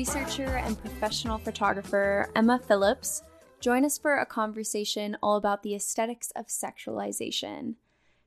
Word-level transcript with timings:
researcher 0.00 0.56
and 0.56 0.80
professional 0.80 1.36
photographer 1.36 2.30
Emma 2.34 2.58
Phillips 2.66 3.22
join 3.60 3.84
us 3.84 3.98
for 3.98 4.16
a 4.16 4.24
conversation 4.24 5.14
all 5.22 5.36
about 5.36 5.62
the 5.62 5.74
aesthetics 5.74 6.30
of 6.34 6.46
sexualization. 6.46 7.74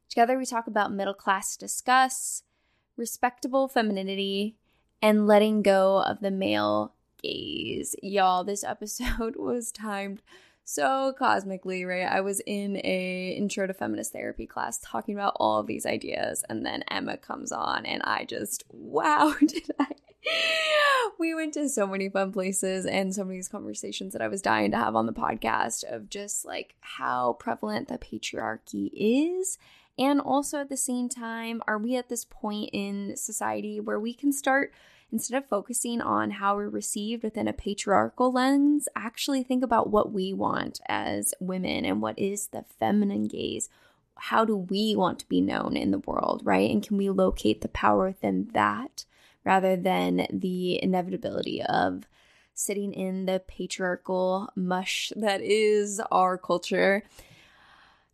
Together, 0.08 0.38
we 0.38 0.46
talk 0.46 0.68
about 0.68 0.94
middle 0.94 1.16
class 1.16 1.58
disgust, 1.58 2.44
respectable 2.96 3.68
femininity, 3.68 4.56
and 5.02 5.26
letting 5.26 5.64
go 5.64 6.04
of 6.04 6.20
the 6.20 6.30
male 6.30 6.94
gaze. 7.24 7.96
Y'all, 8.04 8.44
this 8.44 8.64
episode 8.74 9.36
was 9.36 9.72
timed 9.72 10.22
so 10.64 11.12
cosmically, 11.18 11.86
right? 11.86 12.06
I 12.06 12.22
was 12.22 12.40
in 12.46 12.78
a 12.84 13.36
intro 13.36 13.66
to 13.66 13.74
feminist 13.74 14.14
therapy 14.14 14.46
class 14.46 14.78
talking 14.78 15.16
about 15.16 15.36
all 15.38 15.60
of 15.60 15.66
these 15.66 15.88
ideas 15.88 16.46
and 16.48 16.64
then 16.64 16.84
Emma 16.92 17.18
comes 17.18 17.52
on 17.52 17.88
and 17.88 18.04
I 18.04 18.26
just 18.26 18.64
wow, 18.70 19.34
did 19.40 19.72
I 19.80 19.88
we 21.20 21.34
went 21.34 21.54
to 21.54 21.70
so 21.70 21.88
many 21.88 22.10
fun 22.10 22.32
places 22.32 22.86
and 22.86 23.14
so 23.14 23.24
many 23.24 23.42
conversations 23.44 24.14
that 24.14 24.22
I 24.22 24.28
was 24.28 24.42
dying 24.42 24.72
to 24.72 24.78
have 24.78 24.96
on 24.96 25.06
the 25.06 25.14
podcast 25.14 25.84
of 25.84 26.10
just 26.10 26.46
like 26.46 26.76
how 26.82 27.34
prevalent 27.34 27.88
the 27.88 27.98
patriarchy 27.98 28.90
is. 28.94 29.58
And 29.98 30.20
also 30.20 30.60
at 30.60 30.70
the 30.70 30.78
same 30.78 31.08
time, 31.08 31.62
are 31.68 31.78
we 31.78 31.96
at 31.96 32.10
this 32.10 32.26
point 32.26 32.72
in 32.74 33.16
society 33.16 33.80
where 33.80 34.00
we 34.00 34.14
can 34.14 34.32
start 34.32 34.74
instead 35.12 35.38
of 35.38 35.48
focusing 35.48 36.02
on 36.02 36.32
how 36.32 36.56
we're 36.56 36.68
received 36.68 37.22
within 37.22 37.48
a 37.48 37.54
patriarchal 37.54 38.32
lens, 38.32 38.90
actually 38.96 39.44
think 39.44 39.64
about 39.64 39.92
what 39.92 40.12
we 40.12 40.34
want 40.34 40.82
as 40.88 41.36
women 41.40 41.86
and 41.86 42.02
what 42.02 42.18
is 42.18 42.48
the 42.48 42.66
feminine 42.80 43.28
gaze. 43.28 43.70
How 44.16 44.44
do 44.44 44.58
we 44.58 44.96
want 44.96 45.20
to 45.20 45.30
be 45.30 45.40
known 45.40 45.78
in 45.78 45.92
the 45.92 46.00
world, 46.00 46.42
right? 46.44 46.70
And 46.70 46.82
can 46.82 46.98
we 46.98 47.12
locate 47.12 47.62
the 47.62 47.68
power 47.68 48.08
within 48.08 48.50
that 48.54 49.06
rather 49.44 49.76
than 49.76 50.28
the 50.32 50.82
inevitability 50.82 51.62
of 51.62 52.08
sitting 52.54 52.94
in 52.94 53.26
the 53.26 53.42
patriarchal 53.48 54.50
mush 54.56 55.12
that 55.16 55.42
is 55.42 56.02
our 56.12 56.38
culture? 56.38 57.04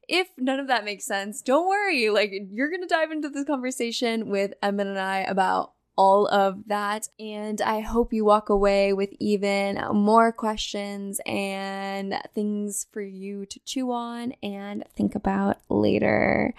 if 0.10 0.28
none 0.38 0.60
of 0.60 0.68
that 0.68 0.84
makes 0.84 1.06
sense, 1.06 1.42
don't 1.42 1.68
worry. 1.68 2.10
Like, 2.10 2.34
you're 2.52 2.70
going 2.70 2.82
to 2.82 2.88
dive 2.88 3.12
into 3.12 3.30
this 3.30 3.46
conversation 3.46 4.28
with 4.28 4.54
Emma 4.62 4.84
and 4.84 5.00
I 5.00 5.20
about 5.20 5.74
all 5.96 6.28
of 6.28 6.68
that. 6.68 7.10
And 7.20 7.62
I 7.62 7.82
hope 7.82 8.12
you 8.12 8.26
walk 8.26 8.50
away 8.50 8.92
with 8.92 9.12
even 9.20 9.80
more 9.94 10.32
questions 10.32 11.22
and 11.26 12.16
things 12.34 12.88
for 12.92 13.02
you 13.02 13.46
to 13.46 13.60
chew 13.66 13.92
on 13.92 14.34
and 14.42 14.84
think 14.96 15.14
about 15.14 15.58
later. 15.70 16.54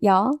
Y'all, 0.00 0.40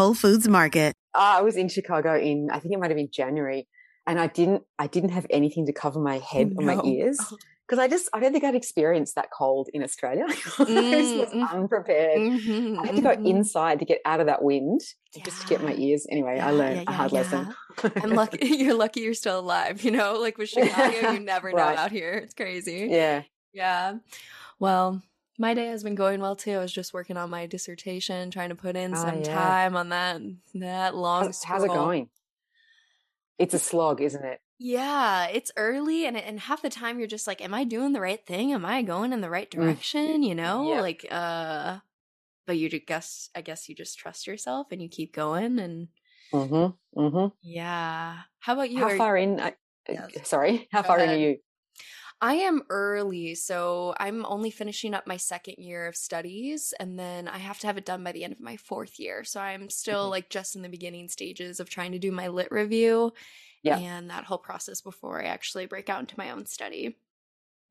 Whole 0.01 0.15
Foods 0.15 0.47
Market. 0.47 0.95
Uh, 1.13 1.35
I 1.37 1.41
was 1.41 1.55
in 1.55 1.69
Chicago 1.69 2.17
in 2.17 2.49
I 2.51 2.57
think 2.59 2.73
it 2.73 2.79
might 2.79 2.89
have 2.89 2.97
been 2.97 3.11
January, 3.11 3.67
and 4.07 4.19
I 4.19 4.25
didn't 4.25 4.63
I 4.79 4.87
didn't 4.87 5.11
have 5.11 5.27
anything 5.29 5.67
to 5.67 5.73
cover 5.73 5.99
my 5.99 6.17
head 6.17 6.53
oh, 6.57 6.61
no. 6.61 6.73
or 6.73 6.75
my 6.75 6.83
ears 6.83 7.19
because 7.67 7.77
I 7.77 7.87
just 7.87 8.09
I 8.11 8.19
don't 8.19 8.31
think 8.31 8.43
I'd 8.43 8.55
experienced 8.55 9.13
that 9.13 9.29
cold 9.31 9.69
in 9.73 9.83
Australia. 9.83 10.25
Mm, 10.61 10.93
I 10.93 11.19
was 11.19 11.29
mm. 11.29 11.51
unprepared. 11.51 12.19
Mm-hmm, 12.19 12.79
I 12.79 12.85
had 12.87 12.95
to 12.95 13.01
go 13.01 13.09
mm-hmm. 13.09 13.25
inside 13.27 13.79
to 13.79 13.85
get 13.85 13.99
out 14.05 14.19
of 14.19 14.25
that 14.25 14.41
wind 14.41 14.81
yeah. 15.13 15.23
just 15.23 15.41
to 15.41 15.47
get 15.47 15.63
my 15.63 15.73
ears. 15.73 16.07
Anyway, 16.09 16.37
yeah, 16.37 16.47
I 16.47 16.51
learned 16.51 16.77
yeah, 16.77 16.83
a 16.87 16.91
hard 16.91 17.11
lesson. 17.11 17.53
I'm 17.95 18.11
lucky. 18.11 18.45
You're 18.63 18.73
lucky 18.75 19.01
you're 19.01 19.13
still 19.13 19.39
alive. 19.39 19.83
You 19.83 19.91
know, 19.91 20.19
like 20.19 20.37
with 20.37 20.49
Chicago, 20.49 21.11
you 21.11 21.19
never 21.19 21.51
know 21.51 21.57
right. 21.57 21.77
out 21.77 21.91
here. 21.91 22.13
It's 22.13 22.33
crazy. 22.33 22.87
Yeah. 22.89 23.23
Yeah. 23.53 23.97
Well, 24.59 25.01
my 25.37 25.53
day 25.53 25.67
has 25.67 25.83
been 25.83 25.95
going 25.95 26.21
well 26.21 26.35
too. 26.35 26.53
I 26.53 26.59
was 26.59 26.71
just 26.71 26.93
working 26.93 27.17
on 27.17 27.29
my 27.29 27.45
dissertation, 27.45 28.31
trying 28.31 28.49
to 28.49 28.55
put 28.55 28.75
in 28.75 28.93
oh, 28.93 28.97
some 28.97 29.21
yeah. 29.21 29.33
time 29.33 29.75
on 29.75 29.89
that 29.89 30.21
that 30.55 30.95
long. 30.95 31.25
How's, 31.25 31.43
how's, 31.43 31.63
it 31.63 31.67
going? 31.67 32.09
It's 33.39 33.53
a 33.53 33.59
slog, 33.59 34.01
isn't 34.01 34.23
it? 34.23 34.39
Yeah, 34.59 35.27
it's 35.27 35.51
early, 35.57 36.05
and 36.05 36.15
and 36.15 36.39
half 36.39 36.61
the 36.61 36.69
time 36.69 36.99
you're 36.99 37.07
just 37.07 37.27
like, 37.27 37.41
"Am 37.41 37.53
I 37.53 37.63
doing 37.63 37.93
the 37.93 38.01
right 38.01 38.23
thing? 38.23 38.53
Am 38.53 38.65
I 38.65 38.83
going 38.83 39.13
in 39.13 39.21
the 39.21 39.29
right 39.29 39.49
mm. 39.49 39.55
direction?" 39.59 40.21
You 40.21 40.35
know, 40.35 40.73
yeah. 40.73 40.81
like 40.81 41.05
uh, 41.09 41.77
but 42.45 42.57
you 42.57 42.69
just 42.69 42.85
guess 42.85 43.29
I 43.35 43.41
guess 43.41 43.67
you 43.67 43.75
just 43.75 43.97
trust 43.97 44.27
yourself 44.27 44.67
and 44.71 44.81
you 44.81 44.89
keep 44.89 45.13
going 45.13 45.59
and. 45.59 45.87
Mm-hmm. 46.33 46.99
Mm-hmm. 46.99 47.27
Yeah. 47.41 48.19
How 48.39 48.53
about 48.53 48.69
you? 48.69 48.79
How 48.79 48.87
are 48.87 48.97
far 48.97 49.17
in? 49.17 49.41
I, 49.41 49.53
yes. 49.89 50.29
Sorry, 50.29 50.69
how 50.71 50.81
Go 50.81 50.87
far 50.87 50.97
ahead. 50.97 51.09
in 51.09 51.15
are 51.15 51.27
you? 51.27 51.37
I 52.23 52.35
am 52.35 52.61
early, 52.69 53.33
so 53.33 53.95
I'm 53.99 54.25
only 54.27 54.51
finishing 54.51 54.93
up 54.93 55.07
my 55.07 55.17
second 55.17 55.55
year 55.57 55.87
of 55.87 55.95
studies, 55.95 56.71
and 56.79 56.97
then 56.97 57.27
I 57.27 57.39
have 57.39 57.57
to 57.59 57.67
have 57.67 57.77
it 57.77 57.85
done 57.85 58.03
by 58.03 58.11
the 58.11 58.23
end 58.23 58.33
of 58.33 58.39
my 58.39 58.57
fourth 58.57 58.99
year. 58.99 59.23
So 59.23 59.41
I'm 59.41 59.69
still 59.71 60.03
mm-hmm. 60.03 60.11
like 60.11 60.29
just 60.29 60.55
in 60.55 60.61
the 60.61 60.69
beginning 60.69 61.09
stages 61.09 61.59
of 61.59 61.67
trying 61.67 61.93
to 61.93 61.99
do 61.99 62.11
my 62.11 62.27
lit 62.27 62.51
review 62.51 63.11
yeah. 63.63 63.77
and 63.77 64.11
that 64.11 64.25
whole 64.25 64.37
process 64.37 64.81
before 64.81 65.19
I 65.19 65.25
actually 65.25 65.65
break 65.65 65.89
out 65.89 65.99
into 65.99 66.13
my 66.17 66.29
own 66.29 66.45
study. 66.45 66.97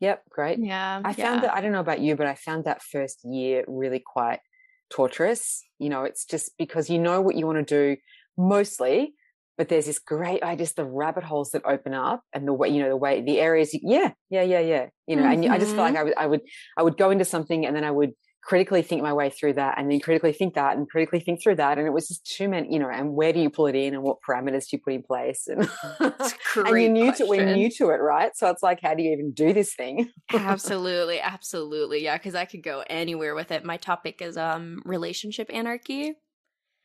Yep, 0.01 0.25
great. 0.31 0.59
Yeah. 0.59 1.01
I 1.05 1.13
found 1.13 1.43
yeah. 1.43 1.49
that, 1.49 1.55
I 1.55 1.61
don't 1.61 1.73
know 1.73 1.81
about 1.81 2.01
you, 2.01 2.17
but 2.17 2.27
I 2.27 2.35
found 2.35 2.65
that 2.65 2.83
first 2.83 3.25
year 3.25 3.65
really 3.69 4.01
quite 4.01 4.41
torturous. 4.89 5.63
You 5.79 5.91
know, 5.91 6.05
it's 6.05 6.25
just 6.25 6.57
because 6.59 6.91
you 6.91 6.99
know 6.99 7.21
what 7.21 7.37
you 7.37 7.47
want 7.47 7.67
to 7.67 7.95
do 7.95 8.01
mostly, 8.37 9.15
but 9.61 9.69
there's 9.69 9.85
this 9.85 9.99
great 9.99 10.43
I 10.43 10.57
just 10.57 10.77
the 10.77 10.87
rabbit 10.87 11.23
holes 11.23 11.51
that 11.51 11.67
open 11.67 11.93
up 11.93 12.23
and 12.33 12.49
the 12.49 12.53
way 12.55 12.71
you 12.71 12.83
know 12.83 12.89
the 12.89 12.97
way 12.97 13.21
the 13.21 13.39
areas 13.39 13.79
yeah 13.83 14.13
yeah 14.31 14.41
yeah 14.41 14.61
yeah 14.61 14.87
you 15.07 15.17
know 15.17 15.23
mm-hmm. 15.23 15.43
and 15.43 15.53
I 15.53 15.59
just 15.59 15.73
feel 15.73 15.83
like 15.83 15.93
mm-hmm. 15.93 16.01
I 16.01 16.03
would 16.05 16.15
I 16.17 16.27
would 16.27 16.41
I 16.79 16.83
would 16.83 16.97
go 16.97 17.11
into 17.11 17.27
something 17.27 17.67
and 17.67 17.77
then 17.77 17.85
I 17.85 17.91
would 17.91 18.13
critically 18.43 18.81
think 18.81 19.03
my 19.03 19.13
way 19.13 19.29
through 19.29 19.53
that 19.53 19.77
and 19.77 19.91
then 19.91 20.01
critically 20.01 20.33
think 20.33 20.55
that 20.55 20.79
and 20.79 20.89
critically 20.89 21.21
think 21.21 21.43
through 21.43 21.57
that 21.57 21.77
and 21.77 21.87
it 21.87 21.91
was 21.91 22.09
just 22.09 22.25
too 22.25 22.49
many 22.49 22.73
you 22.73 22.79
know 22.79 22.89
and 22.89 23.13
where 23.13 23.35
do 23.35 23.41
you 23.41 23.51
pull 23.51 23.67
it 23.67 23.75
in 23.75 23.93
and 23.93 24.03
what 24.03 24.17
parameters 24.27 24.65
do 24.71 24.79
you 24.79 24.81
put 24.83 24.95
in 24.95 25.03
place? 25.03 25.47
And, 25.47 25.69
and 26.57 26.81
you 26.81 26.89
new 26.89 27.13
to 27.17 27.27
we're 27.27 27.55
new 27.55 27.69
to 27.73 27.91
it 27.91 28.01
right? 28.01 28.35
So 28.35 28.49
it's 28.49 28.63
like 28.63 28.81
how 28.83 28.95
do 28.95 29.03
you 29.03 29.13
even 29.13 29.33
do 29.33 29.53
this 29.53 29.75
thing? 29.75 30.09
Absolutely 30.33 31.21
absolutely 31.21 32.03
yeah 32.03 32.17
because 32.17 32.35
I 32.35 32.47
could 32.47 32.63
go 32.63 32.83
anywhere 32.89 33.35
with 33.35 33.51
it. 33.51 33.63
My 33.63 33.77
topic 33.77 34.23
is 34.23 34.39
um 34.39 34.81
relationship 34.87 35.51
anarchy. 35.53 36.15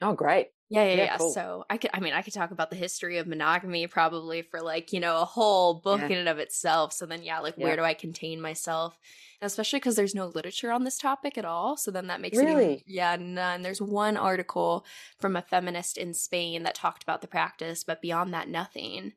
Oh 0.02 0.12
great 0.12 0.48
yeah, 0.76 0.84
yeah, 0.84 0.90
yeah. 0.96 1.04
yeah. 1.04 1.18
Cool. 1.18 1.32
So 1.32 1.66
I 1.70 1.78
could, 1.78 1.92
I 1.94 2.00
mean, 2.00 2.14
I 2.14 2.22
could 2.22 2.34
talk 2.34 2.52
about 2.52 2.70
the 2.70 2.76
history 2.76 3.18
of 3.18 3.28
monogamy 3.28 3.88
probably 3.88 4.42
for 4.42 4.62
like, 4.62 4.94
you 4.94 5.00
know, 5.00 5.22
a 5.22 5.26
whole 5.26 5.76
book 5.76 6.02
yeah. 6.02 6.08
in 6.08 6.18
and 6.20 6.30
of 6.30 6.40
itself. 6.40 6.94
So 6.94 7.06
then, 7.06 7.24
yeah, 7.24 7.40
like, 7.40 7.56
yeah. 7.58 7.66
where 7.66 7.76
do 7.76 7.84
I 7.84 7.94
contain 7.94 8.42
myself? 8.42 8.98
And 9.42 9.48
especially 9.48 9.80
because 9.80 9.96
there's 9.96 10.16
no 10.16 10.28
literature 10.28 10.72
on 10.72 10.84
this 10.84 10.98
topic 10.98 11.38
at 11.38 11.46
all. 11.46 11.78
So 11.78 11.92
then 11.92 12.08
that 12.08 12.22
makes 12.22 12.38
really? 12.38 12.52
it, 12.52 12.72
even, 12.72 12.84
yeah, 12.88 13.16
none. 13.20 13.62
There's 13.62 13.82
one 13.82 14.18
article 14.18 14.86
from 15.20 15.36
a 15.36 15.42
feminist 15.42 15.98
in 15.98 16.14
Spain 16.14 16.64
that 16.64 16.76
talked 16.76 17.04
about 17.04 17.22
the 17.22 17.28
practice, 17.28 17.84
but 17.84 18.02
beyond 18.02 18.34
that, 18.34 18.50
nothing. 18.50 19.14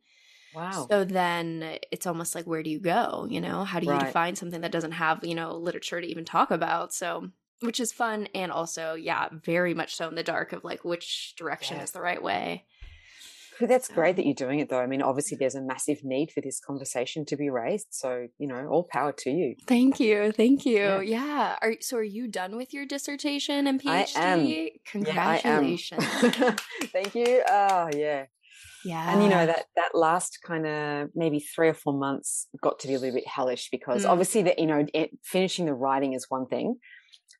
Wow. 0.54 0.86
So 0.90 1.04
then 1.04 1.62
eh, 1.62 1.78
it's 1.92 2.06
almost 2.06 2.34
like, 2.34 2.46
where 2.46 2.62
do 2.62 2.70
you 2.70 2.80
go? 2.80 3.26
You 3.28 3.40
know, 3.40 3.64
how 3.64 3.80
do 3.80 3.86
you 3.86 3.92
right. 3.92 4.06
define 4.06 4.34
something 4.34 4.62
that 4.62 4.72
doesn't 4.72 4.92
have, 4.92 5.22
you 5.22 5.34
know, 5.34 5.54
literature 5.54 6.00
to 6.00 6.06
even 6.06 6.24
talk 6.24 6.50
about? 6.50 6.92
So 6.92 7.30
which 7.60 7.80
is 7.80 7.92
fun 7.92 8.28
and 8.34 8.52
also 8.52 8.94
yeah 8.94 9.28
very 9.44 9.74
much 9.74 9.94
so 9.96 10.08
in 10.08 10.14
the 10.14 10.22
dark 10.22 10.52
of 10.52 10.64
like 10.64 10.84
which 10.84 11.34
direction 11.36 11.76
yeah. 11.76 11.82
is 11.82 11.90
the 11.92 12.00
right 12.00 12.22
way 12.22 12.64
that's 13.60 13.88
great 13.88 14.14
that 14.14 14.24
you're 14.24 14.34
doing 14.34 14.60
it 14.60 14.68
though 14.68 14.78
i 14.78 14.86
mean 14.86 15.02
obviously 15.02 15.36
there's 15.36 15.56
a 15.56 15.60
massive 15.62 15.98
need 16.04 16.30
for 16.30 16.40
this 16.40 16.60
conversation 16.60 17.24
to 17.24 17.36
be 17.36 17.50
raised 17.50 17.88
so 17.90 18.28
you 18.38 18.46
know 18.46 18.66
all 18.68 18.86
power 18.88 19.12
to 19.12 19.30
you 19.30 19.56
thank 19.66 19.98
you 19.98 20.30
thank 20.30 20.64
you 20.64 20.76
yeah, 20.78 21.00
yeah. 21.00 21.56
Are, 21.60 21.74
so 21.80 21.96
are 21.96 22.02
you 22.04 22.28
done 22.28 22.56
with 22.56 22.72
your 22.72 22.86
dissertation 22.86 23.66
and 23.66 23.82
phd 23.82 24.16
I 24.16 24.20
am. 24.20 24.68
congratulations 24.86 26.04
yeah, 26.22 26.30
I 26.50 26.56
thank 26.92 27.14
you 27.16 27.42
oh 27.48 27.88
yeah 27.94 28.26
Yeah. 28.84 29.12
And 29.12 29.22
you 29.24 29.28
know 29.28 29.44
that 29.44 29.64
that 29.74 29.90
last 29.94 30.38
kind 30.46 30.64
of 30.64 31.10
maybe 31.14 31.40
three 31.40 31.68
or 31.68 31.74
four 31.74 31.92
months 31.92 32.46
got 32.62 32.78
to 32.80 32.86
be 32.86 32.94
a 32.94 32.98
little 32.98 33.16
bit 33.16 33.26
hellish 33.26 33.70
because 33.70 34.04
Mm. 34.04 34.10
obviously 34.10 34.42
that 34.44 34.58
you 34.60 34.66
know 34.66 34.86
it, 34.94 35.10
finishing 35.24 35.66
the 35.66 35.74
writing 35.74 36.12
is 36.14 36.26
one 36.28 36.46
thing, 36.46 36.76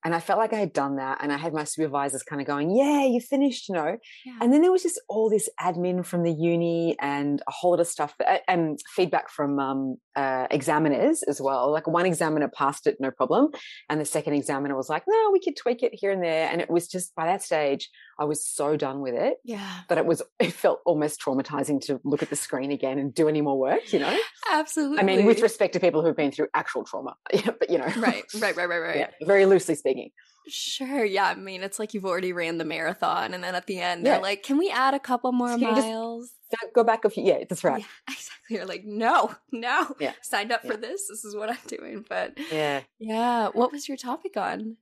and 0.09 0.15
I 0.15 0.21
felt 0.21 0.39
like 0.39 0.55
I 0.55 0.59
had 0.59 0.73
done 0.73 0.97
that, 0.97 1.19
and 1.21 1.31
I 1.31 1.37
had 1.37 1.53
my 1.53 1.65
supervisors 1.65 2.23
kind 2.23 2.41
of 2.41 2.47
going, 2.47 2.75
"Yeah, 2.75 3.05
you 3.05 3.21
finished," 3.21 3.69
you 3.69 3.75
know. 3.75 3.99
Yeah. 4.25 4.39
And 4.41 4.51
then 4.51 4.63
there 4.63 4.73
was 4.73 4.83
just 4.83 4.99
all 5.07 5.29
this 5.29 5.51
admin 5.61 6.03
from 6.03 6.23
the 6.23 6.33
uni 6.33 6.97
and 6.99 7.43
a 7.47 7.51
whole 7.51 7.73
lot 7.73 7.81
of 7.81 7.89
stuff 7.89 8.15
and 8.49 8.79
feedback 8.97 9.29
from 9.29 9.59
um, 9.59 9.99
uh, 10.19 10.49
examiners 10.51 11.23
as 11.23 11.41
well. 11.41 11.71
Like 11.71 11.87
one 11.87 12.05
examiner 12.05 12.49
passed 12.49 12.89
it 12.89 12.97
no 12.99 13.13
problem, 13.13 13.51
and 13.89 14.01
the 14.01 14.05
second 14.05 14.33
examiner 14.33 14.77
was 14.77 14.89
like, 14.89 15.05
"No, 15.07 15.31
we 15.33 15.39
could 15.39 15.57
tweak 15.57 15.85
it 15.85 15.95
here 15.95 16.11
and 16.11 16.21
there." 16.21 16.49
And 16.51 16.61
it 16.61 16.69
was 16.69 16.89
just 16.89 17.15
by 17.15 17.27
that 17.27 17.41
stage, 17.41 17.89
I 18.19 18.25
was 18.25 18.45
so 18.45 18.77
done 18.77 19.01
with 19.01 19.15
it 19.15 19.37
yeah. 19.45 19.81
that 19.89 19.97
it 19.97 20.07
was 20.07 20.21
it 20.41 20.53
felt 20.53 20.81
almost 20.85 21.21
traumatizing 21.21 21.81
to 21.83 22.01
look 22.03 22.25
at 22.25 22.31
the 22.31 22.37
screen 22.37 22.73
again 22.73 22.99
and 22.99 23.15
do 23.15 23.29
any 23.29 23.43
more 23.43 23.57
work. 23.57 23.93
You 23.93 24.01
know, 24.01 24.19
Absolutely. 24.51 24.99
I 24.99 25.03
mean, 25.05 25.25
with 25.25 25.41
respect 25.41 25.75
to 25.75 25.81
people 25.81 26.03
who've 26.03 26.17
been 26.17 26.33
through 26.33 26.49
actual 26.53 26.83
trauma, 26.83 27.15
yeah, 27.33 27.53
but 27.57 27.71
you 27.71 27.79
know, 27.79 27.87
right, 27.99 28.25
right, 28.41 28.57
right, 28.57 28.69
right, 28.69 28.79
right. 28.89 28.97
yeah, 28.97 29.11
very 29.25 29.47
loosely 29.47 29.77
speaking. 29.77 30.11
Sure. 30.49 31.05
Yeah. 31.05 31.27
I 31.27 31.35
mean, 31.35 31.63
it's 31.63 31.79
like 31.79 31.95
you've 31.95 32.05
already 32.07 32.33
ran 32.33 32.59
the 32.59 32.65
marathon, 32.65 33.35
and 33.35 33.45
then 33.45 33.55
at 33.55 33.67
the 33.67 33.81
end, 33.81 34.05
Yeah. 34.05 34.15
they're 34.15 34.23
like, 34.23 34.43
"Can 34.43 34.59
we 34.59 34.71
add 34.71 34.95
a 34.95 34.99
couple 35.01 35.31
more 35.33 35.51
you 35.53 35.59
just- 35.67 35.87
miles?" 35.87 36.35
Go 36.75 36.83
back 36.83 37.05
a 37.05 37.11
few. 37.11 37.23
Yeah, 37.25 37.45
that's 37.49 37.63
right. 37.63 37.81
Yeah, 37.83 37.87
exactly. 38.15 38.57
You're 38.57 38.65
like, 38.67 38.85
"No, 38.85 39.35
no." 39.53 39.95
Yeah. 40.01 40.13
Signed 40.23 40.51
up 40.51 40.65
for 40.65 40.77
this. 40.77 41.07
This 41.09 41.25
is 41.25 41.37
what 41.37 41.51
I'm 41.51 41.59
doing. 41.67 42.05
But 42.09 42.39
Yeah. 42.51 42.81
yeah, 42.99 43.49
what 43.49 43.71
was 43.73 43.87
your 43.89 43.97
topic 43.99 44.37
on? 44.37 44.77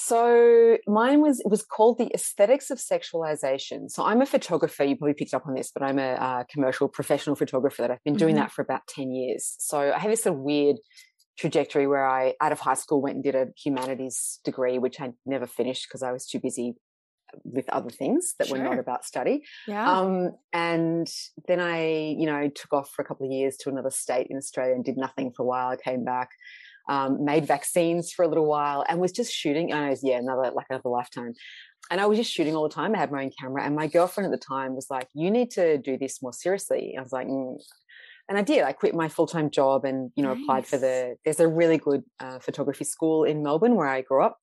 So 0.00 0.78
mine 0.86 1.20
was 1.22 1.40
it 1.40 1.48
was 1.50 1.62
called 1.64 1.98
the 1.98 2.08
aesthetics 2.14 2.70
of 2.70 2.78
sexualization. 2.78 3.90
So 3.90 4.04
I'm 4.04 4.22
a 4.22 4.26
photographer. 4.26 4.84
You 4.84 4.94
probably 4.96 5.14
picked 5.14 5.34
up 5.34 5.44
on 5.46 5.54
this, 5.54 5.72
but 5.72 5.82
I'm 5.82 5.98
a 5.98 6.12
uh, 6.12 6.44
commercial 6.48 6.86
professional 6.88 7.34
photographer 7.34 7.82
that 7.82 7.90
I've 7.90 8.04
been 8.04 8.14
doing 8.14 8.36
Mhm. 8.36 8.38
that 8.38 8.52
for 8.52 8.62
about 8.62 8.86
ten 8.86 9.12
years. 9.12 9.56
So 9.58 9.92
I 9.92 9.98
have 9.98 10.10
this 10.10 10.22
sort 10.22 10.36
of 10.36 10.40
weird 10.42 10.76
trajectory 11.38 11.86
where 11.86 12.06
I, 12.06 12.34
out 12.40 12.52
of 12.52 12.60
high 12.60 12.74
school, 12.74 13.00
went 13.00 13.16
and 13.16 13.24
did 13.24 13.34
a 13.34 13.48
humanities 13.56 14.40
degree, 14.44 14.78
which 14.78 15.00
I 15.00 15.12
never 15.24 15.46
finished 15.46 15.86
because 15.88 16.02
I 16.02 16.12
was 16.12 16.26
too 16.26 16.40
busy 16.40 16.74
with 17.44 17.68
other 17.68 17.90
things 17.90 18.34
that 18.38 18.48
were 18.48 18.58
not 18.58 18.78
about 18.78 19.04
study. 19.04 19.44
Yeah. 19.66 19.90
Um, 19.90 20.32
and 20.52 21.06
then 21.46 21.60
I, 21.60 22.14
you 22.18 22.26
know, 22.26 22.48
took 22.48 22.72
off 22.72 22.90
for 22.90 23.02
a 23.02 23.04
couple 23.04 23.26
of 23.26 23.32
years 23.32 23.56
to 23.58 23.68
another 23.68 23.90
state 23.90 24.28
in 24.30 24.36
Australia 24.36 24.74
and 24.74 24.84
did 24.84 24.96
nothing 24.96 25.32
for 25.36 25.42
a 25.42 25.46
while. 25.46 25.68
I 25.68 25.76
came 25.76 26.04
back, 26.04 26.30
um, 26.88 27.24
made 27.24 27.46
vaccines 27.46 28.12
for 28.12 28.24
a 28.24 28.28
little 28.28 28.46
while, 28.46 28.84
and 28.88 28.98
was 28.98 29.12
just 29.12 29.32
shooting. 29.32 29.72
I 29.72 29.90
know, 29.90 29.96
yeah, 30.02 30.18
another 30.18 30.50
like 30.54 30.66
another 30.70 30.88
lifetime. 30.88 31.34
And 31.90 32.00
I 32.00 32.06
was 32.06 32.18
just 32.18 32.32
shooting 32.32 32.56
all 32.56 32.68
the 32.68 32.74
time. 32.74 32.94
I 32.94 32.98
had 32.98 33.12
my 33.12 33.24
own 33.24 33.30
camera, 33.38 33.62
and 33.64 33.76
my 33.76 33.86
girlfriend 33.86 34.32
at 34.32 34.38
the 34.38 34.44
time 34.44 34.74
was 34.74 34.86
like, 34.90 35.08
"You 35.14 35.30
need 35.30 35.50
to 35.52 35.78
do 35.78 35.98
this 35.98 36.22
more 36.22 36.32
seriously." 36.32 36.94
I 36.98 37.02
was 37.02 37.12
like, 37.12 37.28
mm. 37.28 37.56
And 38.28 38.36
I 38.38 38.42
did. 38.42 38.62
I 38.62 38.72
quit 38.72 38.94
my 38.94 39.08
full 39.08 39.26
time 39.26 39.50
job 39.50 39.84
and 39.84 40.10
you 40.14 40.22
know 40.22 40.32
applied 40.32 40.66
for 40.66 40.78
the. 40.78 41.16
There's 41.24 41.40
a 41.40 41.48
really 41.48 41.78
good 41.78 42.02
uh, 42.20 42.38
photography 42.38 42.84
school 42.84 43.24
in 43.24 43.42
Melbourne 43.42 43.74
where 43.74 43.88
I 43.88 44.02
grew 44.02 44.22
up. 44.22 44.38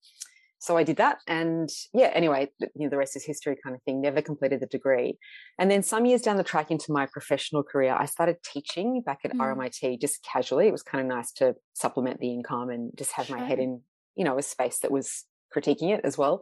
So 0.58 0.78
I 0.78 0.84
did 0.84 0.98
that, 0.98 1.18
and 1.28 1.70
yeah. 1.94 2.08
Anyway, 2.16 2.50
you 2.60 2.70
know, 2.76 2.90
the 2.90 2.98
rest 2.98 3.16
is 3.16 3.24
history, 3.24 3.56
kind 3.64 3.76
of 3.76 3.84
thing. 3.84 4.02
Never 4.02 4.22
completed 4.22 4.62
the 4.62 4.66
degree, 4.66 5.18
and 5.60 5.70
then 5.70 5.84
some 5.84 6.06
years 6.06 6.22
down 6.22 6.38
the 6.38 6.44
track 6.44 6.72
into 6.72 6.92
my 6.92 7.06
professional 7.06 7.62
career, 7.62 7.96
I 7.98 8.06
started 8.06 8.38
teaching 8.44 9.02
back 9.06 9.20
at 9.24 9.34
Mm. 9.34 9.42
RMIT 9.42 10.02
just 10.02 10.24
casually. 10.24 10.68
It 10.68 10.72
was 10.72 10.82
kind 10.82 11.02
of 11.02 11.08
nice 11.08 11.32
to 11.34 11.56
supplement 11.74 12.20
the 12.20 12.32
income 12.32 12.70
and 12.70 12.92
just 12.98 13.12
have 13.12 13.30
my 13.30 13.40
head 13.46 13.60
in, 13.60 13.82
you 14.16 14.24
know, 14.24 14.40
a 14.40 14.42
space 14.42 14.80
that 14.80 14.92
was 14.92 15.26
critiquing 15.56 15.94
it 15.96 16.02
as 16.04 16.18
well. 16.18 16.42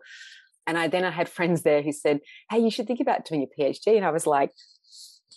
And 0.66 0.78
I 0.78 0.88
then 0.88 1.04
I 1.04 1.12
had 1.12 1.28
friends 1.28 1.64
there 1.64 1.82
who 1.82 1.92
said, 1.92 2.22
"Hey, 2.50 2.60
you 2.60 2.72
should 2.72 2.88
think 2.88 3.02
about 3.02 3.26
doing 3.26 3.44
a 3.44 3.62
PhD," 3.62 3.98
and 3.98 4.06
I 4.06 4.12
was 4.12 4.26
like, 4.26 4.52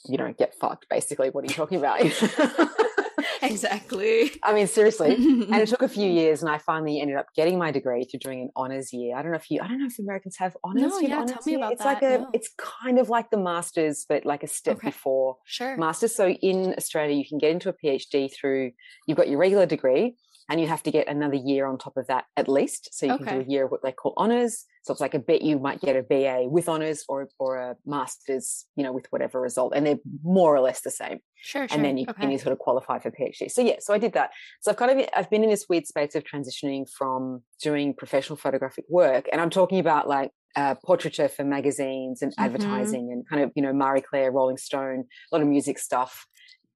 "You 0.09 0.19
don't 0.19 0.37
get 0.37 0.55
fucked." 0.55 0.89
Basically, 0.89 1.31
what 1.31 1.45
are 1.45 1.47
you 1.47 1.55
talking 1.55 1.79
about? 1.79 2.01
exactly. 3.43 4.33
I 4.43 4.53
mean, 4.55 4.67
seriously. 4.67 5.15
And 5.15 5.55
it 5.57 5.69
took 5.75 5.83
a 5.83 5.89
few 5.89 6.09
years, 6.11 6.43
and 6.43 6.51
I 6.51 6.59
finally 6.59 7.01
ended 7.01 7.17
up 7.17 7.27
getting 7.35 7.59
my 7.59 7.71
degree 7.71 8.05
through 8.05 8.21
doing 8.21 8.41
an 8.43 8.51
honors 8.57 8.93
year. 8.93 9.17
I 9.17 9.23
don't 9.23 9.31
know 9.31 9.37
if 9.37 9.51
you, 9.51 9.61
I 9.63 9.69
don't 9.69 9.81
know 9.81 9.87
if 9.87 9.99
Americans 9.99 10.37
have 10.37 10.57
honors. 10.65 10.83
No, 10.83 11.01
yeah, 11.01 11.17
honors 11.17 11.31
tell 11.33 11.43
me 11.47 11.53
year? 11.53 11.59
about 11.61 11.73
It's 11.73 11.85
like 11.85 12.03
a, 12.03 12.19
no. 12.19 12.31
it's 12.33 12.51
kind 12.57 12.99
of 12.99 13.09
like 13.09 13.31
the 13.31 13.39
masters, 13.39 14.05
but 14.09 14.25
like 14.25 14.43
a 14.43 14.49
step 14.49 14.77
Okay. 14.77 14.89
before 14.89 15.37
sure. 15.45 15.77
masters. 15.77 16.15
So 16.15 16.29
in 16.29 16.75
Australia, 16.77 17.15
you 17.15 17.27
can 17.27 17.39
get 17.39 17.51
into 17.51 17.69
a 17.69 17.73
PhD 17.73 18.33
through 18.33 18.73
you've 19.07 19.17
got 19.17 19.29
your 19.29 19.39
regular 19.39 19.67
degree, 19.67 20.17
and 20.49 20.61
you 20.61 20.67
have 20.69 20.83
to 20.85 20.91
get 20.91 21.09
another 21.09 21.35
year 21.37 21.67
on 21.67 21.77
top 21.79 21.97
of 21.97 22.07
that 22.07 22.25
at 22.37 22.49
least. 22.49 22.91
So 22.93 23.07
you 23.07 23.19
can 23.19 23.27
do 23.27 23.41
a 23.41 23.51
year 23.53 23.65
of 23.65 23.71
what 23.71 23.83
they 23.83 23.93
call 23.93 24.15
honors. 24.17 24.65
So 24.85 24.93
it's 24.93 25.01
like 25.01 25.15
a 25.15 25.19
bit 25.19 25.43
you 25.43 25.59
might 25.59 25.81
get 25.81 25.97
a 25.97 26.03
BA 26.03 26.49
with 26.49 26.69
honors 26.69 27.05
or 27.09 27.29
or 27.39 27.57
a 27.57 27.77
masters, 27.85 28.67
you 28.77 28.85
know, 28.85 28.93
with 28.93 29.07
whatever 29.11 29.41
result, 29.41 29.73
and 29.75 29.85
they're 29.87 29.99
more 30.23 30.55
or 30.55 30.61
less 30.61 30.81
the 30.83 30.91
same 30.91 31.19
Sure. 31.43 31.67
Sure. 31.69 31.77
and 31.77 31.85
then 31.85 31.97
you 31.99 32.07
okay. 32.09 32.21
can 32.23 32.31
you 32.31 32.39
sort 32.39 32.53
of 32.53 32.59
qualify 32.59 32.99
for 32.99 33.11
PhD. 33.11 33.51
So 33.51 33.61
yeah, 33.63 33.77
so 33.81 33.93
I 33.95 33.99
did 33.99 34.13
that. 34.15 34.31
So 34.61 34.71
I've 34.71 34.77
kind 34.77 35.01
of 35.01 35.09
I've 35.15 35.31
been 35.31 35.43
in 35.45 35.51
this 35.51 35.67
weird 35.69 35.87
space 35.87 36.15
of 36.15 36.25
transitioning 36.25 36.89
from 36.89 37.43
doing 37.63 37.95
professional 37.95 38.37
photographic 38.37 38.85
work, 38.89 39.27
and 39.33 39.41
I'm 39.41 39.51
talking 39.51 39.81
about 39.81 40.07
like 40.09 40.31
uh, 40.55 40.75
portraiture 40.85 41.29
for 41.29 41.45
magazines 41.45 42.23
and 42.23 42.33
Mhm. 42.33 42.45
advertising 42.45 43.11
and 43.13 43.29
kind 43.29 43.43
of 43.43 43.51
you 43.57 43.63
know 43.63 43.73
Marie 43.73 44.01
Claire, 44.01 44.31
Rolling 44.33 44.57
Stone, 44.57 45.05
a 45.31 45.35
lot 45.35 45.43
of 45.43 45.49
music 45.49 45.79
stuff, 45.79 46.27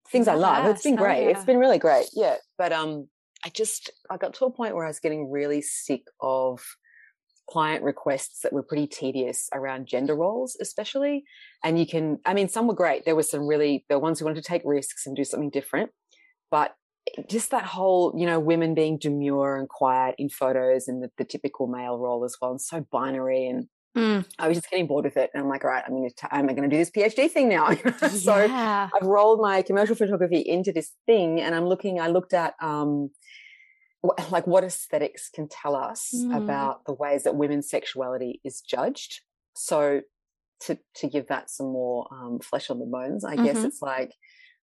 things 0.08 0.26
I 0.28 0.34
love. 0.34 0.66
It's 0.66 0.82
been 0.82 0.94
Yes, 0.94 1.00
great. 1.02 1.22
yeah. 1.22 1.30
It's 1.30 1.44
been 1.44 1.58
really 1.58 1.78
great. 1.78 2.06
Yeah, 2.12 2.36
but 2.58 2.72
um, 2.72 3.08
I 3.44 3.48
just 3.48 3.90
I 4.10 4.16
got 4.16 4.34
to 4.34 4.44
a 4.44 4.50
point 4.50 4.74
where 4.74 4.84
I 4.84 4.88
was 4.88 5.00
getting 5.00 5.30
really 5.30 5.62
sick 5.62 6.02
of 6.20 6.62
client 7.50 7.82
requests 7.82 8.40
that 8.40 8.52
were 8.52 8.62
pretty 8.62 8.86
tedious 8.86 9.48
around 9.52 9.86
gender 9.86 10.14
roles 10.14 10.56
especially 10.60 11.24
and 11.64 11.78
you 11.78 11.86
can 11.86 12.18
i 12.24 12.32
mean 12.32 12.48
some 12.48 12.68
were 12.68 12.74
great 12.74 13.04
there 13.04 13.16
were 13.16 13.24
some 13.24 13.46
really 13.46 13.84
the 13.88 13.98
ones 13.98 14.18
who 14.18 14.24
wanted 14.24 14.40
to 14.40 14.48
take 14.48 14.62
risks 14.64 15.04
and 15.04 15.16
do 15.16 15.24
something 15.24 15.50
different 15.50 15.90
but 16.50 16.76
just 17.28 17.50
that 17.50 17.64
whole 17.64 18.14
you 18.16 18.24
know 18.24 18.38
women 18.38 18.72
being 18.72 18.96
demure 18.98 19.56
and 19.56 19.68
quiet 19.68 20.14
in 20.16 20.28
photos 20.28 20.86
and 20.86 21.02
the, 21.02 21.10
the 21.18 21.24
typical 21.24 21.66
male 21.66 21.98
role 21.98 22.24
as 22.24 22.36
well 22.40 22.52
and 22.52 22.60
so 22.60 22.86
binary 22.92 23.46
and 23.46 23.66
Mm. 23.96 24.24
i 24.38 24.46
was 24.46 24.56
just 24.56 24.70
getting 24.70 24.86
bored 24.86 25.04
with 25.04 25.16
it 25.16 25.32
and 25.34 25.42
i'm 25.42 25.48
like 25.48 25.64
all 25.64 25.70
right 25.72 25.82
i'm 25.84 25.92
going 25.92 26.08
to 26.08 26.28
i'm 26.32 26.46
going 26.46 26.62
to 26.62 26.68
do 26.68 26.76
this 26.76 26.92
phd 26.92 27.28
thing 27.32 27.48
now 27.48 27.74
so 28.08 28.44
yeah. 28.44 28.88
I've 28.94 29.04
rolled 29.04 29.40
my 29.40 29.62
commercial 29.62 29.96
photography 29.96 30.38
into 30.38 30.70
this 30.70 30.92
thing, 31.06 31.40
and 31.40 31.56
I'm 31.56 31.66
looking. 31.66 32.00
I 32.00 32.06
looked 32.06 32.32
at 32.32 32.54
um, 32.62 33.10
like 34.30 34.46
what 34.46 34.64
aesthetics 34.64 35.28
can 35.28 35.48
tell 35.48 35.74
us 35.76 36.10
Mm. 36.14 36.36
about 36.36 36.84
the 36.86 36.94
ways 36.94 37.24
that 37.24 37.36
women's 37.36 37.68
sexuality 37.68 38.40
is 38.44 38.60
judged. 38.60 39.20
So, 39.54 40.02
to 40.60 40.78
to 40.96 41.08
give 41.08 41.28
that 41.28 41.50
some 41.50 41.66
more 41.72 42.06
um, 42.12 42.38
flesh 42.40 42.70
on 42.70 42.78
the 42.78 42.86
bones, 42.86 43.24
I 43.24 43.36
guess 43.36 43.58
Mhm. 43.58 43.64
it's 43.66 43.82
like 43.82 44.12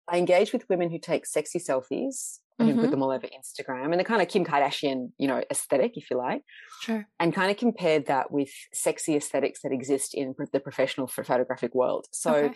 I 0.08 0.18
engage 0.18 0.54
with 0.54 0.68
women 0.70 0.90
who 0.90 1.00
take 1.00 1.26
sexy 1.26 1.60
selfies 1.60 2.40
and 2.60 2.70
Mhm. 2.70 2.80
put 2.82 2.92
them 2.92 3.04
all 3.04 3.12
over 3.12 3.28
Instagram, 3.28 3.92
and 3.92 4.00
the 4.00 4.04
kind 4.04 4.22
of 4.22 4.28
Kim 4.28 4.44
Kardashian, 4.46 5.12
you 5.18 5.28
know, 5.28 5.44
aesthetic, 5.52 5.98
if 5.98 6.10
you 6.10 6.18
like 6.18 6.44
Sure. 6.82 7.08
and 7.20 7.34
kind 7.34 7.52
of 7.52 7.58
compared 7.58 8.06
that 8.08 8.32
with 8.32 8.50
sexy 8.74 9.16
aesthetics 9.16 9.62
that 9.62 9.72
exist 9.72 10.16
in 10.16 10.34
the 10.54 10.60
professional 10.60 11.08
photographic 11.08 11.76
world. 11.76 12.08
So, 12.12 12.34
Okay. 12.34 12.56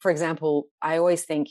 for 0.00 0.10
example, 0.10 0.68
I 0.82 0.96
always 0.98 1.24
think 1.24 1.48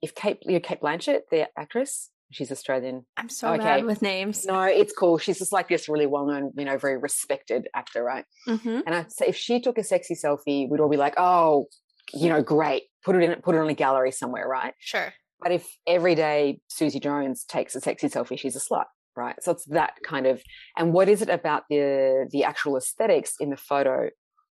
if 0.00 0.14
Cate, 0.14 0.38
you 0.42 0.52
know, 0.52 0.60
Cate 0.60 0.80
Blanchett, 0.80 1.22
the 1.30 1.48
actress, 1.58 2.10
she's 2.30 2.50
Australian. 2.50 3.06
I'm 3.16 3.28
so 3.28 3.52
Okay. 3.52 3.64
bad 3.64 3.84
with 3.84 4.02
names. 4.02 4.44
No, 4.44 4.62
it's 4.62 4.92
cool. 4.92 5.18
She's 5.18 5.38
just 5.38 5.52
like 5.52 5.68
this 5.68 5.88
really 5.88 6.06
well-known, 6.06 6.52
you 6.56 6.64
know, 6.64 6.76
very 6.78 6.96
respected 6.98 7.68
actor, 7.74 8.02
right? 8.02 8.24
Mm-hmm. 8.48 8.80
And 8.86 8.94
I 8.94 9.04
say 9.08 9.26
if 9.28 9.36
she 9.36 9.60
took 9.60 9.78
a 9.78 9.84
sexy 9.84 10.14
selfie, 10.14 10.68
we'd 10.68 10.80
all 10.80 10.88
be 10.88 10.96
like, 10.96 11.14
"Oh, 11.16 11.66
you 12.12 12.28
know, 12.28 12.42
great. 12.42 12.84
Put 13.04 13.16
it 13.16 13.22
in, 13.22 13.40
put 13.42 13.54
it 13.54 13.58
on 13.58 13.68
a 13.68 13.74
gallery 13.74 14.10
somewhere, 14.12 14.46
right?" 14.48 14.74
Sure. 14.80 15.12
But 15.40 15.52
if 15.52 15.66
every 15.86 16.14
day 16.14 16.60
Susie 16.68 17.00
Jones 17.00 17.44
takes 17.44 17.74
a 17.74 17.80
sexy 17.80 18.08
selfie, 18.08 18.38
she's 18.38 18.56
a 18.56 18.60
slut, 18.60 18.86
right? 19.16 19.36
So 19.42 19.52
it's 19.52 19.66
that 19.66 19.94
kind 20.06 20.26
of. 20.26 20.42
And 20.76 20.92
what 20.92 21.08
is 21.08 21.22
it 21.22 21.28
about 21.28 21.64
the 21.68 22.26
the 22.30 22.44
actual 22.44 22.76
aesthetics 22.76 23.34
in 23.40 23.50
the 23.50 23.56
photo 23.56 24.08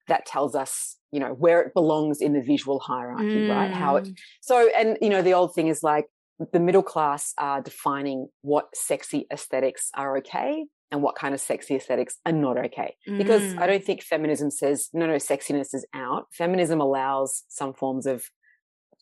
that 0.07 0.25
tells 0.25 0.55
us, 0.55 0.97
you 1.11 1.19
know, 1.19 1.29
where 1.29 1.61
it 1.61 1.73
belongs 1.73 2.19
in 2.21 2.33
the 2.33 2.41
visual 2.41 2.79
hierarchy, 2.79 3.47
right? 3.47 3.71
How 3.71 3.97
it. 3.97 4.05
Mm. 4.05 4.15
So, 4.41 4.69
and 4.75 4.97
you 5.01 5.09
know, 5.09 5.21
the 5.21 5.33
old 5.33 5.53
thing 5.55 5.67
is 5.67 5.81
like 5.83 6.07
the 6.51 6.59
middle 6.59 6.83
class 6.83 7.33
are 7.37 7.61
defining 7.61 8.27
what 8.41 8.75
sexy 8.75 9.27
aesthetics 9.31 9.89
are 9.95 10.17
okay 10.17 10.65
and 10.91 11.01
what 11.01 11.15
kind 11.15 11.33
of 11.33 11.39
sexy 11.39 11.75
aesthetics 11.75 12.17
are 12.25 12.31
not 12.33 12.57
okay. 12.57 12.95
Because 13.05 13.41
Mm. 13.53 13.59
I 13.59 13.67
don't 13.67 13.83
think 13.83 14.01
feminism 14.03 14.51
says 14.51 14.89
no, 14.93 15.05
no, 15.07 15.15
sexiness 15.15 15.73
is 15.73 15.85
out. 15.93 16.27
Feminism 16.33 16.81
allows 16.81 17.43
some 17.47 17.73
forms 17.73 18.05
of 18.05 18.25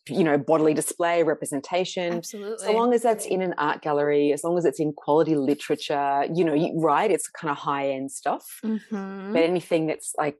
you 0.08 0.24
know 0.24 0.38
bodily 0.38 0.72
display 0.72 1.22
representation 1.22 2.14
Absolutely. 2.14 2.66
so 2.66 2.72
long 2.72 2.94
as 2.94 3.02
that's 3.02 3.26
in 3.26 3.42
an 3.42 3.54
art 3.58 3.82
gallery 3.82 4.32
as 4.32 4.42
long 4.42 4.56
as 4.56 4.64
it's 4.64 4.80
in 4.80 4.94
quality 4.94 5.34
literature 5.36 6.24
you 6.34 6.42
know 6.42 6.54
you, 6.54 6.72
right 6.80 7.10
it's 7.10 7.28
kind 7.28 7.50
of 7.50 7.58
high 7.58 7.90
end 7.90 8.10
stuff 8.10 8.60
Mhm. 8.64 9.34
but 9.34 9.42
anything 9.42 9.86
that's 9.88 10.14
like 10.16 10.38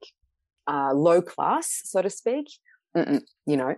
uh, 0.66 0.94
low 0.94 1.20
class 1.20 1.82
so 1.84 2.00
to 2.00 2.08
speak 2.08 2.46
you 2.94 3.56
know 3.56 3.74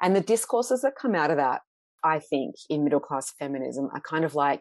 and 0.00 0.16
the 0.16 0.22
discourses 0.22 0.80
that 0.80 0.94
come 1.00 1.14
out 1.14 1.30
of 1.30 1.36
that 1.36 1.60
i 2.06 2.18
think 2.18 2.54
in 2.68 2.84
middle 2.84 3.00
class 3.00 3.32
feminism 3.38 3.88
are 3.94 4.00
kind 4.00 4.24
of 4.24 4.34
like 4.34 4.60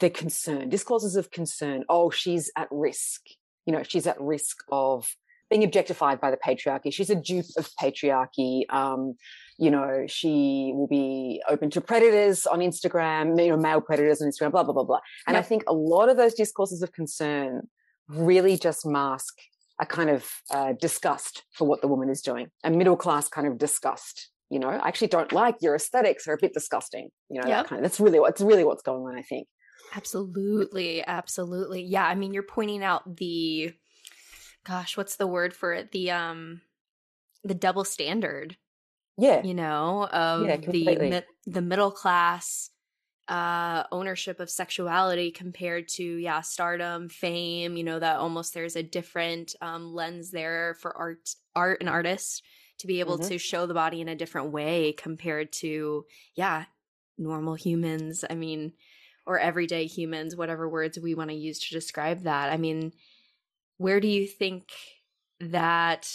the 0.00 0.10
concern 0.10 0.68
discourses 0.68 1.16
of 1.16 1.30
concern 1.30 1.84
oh 1.88 2.10
she's 2.10 2.50
at 2.56 2.68
risk 2.70 3.20
you 3.66 3.72
know 3.72 3.82
she's 3.82 4.06
at 4.06 4.20
risk 4.20 4.56
of 4.70 5.08
being 5.50 5.64
objectified 5.64 6.20
by 6.20 6.30
the 6.30 6.36
patriarchy. 6.36 6.92
She's 6.92 7.10
a 7.10 7.14
dupe 7.14 7.46
of 7.56 7.68
patriarchy. 7.80 8.62
Um, 8.68 9.14
you 9.58 9.70
know, 9.70 10.04
she 10.08 10.72
will 10.74 10.88
be 10.88 11.40
open 11.48 11.70
to 11.70 11.80
predators 11.80 12.46
on 12.46 12.60
Instagram, 12.60 13.42
you 13.42 13.50
know, 13.50 13.56
male 13.56 13.80
predators 13.80 14.20
on 14.20 14.28
Instagram, 14.28 14.50
blah, 14.50 14.64
blah, 14.64 14.74
blah, 14.74 14.84
blah. 14.84 15.00
And 15.26 15.34
Yep. 15.34 15.44
I 15.44 15.46
think 15.46 15.64
a 15.66 15.72
lot 15.72 16.08
of 16.08 16.16
those 16.16 16.34
discourses 16.34 16.82
of 16.82 16.92
concern 16.92 17.68
really 18.08 18.56
just 18.56 18.84
mask 18.84 19.34
a 19.80 19.86
kind 19.86 20.10
of 20.10 20.30
uh, 20.50 20.72
disgust 20.80 21.44
for 21.52 21.66
what 21.66 21.80
the 21.80 21.88
woman 21.88 22.08
is 22.08 22.22
doing, 22.22 22.48
a 22.64 22.70
middle 22.70 22.96
class 22.96 23.28
kind 23.28 23.46
of 23.46 23.58
disgust. 23.58 24.30
You 24.50 24.58
know, 24.60 24.68
I 24.68 24.86
actually 24.88 25.08
don't 25.08 25.32
like 25.32 25.56
your 25.60 25.74
aesthetics; 25.74 26.24
they're 26.26 26.34
a 26.34 26.38
bit 26.40 26.54
disgusting. 26.54 27.10
You 27.30 27.40
know, 27.42 27.48
Yep. 27.48 27.64
that 27.64 27.66
kind 27.66 27.80
of, 27.80 27.84
that's 27.90 28.00
really 28.00 28.20
what's 28.20 28.40
really 28.40 28.64
what's 28.64 28.82
going 28.82 29.02
on. 29.04 29.16
I 29.18 29.22
think. 29.22 29.48
Absolutely, 29.94 31.04
absolutely. 31.06 31.82
Yeah, 31.82 32.06
I 32.06 32.14
mean 32.14 32.32
you're 32.34 32.42
pointing 32.42 32.82
out 32.82 33.16
the 33.16 33.72
gosh, 34.64 34.96
what's 34.96 35.16
the 35.16 35.26
word 35.26 35.54
for 35.54 35.72
it? 35.74 35.92
The 35.92 36.10
um 36.12 36.62
the 37.44 37.54
double 37.54 37.84
standard, 37.84 38.56
Yeah, 39.18 39.46
you 39.46 39.54
know, 39.54 40.06
of 40.08 40.70
the 40.70 41.24
the 41.46 41.62
middle 41.62 41.92
class 41.92 42.70
uh 43.28 43.84
ownership 43.92 44.40
of 44.40 44.50
sexuality 44.50 45.30
compared 45.32 45.88
to 45.88 46.04
yeah, 46.04 46.42
stardom, 46.42 47.08
fame, 47.08 47.76
you 47.76 47.84
know, 47.84 47.98
that 48.00 48.18
almost 48.18 48.54
there's 48.54 48.76
a 48.76 48.82
different 48.84 49.54
um 49.62 49.94
lens 49.94 50.30
there 50.32 50.74
for 50.80 50.96
art 50.96 51.30
art 51.56 51.78
and 51.80 51.90
artists 51.90 52.42
to 52.78 52.86
be 52.86 53.00
able 53.00 53.18
Mhm. 53.18 53.28
to 53.28 53.38
show 53.38 53.66
the 53.66 53.74
body 53.74 54.00
in 54.00 54.08
a 54.08 54.14
different 54.16 54.52
way 54.52 54.92
compared 54.92 55.52
to 55.54 56.06
yeah, 56.34 56.66
normal 57.18 57.54
humans. 57.54 58.24
I 58.28 58.34
mean, 58.34 58.74
or 59.26 59.38
everyday 59.38 59.86
humans, 59.86 60.36
whatever 60.36 60.68
words 60.68 60.98
we 60.98 61.14
want 61.14 61.30
to 61.30 61.36
use 61.36 61.58
to 61.60 61.74
describe 61.74 62.22
that. 62.22 62.52
I 62.52 62.56
mean, 62.56 62.92
where 63.78 64.00
do 64.00 64.08
you 64.08 64.26
think 64.26 64.70
that 65.40 66.10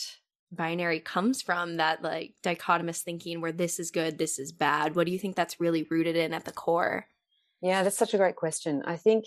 binary 0.52 1.00
comes 1.00 1.42
from? 1.42 1.78
That 1.78 2.02
like 2.02 2.36
dichotomous 2.44 3.02
thinking 3.02 3.42
where 3.42 3.52
this 3.52 3.80
is 3.80 3.92
good, 3.92 4.18
this 4.18 4.40
is 4.40 4.52
bad? 4.52 4.96
What 4.96 5.06
do 5.06 5.12
you 5.14 5.20
think 5.20 5.36
that's 5.36 5.60
really 5.60 5.84
rooted 5.84 6.16
in 6.16 6.34
at 6.34 6.46
the 6.46 6.52
core? 6.52 7.08
Yeah, 7.62 7.84
that's 7.84 7.98
such 7.98 8.14
a 8.14 8.18
great 8.18 8.36
question. 8.36 8.82
I 8.86 8.98
think 8.98 9.26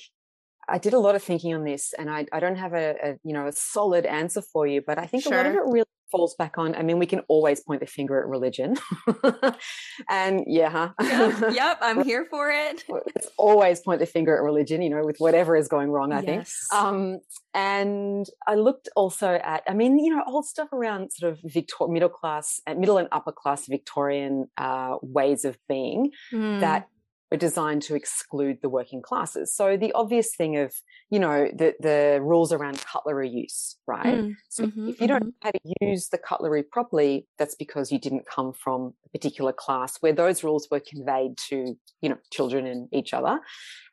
I 0.69 0.79
did 0.79 0.95
a 0.95 0.99
lot 0.99 1.15
of 1.15 1.23
thinking 1.23 1.55
on 1.55 1.65
this, 1.65 1.93
and 1.99 2.11
I, 2.11 2.27
I 2.33 2.41
don't 2.41 2.57
have 2.57 2.73
a, 2.73 2.95
a 3.03 3.19
you 3.25 3.33
know 3.33 3.47
a 3.47 3.53
solid 3.53 4.07
answer 4.07 4.43
for 4.43 4.67
you, 4.67 4.83
but 4.87 4.99
I 4.99 5.07
think 5.07 5.27
a 5.27 5.31
lot 5.31 5.47
of 5.47 5.55
it 5.55 5.63
really 5.67 5.85
falls 6.11 6.35
back 6.37 6.59
on. 6.59 6.75
I 6.75 6.83
mean, 6.83 6.99
we 6.99 7.07
can 7.07 7.21
always 7.29 7.61
point 7.61 7.81
the 7.81 7.87
finger 7.87 8.21
at 8.21 8.27
religion, 8.27 8.77
and 10.09 10.45
yeah, 10.47 10.71
huh? 10.71 10.91
Yep, 11.01 11.55
yep, 11.55 11.79
I'm 11.81 12.05
here 12.11 12.27
for 12.31 12.51
it. 12.51 12.85
Let's 12.89 13.29
always 13.37 13.81
point 13.81 14.01
the 14.01 14.07
finger 14.07 14.37
at 14.37 14.43
religion, 14.43 14.81
you 14.83 14.91
know, 14.91 15.03
with 15.05 15.17
whatever 15.19 15.57
is 15.57 15.69
going 15.69 15.91
wrong. 15.91 16.13
I 16.13 16.21
think. 16.23 16.47
Um, 16.73 17.21
and 17.53 18.27
I 18.47 18.57
looked 18.57 18.89
also 18.97 19.35
at, 19.35 19.63
I 19.69 19.75
mean, 19.75 19.99
you 19.99 20.15
know, 20.15 20.23
old 20.27 20.47
stuff 20.47 20.73
around 20.73 21.13
sort 21.13 21.33
of 21.33 21.41
Victor- 21.45 21.87
middle 21.89 22.09
class, 22.09 22.61
uh, 22.67 22.75
middle 22.75 22.99
and 22.99 23.09
upper 23.13 23.33
class 23.33 23.67
Victorian 23.67 24.49
uh, 24.57 24.97
ways 25.03 25.45
of 25.45 25.57
being 25.69 26.11
Mm, 26.33 26.61
that 26.61 26.89
were 27.31 27.37
designed 27.39 27.83
to 27.83 27.95
exclude 27.95 28.59
the 28.63 28.69
working 28.69 29.03
classes. 29.03 29.55
So 29.55 29.77
the 29.77 29.93
obvious 29.93 30.35
thing 30.37 30.57
of, 30.57 30.73
you 31.11 31.19
know, 31.19 31.49
the 31.55 31.75
the 31.81 32.21
rules 32.23 32.53
around 32.53 32.85
cutlery 32.85 33.29
use, 33.29 33.77
right? 33.87 34.21
mm, 34.21 34.37
So 34.49 34.65
mhm, 34.65 34.89
if 34.89 35.01
you 35.01 35.09
don't 35.09 35.25
know 35.25 35.33
how 35.43 35.51
to 35.51 35.61
use 35.81 36.09
the 36.11 36.19
cutlery 36.19 36.63
properly, 36.63 37.27
that's 37.39 37.55
because 37.55 37.91
you 37.91 37.99
didn't 37.99 38.27
come 38.27 38.53
from 38.53 38.95
a 39.05 39.09
particular 39.09 39.53
class 39.53 39.97
where 40.01 40.13
those 40.13 40.45
rules 40.45 40.69
were 40.71 40.81
conveyed 40.81 41.37
to, 41.49 41.77
you 42.01 42.09
know, 42.09 42.19
children 42.31 42.67
and 42.67 42.89
each 42.93 43.13
other. 43.15 43.41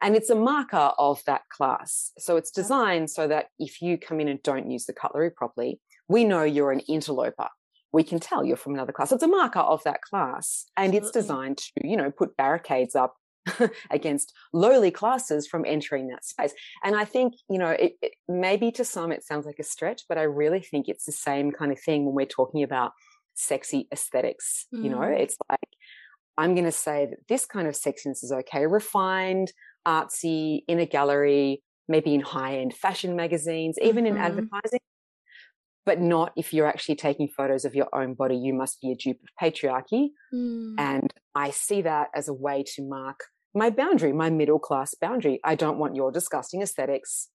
And 0.01 0.15
it's 0.15 0.29
a 0.29 0.35
marker 0.35 0.91
of 0.97 1.23
that 1.25 1.41
class. 1.49 2.11
So 2.17 2.37
it's 2.37 2.51
designed 2.51 3.09
so 3.09 3.27
that 3.27 3.47
if 3.59 3.81
you 3.81 3.97
come 3.97 4.19
in 4.19 4.27
and 4.27 4.41
don't 4.43 4.69
use 4.69 4.85
the 4.85 4.93
cutlery 4.93 5.31
properly, 5.31 5.79
we 6.07 6.25
know 6.25 6.43
you're 6.43 6.71
an 6.71 6.81
interloper. 6.81 7.49
We 7.93 8.03
can 8.03 8.19
tell 8.19 8.45
you're 8.45 8.57
from 8.57 8.73
another 8.73 8.93
class. 8.93 9.11
It's 9.11 9.23
a 9.23 9.27
marker 9.27 9.59
of 9.59 9.83
that 9.83 10.01
class. 10.01 10.65
And 10.77 10.95
it's 10.95 11.11
designed 11.11 11.57
to, 11.57 11.71
you 11.83 11.97
know, 11.97 12.09
put 12.09 12.37
barricades 12.37 12.95
up 12.95 13.15
against 13.91 14.33
lowly 14.53 14.91
classes 14.91 15.47
from 15.47 15.65
entering 15.65 16.07
that 16.07 16.23
space. 16.25 16.53
And 16.83 16.95
I 16.95 17.05
think, 17.05 17.33
you 17.49 17.57
know, 17.57 17.69
it, 17.71 17.93
it 18.01 18.13
maybe 18.27 18.71
to 18.73 18.85
some 18.85 19.11
it 19.11 19.23
sounds 19.23 19.45
like 19.45 19.59
a 19.59 19.63
stretch, 19.63 20.03
but 20.07 20.17
I 20.17 20.23
really 20.23 20.61
think 20.61 20.87
it's 20.87 21.05
the 21.05 21.11
same 21.11 21.51
kind 21.51 21.71
of 21.71 21.79
thing 21.79 22.05
when 22.05 22.15
we're 22.15 22.25
talking 22.25 22.63
about 22.63 22.91
sexy 23.33 23.87
aesthetics. 23.91 24.67
You 24.81 24.91
know, 24.91 25.01
Mm. 25.01 25.03
it's 25.03 25.37
like 25.49 25.59
I'm 26.37 26.55
going 26.55 26.65
to 26.65 26.71
say 26.71 27.07
that 27.07 27.27
this 27.27 27.45
kind 27.45 27.67
of 27.67 27.75
sexiness 27.75 28.23
is 28.23 28.31
okay, 28.31 28.65
refined, 28.67 29.51
artsy, 29.87 30.61
in 30.67 30.79
a 30.79 30.85
gallery, 30.85 31.63
maybe 31.87 32.13
in 32.15 32.21
high 32.21 32.57
end 32.59 32.73
fashion 32.73 33.15
magazines, 33.15 33.77
even 33.81 34.05
in 34.07 34.17
Mhm. 34.17 34.17
advertising. 34.17 34.79
But 35.85 35.99
not 35.99 36.31
if 36.37 36.53
you're 36.53 36.67
actually 36.67 36.95
taking 36.95 37.27
photos 37.27 37.65
of 37.65 37.73
your 37.73 37.87
own 37.93 38.13
body. 38.13 38.37
You 38.37 38.53
must 38.53 38.79
be 38.81 38.91
a 38.91 38.95
dupe 38.95 39.19
of 39.23 39.29
patriarchy. 39.41 40.09
mm, 40.33 40.75
And 40.77 41.11
I 41.33 41.49
see 41.49 41.81
that 41.81 42.09
as 42.15 42.27
a 42.27 42.33
way 42.33 42.63
to 42.75 42.83
mark 42.87 43.19
my 43.55 43.69
boundary, 43.69 44.13
my 44.13 44.29
middle 44.29 44.59
class 44.59 44.93
boundary. 44.95 45.39
I 45.43 45.55
don't 45.55 45.77
want 45.79 45.95
your 45.95 46.11
disgusting 46.11 46.61
aesthetics 46.61 47.29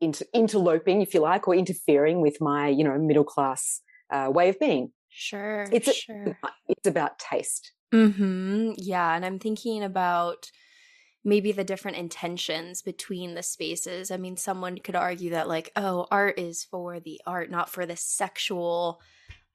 inter- 0.00 0.26
interloping, 0.34 1.00
if 1.02 1.14
you 1.14 1.20
like, 1.20 1.48
or 1.48 1.54
interfering 1.54 2.20
with 2.20 2.36
my, 2.40 2.68
you 2.68 2.84
know, 2.84 2.96
middle 2.98 3.24
class 3.24 3.80
uh, 4.12 4.28
way 4.30 4.50
of 4.50 4.58
being. 4.60 4.92
Sure. 5.08 5.66
It's 5.72 5.88
a- 5.88 5.94
sure. 5.94 6.38
It's 6.68 6.86
about 6.86 7.18
taste. 7.18 7.72
Hmm. 7.90 8.72
Yeah, 8.76 9.14
and 9.16 9.24
I'm 9.24 9.38
thinking 9.38 9.82
about 9.82 10.50
maybe 11.28 11.52
the 11.52 11.62
different 11.62 11.98
intentions 11.98 12.80
between 12.80 13.34
the 13.34 13.42
spaces. 13.42 14.10
I 14.10 14.16
mean, 14.16 14.38
someone 14.38 14.78
could 14.78 14.96
argue 14.96 15.30
that 15.30 15.46
like, 15.46 15.70
oh, 15.76 16.06
art 16.10 16.38
is 16.38 16.64
for 16.64 17.00
the 17.00 17.20
art, 17.26 17.50
not 17.50 17.68
for 17.68 17.84
the 17.84 17.96
sexual 17.96 19.00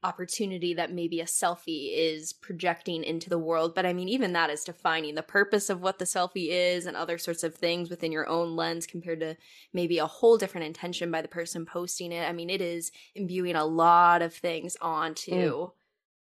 opportunity 0.04 0.74
that 0.74 0.92
maybe 0.92 1.20
a 1.20 1.24
selfie 1.24 1.90
is 1.92 2.32
projecting 2.32 3.02
into 3.02 3.28
the 3.28 3.38
world. 3.38 3.74
But 3.74 3.86
I 3.86 3.92
mean, 3.92 4.08
even 4.08 4.34
that 4.34 4.50
is 4.50 4.62
defining 4.62 5.16
the 5.16 5.22
purpose 5.22 5.68
of 5.68 5.80
what 5.80 5.98
the 5.98 6.04
selfie 6.04 6.50
is 6.50 6.86
and 6.86 6.96
other 6.96 7.18
sorts 7.18 7.42
of 7.42 7.56
things 7.56 7.90
within 7.90 8.12
your 8.12 8.28
own 8.28 8.54
lens 8.54 8.86
compared 8.86 9.20
to 9.20 9.36
maybe 9.72 9.98
a 9.98 10.06
whole 10.06 10.36
different 10.36 10.66
intention 10.68 11.10
by 11.10 11.22
the 11.22 11.28
person 11.28 11.66
posting 11.66 12.12
it. 12.12 12.28
I 12.28 12.32
mean, 12.32 12.50
it 12.50 12.60
is 12.60 12.92
imbuing 13.16 13.56
a 13.56 13.64
lot 13.64 14.22
of 14.22 14.32
things 14.32 14.76
onto 14.80 15.70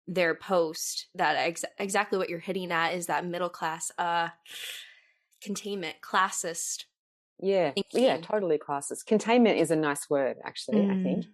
their 0.07 0.35
post 0.35 1.07
that 1.15 1.35
ex- 1.35 1.65
exactly 1.79 2.17
what 2.17 2.29
you're 2.29 2.39
hitting 2.39 2.71
at 2.71 2.93
is 2.93 3.07
that 3.07 3.25
middle 3.25 3.47
class 3.47 3.89
uh 3.97 4.27
containment 5.43 5.97
classist 6.01 6.85
Yeah, 7.39 7.73
yeah, 7.93 8.17
totally 8.17 8.57
classist. 8.57 9.05
Containment 9.05 9.57
is 9.59 9.71
a 9.71 9.75
nice 9.75 10.09
word, 10.09 10.37
actually. 10.45 10.85
I 10.85 10.95
think, 10.95 11.25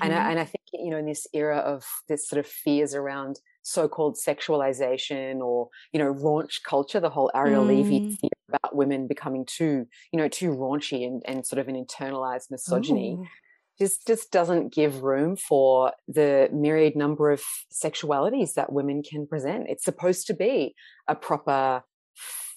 and 0.00 0.12
Mhm. 0.12 0.16
I, 0.16 0.30
and 0.30 0.38
I 0.40 0.44
think 0.44 0.62
you 0.72 0.90
know 0.90 0.98
in 0.98 1.06
this 1.06 1.26
era 1.32 1.58
of 1.58 1.84
this 2.08 2.28
sort 2.28 2.40
of 2.40 2.46
fears 2.46 2.94
around 2.94 3.40
so-called 3.62 4.16
sexualization 4.16 5.40
or 5.40 5.68
you 5.92 5.98
know 5.98 6.12
raunch 6.12 6.62
culture, 6.68 7.00
the 7.00 7.10
whole 7.10 7.30
Ariel 7.34 7.64
Levy 7.64 8.00
Mm. 8.00 8.18
fear 8.20 8.30
about 8.48 8.76
women 8.76 9.06
becoming 9.06 9.46
too 9.46 9.86
you 10.12 10.18
know 10.18 10.28
too 10.28 10.50
raunchy 10.50 11.06
and, 11.06 11.22
and 11.26 11.46
sort 11.46 11.60
of 11.60 11.68
an 11.68 11.76
internalized 11.82 12.50
misogyny. 12.50 13.18
Ooh. 13.20 13.26
just 13.78 14.06
just 14.06 14.30
doesn't 14.30 14.72
give 14.74 15.02
room 15.02 15.36
for 15.36 15.92
the 16.08 16.48
myriad 16.52 16.94
number 16.96 17.30
of 17.32 17.42
sexualities 17.72 18.54
that 18.54 18.72
women 18.72 19.02
can 19.02 19.26
present. 19.26 19.66
It's 19.68 19.84
supposed 19.84 20.26
to 20.28 20.34
be 20.34 20.74
a 21.08 21.14
proper, 21.16 21.82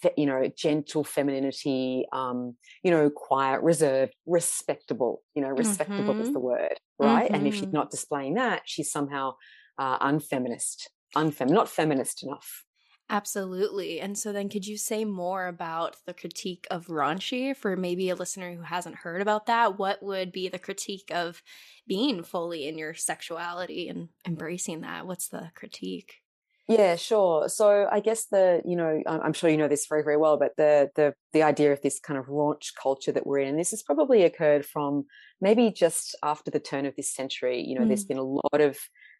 fe- 0.02 0.14
you 0.18 0.26
know, 0.26 0.48
gentle 0.56 1.04
femininity, 1.04 2.06
um, 2.12 2.58
you 2.84 2.92
know, 2.92 3.10
quiet, 3.10 3.62
reserved, 3.62 4.14
respectable. 4.26 5.24
You 5.36 5.42
know, 5.42 5.50
respectable 5.50 6.16
is 6.20 6.30
Mhm. 6.30 6.34
the 6.34 6.40
word, 6.40 6.80
right? 7.00 7.30
And 7.34 7.48
if 7.48 7.56
she's 7.56 7.70
Mhm. 7.70 7.74
not 7.74 7.92
displaying 7.92 8.36
that, 8.36 8.64
she's 8.66 8.92
somehow 8.92 9.34
uh, 9.80 10.00
unfeminist, 10.00 10.90
unfem, 11.16 11.50
not 11.50 11.70
feminist 11.70 12.24
enough. 12.24 12.66
Absolutely. 13.10 14.02
And 14.02 14.18
so 14.18 14.34
then 14.34 14.50
could 14.50 14.68
you 14.68 14.78
say 14.78 15.06
more 15.06 15.48
about 15.48 15.96
the 16.06 16.14
critique 16.14 16.68
of 16.70 16.88
raunchy 16.88 17.56
for 17.56 17.78
maybe 17.78 18.10
a 18.10 18.16
listener 18.16 18.54
who 18.54 18.62
hasn't 18.64 18.96
heard 18.98 19.22
about 19.22 19.46
that? 19.46 19.78
What 19.78 20.04
would 20.04 20.32
be 20.34 20.50
the 20.50 20.60
critique 20.60 21.10
of 21.12 21.42
being 21.88 22.22
fully 22.24 22.68
in 22.68 22.78
your 22.78 22.94
sexuality 22.94 23.88
and 23.88 24.10
embracing 24.26 24.82
that? 24.82 25.08
What's 25.08 25.30
the 25.30 25.52
critique? 25.56 26.22
Yeah, 26.68 26.98
sure. 26.98 27.48
So 27.48 27.88
I 27.90 28.02
guess 28.02 28.26
the, 28.26 28.62
you 28.66 28.76
know, 28.76 29.02
I'm 29.08 29.32
sure 29.32 29.50
you 29.50 29.56
know 29.56 29.70
this 29.70 29.88
very, 29.88 30.04
very 30.04 30.18
well, 30.18 30.38
but 30.38 30.52
the 30.58 30.90
the 30.96 31.14
the 31.32 31.42
idea 31.44 31.72
of 31.72 31.82
this 31.82 31.98
kind 32.00 32.20
of 32.20 32.26
raunch 32.26 32.74
culture 32.82 33.14
that 33.14 33.26
we're 33.26 33.40
in, 33.40 33.50
and 33.50 33.60
this 33.60 33.72
has 33.72 33.82
probably 33.84 34.24
occurred 34.24 34.66
from 34.66 35.06
maybe 35.40 35.72
just 35.72 36.14
after 36.24 36.52
the 36.52 36.60
turn 36.60 36.86
of 36.86 36.94
this 36.98 37.14
century. 37.14 37.62
You 37.66 37.76
know, 37.80 37.86
there's 37.86 38.04
been 38.04 38.18
a 38.18 38.24
lot 38.24 38.60
of, 38.60 38.78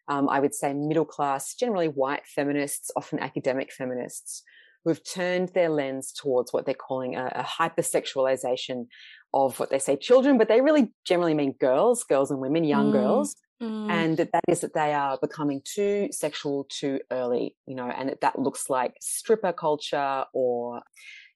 um, 0.08 0.28
I 0.28 0.40
would 0.40 0.54
say, 0.54 0.74
middle 0.74 1.06
class, 1.06 1.54
generally 1.54 1.88
white 1.88 2.26
feminists, 2.26 2.90
often 2.96 3.18
academic 3.18 3.72
feminists, 3.72 4.42
who 4.84 4.90
have 4.90 5.00
turned 5.02 5.48
their 5.54 5.70
lens 5.70 6.12
towards 6.12 6.52
what 6.52 6.66
they're 6.66 6.74
calling 6.74 7.16
a, 7.16 7.32
a 7.34 7.42
hypersexualization 7.44 8.88
of 9.32 9.58
what 9.58 9.70
they 9.70 9.78
say 9.78 9.96
children, 9.96 10.36
but 10.36 10.48
they 10.48 10.60
really 10.60 10.92
generally 11.06 11.34
mean 11.34 11.54
girls, 11.58 12.04
girls 12.04 12.30
and 12.30 12.40
women, 12.40 12.64
young 12.64 12.88
Mm. 12.88 12.92
girls 12.92 13.36
Mm, 13.60 13.90
and 13.90 14.16
that 14.18 14.44
is 14.46 14.60
that 14.60 14.72
they 14.72 14.92
are 14.94 15.18
becoming 15.20 15.60
too 15.64 16.08
sexual 16.12 16.64
too 16.68 17.00
early 17.10 17.56
you 17.66 17.74
know 17.74 17.90
and 17.90 18.08
that, 18.08 18.20
that 18.20 18.38
looks 18.38 18.70
like 18.70 18.94
stripper 19.00 19.52
culture 19.52 20.24
or 20.32 20.80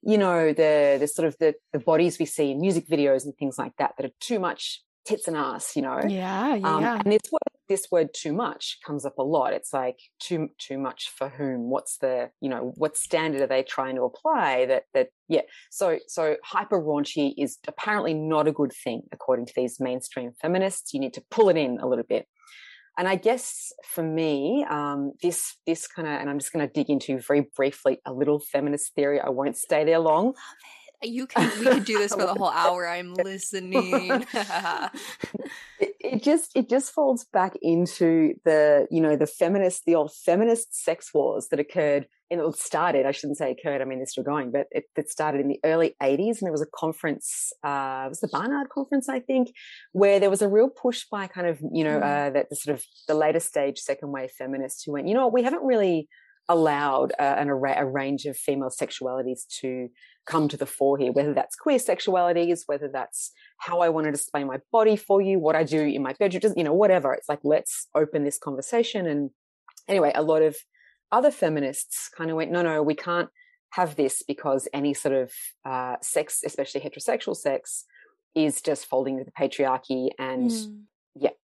you 0.03 0.17
know 0.19 0.53
the 0.53 0.99
the 1.01 1.09
sort 1.09 1.27
of 1.27 1.37
the, 1.39 1.55
the 1.73 1.81
bodies 1.81 2.21
we 2.21 2.27
see 2.27 2.53
in 2.53 2.61
music 2.61 2.87
videos 2.87 3.25
and 3.25 3.37
things 3.37 3.59
like 3.59 3.73
that 3.79 3.95
that 3.97 4.07
are 4.07 4.15
too 4.21 4.39
much 4.39 4.83
tits 5.05 5.29
and 5.29 5.37
ass, 5.37 5.77
you 5.77 5.83
know. 5.83 6.01
Yeah, 6.07 6.55
yeah. 6.55 6.77
Um, 6.77 6.85
and 6.85 7.13
this 7.13 7.23
word, 7.31 7.41
this 7.69 7.87
word 7.91 8.11
too 8.15 8.33
much 8.33 8.79
comes 8.85 9.05
up 9.05 9.19
a 9.19 9.23
lot. 9.23 9.53
It's 9.53 9.73
like 9.73 9.99
too 10.21 10.49
too 10.59 10.79
much 10.79 11.11
for 11.17 11.29
whom? 11.29 11.71
What's 11.71 11.99
the 11.99 12.31
you 12.41 12.49
know 12.49 12.73
what 12.77 12.97
standard 12.97 13.41
are 13.41 13.47
they 13.47 13.63
trying 13.63 13.97
to 13.97 14.03
apply? 14.03 14.67
That 14.67 14.85
that 14.95 15.09
yeah. 15.29 15.43
So 15.71 15.99
so 16.07 16.37
hyper 16.45 16.81
raunchy 16.81 17.35
is 17.37 17.59
apparently 17.67 18.15
not 18.15 18.49
a 18.49 18.53
good 18.53 18.73
thing 18.73 19.03
according 19.13 19.47
to 19.47 19.53
these 19.57 19.81
mainstream 19.81 20.33
feminists. 20.41 20.93
You 20.93 21.01
need 21.01 21.15
to 21.15 21.23
pull 21.31 21.49
it 21.49 21.57
in 21.57 21.79
a 21.81 21.87
little 21.87 22.05
bit. 22.09 22.27
And 22.99 23.09
I 23.09 23.17
guess 23.17 23.73
for 23.87 24.05
me, 24.05 24.67
um, 24.69 25.13
this 25.23 25.57
this 25.67 25.87
kind 25.87 26.07
of, 26.07 26.15
and 26.15 26.29
I'm 26.29 26.39
just 26.39 26.53
going 26.53 26.67
to 26.67 26.73
dig 26.73 26.91
into 26.91 27.19
very 27.21 27.47
briefly 27.57 28.01
a 28.05 28.13
little 28.13 28.39
feminist 28.39 28.95
theory. 28.95 29.19
I 29.19 29.31
won't 29.31 29.57
stay 29.57 29.85
there 29.85 29.99
long. 29.99 30.35
You 31.03 31.27
can 31.29 31.51
we 31.59 31.67
could 31.67 31.85
do 31.85 31.99
this 31.99 32.13
for 32.13 32.23
the 32.23 32.35
whole 32.35 32.51
hour. 32.51 32.89
I'm 32.89 33.15
listening. 33.15 34.27
it, 35.79 35.95
it, 36.01 36.23
just 36.23 36.51
it 36.55 36.69
just 36.69 36.93
falls 36.93 37.25
back 37.33 37.55
into 37.63 38.35
the 38.45 38.87
you 38.91 39.01
know 39.01 39.17
the 39.17 39.27
feminist 39.27 39.85
the 39.85 39.95
old 39.95 40.13
feminist 40.13 40.75
sex 40.75 41.13
wars 41.13 41.49
that 41.51 41.61
occurred 41.61 42.07
and 42.31 42.41
it 42.41 42.57
started 42.57 43.05
i 43.07 43.11
shouldn't 43.11 43.37
say 43.37 43.51
occurred 43.51 43.83
i 43.83 43.85
mean 43.85 43.99
they're 43.99 44.07
still 44.07 44.25
going 44.25 44.51
but 44.51 44.67
it, 44.71 44.85
it 44.97 45.11
started 45.11 45.41
in 45.41 45.49
the 45.49 45.61
early 45.65 45.95
80s 46.03 46.39
and 46.39 46.43
there 46.43 46.53
was 46.53 46.63
a 46.63 46.67
conference 46.75 47.53
uh, 47.63 48.05
it 48.07 48.09
was 48.09 48.21
the 48.21 48.29
barnard 48.29 48.69
conference 48.71 49.09
i 49.09 49.21
think 49.21 49.53
where 49.93 50.19
there 50.19 50.31
was 50.31 50.43
a 50.43 50.49
real 50.49 50.69
push 50.69 51.05
by 51.11 51.27
kind 51.27 51.47
of 51.47 51.61
you 51.73 51.85
know 51.85 52.01
mm. 52.01 52.03
uh, 52.03 52.31
that 52.31 52.49
the 52.49 52.57
sort 52.57 52.77
of 52.77 52.85
the 53.07 53.15
later 53.15 53.41
stage 53.41 53.79
second 53.79 54.11
wave 54.11 54.31
feminists 54.31 54.83
who 54.83 54.93
went 54.93 55.09
you 55.09 55.15
know 55.15 55.29
we 55.29 55.43
haven't 55.43 55.63
really 55.63 56.09
allowed 56.49 57.13
uh, 57.19 57.37
an 57.39 57.49
array, 57.49 57.75
a 57.77 57.87
range 57.87 58.25
of 58.25 58.37
female 58.37 58.71
sexualities 58.71 59.47
to 59.61 59.89
come 60.27 60.49
to 60.49 60.57
the 60.57 60.67
fore 60.67 60.99
here, 60.99 61.13
whether 61.13 61.35
that's 61.35 61.57
queer 61.57 61.79
sexualities, 61.79 62.61
whether 62.67 62.89
that's 62.89 63.33
how 63.59 63.81
I 63.81 63.89
want 63.89 64.07
to 64.07 64.13
display 64.13 64.45
my 64.45 64.59
body 64.71 64.97
for 64.97 65.21
you, 65.21 65.39
what 65.39 65.57
I 65.57 65.65
do 65.65 65.83
in 65.83 66.03
my 66.03 66.13
bedroom, 66.13 66.41
just, 66.41 66.57
you 66.57 66.65
know, 66.65 66.75
whatever. 66.75 67.13
It's 67.13 67.29
like, 67.29 67.41
let's 67.43 67.89
open 67.95 68.25
this 68.25 68.39
conversation. 68.39 69.07
And 69.07 69.31
anyway, 69.89 70.13
a 70.15 70.23
lot 70.23 70.43
of 70.43 70.57
other 71.11 71.31
feminists 71.31 72.09
kind 72.17 72.31
of 72.31 72.37
went, 72.37 72.51
no, 72.51 72.63
no, 72.63 72.83
we 72.83 72.95
can't 72.95 73.29
have 73.71 73.97
this 73.97 74.23
because 74.23 74.69
any 74.73 74.95
sort 74.95 75.15
of 75.15 75.33
uh, 75.65 75.97
sex, 76.03 76.43
especially 76.45 76.81
heterosexual 76.81 77.37
sex, 77.37 77.85
is 78.35 78.63
just 78.63 78.87
folding 78.87 79.19
into 79.19 79.25
the 79.25 79.33
patriarchy 79.33 80.11
and 80.19 80.51
mm. 80.51 80.83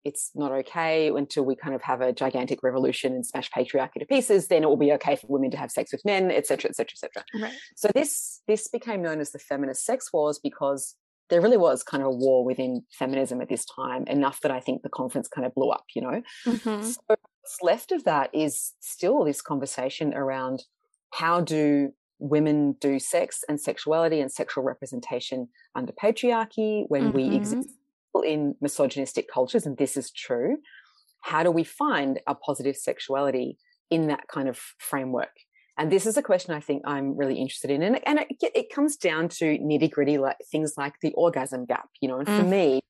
It's 0.07 0.31
not 0.37 0.53
okay 0.53 1.09
until 1.09 1.45
we 1.45 1.57
kind 1.57 1.75
of 1.75 1.83
have 1.83 2.01
a 2.01 2.13
gigantic 2.13 2.63
revolution 2.63 3.13
and 3.13 3.27
smash 3.27 3.51
patriarchy 3.51 3.99
to 3.99 4.07
pieces 4.07 4.47
then 4.47 4.63
it 4.63 4.67
will 4.67 4.77
be 4.77 4.93
okay 4.93 5.17
for 5.17 5.27
women 5.27 5.51
to 5.51 5.57
have 5.57 5.71
sex 5.71 5.91
with 5.91 6.05
men 6.05 6.31
etc 6.31 6.71
etc 6.71 6.93
etc 6.95 7.51
so 7.75 7.89
this 7.95 8.41
this 8.47 8.69
became 8.69 9.03
known 9.03 9.21
as 9.21 9.33
the 9.33 9.39
feminist 9.39 9.85
sex 9.85 10.13
wars 10.13 10.39
because 10.39 10.95
there 11.29 11.41
really 11.41 11.57
was 11.57 11.83
kind 11.83 12.05
of 12.05 12.07
a 12.07 12.13
war 12.13 12.45
within 12.45 12.85
feminism 12.93 13.41
at 13.41 13.49
this 13.49 13.65
time 13.65 14.05
enough 14.07 14.41
that 14.43 14.53
i 14.53 14.61
think 14.61 14.83
the 14.83 14.89
conference 14.89 15.29
kind 15.29 15.45
of 15.45 15.53
blew 15.55 15.71
up 15.71 15.85
you 15.95 16.03
know 16.03 16.23
mm-hmm. 16.47 16.83
so 16.85 17.01
what's 17.09 17.59
left 17.63 17.91
of 17.91 18.05
that 18.05 18.31
is 18.33 18.73
still 18.81 19.25
this 19.25 19.43
conversation 19.43 20.15
around 20.15 20.63
how 21.13 21.41
do 21.41 21.93
women 22.19 22.75
do 22.81 22.99
sex 22.99 23.45
and 23.49 23.61
sexuality 23.61 24.21
and 24.21 24.33
sexual 24.33 24.65
representation 24.65 25.49
under 25.75 25.93
patriarchy 25.93 26.85
when 26.89 27.09
mm-hmm. 27.09 27.17
we 27.17 27.37
exist 27.37 27.69
in 28.23 28.55
misogynistic 28.61 29.27
cultures, 29.33 29.67
and 29.67 29.77
this 29.77 29.97
is 29.97 30.11
true, 30.11 30.59
how 31.23 31.43
do 31.43 31.51
we 31.51 31.65
find 31.65 32.21
a 32.27 32.35
positive 32.35 32.77
sexuality 32.77 33.59
in 33.91 34.09
that 34.09 34.29
kind 34.29 34.49
of 34.49 34.59
framework? 34.79 35.37
And 35.79 35.93
this 35.93 36.07
is 36.07 36.17
a 36.17 36.23
question 36.23 36.55
I 36.55 36.61
think 36.61 36.83
I'm 36.87 37.17
really 37.17 37.39
interested 37.39 37.71
in. 37.71 37.83
And, 37.83 38.01
and 38.07 38.21
it, 38.21 38.53
it 38.55 38.75
comes 38.75 38.97
down 38.97 39.29
to 39.29 39.59
nitty 39.59 39.91
gritty, 39.91 40.17
like 40.19 40.39
things 40.51 40.75
like 40.77 40.95
the 41.03 41.13
orgasm 41.13 41.67
gap, 41.67 41.89
you 42.01 42.09
know, 42.09 42.19
and 42.19 42.27
for 42.27 42.33
mm. 42.33 42.49
me, 42.49 42.81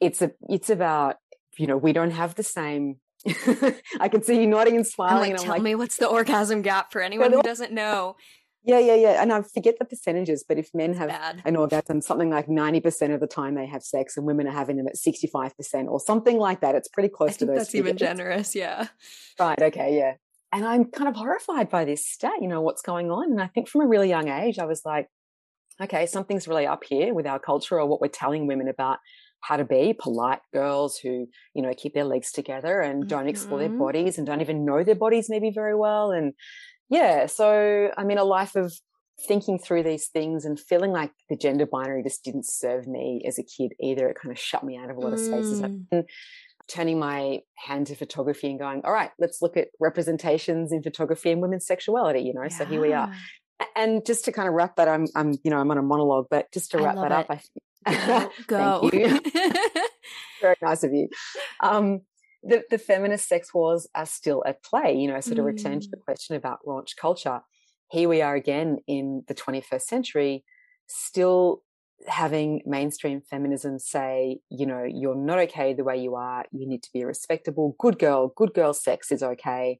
it's 0.00 0.22
a, 0.22 0.32
it's 0.48 0.68
about, 0.68 1.16
you 1.56 1.68
know, 1.68 1.76
we 1.76 1.92
don't 1.92 2.10
have 2.10 2.34
the 2.34 2.42
same 2.42 2.96
I 4.00 4.08
can 4.08 4.22
see 4.22 4.40
you 4.40 4.46
nodding 4.46 4.76
and 4.76 4.86
smiling. 4.86 5.20
Like, 5.20 5.30
and 5.30 5.38
tell 5.38 5.50
like, 5.50 5.62
me 5.62 5.74
what's 5.74 5.96
the 5.96 6.06
orgasm 6.06 6.62
gap 6.62 6.92
for 6.92 7.00
anyone 7.02 7.32
who 7.32 7.42
doesn't 7.42 7.72
know. 7.72 8.16
Yeah, 8.64 8.78
yeah, 8.78 8.94
yeah. 8.94 9.22
And 9.22 9.32
I 9.32 9.42
forget 9.42 9.78
the 9.78 9.84
percentages, 9.84 10.44
but 10.46 10.58
if 10.58 10.70
men 10.72 10.94
have 10.94 11.08
Bad. 11.08 11.42
an 11.44 11.56
orgasm, 11.56 12.00
something 12.00 12.30
like 12.30 12.46
90% 12.46 13.12
of 13.12 13.20
the 13.20 13.26
time 13.26 13.56
they 13.56 13.66
have 13.66 13.82
sex 13.82 14.16
and 14.16 14.24
women 14.24 14.46
are 14.46 14.52
having 14.52 14.76
them 14.76 14.86
at 14.86 14.94
65% 14.94 15.88
or 15.88 15.98
something 15.98 16.38
like 16.38 16.60
that. 16.60 16.76
It's 16.76 16.88
pretty 16.88 17.08
close 17.08 17.36
to 17.38 17.46
those. 17.46 17.58
That's 17.58 17.70
figures. 17.70 17.88
even 17.88 17.96
generous. 17.96 18.54
Yeah. 18.54 18.86
Right. 19.38 19.60
Okay. 19.60 19.96
Yeah. 19.96 20.14
And 20.52 20.64
I'm 20.64 20.84
kind 20.84 21.08
of 21.08 21.16
horrified 21.16 21.70
by 21.70 21.84
this 21.84 22.06
stat, 22.06 22.34
you 22.40 22.46
know, 22.46 22.60
what's 22.60 22.82
going 22.82 23.10
on. 23.10 23.32
And 23.32 23.42
I 23.42 23.48
think 23.48 23.68
from 23.68 23.80
a 23.80 23.86
really 23.86 24.08
young 24.08 24.28
age, 24.28 24.58
I 24.58 24.66
was 24.66 24.82
like, 24.84 25.08
okay, 25.80 26.06
something's 26.06 26.46
really 26.46 26.66
up 26.66 26.84
here 26.84 27.14
with 27.14 27.26
our 27.26 27.38
culture 27.38 27.80
or 27.80 27.86
what 27.86 28.00
we're 28.00 28.08
telling 28.08 28.46
women 28.46 28.68
about 28.68 28.98
how 29.40 29.56
to 29.56 29.64
be 29.64 29.92
polite 29.92 30.38
girls 30.52 30.98
who, 30.98 31.28
you 31.54 31.62
know, 31.62 31.72
keep 31.76 31.94
their 31.94 32.04
legs 32.04 32.30
together 32.30 32.80
and 32.80 33.08
don't 33.08 33.20
mm-hmm. 33.20 33.28
explore 33.28 33.58
their 33.58 33.68
mm-hmm. 33.68 33.78
bodies 33.78 34.18
and 34.18 34.26
don't 34.26 34.40
even 34.40 34.64
know 34.64 34.84
their 34.84 34.94
bodies 34.94 35.28
maybe 35.28 35.50
very 35.50 35.74
well. 35.74 36.12
And 36.12 36.32
yeah, 36.92 37.26
so 37.26 37.90
I 37.96 38.04
mean, 38.04 38.18
a 38.18 38.24
life 38.24 38.54
of 38.54 38.72
thinking 39.26 39.58
through 39.58 39.82
these 39.82 40.08
things 40.08 40.44
and 40.44 40.60
feeling 40.60 40.92
like 40.92 41.10
the 41.30 41.36
gender 41.36 41.64
binary 41.64 42.02
just 42.02 42.22
didn't 42.22 42.46
serve 42.46 42.86
me 42.86 43.22
as 43.26 43.38
a 43.38 43.42
kid 43.42 43.72
either. 43.80 44.08
It 44.08 44.18
kind 44.20 44.30
of 44.30 44.38
shut 44.38 44.62
me 44.62 44.76
out 44.76 44.90
of 44.90 44.98
a 44.98 45.00
lot 45.00 45.14
of 45.14 45.20
spaces. 45.20 45.62
Mm. 45.62 46.04
turning 46.68 46.98
my 46.98 47.40
hand 47.56 47.86
to 47.86 47.96
photography 47.96 48.50
and 48.50 48.58
going, 48.58 48.82
all 48.84 48.92
right, 48.92 49.10
let's 49.18 49.40
look 49.40 49.56
at 49.56 49.68
representations 49.80 50.70
in 50.70 50.82
photography 50.82 51.30
and 51.30 51.40
women's 51.40 51.66
sexuality, 51.66 52.20
you 52.20 52.34
know. 52.34 52.42
Yeah. 52.42 52.48
So 52.48 52.64
here 52.66 52.80
we 52.80 52.92
are. 52.92 53.12
And 53.74 54.04
just 54.04 54.26
to 54.26 54.32
kind 54.32 54.48
of 54.48 54.54
wrap 54.54 54.76
that, 54.76 54.88
I'm 54.88 55.06
I'm 55.14 55.32
you 55.44 55.50
know, 55.50 55.58
I'm 55.58 55.70
on 55.70 55.78
a 55.78 55.82
monologue, 55.82 56.26
but 56.30 56.52
just 56.52 56.72
to 56.72 56.78
wrap 56.78 56.96
that 56.96 57.06
it. 57.06 57.12
up, 57.12 57.26
I 57.30 58.30
go. 58.46 58.88
go. 58.90 58.90
Very 60.42 60.56
nice 60.60 60.84
of 60.84 60.92
you. 60.92 61.08
Um, 61.60 62.00
the, 62.42 62.64
the 62.70 62.78
feminist 62.78 63.28
sex 63.28 63.54
wars 63.54 63.86
are 63.94 64.06
still 64.06 64.42
at 64.46 64.62
play. 64.62 64.94
You 64.94 65.08
know, 65.08 65.20
so 65.20 65.34
to 65.34 65.42
mm. 65.42 65.46
return 65.46 65.80
to 65.80 65.88
the 65.88 65.96
mm. 65.96 66.04
question 66.04 66.36
about 66.36 66.60
raunch 66.66 66.96
culture, 66.96 67.40
here 67.90 68.08
we 68.08 68.22
are 68.22 68.34
again 68.34 68.78
in 68.86 69.22
the 69.28 69.34
21st 69.34 69.82
century, 69.82 70.44
still 70.86 71.62
having 72.08 72.62
mainstream 72.66 73.20
feminism 73.20 73.78
say, 73.78 74.38
you 74.48 74.66
know, 74.66 74.84
you're 74.88 75.14
not 75.14 75.38
okay 75.38 75.72
the 75.72 75.84
way 75.84 75.96
you 75.98 76.14
are. 76.16 76.44
You 76.52 76.66
need 76.66 76.82
to 76.82 76.90
be 76.92 77.02
a 77.02 77.06
respectable, 77.06 77.76
good 77.78 77.98
girl. 77.98 78.32
Good 78.36 78.54
girl 78.54 78.72
sex 78.72 79.12
is 79.12 79.22
okay. 79.22 79.78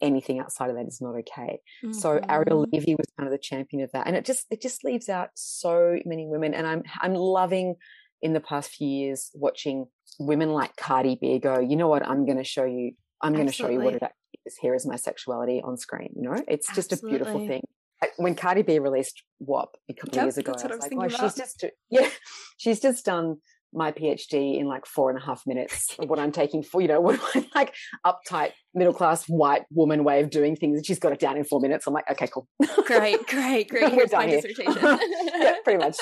Anything 0.00 0.38
outside 0.38 0.70
of 0.70 0.76
that 0.76 0.86
is 0.86 1.00
not 1.00 1.16
okay. 1.16 1.58
Mm-hmm. 1.84 1.92
So 1.92 2.20
Ariel 2.28 2.62
mm-hmm. 2.62 2.70
Levy 2.72 2.94
was 2.94 3.06
kind 3.18 3.26
of 3.26 3.32
the 3.32 3.38
champion 3.38 3.82
of 3.82 3.90
that, 3.92 4.06
and 4.06 4.14
it 4.14 4.24
just 4.24 4.46
it 4.50 4.62
just 4.62 4.84
leaves 4.84 5.08
out 5.08 5.30
so 5.34 5.98
many 6.04 6.26
women. 6.28 6.54
And 6.54 6.66
I'm 6.66 6.84
I'm 7.00 7.14
loving 7.14 7.74
in 8.22 8.32
the 8.32 8.40
past 8.40 8.70
few 8.70 8.88
years 8.88 9.30
watching 9.34 9.86
women 10.18 10.50
like 10.50 10.76
Cardi 10.76 11.16
B 11.20 11.38
go, 11.38 11.60
you 11.60 11.76
know 11.76 11.88
what, 11.88 12.06
I'm 12.06 12.24
going 12.24 12.38
to 12.38 12.44
show 12.44 12.64
you, 12.64 12.92
I'm 13.22 13.32
going 13.32 13.46
to 13.46 13.52
show 13.52 13.68
you 13.68 13.80
what 13.80 13.94
it 13.94 14.02
is. 14.46 14.56
Here 14.60 14.74
is 14.74 14.86
my 14.86 14.96
sexuality 14.96 15.60
on 15.62 15.76
screen. 15.76 16.10
You 16.16 16.22
know, 16.22 16.42
it's 16.48 16.72
just 16.74 16.92
Absolutely. 16.92 17.16
a 17.16 17.24
beautiful 17.24 17.46
thing. 17.46 17.62
When 18.16 18.34
Cardi 18.34 18.62
B 18.62 18.78
released 18.78 19.22
WAP 19.40 19.70
a 19.90 19.94
couple 19.94 20.14
yep, 20.14 20.22
of 20.22 20.26
years 20.26 20.38
ago, 20.38 20.52
I 20.52 20.54
was, 20.54 20.64
I 20.64 20.68
was 20.68 20.92
like, 20.92 21.12
oh, 21.14 21.26
she's 21.26 21.34
just, 21.34 21.64
yeah, 21.90 22.08
she's 22.56 22.80
just 22.80 23.04
done 23.04 23.38
my 23.72 23.92
PhD 23.92 24.58
in 24.58 24.66
like 24.66 24.86
four 24.86 25.10
and 25.10 25.18
a 25.18 25.24
half 25.24 25.42
minutes 25.46 25.94
of 25.98 26.08
what 26.08 26.18
I'm 26.18 26.32
taking 26.32 26.62
for, 26.62 26.80
you 26.80 26.88
know, 26.88 27.00
what 27.02 27.20
my 27.34 27.46
like 27.54 27.74
uptight 28.06 28.52
middle 28.74 28.92
class 28.92 29.24
white 29.24 29.62
woman 29.70 30.04
way 30.04 30.20
of 30.20 30.30
doing 30.30 30.56
things. 30.56 30.76
And 30.76 30.86
she's 30.86 30.98
got 30.98 31.12
it 31.12 31.18
down 31.18 31.36
in 31.36 31.44
four 31.44 31.60
minutes. 31.60 31.86
I'm 31.86 31.94
like, 31.94 32.10
okay, 32.10 32.28
cool. 32.28 32.46
great, 32.84 33.26
great, 33.26 33.68
great. 33.70 33.92
Here's 33.92 34.12
my 34.12 34.26
here. 34.26 34.40
dissertation. 34.40 34.98
yeah, 35.36 35.54
pretty 35.64 35.78
much. 35.78 35.98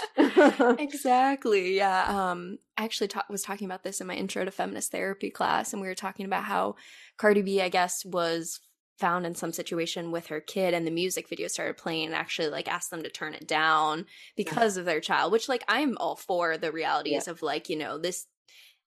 exactly. 0.79 1.77
Yeah. 1.77 2.05
Um, 2.31 2.59
I 2.77 2.85
actually 2.85 3.09
ta- 3.09 3.25
was 3.31 3.43
talking 3.43 3.67
about 3.67 3.83
this 3.83 4.01
in 4.01 4.07
my 4.07 4.15
intro 4.15 4.45
to 4.45 4.51
feminist 4.51 4.93
therapy 4.93 5.31
class, 5.31 5.73
and 5.73 5.81
we 5.81 5.89
were 5.89 5.95
talking 5.95 6.27
about 6.27 6.45
how 6.45 6.77
Cardi 7.17 7.43
B, 7.43 7.63
I 7.63 7.69
guess, 7.69 8.05
was 8.05 8.61
found 8.99 9.27
in 9.27 9.35
some 9.35 9.53
situation 9.53 10.11
with 10.11 10.29
her 10.29 10.41
kid 10.41 10.73
and 10.73 10.87
the 10.87 10.91
music 10.91 11.29
video 11.29 11.49
started 11.49 11.77
playing 11.77 12.07
and 12.07 12.15
actually 12.15 12.49
like 12.49 12.69
asked 12.69 12.91
them 12.91 13.03
to 13.03 13.11
turn 13.11 13.35
it 13.35 13.47
down 13.47 14.07
because 14.37 14.77
yeah. 14.77 14.81
of 14.81 14.87
their 14.87 15.01
child 15.01 15.33
which 15.33 15.49
like 15.49 15.65
i'm 15.69 15.97
all 15.99 16.17
for 16.17 16.57
the 16.57 16.73
realities 16.73 17.25
yeah. 17.27 17.31
of 17.31 17.43
like 17.43 17.69
you 17.69 17.77
know 17.77 17.99
this 17.99 18.27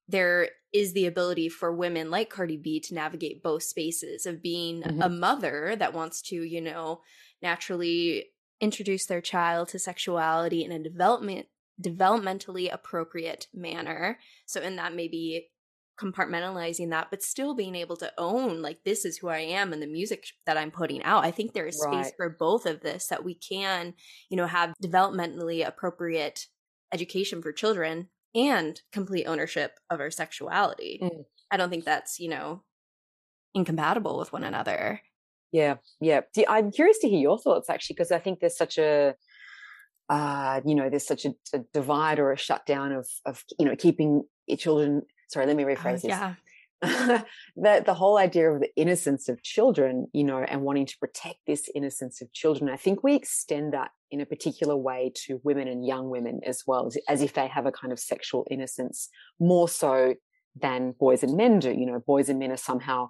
there 0.07 0.49
is 0.73 0.93
the 0.93 1.05
ability 1.05 1.47
for 1.47 1.71
women 1.71 2.09
like 2.09 2.29
cardi 2.29 2.57
b 2.57 2.79
to 2.79 2.95
navigate 2.95 3.43
both 3.43 3.63
spaces 3.63 4.25
of 4.25 4.41
being 4.41 4.81
mm-hmm. 4.81 5.01
a 5.01 5.09
mother 5.09 5.75
that 5.77 5.93
wants 5.93 6.21
to 6.21 6.35
you 6.35 6.61
know 6.61 7.01
naturally 7.41 8.25
introduce 8.59 9.05
their 9.05 9.21
child 9.21 9.69
to 9.69 9.79
sexuality 9.79 10.63
in 10.63 10.71
a 10.71 10.79
development 10.79 11.45
developmentally 11.81 12.71
appropriate 12.73 13.47
manner 13.53 14.17
so 14.45 14.59
in 14.59 14.75
that 14.75 14.93
maybe 14.93 15.49
compartmentalizing 15.99 16.89
that 16.89 17.07
but 17.09 17.21
still 17.21 17.53
being 17.53 17.75
able 17.75 17.97
to 17.97 18.11
own 18.17 18.61
like 18.61 18.83
this 18.83 19.05
is 19.05 19.17
who 19.17 19.27
i 19.27 19.39
am 19.39 19.73
and 19.73 19.81
the 19.81 19.87
music 19.87 20.25
that 20.45 20.57
i'm 20.57 20.71
putting 20.71 21.03
out 21.03 21.25
i 21.25 21.31
think 21.31 21.53
there 21.53 21.67
is 21.67 21.81
space 21.81 22.05
right. 22.05 22.13
for 22.15 22.29
both 22.29 22.65
of 22.65 22.81
this 22.81 23.07
that 23.07 23.23
we 23.23 23.35
can 23.35 23.93
you 24.29 24.37
know 24.37 24.47
have 24.47 24.73
developmentally 24.83 25.65
appropriate 25.67 26.45
education 26.93 27.41
for 27.41 27.51
children 27.51 28.07
and 28.33 28.81
complete 28.91 29.25
ownership 29.25 29.79
of 29.89 29.99
our 29.99 30.11
sexuality 30.11 30.99
mm. 31.03 31.25
i 31.51 31.57
don't 31.57 31.69
think 31.69 31.83
that's 31.83 32.19
you 32.19 32.29
know 32.29 32.63
incompatible 33.53 34.17
with 34.17 34.31
one 34.31 34.43
another 34.43 35.01
yeah 35.51 35.75
yeah 35.99 36.21
i'm 36.47 36.71
curious 36.71 36.99
to 36.99 37.09
hear 37.09 37.19
your 37.19 37.37
thoughts 37.37 37.69
actually 37.69 37.93
because 37.93 38.11
i 38.11 38.19
think 38.19 38.39
there's 38.39 38.57
such 38.57 38.77
a 38.77 39.15
uh, 40.09 40.59
you 40.65 40.73
know, 40.73 40.89
there's 40.89 41.05
such 41.05 41.25
a, 41.25 41.35
a, 41.53 41.59
divide 41.71 42.17
or 42.19 42.31
a 42.31 42.37
shutdown 42.37 42.91
of, 42.91 43.07
of, 43.25 43.43
you 43.59 43.65
know, 43.65 43.75
keeping 43.75 44.23
children. 44.57 45.03
Sorry, 45.29 45.45
let 45.45 45.55
me 45.55 45.63
Uh, 45.63 45.67
rephrase 45.67 46.01
this. 46.01 46.05
yeah. 46.09 46.35
the 46.81 47.83
the 47.85 47.93
whole 47.93 48.17
idea 48.17 48.49
of 48.49 48.61
the 48.61 48.73
innocence 48.77 49.27
of 49.27 49.43
children, 49.43 50.07
you 50.13 50.23
know, 50.23 50.39
and 50.39 50.61
wanting 50.61 50.85
to 50.85 50.97
protect 50.97 51.39
this 51.45 51.69
innocence 51.75 52.21
of 52.21 52.31
children. 52.31 52.69
I 52.69 52.77
think 52.77 53.03
we 53.03 53.15
extend 53.15 53.73
that 53.73 53.91
in 54.11 54.21
a 54.21 54.25
particular 54.25 54.77
way 54.77 55.11
to 55.25 55.41
women 55.43 55.67
and 55.67 55.85
young 55.85 56.09
women 56.09 56.39
as 56.45 56.63
well, 56.65 56.87
as, 56.87 56.97
as 57.09 57.21
if 57.21 57.33
they 57.33 57.47
have 57.47 57.65
a 57.65 57.71
kind 57.71 57.91
of 57.91 57.99
sexual 57.99 58.47
innocence 58.49 59.09
more 59.41 59.67
so 59.67 60.15
than 60.55 60.93
boys 60.93 61.21
and 61.21 61.35
men 61.35 61.59
do. 61.59 61.71
You 61.71 61.85
know, 61.85 61.99
boys 61.99 62.29
and 62.29 62.39
men 62.39 62.51
are 62.51 62.57
somehow 62.57 63.09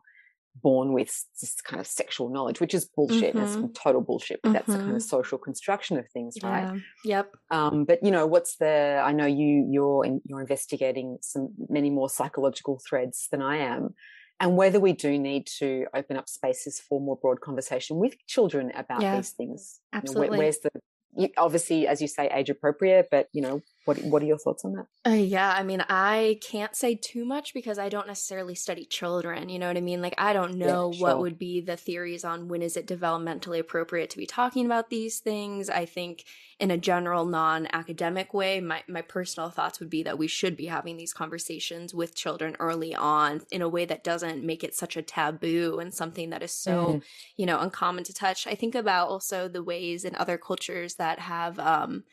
born 0.62 0.94
with 0.94 1.26
this 1.40 1.56
kind 1.62 1.80
of 1.80 1.88
sexual 1.88 2.30
knowledge, 2.30 2.60
which 2.60 2.74
is 2.74 2.86
bullshit. 2.86 3.34
That's 3.36 3.56
Mhm. 3.56 3.74
total 3.74 4.02
bullshit. 4.02 4.42
But 4.44 4.54
that's 4.54 4.68
the 4.68 4.78
kind 4.78 4.96
of 4.96 5.02
social 5.04 5.38
construction 5.38 5.98
of 5.98 6.10
things, 6.10 6.36
right? 6.44 6.74
Yeah. 7.06 7.18
Yep. 7.18 7.36
Um, 7.52 7.86
but 7.86 8.04
you 8.04 8.12
know, 8.12 8.26
what's 8.28 8.58
the? 8.58 9.02
I 9.04 9.12
know 9.14 9.26
you 9.26 9.68
you're 9.70 10.06
in, 10.06 10.22
you're 10.26 10.42
investigating 10.42 11.18
some 11.22 11.50
many 11.70 11.90
more 11.90 12.10
psychological 12.10 12.80
threads 12.88 13.28
than 13.32 13.42
I 13.42 13.58
am, 13.58 13.96
and 14.40 14.58
whether 14.58 14.80
we 14.80 14.94
do 14.94 15.18
need 15.18 15.48
to 15.60 15.86
open 15.94 16.18
up 16.18 16.28
spaces 16.28 16.80
for 16.80 17.00
more 17.00 17.16
broad 17.18 17.42
conversation 17.42 17.98
with 17.98 18.16
children 18.28 18.72
about 18.76 19.02
Yeah, 19.02 19.16
these 19.18 19.32
things. 19.32 19.80
You 19.94 19.98
know, 19.98 20.00
where- 20.02 20.02
absolutely. 20.02 20.38
where's 20.40 20.60
the? 20.60 20.72
You, 21.18 21.30
obviously, 21.38 21.88
as 21.88 22.02
you 22.02 22.08
say, 22.08 22.28
age 22.30 22.50
appropriate, 22.50 23.08
but 23.10 23.30
you 23.34 23.42
know, 23.42 23.62
what 23.86 24.02
what 24.04 24.22
are 24.24 24.26
your 24.26 24.38
thoughts 24.40 24.66
on 24.66 24.74
that? 24.74 24.88
Uh, 25.08 25.12
yeah, 25.12 25.54
I 25.54 25.64
mean, 25.64 25.80
I 25.88 26.40
can't 26.42 26.76
say 26.76 26.94
too 26.94 27.24
much 27.24 27.54
because 27.54 27.80
I 27.80 27.88
don't 27.88 28.06
necessarily 28.06 28.54
study 28.54 28.84
children. 28.84 29.48
You 29.48 29.58
know 29.58 29.68
what 29.68 29.78
I 29.78 29.82
mean? 29.82 30.02
Like, 30.02 30.14
I 30.18 30.34
don't 30.34 30.58
Yeah, 30.62 30.76
know 30.76 30.90
sure. 30.92 31.00
what 31.00 31.20
would 31.20 31.40
be 31.40 31.62
the 31.62 31.78
theories 31.78 32.26
on 32.26 32.50
when 32.50 32.62
is 32.62 32.76
it 32.76 32.86
developmentally 32.86 33.60
appropriate 33.60 34.10
to 34.10 34.18
be 34.18 34.26
talking 34.26 34.66
about 34.66 34.90
these 34.90 35.22
things. 35.22 35.70
I 35.70 35.86
think, 35.86 36.26
in 36.60 36.70
a 36.70 36.78
general, 36.78 37.24
non-academic 37.26 38.34
way, 38.34 38.60
my 38.60 38.84
my 38.90 39.02
personal 39.02 39.50
thoughts 39.50 39.80
would 39.80 39.90
be 39.90 40.04
that 40.04 40.18
we 40.18 40.28
should 40.28 40.58
be 40.58 40.66
having 40.66 40.98
these 40.98 41.14
conversations 41.14 41.96
with 41.96 42.14
children 42.14 42.58
early 42.60 42.94
on 42.94 43.42
in 43.52 43.62
a 43.62 43.70
way 43.70 43.86
that 43.86 44.04
doesn't 44.04 44.44
make 44.44 44.66
it 44.66 44.76
such 44.76 44.98
a 44.98 45.02
taboo 45.02 45.80
and 45.80 45.94
something 45.94 46.30
that 46.32 46.44
is 46.44 46.52
so 46.52 47.00
Mm. 47.00 47.02
you 47.38 47.46
know 47.46 47.58
uncommon 47.62 48.04
to 48.04 48.14
touch. 48.14 48.46
I 48.48 48.54
think 48.56 48.76
about 48.76 49.08
also 49.08 49.48
the 49.48 49.64
ways 49.64 50.04
in 50.04 50.14
other 50.16 50.38
cultures 50.38 50.96
that 50.96 51.20
have. 51.20 51.58
um 51.58 52.04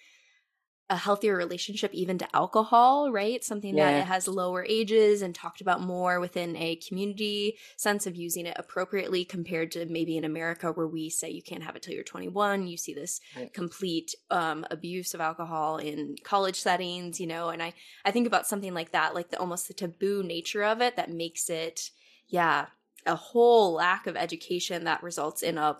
a 0.88 0.96
healthier 0.96 1.36
relationship 1.36 1.92
even 1.92 2.16
to 2.18 2.36
alcohol, 2.36 3.10
right? 3.10 3.42
Something 3.42 3.74
that 3.76 3.94
Yeah. 3.94 3.96
it 3.96 4.06
has 4.06 4.28
lower 4.28 4.64
ages 4.68 5.20
and 5.20 5.34
talked 5.34 5.60
about 5.60 5.80
more 5.80 6.20
within 6.20 6.54
a 6.56 6.76
community 6.76 7.58
sense 7.76 8.06
of 8.06 8.14
using 8.14 8.46
it 8.46 8.56
appropriately 8.58 9.24
compared 9.24 9.72
to 9.72 9.84
maybe 9.86 10.16
in 10.16 10.24
America 10.24 10.70
where 10.70 10.86
we 10.86 11.10
say 11.10 11.28
you 11.28 11.42
can't 11.42 11.64
have 11.64 11.74
it 11.74 11.82
till 11.82 11.92
you're 11.94 12.04
21. 12.04 12.68
You 12.68 12.76
see 12.76 12.94
this 12.94 13.20
Right. 13.34 13.52
complete 13.52 14.14
um, 14.30 14.64
abuse 14.70 15.12
of 15.14 15.20
alcohol 15.20 15.78
in 15.78 16.16
college 16.24 16.56
settings, 16.60 17.18
you 17.20 17.26
know, 17.26 17.48
and 17.48 17.62
I 17.62 17.74
I 18.04 18.10
think 18.10 18.26
about 18.26 18.46
something 18.46 18.74
like 18.74 18.92
that, 18.92 19.14
like 19.14 19.30
the 19.30 19.38
almost 19.40 19.68
the 19.68 19.74
taboo 19.74 20.22
nature 20.22 20.62
of 20.64 20.80
it 20.80 20.96
that 20.96 21.10
makes 21.10 21.50
it, 21.50 21.90
yeah, 22.28 22.66
a 23.06 23.16
whole 23.16 23.72
lack 23.72 24.06
of 24.06 24.16
education 24.16 24.84
that 24.84 25.02
results 25.02 25.42
in 25.42 25.58
a 25.58 25.78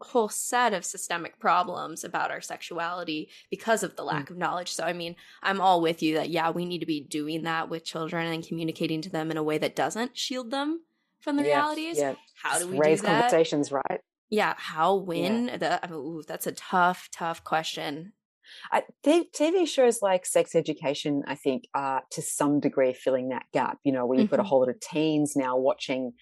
whole 0.00 0.28
set 0.28 0.72
of 0.72 0.84
systemic 0.84 1.38
problems 1.38 2.04
about 2.04 2.30
our 2.30 2.40
sexuality 2.40 3.28
because 3.50 3.82
of 3.82 3.96
the 3.96 4.02
hmm. 4.02 4.08
lack 4.08 4.30
of 4.30 4.36
knowledge. 4.36 4.72
So, 4.72 4.84
I 4.84 4.92
mean, 4.92 5.16
I'm 5.42 5.60
all 5.60 5.80
with 5.80 6.02
you 6.02 6.14
that, 6.14 6.30
yeah, 6.30 6.50
we 6.50 6.64
need 6.64 6.80
to 6.80 6.86
be 6.86 7.00
doing 7.00 7.42
that 7.42 7.68
with 7.68 7.84
children 7.84 8.26
and 8.26 8.46
communicating 8.46 9.02
to 9.02 9.10
them 9.10 9.30
in 9.30 9.36
a 9.36 9.42
way 9.42 9.58
that 9.58 9.76
doesn't 9.76 10.16
shield 10.16 10.50
them 10.50 10.82
from 11.20 11.36
the 11.36 11.42
Yeah, 11.42 11.48
realities. 11.48 11.98
Yeah, 11.98 12.14
How 12.42 12.58
do 12.58 12.68
we 12.68 12.78
raise 12.78 13.00
do 13.00 13.06
that? 13.06 13.30
conversations, 13.30 13.70
right? 13.70 14.00
Yeah, 14.30 14.54
how, 14.56 14.94
when? 14.94 15.46
The, 15.46 15.84
I 15.84 15.88
mean, 15.88 15.98
ooh, 15.98 16.22
that's 16.26 16.46
a 16.46 16.52
tough, 16.52 17.08
tough 17.12 17.42
question. 17.42 18.12
I, 18.72 18.84
TV 19.04 19.66
shows 19.66 20.02
like 20.02 20.26
Sex 20.26 20.54
Education, 20.54 21.22
I 21.26 21.34
think, 21.34 21.64
are 21.74 22.02
to 22.12 22.22
some 22.22 22.60
degree 22.60 22.92
filling 22.92 23.28
that 23.28 23.46
gap. 23.52 23.78
You 23.84 23.92
know, 23.92 24.06
where 24.06 24.18
you've 24.18 24.30
got 24.30 24.38
a 24.38 24.42
mm-hmm. 24.42 24.48
whole 24.48 24.60
lot 24.60 24.68
of 24.68 24.80
teens 24.80 25.36
now 25.36 25.56
watching 25.56 26.12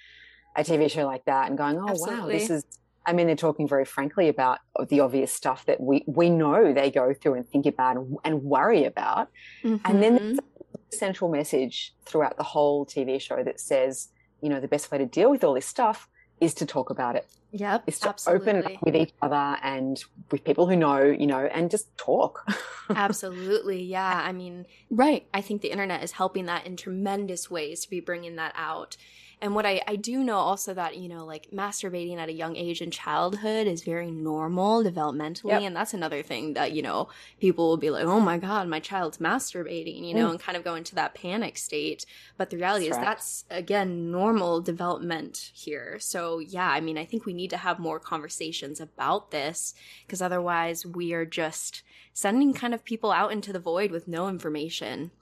a 0.57 0.63
TV 0.63 0.91
show 0.91 1.07
like 1.07 1.25
that 1.27 1.49
and 1.49 1.57
going, 1.57 1.79
"Oh 1.79 1.95
wow, 1.95 2.27
this 2.27 2.51
is." 2.51 2.65
I 3.09 3.13
mean, 3.15 3.27
they're 3.27 3.37
talking 3.37 3.67
very 3.67 3.87
frankly 3.87 4.29
about 4.29 4.59
the 4.91 5.01
obvious 5.01 5.33
stuff 5.33 5.65
that 5.67 5.81
we 5.81 6.05
we 6.07 6.29
know 6.29 6.73
they 6.75 6.91
go 6.91 7.15
through 7.15 7.35
and 7.35 7.49
think 7.49 7.65
about 7.67 7.97
and, 7.97 8.17
and 8.25 8.43
worry 8.43 8.85
about. 8.85 9.29
And 9.65 9.81
then 10.03 10.13
Mhm. 10.15 10.19
there's 10.19 10.39
a 10.39 10.97
central 10.97 11.31
message 11.31 11.95
throughout 12.05 12.37
the 12.37 12.43
whole 12.43 12.85
TV 12.85 13.19
show 13.19 13.43
that 13.43 13.59
says, 13.61 14.09
you 14.43 14.49
know, 14.51 14.61
the 14.61 14.69
best 14.69 14.91
way 14.91 14.99
to 14.99 15.07
deal 15.07 15.31
with 15.31 15.43
all 15.43 15.55
this 15.55 15.65
stuff 15.67 16.07
is 16.41 16.53
to 16.55 16.67
talk 16.67 16.91
about 16.91 17.17
it. 17.17 17.27
yep, 17.51 17.83
Is 17.87 17.99
to 18.01 18.11
absolutely. 18.11 18.51
open 18.51 18.73
up 18.77 18.83
with 18.83 18.95
each 18.95 19.13
other 19.23 19.57
and 19.63 20.05
with 20.31 20.45
people 20.45 20.67
who 20.69 20.77
know, 20.77 21.03
you 21.03 21.27
know, 21.27 21.47
and 21.47 21.71
just 21.71 21.87
talk. 21.97 22.45
Absolutely. 22.91 23.83
Yeah. 23.83 24.23
I 24.25 24.33
mean, 24.33 24.67
right. 24.91 25.27
I 25.33 25.41
think 25.41 25.63
the 25.63 25.71
internet 25.71 26.03
is 26.03 26.13
helping 26.13 26.45
that 26.47 26.67
in 26.67 26.77
tremendous 26.77 27.51
ways 27.51 27.81
to 27.85 27.91
be 27.91 28.01
bringing 28.01 28.37
that 28.37 28.53
out. 28.55 28.97
And 29.41 29.55
what 29.55 29.65
I, 29.65 29.81
I 29.87 29.95
do 29.95 30.25
know 30.25 30.37
also 30.39 30.75
that, 30.75 30.97
you 30.97 31.09
know, 31.09 31.25
like 31.25 31.49
masturbating 31.53 32.17
at 32.19 32.29
a 32.29 32.33
young 32.33 32.57
age 32.57 32.83
in 32.83 32.91
childhood 32.91 33.69
is 33.69 33.83
very 33.85 34.11
normal 34.11 34.83
developmentally. 34.83 35.51
Yep. 35.51 35.63
And 35.63 35.77
that's 35.77 35.95
another 35.95 36.23
thing 36.25 36.55
that, 36.55 36.73
you 36.73 36.83
know, 36.83 37.09
people 37.41 37.69
will 37.69 37.77
be 37.77 37.91
like, 37.91 38.05
oh 38.05 38.19
my 38.19 38.37
God, 38.39 38.67
my 38.67 38.81
child's 38.81 39.19
masturbating, 39.19 40.05
you 40.07 40.15
know, 40.15 40.27
Mm. 40.29 40.31
and 40.33 40.41
kind 40.41 40.57
of 40.57 40.65
go 40.65 40.75
into 40.75 40.97
that 40.97 41.15
panic 41.15 41.57
state. 41.57 42.05
But 42.37 42.51
the 42.51 42.57
reality 42.57 42.87
That's 42.87 42.97
is 42.97 42.99
right. 42.99 43.07
that's, 43.07 43.45
again, 43.51 44.11
normal 44.11 44.61
development 44.61 45.53
here. 45.55 45.99
So, 46.01 46.41
yeah, 46.41 46.69
I 46.69 46.81
mean, 46.81 46.99
I 46.99 47.05
think 47.05 47.25
we 47.25 47.33
need 47.33 47.51
to 47.51 47.59
have 47.59 47.79
more 47.79 48.01
conversations 48.01 48.81
about 48.81 49.31
this 49.31 49.73
because 50.07 50.21
otherwise 50.21 50.85
we 50.85 51.13
are 51.13 51.25
just 51.25 51.83
sending 52.13 52.53
kind 52.53 52.75
of 52.75 52.85
people 52.85 53.13
out 53.13 53.31
into 53.31 53.53
the 53.53 53.61
void 53.61 53.93
with 53.93 54.09
no 54.09 54.29
information. 54.29 55.13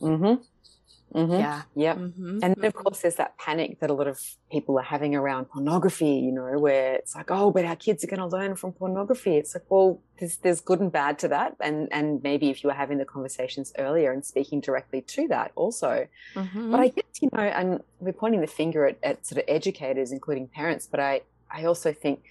mm-hmm. 0.00 0.42
Mm-hmm. 1.14 1.32
Yeah. 1.32 1.62
Yep. 1.74 1.96
hmm 1.96 2.38
And 2.42 2.54
then, 2.56 2.64
of 2.64 2.74
course, 2.74 3.00
there's 3.00 3.16
that 3.16 3.36
panic 3.38 3.80
that 3.80 3.90
a 3.90 3.94
lot 3.94 4.06
of 4.06 4.20
people 4.50 4.78
are 4.78 4.82
having 4.82 5.14
around 5.14 5.46
pornography, 5.50 6.14
you 6.26 6.32
know, 6.32 6.58
where 6.58 6.94
it's 6.94 7.14
like, 7.14 7.30
oh, 7.30 7.50
but 7.50 7.64
our 7.64 7.76
kids 7.76 8.04
are 8.04 8.06
going 8.06 8.20
to 8.20 8.26
learn 8.26 8.54
from 8.56 8.72
pornography. 8.72 9.36
It's 9.36 9.54
like, 9.54 9.64
well, 9.68 10.00
there's, 10.18 10.36
there's 10.38 10.60
good 10.60 10.80
and 10.80 10.92
bad 10.92 11.18
to 11.20 11.28
that. 11.28 11.56
And, 11.60 11.88
and 11.90 12.22
maybe 12.22 12.50
if 12.50 12.62
you 12.62 12.68
were 12.68 12.74
having 12.74 12.98
the 12.98 13.04
conversations 13.04 13.72
earlier 13.78 14.12
and 14.12 14.24
speaking 14.24 14.60
directly 14.60 15.00
to 15.02 15.28
that 15.28 15.52
also. 15.56 16.06
hmm 16.34 16.70
But 16.70 16.80
I 16.80 16.88
guess, 16.88 17.04
you 17.20 17.28
know, 17.32 17.42
and 17.42 17.80
we're 17.98 18.12
pointing 18.12 18.40
the 18.40 18.46
finger 18.46 18.86
at, 18.86 18.98
at 19.02 19.26
sort 19.26 19.38
of 19.38 19.44
educators, 19.48 20.12
including 20.12 20.46
parents, 20.48 20.86
but 20.90 21.00
I, 21.00 21.22
I 21.50 21.64
also 21.64 21.92
think 21.92 22.22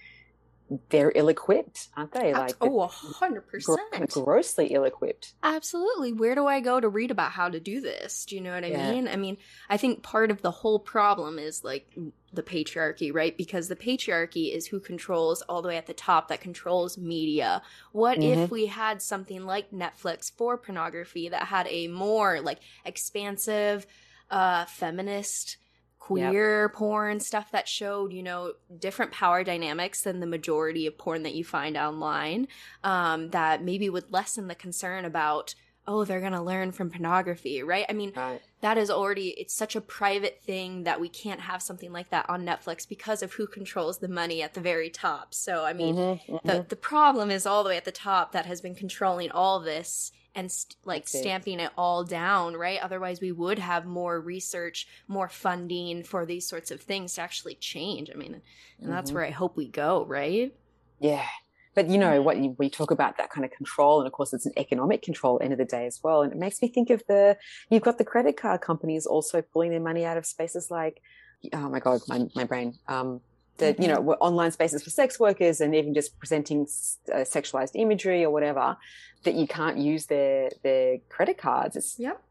they're 0.90 1.12
ill 1.14 1.28
equipped, 1.28 1.88
aren't 1.96 2.12
they? 2.12 2.32
Like, 2.32 2.56
oh, 2.60 2.80
a 2.82 2.86
hundred 2.86 3.48
percent. 3.48 4.10
grossly 4.10 4.68
ill 4.68 4.84
equipped. 4.84 5.34
Absolutely. 5.42 6.12
Where 6.12 6.34
do 6.34 6.46
I 6.46 6.60
go 6.60 6.78
to 6.78 6.88
read 6.88 7.10
about 7.10 7.32
how 7.32 7.48
to 7.48 7.58
do 7.58 7.80
this? 7.80 8.24
Do 8.24 8.36
you 8.36 8.40
know 8.40 8.54
what 8.54 8.64
I 8.64 8.68
Yeah. 8.68 8.92
mean? 8.92 9.08
I 9.08 9.16
mean, 9.16 9.36
I 9.68 9.76
think 9.76 10.02
part 10.02 10.30
of 10.30 10.42
the 10.42 10.50
whole 10.52 10.78
problem 10.78 11.38
is 11.38 11.64
like 11.64 11.92
the 12.32 12.42
patriarchy, 12.44 13.12
right? 13.12 13.36
Because 13.36 13.66
the 13.66 13.74
patriarchy 13.74 14.54
is 14.54 14.68
who 14.68 14.78
controls 14.78 15.42
all 15.42 15.60
the 15.60 15.68
way 15.68 15.76
at 15.76 15.86
the 15.86 15.94
top 15.94 16.28
that 16.28 16.40
controls 16.40 16.96
media. 16.96 17.62
What 17.90 18.22
if 18.22 18.38
Mhm. 18.38 18.50
we 18.50 18.66
had 18.66 19.02
something 19.02 19.44
like 19.44 19.72
Netflix 19.72 20.30
for 20.30 20.56
pornography 20.56 21.28
that 21.28 21.48
had 21.48 21.66
a 21.66 21.88
more 21.88 22.40
like 22.40 22.60
expansive, 22.84 23.86
uh, 24.30 24.66
feminist, 24.66 25.56
queer 26.00 26.68
porn 26.70 27.20
stuff 27.20 27.52
that 27.52 27.68
showed, 27.68 28.12
you 28.12 28.22
know, 28.22 28.54
different 28.78 29.12
power 29.12 29.44
dynamics 29.44 30.02
than 30.02 30.20
the 30.20 30.26
majority 30.26 30.86
of 30.86 30.98
porn 30.98 31.22
that 31.22 31.34
you 31.34 31.44
find 31.44 31.76
online? 31.76 32.48
um, 32.82 33.30
that 33.30 33.62
maybe 33.62 33.88
would 33.88 34.10
lessen 34.12 34.48
the 34.48 34.54
concern 34.54 35.04
about 35.04 35.54
oh 35.86 36.04
they're 36.04 36.20
going 36.20 36.32
to 36.32 36.42
learn 36.42 36.70
from 36.72 36.90
pornography 36.90 37.62
right 37.62 37.86
i 37.88 37.92
mean 37.94 38.12
Right. 38.14 38.40
that 38.60 38.76
is 38.76 38.90
already 38.90 39.28
it's 39.30 39.54
such 39.54 39.74
a 39.74 39.80
private 39.80 40.40
thing 40.42 40.84
that 40.84 41.00
we 41.00 41.08
can't 41.08 41.40
have 41.40 41.62
something 41.62 41.90
like 41.92 42.10
that 42.10 42.28
on 42.28 42.44
netflix 42.44 42.86
because 42.88 43.22
of 43.22 43.32
who 43.32 43.46
controls 43.46 43.98
the 43.98 44.08
money 44.08 44.42
at 44.42 44.52
the 44.54 44.60
very 44.60 44.90
top 44.90 45.32
so 45.34 45.64
i 45.64 45.72
mean 45.72 45.94
Mhm, 45.96 46.20
mhm. 46.28 46.40
the, 46.44 46.66
the 46.68 46.76
problem 46.76 47.30
is 47.30 47.46
all 47.46 47.62
the 47.64 47.70
way 47.70 47.78
at 47.78 47.86
the 47.86 47.92
top 47.92 48.32
that 48.32 48.46
has 48.46 48.60
been 48.60 48.74
controlling 48.74 49.30
all 49.30 49.58
this 49.58 50.12
and 50.34 50.50
st- 50.50 50.76
like 50.84 51.02
That's 51.04 51.18
stamping 51.18 51.60
it 51.60 51.70
all 51.76 52.04
down 52.04 52.56
right 52.56 52.80
otherwise 52.80 53.20
we 53.20 53.32
would 53.32 53.58
have 53.58 53.84
more 53.86 54.20
research 54.20 54.86
more 55.08 55.28
funding 55.28 56.02
for 56.04 56.24
these 56.26 56.46
sorts 56.46 56.70
of 56.70 56.80
things 56.80 57.14
to 57.14 57.20
actually 57.22 57.54
change 57.56 58.10
i 58.12 58.16
mean 58.16 58.40
and 58.80 58.92
that's 58.92 59.10
Mhm. 59.10 59.14
where 59.14 59.24
i 59.24 59.30
hope 59.30 59.56
we 59.56 59.68
go 59.68 60.04
right 60.04 60.54
Yeah. 61.00 61.26
But 61.74 61.88
you 61.88 61.98
know 61.98 62.20
what 62.20 62.36
you, 62.36 62.56
we 62.58 62.68
talk 62.68 62.90
about 62.90 63.16
that 63.18 63.30
kind 63.30 63.44
of 63.44 63.52
control, 63.52 64.00
and 64.00 64.06
of 64.06 64.12
course 64.12 64.32
it's 64.32 64.44
an 64.44 64.52
economic 64.56 65.02
control 65.02 65.38
end 65.40 65.52
of 65.52 65.58
the 65.58 65.64
day 65.64 65.86
as 65.86 66.00
well. 66.02 66.22
And 66.22 66.32
it 66.32 66.36
makes 66.38 66.60
me 66.60 66.66
think 66.68 66.90
of 66.90 67.02
the 67.06 67.36
you've 67.70 67.82
got 67.84 67.96
the 67.96 68.04
credit 68.04 68.36
card 68.36 68.60
companies 68.60 69.06
also 69.06 69.40
pulling 69.40 69.70
their 69.70 69.80
money 69.80 70.04
out 70.04 70.16
of 70.16 70.26
spaces 70.26 70.68
like 70.70 71.00
oh 71.52 71.68
my 71.70 71.78
god, 71.78 72.00
my 72.08 72.26
my 72.34 72.44
brain. 72.44 72.74
Um, 72.88 73.20
the 73.60 73.76
you 73.78 73.88
know 73.88 74.12
online 74.20 74.50
spaces 74.50 74.82
for 74.82 74.90
sex 74.90 75.20
workers, 75.20 75.60
and 75.60 75.74
even 75.74 75.94
just 75.94 76.18
presenting 76.18 76.62
uh, 77.12 77.18
sexualized 77.18 77.72
imagery 77.74 78.24
or 78.24 78.30
whatever 78.30 78.76
that 79.24 79.34
you 79.34 79.46
can't 79.46 79.78
use 79.78 80.06
their 80.06 80.50
their 80.62 80.98
credit 81.08 81.38
cards. 81.38 81.76
It's, 81.76 81.98
yep 81.98 82.22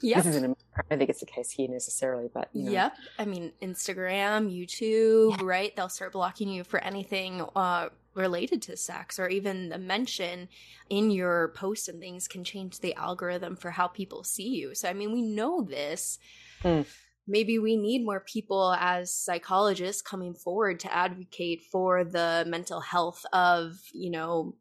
yep 0.00 0.24
This 0.24 0.34
isn't. 0.34 0.58
I 0.76 0.82
don't 0.88 0.98
think 0.98 1.10
it's 1.10 1.20
the 1.20 1.26
case 1.26 1.50
here 1.50 1.68
necessarily, 1.68 2.28
but 2.32 2.48
you 2.52 2.64
know. 2.64 2.72
Yep. 2.72 2.92
I 3.18 3.24
mean, 3.24 3.52
Instagram, 3.62 4.50
YouTube, 4.50 5.42
right? 5.42 5.74
They'll 5.76 5.88
start 5.88 6.12
blocking 6.12 6.48
you 6.48 6.64
for 6.64 6.82
anything 6.82 7.44
uh, 7.54 7.90
related 8.14 8.62
to 8.62 8.76
sex 8.76 9.18
or 9.18 9.28
even 9.28 9.68
the 9.68 9.78
mention 9.78 10.48
in 10.88 11.10
your 11.10 11.48
post 11.48 11.88
and 11.88 12.00
things 12.00 12.28
can 12.28 12.44
change 12.44 12.80
the 12.80 12.94
algorithm 12.94 13.56
for 13.56 13.70
how 13.70 13.88
people 13.88 14.24
see 14.24 14.48
you. 14.48 14.74
So 14.74 14.88
I 14.88 14.92
mean, 14.92 15.12
we 15.12 15.22
know 15.22 15.62
this. 15.62 16.18
Mm. 16.64 16.86
Maybe 17.30 17.58
we 17.58 17.76
need 17.76 18.04
more 18.04 18.20
people 18.20 18.74
as 18.78 19.14
psychologists 19.14 20.02
coming 20.02 20.34
forward 20.34 20.80
to 20.80 20.92
advocate 20.92 21.62
for 21.70 22.02
the 22.04 22.44
mental 22.48 22.80
health 22.80 23.24
of, 23.32 23.76
you 23.92 24.10
know, 24.10 24.56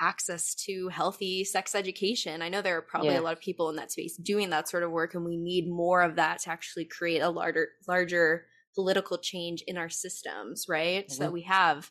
access 0.00 0.54
to 0.56 0.88
healthy 0.88 1.44
sex 1.44 1.74
education. 1.74 2.42
I 2.42 2.48
know 2.48 2.60
there 2.60 2.76
are 2.76 2.82
probably 2.82 3.14
Yeah. 3.14 3.20
a 3.20 3.22
lot 3.22 3.34
of 3.34 3.40
people 3.40 3.70
in 3.70 3.76
that 3.76 3.92
space 3.92 4.16
doing 4.16 4.50
that 4.50 4.68
sort 4.68 4.82
of 4.82 4.90
work 4.90 5.14
and 5.14 5.24
we 5.24 5.36
need 5.36 5.68
more 5.68 6.02
of 6.02 6.16
that 6.16 6.40
to 6.40 6.50
actually 6.50 6.84
create 6.84 7.20
a 7.20 7.30
larger 7.30 7.68
larger 7.88 8.46
political 8.74 9.18
change 9.18 9.62
in 9.66 9.78
our 9.78 9.88
systems, 9.88 10.66
right? 10.68 11.10
So 11.10 11.24
that 11.24 11.32
we 11.32 11.42
have 11.42 11.90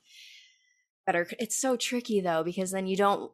better 1.06 1.28
it's 1.40 1.60
so 1.60 1.76
tricky 1.76 2.22
though 2.22 2.44
because 2.44 2.72
then 2.72 2.86
you 2.88 2.96
don't 2.96 3.32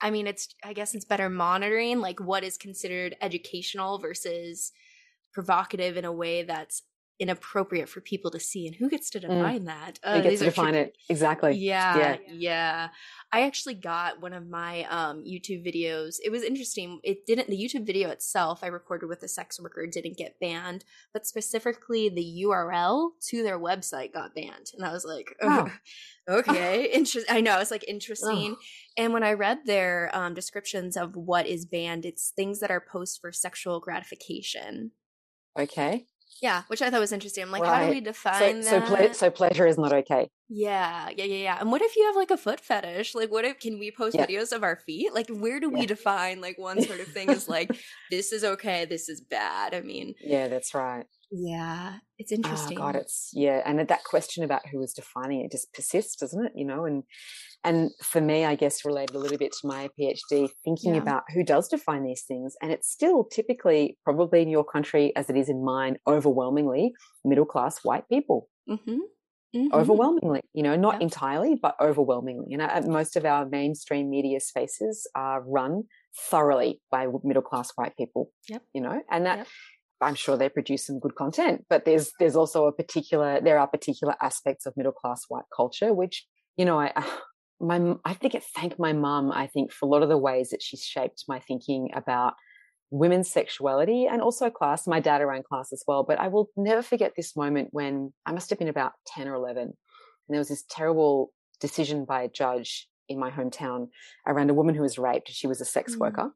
I 0.00 0.10
mean 0.10 0.26
it's 0.26 0.54
I 0.62 0.72
guess 0.72 0.94
it's 0.94 1.04
better 1.04 1.28
monitoring 1.28 2.00
like 2.00 2.20
what 2.20 2.44
is 2.44 2.56
considered 2.56 3.16
educational 3.20 3.98
versus 3.98 4.72
provocative 5.32 5.96
in 5.96 6.04
a 6.04 6.12
way 6.12 6.42
that's 6.42 6.82
inappropriate 7.18 7.86
for 7.86 8.00
people 8.00 8.30
to 8.30 8.40
see 8.40 8.66
and 8.66 8.74
who 8.76 8.88
gets 8.88 9.10
to 9.10 9.20
define 9.20 9.64
that? 9.64 9.98
Who 10.02 10.08
Uh, 10.08 10.14
gets 10.22 10.28
these 10.30 10.38
to 10.38 10.44
define 10.46 10.72
tricky- 10.72 10.88
it 10.88 10.96
exactly? 11.10 11.52
yeah, 11.52 11.98
Yeah. 11.98 12.16
yeah, 12.32 12.88
I 13.30 13.42
actually 13.42 13.74
got 13.74 14.22
one 14.22 14.32
of 14.32 14.48
my 14.48 14.84
um, 14.84 15.22
YouTube 15.22 15.62
videos. 15.62 16.16
It 16.24 16.30
was 16.30 16.42
interesting. 16.42 16.98
It 17.04 17.26
didn't. 17.26 17.48
The 17.48 17.58
YouTube 17.62 17.84
video 17.84 18.08
itself 18.08 18.60
I 18.62 18.68
recorded 18.68 19.08
with 19.10 19.22
a 19.22 19.28
sex 19.28 19.60
worker 19.60 19.86
didn't 19.86 20.16
get 20.16 20.40
banned, 20.40 20.86
but 21.12 21.26
specifically 21.26 22.08
the 22.08 22.42
URL 22.46 23.10
to 23.28 23.42
their 23.42 23.58
website 23.60 24.14
got 24.14 24.34
banned, 24.34 24.70
and 24.74 24.82
I 24.82 24.90
was 24.90 25.04
like, 25.04 25.36
Wow. 25.42 25.70
okay, 26.28 26.90
interesting. 26.90 27.36
I 27.36 27.42
know 27.42 27.58
it's 27.60 27.70
like 27.70 27.84
interesting. 27.86 28.56
Oh. 28.58 28.62
And 28.96 29.12
when 29.12 29.24
I 29.24 29.34
read 29.34 29.58
their 29.66 30.10
um, 30.14 30.32
descriptions 30.32 30.96
of 30.96 31.14
what 31.16 31.46
is 31.46 31.66
banned, 31.66 32.06
it's 32.06 32.30
things 32.34 32.60
that 32.60 32.70
are 32.70 32.80
posts 32.80 33.18
for 33.18 33.30
sexual 33.30 33.78
gratification. 33.78 34.92
Okay. 35.56 36.08
Yeah, 36.42 36.62
which 36.68 36.82
I 36.82 36.90
thought 36.90 37.00
was 37.00 37.12
interesting. 37.12 37.42
I'm 37.42 37.50
like, 37.50 37.66
how 37.66 37.78
do 37.78 37.86
we 37.86 38.00
define 38.00 38.60
So 38.60 38.60
so, 38.60 38.80
that? 38.80 38.80
ple- 38.80 39.14
so 39.14 39.30
pleasure 39.30 39.66
is 39.66 39.78
not 39.78 39.92
okay. 39.92 40.30
Yeah, 40.52 41.10
yeah, 41.10 41.24
yeah, 41.24 41.36
yeah. 41.44 41.60
And 41.60 41.70
what 41.70 41.80
if 41.80 41.94
you 41.94 42.04
have 42.06 42.16
like 42.16 42.32
a 42.32 42.36
foot 42.36 42.58
fetish? 42.60 43.14
Like, 43.14 43.30
what 43.30 43.44
if 43.44 43.60
can 43.60 43.78
we 43.78 43.92
post 43.92 44.18
Yeah. 44.18 44.26
videos 44.26 44.50
of 44.52 44.64
our 44.64 44.76
feet? 44.76 45.14
Like, 45.14 45.28
where 45.28 45.60
do 45.60 45.70
we 45.70 45.86
define 45.86 46.40
like 46.40 46.58
one 46.58 46.80
sort 46.80 47.00
of 47.00 47.08
thing 47.10 47.30
is 47.30 47.46
like 47.46 47.72
this 48.10 48.32
is 48.32 48.42
okay, 48.42 48.84
this 48.84 49.08
is 49.08 49.20
bad? 49.20 49.74
I 49.74 49.80
mean, 49.80 50.14
Yeah, 50.20 50.48
that's 50.48 50.74
right. 50.74 51.06
yeah, 51.30 52.00
it's 52.18 52.32
Oh 52.42 52.72
interesting. 52.72 52.74
God, 52.74 52.96
it's 52.96 53.30
yeah, 53.34 53.62
and 53.66 53.86
that 53.86 54.04
question 54.04 54.44
about 54.44 54.66
who 54.68 54.80
is 54.82 54.94
defining 54.94 55.42
it 55.42 55.52
just 55.52 55.72
persists, 55.74 56.16
doesn't 56.16 56.46
it? 56.46 56.52
You 56.54 56.64
know, 56.64 56.86
and 56.86 57.04
and 57.64 57.90
for 58.02 58.20
me, 58.20 58.44
I 58.44 58.54
guess 58.54 58.84
related 58.84 59.14
a 59.16 59.18
little 59.18 59.38
bit 59.38 59.52
to 59.60 59.66
my 59.68 59.88
PhD, 59.98 60.48
thinking 60.64 60.94
Yeah. 60.94 61.02
about 61.02 61.22
who 61.34 61.42
does 61.44 61.68
define 61.68 62.04
these 62.04 62.22
things, 62.22 62.56
and 62.62 62.70
it's 62.72 62.90
still 62.90 63.24
typically, 63.24 63.98
probably 64.04 64.42
in 64.42 64.48
your 64.48 64.64
country 64.64 65.14
as 65.16 65.28
it 65.30 65.36
is 65.36 65.48
in 65.48 65.64
mine, 65.64 65.98
overwhelmingly 66.06 66.92
middle 67.24 67.44
class 67.46 67.78
white 67.84 68.08
people. 68.08 68.48
mm-hmm. 68.68 68.98
Mm-hmm. 69.54 69.74
Overwhelmingly, 69.74 70.42
you 70.54 70.62
know, 70.62 70.76
not 70.76 71.02
entirely, 71.02 71.56
but 71.60 71.74
overwhelmingly. 71.80 72.52
And 72.52 72.62
uh, 72.62 72.82
most 72.86 73.16
of 73.16 73.24
our 73.24 73.44
mainstream 73.46 74.08
media 74.08 74.38
spaces 74.38 75.08
are 75.16 75.42
run 75.42 75.82
thoroughly 76.30 76.80
by 76.92 77.08
middle 77.24 77.42
class 77.42 77.72
white 77.74 77.96
people. 77.96 78.30
Yep. 78.48 78.62
You 78.74 78.80
know, 78.80 79.02
and 79.10 79.26
that 79.26 79.38
Yep. 79.38 79.46
I'm 80.02 80.14
sure 80.14 80.36
they 80.36 80.48
produce 80.48 80.86
some 80.86 81.00
good 81.00 81.16
content, 81.16 81.66
but 81.68 81.84
there's 81.84 82.12
there's 82.20 82.36
also 82.36 82.66
a 82.66 82.72
particular 82.72 83.40
there 83.40 83.58
are 83.58 83.66
particular 83.66 84.14
aspects 84.22 84.66
of 84.66 84.74
middle 84.76 84.92
class 84.92 85.24
white 85.28 85.44
culture 85.54 85.92
which 85.92 86.26
you 86.56 86.64
know 86.64 86.78
I 86.78 86.92
my 87.60 87.94
I 88.04 88.14
think 88.14 88.34
it 88.34 88.44
thank 88.56 88.78
my 88.78 88.92
mum 88.92 89.30
I 89.32 89.46
think 89.46 89.72
for 89.72 89.86
a 89.86 89.88
lot 89.88 90.02
of 90.02 90.08
the 90.08 90.18
ways 90.18 90.50
that 90.50 90.62
she's 90.62 90.82
shaped 90.82 91.24
my 91.28 91.38
thinking 91.40 91.90
about 91.94 92.34
women's 92.90 93.30
sexuality 93.30 94.06
and 94.06 94.20
also 94.20 94.50
class. 94.50 94.86
My 94.86 95.00
dad 95.00 95.20
around 95.20 95.44
class 95.44 95.72
as 95.72 95.84
well, 95.86 96.02
but 96.02 96.18
I 96.18 96.28
will 96.28 96.48
never 96.56 96.82
forget 96.82 97.12
this 97.16 97.36
moment 97.36 97.68
when 97.70 98.12
I 98.26 98.32
must 98.32 98.50
have 98.50 98.58
been 98.58 98.68
about 98.68 98.92
ten 99.06 99.28
or 99.28 99.34
eleven, 99.34 99.62
and 99.64 99.74
there 100.28 100.38
was 100.38 100.48
this 100.48 100.64
terrible 100.68 101.32
decision 101.60 102.04
by 102.04 102.22
a 102.22 102.28
judge 102.28 102.88
in 103.08 103.18
my 103.18 103.30
hometown 103.30 103.88
around 104.26 104.50
a 104.50 104.54
woman 104.54 104.74
who 104.74 104.82
was 104.82 104.98
raped. 104.98 105.30
She 105.30 105.46
was 105.46 105.60
a 105.60 105.64
sex 105.64 105.94
Mm. 105.94 105.98
worker 105.98 106.32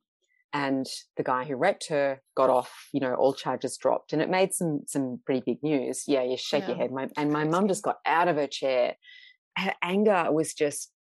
and 0.54 0.86
the 1.16 1.24
guy 1.24 1.44
who 1.44 1.56
raped 1.56 1.88
her 1.88 2.22
got 2.36 2.48
off 2.48 2.88
you 2.92 3.00
know 3.00 3.14
all 3.14 3.34
charges 3.34 3.76
dropped 3.76 4.12
and 4.12 4.22
it 4.22 4.30
made 4.30 4.54
some 4.54 4.82
some 4.86 5.20
pretty 5.26 5.42
big 5.44 5.60
news 5.62 6.04
yeah 6.06 6.22
you 6.22 6.36
shake 6.36 6.66
your 6.68 6.76
head 6.76 6.92
my, 6.92 7.08
and 7.16 7.32
my 7.32 7.44
mum 7.44 7.66
just 7.66 7.82
got 7.82 7.96
out 8.06 8.28
of 8.28 8.36
her 8.36 8.46
chair 8.46 8.94
her 9.58 9.74
anger 9.82 10.28
was 10.30 10.54
just 10.54 10.92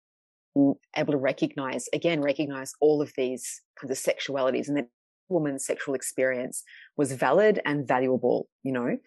able 0.96 1.14
to 1.14 1.18
recognize 1.18 1.88
again 1.94 2.22
recognize 2.22 2.74
all 2.80 3.02
of 3.02 3.12
these 3.18 3.62
kinds 3.80 3.92
of 3.92 3.98
sexualities 3.98 4.68
and 4.68 4.78
that 4.78 4.88
woman's 5.30 5.66
sexual 5.66 5.96
experience 5.96 6.64
was 6.98 7.12
valid 7.14 7.60
and 7.66 7.88
valuable 7.88 8.48
you 8.64 8.72
know? 8.72 8.98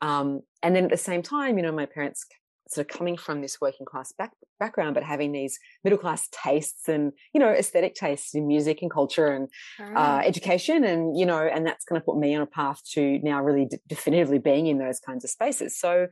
Um, 0.00 0.40
and 0.62 0.76
then 0.76 0.84
at 0.84 0.90
the 0.90 0.96
same 0.96 1.22
time 1.22 1.56
you 1.58 1.62
know 1.62 1.72
my 1.72 1.86
parents 1.86 2.26
sort 2.68 2.90
of 2.90 2.96
coming 2.96 3.16
from 3.16 3.42
this 3.42 3.60
working 3.60 3.84
class 3.84 4.12
back, 4.12 4.30
background 4.58 4.94
but 4.94 5.02
having 5.02 5.32
these 5.32 5.58
middle 5.82 5.98
class 5.98 6.28
tastes 6.32 6.88
and 6.88 7.12
you 7.32 7.40
know 7.40 7.50
aesthetic 7.50 7.94
tastes 7.94 8.34
in 8.34 8.46
music 8.46 8.80
and 8.80 8.90
culture 8.90 9.26
and 9.26 9.48
uh, 9.96 10.20
education 10.24 10.84
and 10.84 11.18
you 11.18 11.26
know 11.26 11.38
and 11.38 11.66
that's 11.66 11.84
going 11.84 12.00
to 12.00 12.04
put 12.04 12.18
me 12.18 12.34
on 12.34 12.42
a 12.42 12.46
path 12.46 12.80
to 12.92 13.18
now 13.22 13.42
really 13.42 13.66
d- 13.66 13.78
definitively 13.88 14.38
being 14.38 14.66
in 14.66 14.78
those 14.78 15.00
kinds 15.00 15.24
of 15.24 15.30
spaces. 15.30 15.78
So 15.78 16.06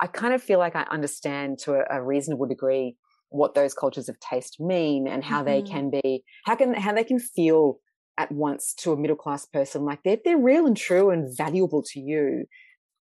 i 0.00 0.06
kind 0.06 0.32
of 0.32 0.42
feel 0.42 0.58
like 0.58 0.76
i 0.76 0.86
understand 0.90 1.58
to 1.58 1.74
a, 1.74 1.98
a 1.98 2.02
reasonable 2.02 2.46
degree 2.46 2.96
what 3.30 3.54
those 3.54 3.74
cultures 3.74 4.08
of 4.08 4.18
taste 4.20 4.58
mean 4.60 5.06
and 5.06 5.22
how 5.24 5.42
they 5.42 5.60
Mhm. 5.62 5.70
can 5.70 5.90
be 5.90 6.24
how 6.46 6.54
can 6.54 6.74
how 6.74 6.92
they 6.92 7.04
can 7.04 7.18
feel 7.18 7.80
at 8.16 8.32
once 8.32 8.74
to 8.74 8.92
a 8.92 8.96
middle 8.96 9.16
class 9.16 9.44
person 9.46 9.84
like 9.84 10.00
they're, 10.02 10.18
they're 10.24 10.38
real 10.38 10.66
and 10.66 10.76
true 10.76 11.10
and 11.10 11.36
valuable 11.36 11.82
to 11.82 12.00
you 12.00 12.44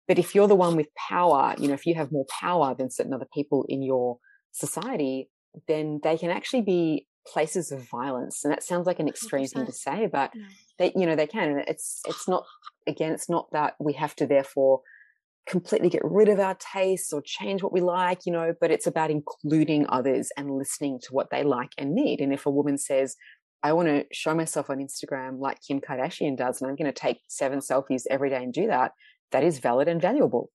but 0.08 0.19
if 0.19 0.34
you're 0.34 0.47
the 0.47 0.56
one 0.56 0.75
with 0.75 0.88
power 0.95 1.56
you 1.60 1.67
know 1.67 1.73
if 1.73 1.86
you 1.86 1.95
have 1.95 2.12
more 2.12 2.25
power 2.39 2.75
than 2.75 2.89
certain 2.91 3.13
other 3.13 3.27
people 3.34 3.65
in 3.69 3.82
your 3.84 4.17
society 4.51 5.30
then 5.67 5.99
they 6.03 6.17
can 6.17 6.30
actually 6.32 6.62
be 6.62 7.08
places 7.25 7.71
of 7.71 7.88
violence 7.89 8.43
and 8.43 8.51
that 8.51 8.63
sounds 8.63 8.88
like 8.88 8.99
an 8.99 9.08
extreme 9.08 9.47
thing 9.47 9.65
to 9.65 9.71
say 9.71 10.08
but 10.08 10.32
No. 10.36 10.45
they 10.80 10.93
you 10.95 11.06
know 11.06 11.15
they 11.15 11.27
can 11.27 11.49
and 11.51 11.63
it's 11.67 12.01
it's 12.08 12.27
not 12.27 12.43
again 12.88 13.12
it's 13.12 13.30
not 13.30 13.49
that 13.51 13.75
we 13.80 13.93
have 13.93 14.15
to 14.15 14.25
therefore 14.25 14.82
completely 15.47 15.89
get 15.89 16.01
rid 16.03 16.29
of 16.29 16.39
our 16.39 16.55
tastes 16.55 17.13
or 17.13 17.21
change 17.23 17.63
what 17.63 17.71
we 17.71 17.79
like 17.79 18.25
you 18.25 18.31
know 18.31 18.53
but 18.60 18.69
it's 18.69 18.88
about 18.88 19.10
including 19.10 19.86
others 19.89 20.29
and 20.38 20.51
listening 20.51 20.99
to 21.01 21.13
what 21.13 21.29
they 21.31 21.43
like 21.43 21.71
and 21.77 21.93
need. 21.93 22.19
And 22.19 22.33
if 22.33 22.45
a 22.45 22.51
woman 22.51 22.77
says 22.77 23.15
i 23.63 23.73
want 23.73 23.88
to 23.88 24.05
show 24.12 24.36
myself 24.36 24.69
on 24.69 24.77
instagram 24.77 25.39
like 25.39 25.57
kim 25.65 25.79
kardashian 25.81 26.38
does 26.38 26.62
and 26.62 26.69
i'm 26.69 26.75
going 26.75 26.91
to 26.91 26.99
take 26.99 27.21
seven 27.27 27.60
selfies 27.60 28.03
every 28.10 28.29
day 28.29 28.43
and 28.43 28.53
do 28.53 28.67
that 28.67 28.91
that 29.31 29.43
is 29.43 29.60
valid 29.60 29.88
and 29.88 30.01
valuable. 30.01 30.51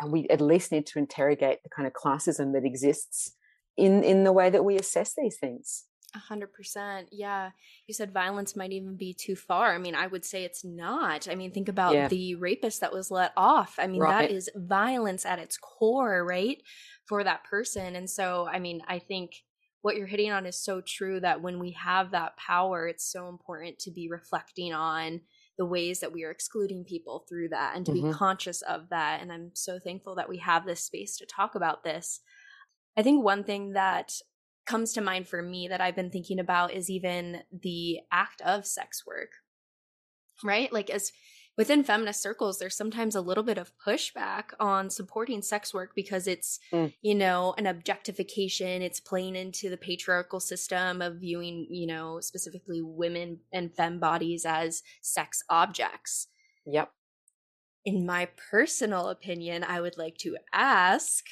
And 0.00 0.12
we 0.12 0.26
at 0.28 0.40
least 0.40 0.72
need 0.72 0.86
to 0.86 0.98
interrogate 0.98 1.62
the 1.62 1.70
kind 1.70 1.86
of 1.86 1.92
classism 1.92 2.52
that 2.54 2.64
exists 2.64 3.36
in 3.76 4.02
in 4.02 4.24
the 4.24 4.32
way 4.32 4.50
that 4.50 4.64
we 4.64 4.76
assess 4.76 5.14
these 5.16 5.38
things 5.38 5.84
A 6.14 6.18
hundred 6.18 6.52
percent. 6.52 7.08
Yeah. 7.10 7.50
You 7.86 7.94
said 7.94 8.12
violence 8.12 8.54
might 8.54 8.72
even 8.72 8.96
be 8.96 9.14
too 9.14 9.34
far. 9.34 9.74
I 9.74 9.78
mean, 9.78 9.94
I 9.94 10.06
would 10.06 10.24
say 10.26 10.44
it's 10.44 10.62
not. 10.62 11.26
I 11.26 11.34
mean, 11.34 11.52
think 11.52 11.68
about 11.70 11.94
Yeah. 11.94 12.08
the 12.08 12.34
rapist 12.34 12.80
that 12.82 12.92
was 12.92 13.10
let 13.10 13.32
off. 13.36 13.76
I 13.78 13.86
mean, 13.86 14.00
Right. 14.02 14.28
that 14.28 14.34
is 14.34 14.50
violence 14.54 15.24
at 15.24 15.38
its 15.38 15.56
core, 15.56 16.22
right? 16.24 16.62
For 17.06 17.24
that 17.24 17.44
person. 17.44 17.96
And 17.96 18.10
so, 18.10 18.46
I 18.46 18.58
mean, 18.58 18.82
I 18.86 18.98
think 18.98 19.44
what 19.80 19.96
you're 19.96 20.06
hitting 20.06 20.30
on 20.30 20.44
is 20.46 20.62
so 20.62 20.80
true 20.82 21.18
that 21.20 21.40
when 21.40 21.58
we 21.58 21.72
have 21.72 22.10
that 22.10 22.36
power, 22.36 22.86
it's 22.86 23.10
so 23.10 23.28
important 23.28 23.78
to 23.80 23.90
be 23.90 24.08
reflecting 24.08 24.72
on 24.74 25.22
the 25.58 25.64
ways 25.66 26.00
that 26.00 26.12
we 26.12 26.24
are 26.24 26.30
excluding 26.30 26.84
people 26.84 27.24
through 27.28 27.48
that 27.48 27.74
and 27.74 27.84
to 27.86 27.92
Mhm. 27.92 28.02
be 28.10 28.12
conscious 28.12 28.60
of 28.62 28.90
that. 28.90 29.20
And 29.22 29.32
I'm 29.32 29.54
so 29.54 29.78
thankful 29.78 30.14
that 30.16 30.28
we 30.28 30.38
have 30.38 30.66
this 30.66 30.84
space 30.84 31.16
to 31.16 31.26
talk 31.26 31.54
about 31.54 31.84
this. 31.84 32.20
I 32.96 33.02
think 33.02 33.24
one 33.24 33.44
thing 33.44 33.72
that 33.72 34.12
comes 34.66 34.92
to 34.92 35.00
mind 35.00 35.28
for 35.28 35.42
me 35.42 35.68
that 35.68 35.80
I've 35.80 35.96
been 35.96 36.10
thinking 36.10 36.38
about 36.38 36.72
is 36.72 36.90
even 36.90 37.42
the 37.52 38.00
act 38.10 38.40
of 38.42 38.66
sex 38.66 39.04
work. 39.06 39.30
Right? 40.44 40.72
Like 40.72 40.90
as 40.90 41.12
within 41.58 41.84
feminist 41.84 42.22
circles 42.22 42.58
there's 42.58 42.74
sometimes 42.76 43.14
a 43.14 43.20
little 43.20 43.44
bit 43.44 43.58
of 43.58 43.72
pushback 43.86 44.44
on 44.58 44.88
supporting 44.88 45.42
sex 45.42 45.74
work 45.74 45.90
because 45.94 46.26
it's 46.26 46.58
Mm. 46.72 46.94
you 47.02 47.14
know 47.14 47.54
an 47.58 47.66
objectification 47.66 48.80
it's 48.80 49.00
playing 49.00 49.36
into 49.36 49.68
the 49.68 49.76
patriarchal 49.76 50.40
system 50.40 51.02
of 51.02 51.16
viewing 51.16 51.66
you 51.68 51.86
know 51.86 52.20
specifically 52.20 52.80
women 52.80 53.40
and 53.52 53.76
femme 53.76 54.00
bodies 54.00 54.46
as 54.46 54.82
sex 55.02 55.42
objects 55.50 56.28
yep 56.64 56.90
in 57.84 58.06
my 58.06 58.28
personal 58.50 59.08
opinion, 59.08 59.64
I 59.64 59.80
would 59.80 59.98
like 59.98 60.16
to 60.18 60.36
ask 60.52 61.24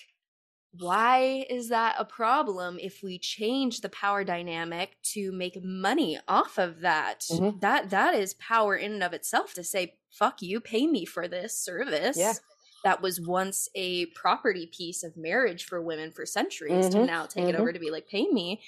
why 0.73 1.45
is 1.51 1.69
that 1.71 1.97
a 1.99 2.05
problem 2.05 2.79
if 2.81 3.03
we 3.03 3.19
change 3.19 3.81
the 3.81 3.89
power 3.89 4.23
dynamic 4.23 4.97
to 5.03 5.33
make 5.33 5.63
money 5.65 6.19
off 6.29 6.59
of 6.59 6.81
that? 6.81 7.27
Mhm. 7.31 7.61
That 7.61 7.91
that 7.91 8.15
is 8.15 8.35
power 8.35 8.77
in 8.77 8.93
and 8.93 9.03
of 9.03 9.13
itself 9.13 9.53
to 9.55 9.65
say, 9.65 9.99
fuck 10.11 10.43
you, 10.43 10.61
pay 10.61 10.87
me 10.87 11.05
for 11.05 11.27
this 11.29 11.59
service. 11.59 12.17
Yeah. 12.17 12.35
that 12.83 13.03
was 13.03 13.21
once 13.21 13.69
a 13.75 14.07
property 14.07 14.67
piece 14.67 15.03
of 15.03 15.15
marriage 15.15 15.65
for 15.67 15.83
women 15.83 16.11
for 16.11 16.25
centuries 16.25 16.87
mm-hmm. 16.87 17.01
to 17.01 17.05
now 17.05 17.27
take 17.27 17.45
mm-hmm. 17.45 17.55
it 17.55 17.61
over 17.61 17.75
to 17.75 17.79
be 17.79 17.91
like, 17.91 18.09
pay 18.09 18.27
me. 18.29 18.63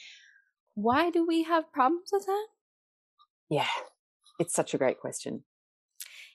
Why 0.75 1.09
do 1.09 1.27
we 1.27 1.45
have 1.45 1.73
problems 1.73 2.11
with 2.13 2.27
that? 2.27 2.47
Yeah, 3.49 3.69
it's 4.39 4.53
such 4.53 4.75
a 4.75 4.79
great 4.79 5.01
question. 5.01 5.45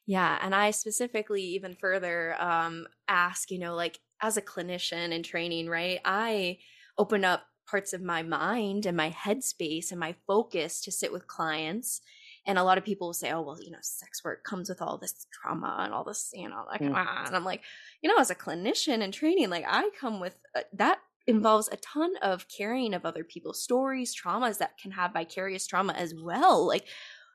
Yeah, 0.08 0.40
and 0.42 0.56
I 0.56 0.72
specifically 0.72 1.44
even 1.44 1.76
further 1.76 2.36
um, 2.42 2.88
ask, 3.08 3.52
you 3.52 3.60
know, 3.60 3.76
like 3.76 4.00
as 4.22 4.38
a 4.38 4.42
clinician 4.42 5.12
in 5.12 5.24
training, 5.24 5.70
right? 5.70 6.00
I 6.06 6.60
open 6.98 7.24
up 7.24 7.44
parts 7.70 7.94
of 7.94 8.02
my 8.02 8.24
mind 8.24 8.86
and 8.86 8.96
my 8.96 9.12
headspace 9.12 9.92
and 9.92 10.00
my 10.00 10.16
focus 10.26 10.82
to 10.82 10.92
sit 10.92 11.12
with 11.12 11.28
clients. 11.28 12.02
And 12.46 12.58
a 12.58 12.64
lot 12.64 12.78
of 12.78 12.86
people 12.86 13.10
will 13.10 13.14
say, 13.14 13.32
oh, 13.32 13.42
well, 13.42 13.58
you 13.62 13.72
know, 13.72 13.78
sex 13.82 14.24
work 14.24 14.46
comes 14.46 14.70
with 14.70 14.82
all 14.82 14.98
this 14.98 15.28
trauma 15.34 15.80
and 15.82 15.94
all 15.94 16.06
this, 16.06 16.32
you 16.34 16.48
know, 16.48 16.64
like, 16.66 16.80
mm. 16.80 16.94
ah. 16.96 17.26
and 17.28 17.36
I'm 17.36 17.44
like, 17.44 17.62
you 18.02 18.10
know, 18.10 18.20
as 18.20 18.32
a 18.32 18.36
clinician 18.36 19.04
and 19.04 19.14
training, 19.14 19.50
like 19.50 19.66
I 19.68 19.90
come 20.00 20.22
with 20.22 20.40
uh, 20.56 20.62
that 20.74 21.00
involves 21.28 21.68
a 21.68 21.78
ton 21.78 22.14
of 22.22 22.46
caring 22.48 22.94
of 22.94 23.06
other 23.06 23.26
people's 23.26 23.62
stories, 23.62 24.16
traumas 24.16 24.60
that 24.60 24.78
can 24.78 24.92
have 24.92 25.12
vicarious 25.12 25.68
trauma 25.68 25.92
as 25.92 26.16
well. 26.16 26.66
Like, 26.66 26.86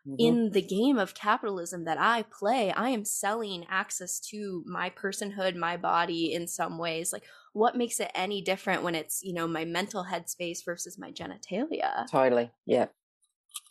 Mm-hmm. 0.04 0.16
in 0.18 0.50
the 0.50 0.62
game 0.62 0.98
of 0.98 1.14
capitalism 1.14 1.84
that 1.84 1.96
I 1.96 2.22
play, 2.22 2.72
I 2.72 2.88
am 2.88 3.04
selling 3.04 3.64
access 3.70 4.18
to 4.30 4.64
my 4.66 4.90
personhood, 4.90 5.54
my 5.54 5.76
body 5.76 6.34
in 6.34 6.48
some 6.48 6.76
ways. 6.76 7.12
Like, 7.12 7.22
what 7.52 7.76
makes 7.76 8.00
it 8.00 8.10
any 8.12 8.42
different 8.42 8.82
when 8.82 8.96
it's, 8.96 9.22
you 9.22 9.32
know, 9.32 9.46
my 9.46 9.64
mental 9.64 10.06
headspace 10.10 10.64
versus 10.64 10.98
my 10.98 11.12
genitalia? 11.12 12.10
Totally. 12.10 12.50
Yeah. 12.66 12.86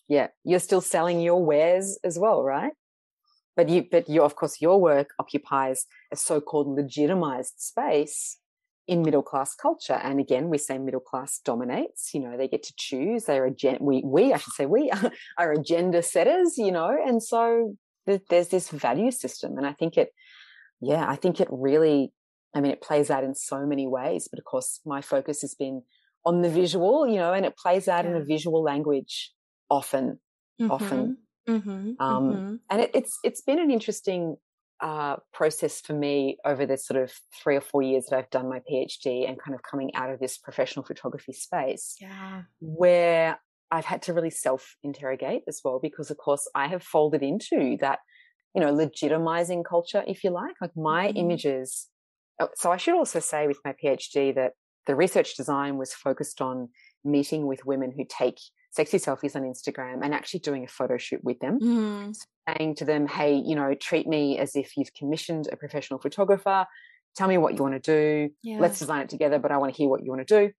Yeah. 0.07 0.27
You're 0.45 0.59
still 0.59 0.79
selling 0.79 1.19
your 1.19 1.43
wares 1.43 1.99
as 2.01 2.17
well, 2.17 2.43
right? 2.43 2.71
But 3.57 3.67
you, 3.67 3.83
but 3.91 4.07
you, 4.07 4.23
of 4.23 4.37
course, 4.37 4.61
your 4.61 4.79
work 4.79 5.09
occupies 5.19 5.85
a 6.13 6.15
so 6.15 6.39
called 6.39 6.67
legitimized 6.69 7.55
space 7.57 8.37
in 8.91 9.04
middle 9.04 9.23
class 9.23 9.56
culture. 9.56 9.93
And 10.04 10.19
again, 10.19 10.49
we 10.49 10.58
say 10.58 10.77
middle 10.77 10.99
class 10.99 11.39
dominates, 11.45 12.13
you 12.13 12.19
know, 12.19 12.36
they 12.36 12.49
get 12.49 12.62
to 12.63 12.73
choose. 12.75 13.23
They're 13.23 13.45
a 13.45 13.49
gen- 13.51 13.77
we, 13.80 14.01
we, 14.04 14.34
I 14.34 14.38
should 14.38 14.51
say 14.51 14.65
we 14.65 14.91
are 15.38 15.54
agenda 15.54 16.04
setters, 16.04 16.58
you 16.58 16.73
know, 16.73 16.89
and 16.89 17.23
so 17.23 17.77
th- 18.06 18.23
there's 18.30 18.49
this 18.49 18.69
value 18.69 19.10
system. 19.10 19.58
And 19.58 19.65
I 19.65 19.71
think 19.71 19.95
it, 19.95 20.10
yeah, 20.82 21.06
I 21.08 21.15
think 21.15 21.39
it 21.39 21.47
really, 21.49 22.12
I 22.54 22.60
mean, 22.60 22.73
it 22.73 22.82
plays 22.82 23.10
out 23.10 23.23
in 23.23 23.34
so 23.34 23.65
many 23.65 23.88
ways, 23.88 24.27
but 24.30 24.39
of 24.39 24.43
course 24.43 24.82
my 24.86 24.99
focus 24.99 25.39
has 25.39 25.56
been 25.56 25.84
on 26.25 26.41
the 26.41 26.49
visual, 26.49 27.08
you 27.08 27.15
know, 27.15 27.32
and 27.32 27.45
it 27.45 27.56
plays 27.56 27.88
out 27.88 28.04
yeah. 28.04 28.12
in 28.12 28.17
a 28.17 28.25
visual 28.25 28.62
language 28.62 29.32
often, 29.69 30.19
mm-hmm. 30.62 30.69
often. 30.69 31.17
Mm-hmm. 31.47 31.91
Um, 31.97 32.23
mm-hmm. 32.30 32.56
and 32.69 32.82
it, 32.82 32.91
it's, 32.93 33.17
it's 33.23 33.41
been 33.41 33.58
an 33.60 33.71
interesting 33.71 34.36
uh, 34.81 35.17
process 35.31 35.79
for 35.79 35.93
me 35.93 36.37
over 36.45 36.65
the 36.65 36.77
sort 36.77 37.01
of 37.01 37.11
three 37.41 37.55
or 37.55 37.61
four 37.61 37.81
years 37.81 38.07
that 38.09 38.17
I've 38.17 38.29
done 38.29 38.49
my 38.49 38.59
PhD 38.59 39.27
and 39.27 39.39
kind 39.39 39.53
of 39.53 39.61
coming 39.61 39.93
out 39.95 40.09
of 40.09 40.19
this 40.19 40.37
professional 40.37 40.83
photography 40.83 41.33
space, 41.33 41.95
yeah. 42.01 42.43
where 42.59 43.39
I've 43.71 43.85
had 43.85 44.01
to 44.03 44.13
really 44.13 44.31
self 44.31 44.75
interrogate 44.83 45.43
as 45.47 45.61
well, 45.63 45.79
because 45.81 46.09
of 46.09 46.17
course 46.17 46.49
I 46.55 46.67
have 46.67 46.83
folded 46.83 47.21
into 47.21 47.77
that, 47.79 47.99
you 48.55 48.61
know, 48.61 48.73
legitimizing 48.73 49.63
culture, 49.63 50.03
if 50.07 50.23
you 50.23 50.31
like, 50.31 50.55
like 50.59 50.75
my 50.75 51.07
mm-hmm. 51.07 51.17
images. 51.17 51.87
Oh, 52.39 52.49
so 52.55 52.71
I 52.71 52.77
should 52.77 52.95
also 52.95 53.19
say 53.19 53.47
with 53.47 53.59
my 53.63 53.73
PhD 53.83 54.33
that 54.35 54.53
the 54.87 54.95
research 54.95 55.35
design 55.35 55.77
was 55.77 55.93
focused 55.93 56.41
on 56.41 56.69
meeting 57.05 57.45
with 57.45 57.65
women 57.65 57.93
who 57.95 58.03
take 58.09 58.39
sexy 58.71 58.97
selfies 58.97 59.35
on 59.35 59.43
Instagram 59.43 59.99
and 60.03 60.13
actually 60.13 60.39
doing 60.39 60.63
a 60.63 60.67
photo 60.67 60.97
shoot 60.97 61.23
with 61.23 61.39
them. 61.39 61.59
Mm. 61.59 62.17
Saying 62.49 62.75
to 62.75 62.86
them, 62.86 63.08
hey, 63.08 63.36
you 63.36 63.56
know, 63.56 63.73
treat 63.75 64.08
me 64.08 64.38
as 64.39 64.56
if 64.56 64.75
you've 64.75 64.93
commissioned 64.93 65.47
a 65.51 65.56
professional 65.56 65.99
photographer. 65.99 66.65
Tell 67.15 67.27
me 67.27 67.38
what 67.38 67.56
you 67.56 67.62
want 67.62 67.82
to 67.82 67.91
do. 67.91 68.34
Yeah. 68.41 68.58
Let's 68.60 68.80
design 68.80 69.01
it 69.01 69.10
together, 69.10 69.38
but 69.38 69.51
I 69.51 69.58
want 69.58 69.73
to 69.73 69.77
hear 69.77 69.89
what 69.89 70.04
you 70.04 70.10
want 70.10 70.27
to 70.27 70.47
do. 70.47 70.51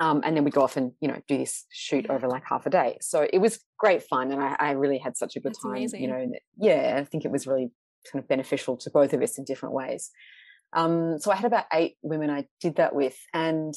Um, 0.00 0.20
and 0.24 0.36
then 0.36 0.44
we 0.44 0.50
go 0.50 0.62
off 0.62 0.76
and 0.76 0.92
you 1.00 1.08
know 1.08 1.20
do 1.26 1.38
this 1.38 1.64
shoot 1.70 2.06
yeah. 2.06 2.14
over 2.14 2.28
like 2.28 2.44
half 2.48 2.66
a 2.66 2.70
day. 2.70 2.98
So 3.00 3.26
it 3.32 3.38
was 3.38 3.58
great 3.78 4.02
fun, 4.02 4.30
and 4.30 4.42
I, 4.42 4.56
I 4.58 4.70
really 4.72 4.98
had 4.98 5.16
such 5.16 5.34
a 5.36 5.40
good 5.40 5.50
That's 5.50 5.62
time. 5.62 5.72
Amazing. 5.72 6.02
You 6.02 6.08
know, 6.08 6.26
yeah, 6.58 6.96
I 6.98 7.04
think 7.04 7.24
it 7.24 7.30
was 7.30 7.46
really 7.46 7.70
kind 8.10 8.22
of 8.22 8.28
beneficial 8.28 8.76
to 8.78 8.90
both 8.90 9.12
of 9.12 9.22
us 9.22 9.38
in 9.38 9.44
different 9.44 9.74
ways. 9.74 10.10
Um, 10.74 11.18
so 11.18 11.30
I 11.30 11.36
had 11.36 11.46
about 11.46 11.64
eight 11.72 11.96
women 12.02 12.30
I 12.30 12.46
did 12.60 12.76
that 12.76 12.94
with, 12.94 13.16
and 13.32 13.74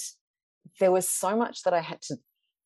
there 0.79 0.91
was 0.91 1.07
so 1.07 1.35
much 1.35 1.63
that 1.63 1.73
I 1.73 1.81
had 1.81 2.01
to 2.03 2.17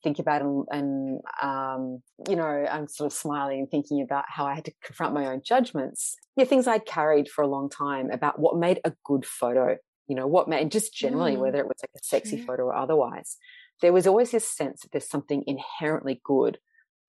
think 0.05 0.19
about 0.19 0.43
and, 0.43 0.65
and 0.69 1.19
um, 1.41 1.99
you 2.29 2.35
know 2.35 2.65
i'm 2.71 2.87
sort 2.87 3.07
of 3.07 3.17
smiling 3.17 3.59
and 3.59 3.71
thinking 3.71 4.03
about 4.03 4.23
how 4.27 4.45
i 4.45 4.53
had 4.53 4.63
to 4.63 4.71
confront 4.83 5.15
my 5.15 5.25
own 5.25 5.41
judgments 5.43 6.15
yeah 6.37 6.45
things 6.45 6.67
i'd 6.67 6.85
carried 6.85 7.27
for 7.27 7.43
a 7.43 7.47
long 7.47 7.69
time 7.71 8.11
about 8.11 8.39
what 8.39 8.55
made 8.55 8.79
a 8.85 8.93
good 9.03 9.25
photo 9.25 9.75
you 10.07 10.15
know 10.15 10.27
what 10.27 10.47
made 10.47 10.71
just 10.71 10.93
generally 10.93 11.35
mm. 11.35 11.39
whether 11.39 11.57
it 11.57 11.65
was 11.65 11.81
like 11.81 11.89
a 11.95 12.03
sexy 12.03 12.37
photo 12.37 12.65
or 12.65 12.75
otherwise 12.75 13.37
there 13.81 13.91
was 13.91 14.05
always 14.05 14.29
this 14.29 14.47
sense 14.47 14.81
that 14.81 14.91
there's 14.91 15.09
something 15.09 15.43
inherently 15.47 16.21
good 16.23 16.59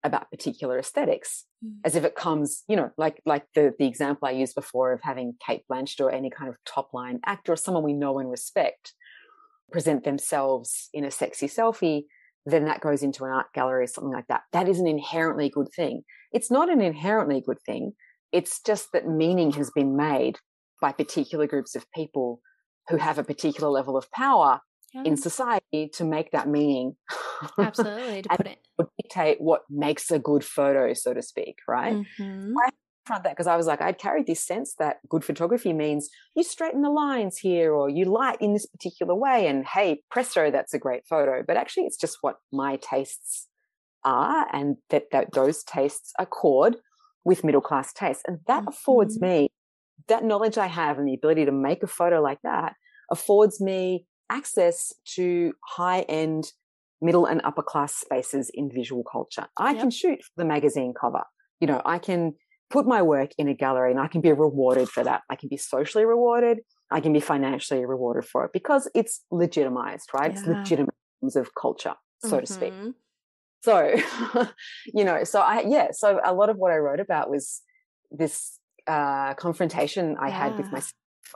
about 0.03 0.31
particular 0.31 0.79
aesthetics 0.79 1.45
mm. 1.63 1.75
as 1.85 1.97
if 1.97 2.03
it 2.03 2.15
comes 2.15 2.65
you 2.67 2.77
know 2.77 2.91
like 2.97 3.21
like 3.27 3.45
the 3.55 3.75
the 3.79 3.87
example 3.87 4.27
i 4.27 4.31
used 4.31 4.55
before 4.55 4.95
of 4.95 5.01
having 5.03 5.35
Cate 5.47 5.65
Blanchett 5.71 6.01
or 6.01 6.11
any 6.11 6.31
kind 6.31 6.49
of 6.49 6.57
top 6.65 6.95
line 6.95 7.21
actor 7.27 7.53
or 7.53 7.57
someone 7.57 7.85
we 7.85 7.93
know 7.93 8.19
and 8.19 8.31
respect 8.31 8.95
present 9.71 10.05
themselves 10.05 10.89
in 10.95 11.05
a 11.05 11.11
sexy 11.11 11.47
selfie 11.47 12.05
then 12.47 12.65
that 12.67 12.81
goes 12.81 13.03
into 13.03 13.25
an 13.25 13.33
art 13.33 13.53
gallery 13.55 13.85
or 13.85 13.87
something 13.87 14.13
like 14.13 14.29
that. 14.29 14.43
That 14.53 14.69
is 14.69 14.79
an 14.79 14.87
inherently 14.87 15.51
good 15.51 15.69
thing. 15.75 16.03
It's 16.33 16.51
not 16.51 16.71
an 16.71 16.81
inherently 16.81 17.43
good 17.45 17.59
thing. 17.67 17.93
It's 18.33 18.61
just 18.63 18.93
that 18.93 19.07
meaning 19.07 19.53
has 19.53 19.71
been 19.75 19.97
made 19.97 20.39
by 20.81 20.93
particular 20.93 21.47
groups 21.47 21.75
of 21.75 21.91
people 21.93 22.41
who 22.89 22.97
have 22.97 23.19
a 23.19 23.25
particular 23.25 23.69
level 23.69 23.97
of 23.97 24.11
power 24.13 24.61
yeah. 24.95 25.03
in 25.05 25.17
society 25.17 25.91
to 25.95 26.05
make 26.05 26.31
that 26.31 26.49
meaning. 26.49 26.97
Absolutely. 27.59 28.23
To 28.23 28.29
put 28.37 28.47
it 28.47 28.59
dictate 29.03 29.41
what 29.41 29.63
makes 29.71 30.11
a 30.11 30.19
good 30.19 30.45
photo, 30.45 30.93
so 30.95 31.15
to 31.15 31.23
speak, 31.23 31.59
right? 31.69 31.95
Mm-hmm. 31.95 32.55
I 32.65 32.71
that 33.09 33.23
because 33.23 33.47
I 33.47 33.57
was 33.57 33.67
like, 33.67 33.81
I'd 33.81 33.99
carried 33.99 34.27
this 34.27 34.45
sense 34.45 34.75
that 34.79 34.99
good 35.09 35.25
photography 35.25 35.73
means 35.73 36.09
you 36.35 36.43
straighten 36.43 36.83
the 36.83 36.91
lines 36.91 37.39
here 37.39 37.73
or 37.73 37.89
you 37.89 38.05
light 38.05 38.39
in 38.41 38.53
this 38.53 38.67
particular 38.67 39.15
way. 39.15 39.47
And 39.47 39.65
hey, 39.65 40.03
presto, 40.11 40.51
that's 40.51 40.75
a 40.75 40.79
great 40.79 41.07
photo. 41.09 41.43
But 41.47 41.57
actually, 41.57 41.85
it's 41.85 41.97
just 41.97 42.19
what 42.21 42.37
my 42.53 42.77
tastes 42.77 43.49
are 44.05 44.47
and 44.53 44.77
that, 44.91 45.05
that 45.13 45.33
those 45.33 45.65
tastes 45.65 46.13
accord 46.19 46.77
with 47.25 47.45
middle 47.45 47.61
class 47.61 47.93
tastes. 47.93 48.23
And 48.27 48.39
that 48.47 48.61
mm-hmm. 48.61 48.69
affords 48.69 49.21
me 49.21 49.49
that 50.09 50.25
knowledge 50.25 50.59
I 50.59 50.67
have 50.67 50.99
and 50.99 51.09
the 51.09 51.15
ability 51.15 51.45
to 51.47 51.53
make 51.53 51.83
a 51.83 51.89
photo 51.89 52.21
like 52.21 52.39
that 52.43 52.75
affords 53.11 53.61
me 53.61 54.07
access 54.31 54.93
to 55.15 55.53
high 55.65 56.01
end 56.03 56.53
middle 57.01 57.27
and 57.27 57.41
upper 57.45 57.63
class 57.63 57.95
spaces 57.95 58.51
in 58.55 58.71
visual 58.73 59.05
culture. 59.05 59.47
I 59.57 59.73
yep. 59.73 59.81
can 59.81 59.91
shoot 59.91 60.21
the 60.37 60.45
magazine 60.45 60.95
cover. 60.99 61.25
You 61.61 61.67
know, 61.67 61.83
I 61.85 61.99
can 61.99 62.35
put 62.71 62.87
my 62.87 63.03
work 63.03 63.31
in 63.39 63.49
a 63.49 63.55
gallery 63.55 63.91
and 63.91 64.01
I 64.01 64.09
can 64.09 64.21
be 64.21 64.33
rewarded 64.33 64.89
for 64.89 65.05
that. 65.05 65.23
I 65.31 65.37
can 65.37 65.49
be 65.49 65.57
socially 65.57 66.05
rewarded. 66.05 66.59
I 66.91 67.01
can 67.01 67.13
be 67.13 67.21
financially 67.21 67.85
rewarded 67.85 68.25
for 68.25 68.45
it 68.45 68.53
because 68.53 68.89
it's 68.95 69.25
legitimized, 69.31 70.11
right? 70.15 70.33
Yeah. 70.33 70.39
It's 70.39 70.47
legitimate 70.47 70.95
of 71.35 71.55
culture, 71.61 71.95
so 72.19 72.29
mm-hmm. 72.29 72.41
to 72.41 72.47
speak. 72.47 72.73
Mm-hmm. 72.73 72.91
So, 73.63 74.49
you 74.95 75.05
know, 75.05 75.25
so 75.25 75.41
I, 75.41 75.65
yeah, 75.67 75.89
so 75.91 76.21
a 76.25 76.33
lot 76.33 76.51
of 76.51 76.57
what 76.57 76.71
I 76.71 76.77
wrote 76.77 77.01
about 77.01 77.31
was 77.31 77.63
this 78.13 78.61
uh, 78.87 79.35
confrontation 79.35 80.17
I 80.21 80.29
yeah. 80.29 80.39
had 80.39 80.57
with 80.57 80.71
myself 80.71 80.93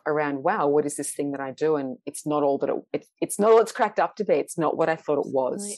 around, 0.06 0.44
wow, 0.44 0.68
what 0.68 0.86
is 0.86 0.96
this 0.96 1.12
thing 1.12 1.32
that 1.32 1.40
I 1.40 1.50
do? 1.50 1.74
And 1.74 1.98
it's 2.06 2.26
not 2.26 2.44
all 2.44 2.58
that 2.58 2.68
it, 2.68 2.76
it, 2.92 3.06
it's 3.20 3.40
not 3.40 3.50
all 3.50 3.60
it's 3.60 3.72
cracked 3.72 3.98
up 3.98 4.14
to 4.16 4.24
be. 4.24 4.34
It's 4.34 4.56
not 4.56 4.76
what 4.76 4.88
I 4.88 4.94
thought 4.94 5.18
it 5.18 5.32
was. 5.32 5.76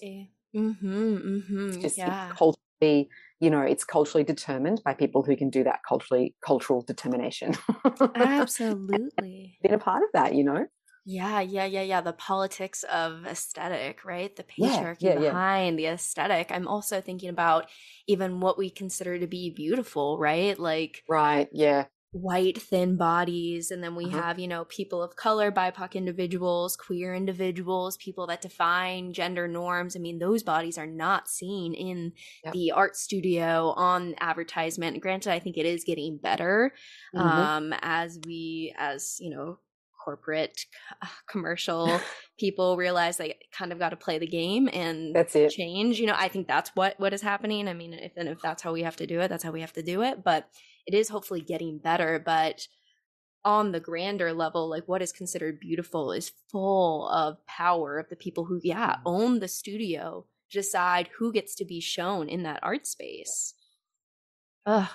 Mm-hmm, 0.54 1.16
mm-hmm, 1.16 1.68
it's 1.68 1.76
just 1.78 1.96
yeah. 1.96 2.30
culturally 2.36 3.08
you 3.42 3.50
know 3.50 3.61
it's 3.61 3.83
culturally 3.83 4.22
determined 4.22 4.81
by 4.85 4.94
people 4.94 5.24
who 5.24 5.37
can 5.37 5.50
do 5.50 5.64
that 5.64 5.81
culturally 5.87 6.35
cultural 6.46 6.81
determination. 6.81 7.55
Absolutely. 8.14 9.59
Been 9.62 9.74
a 9.74 9.78
part 9.78 10.05
of 10.05 10.11
that 10.14 10.35
you 10.37 10.44
know? 10.44 10.64
Yeah 11.05 11.40
yeah 11.40 11.64
yeah 11.64 11.83
yeah. 11.83 12.00
The 12.00 12.12
politics 12.12 12.85
of 12.85 13.26
aesthetic 13.26 14.05
right? 14.05 14.35
The 14.35 14.44
patriarchy 14.44 14.96
yeah, 15.00 15.14
yeah, 15.14 15.31
behind 15.31 15.81
yeah. 15.81 15.90
the 15.90 15.94
aesthetic. 15.94 16.52
I'm 16.52 16.68
also 16.68 17.00
thinking 17.00 17.31
about 17.31 17.66
even 18.07 18.38
what 18.38 18.57
we 18.57 18.70
consider 18.70 19.18
to 19.18 19.26
be 19.26 19.50
beautiful 19.50 20.18
right? 20.20 20.57
Like 20.57 21.02
right 21.09 21.48
yeah 21.52 21.87
white 22.12 22.61
thin 22.61 22.96
bodies. 22.96 23.70
And 23.70 23.83
then 23.83 23.94
we 23.94 24.05
uh-huh. 24.05 24.20
have 24.20 24.38
you 24.38 24.46
know 24.46 24.64
people 24.66 25.03
of 25.03 25.16
color 25.16 25.50
bipoc 25.50 25.94
individuals 25.94 26.77
queer 26.77 27.15
individuals 27.15 27.96
people 27.96 28.27
that 28.27 28.42
define 28.42 29.13
gender 29.15 29.48
norms. 29.48 29.96
I 29.96 29.98
mean 29.98 30.19
those 30.19 30.42
bodies 30.42 30.77
are 30.77 30.87
not 30.87 31.29
seen 31.29 31.73
in 31.73 32.13
yep. 32.44 32.52
the 32.52 32.71
art 32.73 32.96
studio 32.96 33.73
on 33.77 34.15
advertisement. 34.21 35.00
Granted 35.00 35.33
i 35.33 35.38
think 35.38 35.56
it 35.56 35.67
is 35.67 35.85
getting 35.85 36.19
better 36.19 36.73
mm-hmm. 37.15 37.27
um 37.27 37.75
as 37.81 38.19
we 38.27 38.75
as 38.79 39.17
you 39.19 39.31
know 39.31 39.58
corporate 40.04 40.67
uh, 41.00 41.06
commercial 41.29 42.00
people 42.38 42.77
realize 42.77 43.17
they 43.17 43.38
kind 43.56 43.73
of 43.73 43.79
got 43.79 43.90
to 43.90 43.96
play 43.96 44.19
the 44.19 44.27
game 44.27 44.69
and 44.73 45.15
that's 45.15 45.35
it. 45.35 45.50
change. 45.50 45.98
You 45.98 46.06
know 46.06 46.17
i 46.17 46.29
think 46.29 46.46
that's 46.46 46.71
what 46.75 47.00
what 47.00 47.15
is 47.15 47.23
happening. 47.23 47.69
I 47.69 47.73
mean 47.73 47.94
if 47.94 48.13
and 48.19 48.29
if 48.29 48.42
that's 48.42 48.63
how 48.63 48.75
we 48.75 48.83
have 48.83 48.96
to 48.96 49.06
do 49.06 49.21
it 49.21 49.29
that's 49.29 49.44
how 49.44 49.50
we 49.50 49.63
have 49.63 49.73
to 49.75 49.83
do 49.83 50.02
it. 50.02 50.23
But 50.23 50.46
it 50.87 50.94
is 50.94 51.08
hopefully 51.08 51.40
getting 51.40 51.78
better 51.78 52.18
but 52.24 52.66
on 53.44 53.72
the 53.72 53.80
grander 53.80 54.33
level, 54.33 54.68
like 54.70 54.87
what 54.87 55.02
is 55.02 55.10
considered 55.10 55.58
beautiful 55.58 56.12
is 56.12 56.30
full 56.50 57.08
of 57.08 57.44
power 57.46 57.98
of 57.98 58.08
the 58.08 58.14
people 58.16 58.44
who, 58.44 58.60
yeah, 58.62 58.92
Mm-hmm. 58.96 59.02
own 59.06 59.38
the 59.40 59.48
studio, 59.48 60.26
decide 60.50 61.08
who 61.18 61.33
gets 61.33 61.54
to 61.56 61.64
be 61.64 61.80
shown 61.80 62.28
in 62.28 62.44
that 62.44 62.60
art 62.62 62.87
space. 62.87 63.54
Ugh. 64.66 64.88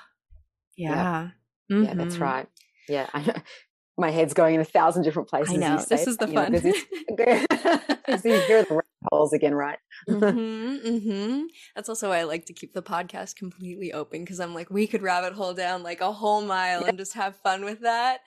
Yeah. 0.78 1.30
Yeah, 1.70 1.94
that's 1.94 2.16
Mhm. 2.16 2.22
right. 2.22 2.48
Yeah, 2.88 3.10
I 3.14 3.22
know. 3.26 3.34
My 3.98 4.12
head's 4.12 4.34
going 4.34 4.56
in 4.56 4.62
a 4.62 4.66
thousand 4.66 5.04
different 5.04 5.28
places. 5.28 5.56
I 5.56 5.58
know. 5.58 5.78
This 5.90 6.08
is 6.08 6.18
the 6.18 6.28
that, 6.28 6.30
you 6.30 6.36
know, 6.36 6.44
fun. 6.44 6.54
'cause 6.54 6.66
it's- 6.66 8.22
so 8.22 8.30
you 8.30 8.40
hear 8.42 8.64
holes 9.12 9.34
again, 9.34 9.54
right? 9.56 9.80
hmm 10.08 10.78
hmm 10.78 11.44
That's 11.76 11.90
also 11.90 12.10
why 12.10 12.20
I 12.20 12.24
like 12.24 12.46
to 12.46 12.54
keep 12.54 12.74
the 12.74 12.82
podcast 12.82 13.36
completely 13.36 13.92
open 13.94 14.22
because 14.24 14.40
I'm 14.40 14.54
like, 14.54 14.70
we 14.70 14.88
could 14.88 15.02
rabbit 15.02 15.34
hole 15.34 15.54
down 15.54 15.84
like 15.84 16.02
a 16.02 16.12
whole 16.12 16.42
mile 16.42 16.84
and 16.86 16.98
just 16.98 17.14
have 17.14 17.36
fun 17.38 17.66
with 17.66 17.82
that. 17.82 18.22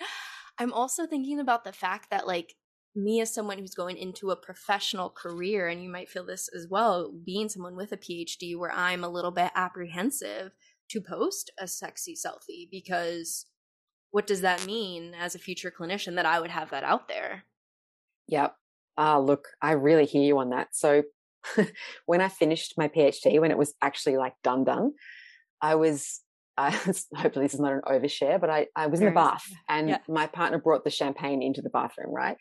I'm 0.59 0.73
also 0.73 1.07
thinking 1.07 1.41
about 1.41 1.65
the 1.65 1.73
fact 1.73 2.11
that, 2.11 2.27
like, 2.27 2.55
me 2.95 3.21
as 3.21 3.33
someone 3.33 3.59
who's 3.59 3.75
going 3.75 3.97
into 3.97 4.31
a 4.31 4.37
professional 4.37 5.09
career, 5.11 5.69
and 5.69 5.83
you 5.83 5.89
might 5.89 6.09
feel 6.11 6.27
this 6.27 6.49
as 6.55 6.67
well, 6.69 7.13
being 7.13 7.49
someone 7.49 7.77
with 7.77 7.93
a 7.93 7.97
PhD, 7.97 8.59
where 8.59 8.73
I'm 8.73 9.05
a 9.05 9.09
little 9.09 9.31
bit 9.31 9.53
apprehensive 9.55 10.53
to 10.91 11.01
post 11.01 11.51
a 11.59 11.69
sexy 11.69 12.15
selfie 12.15 12.69
because 12.71 13.47
what 14.13 14.27
does 14.27 14.41
that 14.43 14.67
mean 14.67 15.15
as 15.15 15.35
a 15.35 15.39
future 15.39 15.71
clinician 15.73 16.17
that 16.17 16.27
I 16.27 16.41
would 16.41 16.51
have 16.51 16.71
that 16.71 16.85
out 16.85 17.09
there? 17.09 17.45
Yep. 18.29 18.60
Ah, 19.03 19.17
look, 19.17 19.49
I 19.63 19.73
really 19.73 20.05
hear 20.05 20.23
you 20.23 20.39
on 20.41 20.51
that. 20.51 20.69
So 20.73 21.05
when 22.05 22.21
I 22.21 22.29
finished 22.29 22.75
my 22.77 22.87
PhD, 22.87 23.41
when 23.41 23.51
it 23.51 23.57
was 23.57 23.73
actually 23.81 24.19
like 24.19 24.35
done, 24.45 24.63
done, 24.63 24.93
I 25.63 25.77
was, 25.77 26.21
I, 26.59 26.71
hopefully 26.71 27.47
this 27.47 27.55
is 27.55 27.61
not 27.61 27.73
an 27.73 27.81
overshare, 27.87 28.39
but 28.39 28.51
I, 28.51 28.67
I 28.77 28.89
was 28.89 29.01
in 29.01 29.07
the 29.07 29.13
bath 29.13 29.47
and 29.71 29.89
yeah. 29.89 29.99
my 30.07 30.27
partner 30.27 30.59
brought 30.59 30.85
the 30.85 30.91
champagne 30.91 31.43
into 31.43 31.63
the 31.63 31.71
bathroom, 31.71 32.13
right? 32.13 32.37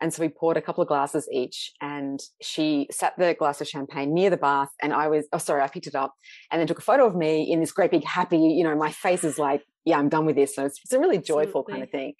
And 0.00 0.14
so 0.14 0.22
we 0.22 0.28
poured 0.28 0.56
a 0.56 0.62
couple 0.62 0.82
of 0.82 0.86
glasses 0.86 1.28
each 1.32 1.72
and 1.80 2.20
she 2.40 2.86
sat 2.92 3.14
the 3.18 3.34
glass 3.36 3.60
of 3.60 3.66
champagne 3.66 4.14
near 4.14 4.30
the 4.30 4.36
bath 4.36 4.68
and 4.80 4.92
I 4.92 5.08
was, 5.08 5.26
oh, 5.32 5.38
sorry, 5.38 5.62
I 5.62 5.66
picked 5.66 5.88
it 5.88 5.96
up 5.96 6.14
and 6.52 6.60
then 6.60 6.68
took 6.68 6.78
a 6.78 6.82
photo 6.82 7.06
of 7.06 7.16
me 7.16 7.50
in 7.50 7.58
this 7.58 7.72
great 7.72 7.90
big 7.90 8.04
happy, 8.04 8.38
you 8.38 8.62
know, 8.62 8.76
my 8.76 8.92
face 8.92 9.24
is 9.24 9.36
like, 9.36 9.64
yeah, 9.84 9.98
I'm 9.98 10.08
done 10.08 10.26
with 10.26 10.36
this. 10.36 10.54
So 10.54 10.64
it's, 10.66 10.78
it's 10.84 10.92
a 10.92 11.00
really 11.00 11.18
joyful 11.18 11.64
kind 11.64 11.82
of 11.82 11.90
thing. 11.90 12.14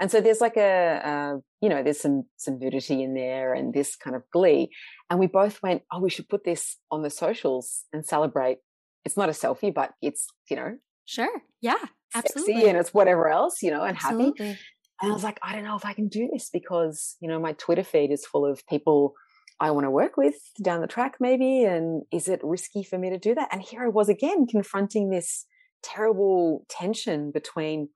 And 0.00 0.10
so 0.10 0.20
there's 0.20 0.40
like 0.40 0.56
a, 0.56 1.00
uh, 1.04 1.40
you 1.60 1.68
know, 1.68 1.82
there's 1.82 2.00
some 2.00 2.24
some 2.36 2.58
nudity 2.58 3.02
in 3.02 3.14
there 3.14 3.52
and 3.52 3.72
this 3.74 3.96
kind 3.96 4.16
of 4.16 4.22
glee. 4.32 4.70
And 5.10 5.20
we 5.20 5.26
both 5.26 5.62
went, 5.62 5.82
oh, 5.92 6.00
we 6.00 6.10
should 6.10 6.28
put 6.28 6.44
this 6.44 6.78
on 6.90 7.02
the 7.02 7.10
socials 7.10 7.84
and 7.92 8.04
celebrate. 8.04 8.58
It's 9.04 9.16
not 9.16 9.28
a 9.28 9.32
selfie, 9.32 9.72
but 9.72 9.92
it's 10.00 10.26
you 10.48 10.56
know 10.56 10.76
Sure. 11.04 11.42
Yeah. 11.60 11.84
sexy 12.14 12.68
and 12.68 12.78
it's 12.78 12.94
whatever 12.94 13.28
else, 13.28 13.62
you 13.62 13.70
know, 13.72 13.82
and 13.82 13.96
happy. 13.96 14.32
And 14.38 14.56
I 15.02 15.12
was 15.12 15.24
like, 15.24 15.40
I 15.42 15.54
don't 15.54 15.64
know 15.64 15.76
if 15.76 15.84
I 15.84 15.92
can 15.92 16.08
do 16.08 16.28
this 16.32 16.50
because 16.52 17.16
you 17.20 17.28
know 17.28 17.40
my 17.40 17.52
Twitter 17.54 17.84
feed 17.84 18.10
is 18.10 18.24
full 18.24 18.46
of 18.46 18.66
people 18.68 19.14
I 19.58 19.72
want 19.72 19.84
to 19.84 19.90
work 19.90 20.16
with 20.16 20.36
down 20.62 20.80
the 20.80 20.86
track, 20.86 21.16
maybe. 21.20 21.64
And 21.64 22.02
is 22.12 22.28
it 22.28 22.40
risky 22.42 22.82
for 22.82 22.96
me 22.96 23.10
to 23.10 23.18
do 23.18 23.34
that? 23.34 23.48
And 23.52 23.60
here 23.60 23.84
I 23.84 23.88
was 23.88 24.08
again 24.08 24.46
confronting 24.46 25.10
this 25.10 25.46
terrible 25.82 26.64
tension 26.68 27.30
between 27.30 27.88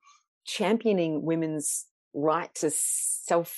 championing 0.45 1.23
women's 1.23 1.85
right 2.15 2.53
to 2.55 2.71
self 2.71 3.55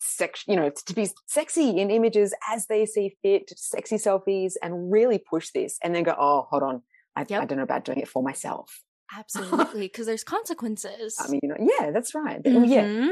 sex 0.00 0.44
you 0.48 0.56
know 0.56 0.70
to 0.70 0.94
be 0.94 1.08
sexy 1.26 1.70
in 1.78 1.90
images 1.90 2.32
as 2.48 2.66
they 2.66 2.86
see 2.86 3.16
fit 3.22 3.52
sexy 3.56 3.96
selfies 3.96 4.54
and 4.62 4.90
really 4.92 5.18
push 5.18 5.50
this 5.50 5.76
and 5.82 5.94
then 5.94 6.04
go 6.04 6.14
oh 6.18 6.46
hold 6.50 6.62
on 6.62 6.82
i, 7.16 7.24
Yep. 7.28 7.42
I 7.42 7.44
don't 7.44 7.58
know 7.58 7.64
about 7.64 7.84
doing 7.84 7.98
it 7.98 8.08
for 8.08 8.22
myself 8.22 8.80
Absolutely. 9.16 9.86
Because 9.88 10.06
there's 10.06 10.22
consequences. 10.24 11.16
i 11.20 11.28
mean 11.28 11.40
you 11.42 11.48
know 11.48 11.56
yeah 11.58 11.90
that's 11.90 12.14
right 12.14 12.40
Oh, 12.46 12.62
yeah 12.64 13.10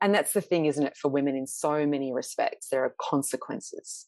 and 0.00 0.14
that's 0.14 0.32
the 0.32 0.40
thing 0.40 0.66
isn't 0.66 0.86
it 0.86 0.96
for 0.96 1.10
women 1.10 1.34
in 1.36 1.46
so 1.46 1.86
many 1.86 2.12
respects 2.12 2.68
there 2.70 2.84
are 2.84 2.94
consequences 3.00 4.06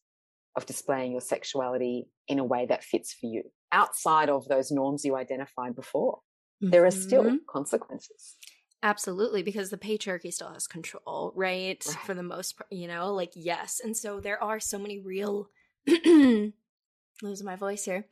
of 0.57 0.67
displaying 0.67 1.13
your 1.13 1.21
sexuality 1.21 2.07
in 2.29 2.39
a 2.39 2.45
way 2.45 2.65
that 2.67 2.85
fits 2.85 3.13
for 3.13 3.27
you 3.27 3.43
outside 3.73 4.29
of 4.31 4.47
those 4.49 4.71
norms 4.71 5.05
you 5.05 5.17
identified 5.17 5.75
before 5.75 6.21
there 6.61 6.85
are 6.87 6.91
still 6.91 7.25
Mhm. 7.25 7.39
consequences 7.49 8.37
Absolutely, 8.83 9.43
because 9.43 9.71
the 9.71 9.77
patriarchy 9.79 10.33
still 10.33 10.53
has 10.53 10.67
control, 10.69 11.33
right? 11.35 11.85
Right. 11.87 11.99
For 12.07 12.15
the 12.15 12.23
most 12.23 12.57
part, 12.57 12.71
you 12.73 12.87
know, 12.87 13.13
like, 13.13 13.33
yes. 13.35 13.81
And 13.83 13.97
so 13.97 14.21
there 14.21 14.43
are 14.43 14.61
so 14.61 14.79
many 14.79 15.01
real, 15.01 15.51
losing 16.05 16.53
my 17.43 17.57
voice 17.57 17.85
here. 17.85 18.07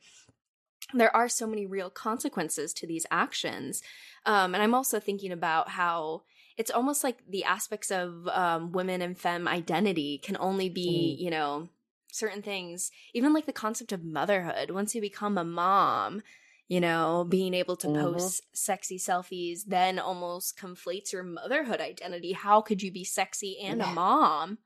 There 0.93 1.15
are 1.15 1.29
so 1.29 1.47
many 1.47 1.65
real 1.65 1.89
consequences 1.89 2.73
to 2.75 2.87
these 2.87 3.05
actions. 3.11 3.81
Um, 4.25 4.53
and 4.53 4.61
I'm 4.63 4.73
also 4.73 4.99
thinking 4.99 5.31
about 5.31 5.69
how 5.69 6.23
it's 6.57 6.71
almost 6.71 7.03
like 7.03 7.19
the 7.29 7.43
aspects 7.43 7.91
of 7.91 8.27
um, 8.29 8.71
women 8.71 9.01
and 9.01 9.17
femme 9.17 9.47
identity 9.47 10.17
can 10.17 10.37
only 10.39 10.69
be, 10.69 11.17
Mm. 11.17 11.23
you 11.23 11.29
know, 11.29 11.69
certain 12.11 12.41
things, 12.41 12.91
even 13.13 13.33
like 13.33 13.45
the 13.45 13.53
concept 13.53 13.91
of 13.91 14.03
motherhood. 14.03 14.71
Once 14.71 14.95
you 14.95 15.01
become 15.01 15.37
a 15.37 15.43
mom, 15.43 16.23
you 16.67 16.81
know, 16.81 17.25
being 17.27 17.53
able 17.53 17.77
to 17.77 17.87
Mhm. 17.87 17.89
post 17.89 18.41
sexy 18.53 18.97
selfies 18.97 19.61
then 19.67 19.99
almost 19.99 20.57
conflates 20.57 21.11
your 21.13 21.23
motherhood 21.23 21.81
identity. 21.81 22.33
How 22.33 22.61
could 22.61 22.81
you 22.83 22.91
be 22.91 23.03
sexy 23.03 23.57
and 23.59 23.81
a 23.81 23.87
mom? 23.87 24.59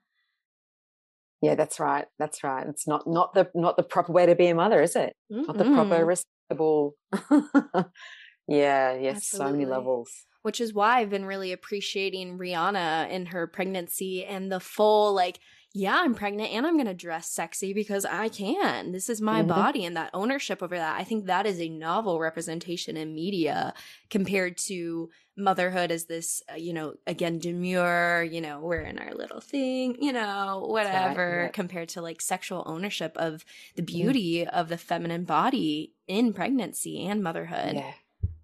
Yeah, 1.42 1.56
that's 1.56 1.80
right. 1.80 2.08
That's 2.20 2.44
right. 2.44 2.68
It's 2.68 2.88
not 2.88 3.08
not 3.08 3.34
the 3.34 3.50
not 3.56 3.76
the 3.78 3.84
proper 3.84 4.12
way 4.12 4.26
to 4.28 4.36
be 4.36 4.48
a 4.48 4.56
mother, 4.56 4.82
is 4.82 4.96
it? 4.96 5.16
Not 5.48 5.58
the 5.58 5.66
proper 5.66 6.06
respectable. 6.06 6.96
yeah, 8.48 8.94
yes, 8.96 9.26
so 9.26 9.50
many 9.50 9.66
levels. 9.66 10.26
Which 10.44 10.60
is 10.62 10.74
why 10.74 11.00
I've 11.00 11.10
been 11.12 11.26
really 11.26 11.52
appreciating 11.52 12.38
Rihanna 12.40 13.10
in 13.12 13.28
her 13.28 13.46
pregnancy 13.48 14.26
and 14.26 14.52
the 14.52 14.60
full, 14.60 15.14
like, 15.14 15.40
yeah, 15.74 15.96
I'm 16.02 16.16
pregnant 16.16 16.52
and 16.52 16.68
I'm 16.68 16.76
going 16.76 16.86
to 16.88 16.94
dress 16.94 17.30
sexy 17.30 17.74
because 17.74 18.04
I 18.06 18.28
can. 18.30 18.92
This 18.92 19.10
is 19.10 19.22
my 19.22 19.42
Mhm. 19.42 19.48
body 19.48 19.86
and 19.86 19.96
that 19.96 20.10
ownership 20.14 20.62
over 20.62 20.76
that. 20.76 21.00
I 21.00 21.04
think 21.06 21.26
that 21.26 21.46
is 21.46 21.62
a 21.62 21.70
novel 21.70 22.20
representation 22.20 22.98
in 22.98 23.16
media 23.16 23.74
compared 24.10 24.58
to 24.68 25.10
motherhood 25.38 25.90
as 25.92 26.06
this, 26.06 26.44
uh, 26.52 26.56
you 26.56 26.74
know, 26.74 26.96
again, 27.08 27.40
demure, 27.40 28.22
you 28.22 28.42
know, 28.42 28.60
we're 28.60 28.82
in 28.82 29.00
our 29.00 29.14
little 29.14 29.40
thing, 29.40 29.96
you 30.02 30.12
know, 30.12 30.60
right, 30.62 30.70
whatever, 30.70 31.44
yeah. 31.44 31.50
compared 31.52 31.88
to 31.90 32.02
like 32.02 32.22
sexual 32.22 32.64
ownership 32.66 33.16
of 33.16 33.46
the 33.76 33.82
Mm. 33.82 33.86
beauty 33.86 34.48
of 34.48 34.68
the 34.68 34.78
feminine 34.78 35.24
body 35.24 35.94
in 36.08 36.34
pregnancy 36.34 37.06
and 37.08 37.24
motherhood. 37.24 37.76
Yeah, 37.76 37.94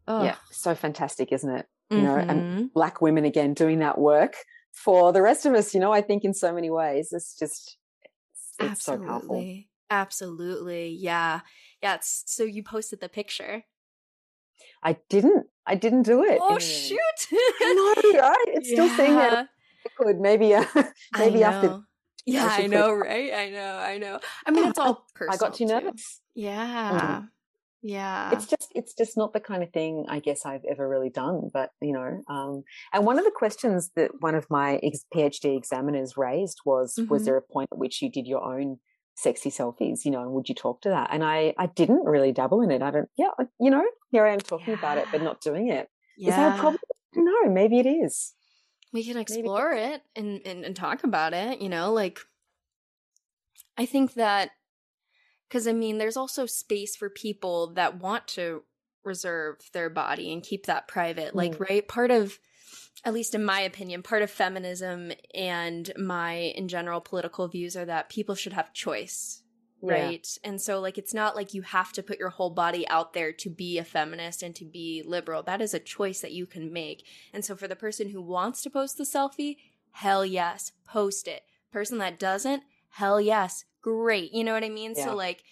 Ugh. 0.07 0.23
yeah, 0.25 0.35
so 0.49 0.73
fantastic, 0.75 1.31
isn't 1.33 1.49
it? 1.53 1.67
You 1.89 2.01
know, 2.01 2.15
and 2.17 2.41
Mhm. 2.41 2.73
black 2.73 3.01
women 3.01 3.25
again 3.25 3.53
doing 3.53 3.79
that 3.79 3.97
work 3.97 4.35
for 4.77 5.11
the 5.11 5.21
rest 5.21 5.45
of 5.45 5.53
us. 5.53 5.73
You 5.73 5.79
know, 5.79 5.91
I 5.91 6.01
think 6.01 6.23
in 6.23 6.33
so 6.33 6.53
many 6.53 6.69
ways, 6.69 7.11
it's 7.11 7.37
just 7.37 7.77
it's, 8.03 8.53
it's 8.59 8.83
so 8.85 8.97
powerful. 8.97 9.37
Absolutely. 9.37 9.69
Absolutely. 9.89 10.89
Yeah. 10.89 11.41
Yeah. 11.81 11.95
It's, 11.95 12.23
so 12.27 12.43
you 12.43 12.63
posted 12.63 12.99
the 12.99 13.09
picture. 13.09 13.63
I 14.83 14.97
didn't, 15.09 15.47
I 15.65 15.75
didn't 15.75 16.03
do 16.03 16.23
it. 16.23 16.39
Oh, 16.41 16.59
shoot. 16.59 16.99
I 17.31 17.73
know, 17.73 18.19
right? 18.19 18.45
It's 18.49 18.69
still 18.69 18.89
saying 18.89 19.13
Yeah, 19.13 19.45
I 19.85 19.89
could 19.97 20.19
maybe, 20.19 20.53
uh, 20.53 20.65
I 20.75 20.83
maybe 21.19 21.43
after 21.43 21.67
know. 21.69 21.83
Yeah, 22.25 22.49
should 22.49 22.65
I 22.65 22.67
know, 22.67 22.93
right? 22.93 23.33
I 23.33 23.49
know, 23.49 23.77
I 23.77 23.97
know. 23.97 24.19
I 24.45 24.51
mean, 24.51 24.67
it's 24.67 24.77
all 24.77 25.07
personal. 25.15 25.33
I 25.33 25.37
got 25.37 25.55
too 25.55 25.65
too. 25.65 25.73
nervous. 25.73 26.21
Yeah. 26.35 27.23
Yeah. 27.87 28.31
it's 28.33 28.47
just 28.53 28.69
it's 28.79 28.93
just 29.01 29.15
not 29.17 29.31
the 29.33 29.39
kind 29.39 29.63
of 29.63 29.69
thing 29.71 30.05
I 30.09 30.19
guess 30.19 30.45
I've 30.45 30.65
ever 30.69 30.87
really 30.87 31.09
done. 31.09 31.49
But 31.53 31.69
you 31.81 31.93
know, 31.93 32.21
um, 32.35 32.63
and 32.93 33.05
one 33.05 33.17
of 33.19 33.25
the 33.25 33.31
questions 33.43 33.91
that 33.95 34.11
one 34.19 34.35
of 34.35 34.45
my 34.49 34.69
ex- 34.83 35.05
PhD 35.13 35.55
examiners 35.57 36.17
raised 36.17 36.59
was, 36.65 36.89
was 37.09 37.21
Mhm. 37.21 37.25
there 37.25 37.37
a 37.37 37.41
point 37.53 37.69
at 37.71 37.77
which 37.77 38.01
you 38.01 38.09
did 38.11 38.27
your 38.27 38.43
own 38.43 38.77
sexy 39.15 39.49
selfies? 39.49 40.05
You 40.05 40.11
know, 40.11 40.21
and 40.21 40.31
would 40.33 40.49
you 40.49 40.55
talk 40.55 40.81
to 40.81 40.89
that? 40.89 41.09
And 41.13 41.23
I 41.23 41.53
I 41.57 41.67
didn't 41.67 42.03
really 42.05 42.31
dabble 42.31 42.61
in 42.61 42.71
it. 42.71 42.81
I 42.81 42.91
don't. 42.91 43.09
Yeah, 43.17 43.31
you 43.59 43.71
know, 43.71 43.85
here 44.11 44.25
I 44.25 44.33
am 44.33 44.39
talking 44.39 44.73
about 44.73 44.97
it, 44.97 45.07
but 45.11 45.21
not 45.21 45.41
doing 45.41 45.69
it. 45.69 45.85
Is 46.17 46.25
yeah. 46.25 46.29
is 46.31 46.35
that 46.35 46.55
a 46.57 46.59
problem? 46.59 46.81
No, 47.15 47.37
maybe 47.49 47.79
it 47.79 47.87
is. 47.87 48.33
we 48.93 49.03
can 49.03 49.17
explore 49.17 49.71
it 49.73 50.01
and, 50.15 50.29
and 50.49 50.59
and 50.65 50.75
talk 50.75 51.03
about 51.03 51.33
it 51.33 51.61
you 51.61 51.67
know 51.75 51.91
like 52.01 52.17
i 53.77 53.85
think 53.85 54.13
that 54.13 54.51
because 55.47 55.67
i 55.67 55.73
mean 55.73 55.97
there's 55.97 56.17
also 56.17 56.45
space 56.45 56.95
for 56.95 57.09
people 57.09 57.67
that 57.73 57.99
want 57.99 58.27
to 58.27 58.63
reserve 59.03 59.57
their 59.73 59.89
body 59.89 60.33
and 60.33 60.43
keep 60.43 60.65
that 60.65 60.87
private 60.87 61.33
like 61.35 61.53
Mm. 61.57 61.69
right? 61.69 61.87
Part 61.87 62.11
of 62.11 62.39
at 63.05 63.13
least 63.13 63.33
in 63.35 63.45
my 63.45 63.61
opinion 63.61 64.01
part 64.03 64.21
of 64.21 64.29
feminism 64.31 65.11
and 65.33 65.91
my 65.97 66.33
in 66.33 66.67
general 66.67 66.99
political 66.99 67.47
views 67.47 67.77
are 67.77 67.85
that 67.85 68.09
people 68.09 68.35
should 68.35 68.53
have 68.53 68.73
choice 68.73 69.43
Yeah. 69.81 69.93
right? 69.93 70.27
And 70.43 70.59
so 70.61 70.79
like 70.81 70.97
it's 70.97 71.13
not 71.13 71.35
like 71.35 71.53
you 71.53 71.61
have 71.61 71.93
to 71.93 72.03
put 72.03 72.19
your 72.19 72.31
whole 72.31 72.49
body 72.49 72.85
out 72.89 73.13
there 73.13 73.31
to 73.31 73.49
be 73.49 73.77
a 73.77 73.83
feminist 73.85 74.43
and 74.43 74.53
to 74.55 74.65
be 74.65 75.03
liberal. 75.05 75.41
That 75.43 75.61
is 75.61 75.73
a 75.73 75.79
choice 75.79 76.19
that 76.21 76.33
you 76.33 76.45
can 76.45 76.73
make. 76.73 77.05
And 77.31 77.45
so 77.45 77.55
for 77.55 77.67
the 77.69 77.75
person 77.75 78.09
who 78.09 78.21
wants 78.21 78.61
to 78.63 78.69
post 78.69 78.97
the 78.97 79.03
selfie 79.05 79.55
hell 79.91 80.25
yes 80.25 80.73
post 80.85 81.27
it. 81.29 81.43
Person 81.71 81.97
that 81.99 82.19
doesn't 82.19 82.63
hell 82.89 83.21
yes 83.21 83.63
great 83.87 84.33
you 84.33 84.43
know 84.43 84.53
what 84.53 84.65
i 84.65 84.69
mean 84.69 84.93
Yeah. 84.97 85.05
so 85.05 85.15
like 85.15 85.43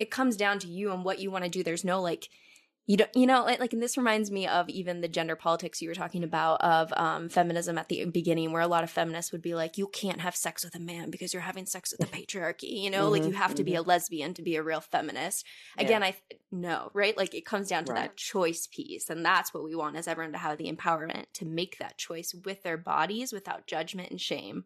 it 0.00 0.10
comes 0.10 0.36
down 0.36 0.58
to 0.60 0.66
you 0.66 0.90
and 0.90 1.04
what 1.04 1.20
you 1.20 1.30
want 1.30 1.44
to 1.44 1.50
do 1.50 1.62
there's 1.62 1.84
no 1.84 2.00
like 2.00 2.28
you 2.88 2.96
don't 2.96 3.14
you 3.14 3.26
know 3.26 3.44
like, 3.44 3.72
and 3.72 3.80
this 3.80 3.96
reminds 3.96 4.32
me 4.32 4.48
of 4.48 4.68
even 4.68 5.00
the 5.00 5.06
gender 5.06 5.36
politics 5.36 5.80
you 5.80 5.88
were 5.88 5.94
talking 5.94 6.24
about 6.24 6.60
of 6.62 6.92
um, 6.96 7.28
feminism 7.28 7.78
at 7.78 7.88
the 7.88 8.06
beginning 8.06 8.50
where 8.50 8.62
a 8.62 8.66
lot 8.66 8.82
of 8.82 8.90
feminists 8.90 9.30
would 9.30 9.42
be 9.42 9.54
like 9.54 9.78
you 9.78 9.86
can't 9.86 10.22
have 10.22 10.34
sex 10.34 10.64
with 10.64 10.74
a 10.74 10.80
man 10.80 11.10
because 11.10 11.32
you're 11.32 11.42
having 11.42 11.66
sex 11.66 11.92
with 11.92 12.00
the 12.00 12.16
patriarchy 12.16 12.82
you 12.82 12.90
know 12.90 13.04
mm-hmm, 13.04 13.12
like 13.12 13.24
you 13.24 13.32
have 13.32 13.50
mm-hmm. 13.50 13.56
to 13.58 13.64
be 13.64 13.72
mm-hmm. 13.72 13.84
a 13.84 13.88
lesbian 13.88 14.34
to 14.34 14.42
be 14.42 14.56
a 14.56 14.62
real 14.62 14.80
feminist 14.80 15.46
yeah. 15.76 15.84
again 15.84 16.02
i 16.02 16.16
no 16.50 16.90
right 16.94 17.16
like 17.16 17.34
it 17.34 17.44
comes 17.44 17.68
down 17.68 17.84
to 17.84 17.92
right. 17.92 18.02
that 18.02 18.16
choice 18.16 18.66
piece 18.66 19.10
and 19.10 19.24
that's 19.24 19.54
what 19.54 19.62
we 19.62 19.76
want 19.76 19.96
is 19.96 20.08
everyone 20.08 20.32
to 20.32 20.38
have 20.38 20.58
the 20.58 20.72
empowerment 20.72 21.26
to 21.34 21.44
make 21.44 21.78
that 21.78 21.98
choice 21.98 22.34
with 22.44 22.62
their 22.62 22.78
bodies 22.78 23.32
without 23.32 23.66
judgment 23.66 24.10
and 24.10 24.20
shame 24.20 24.64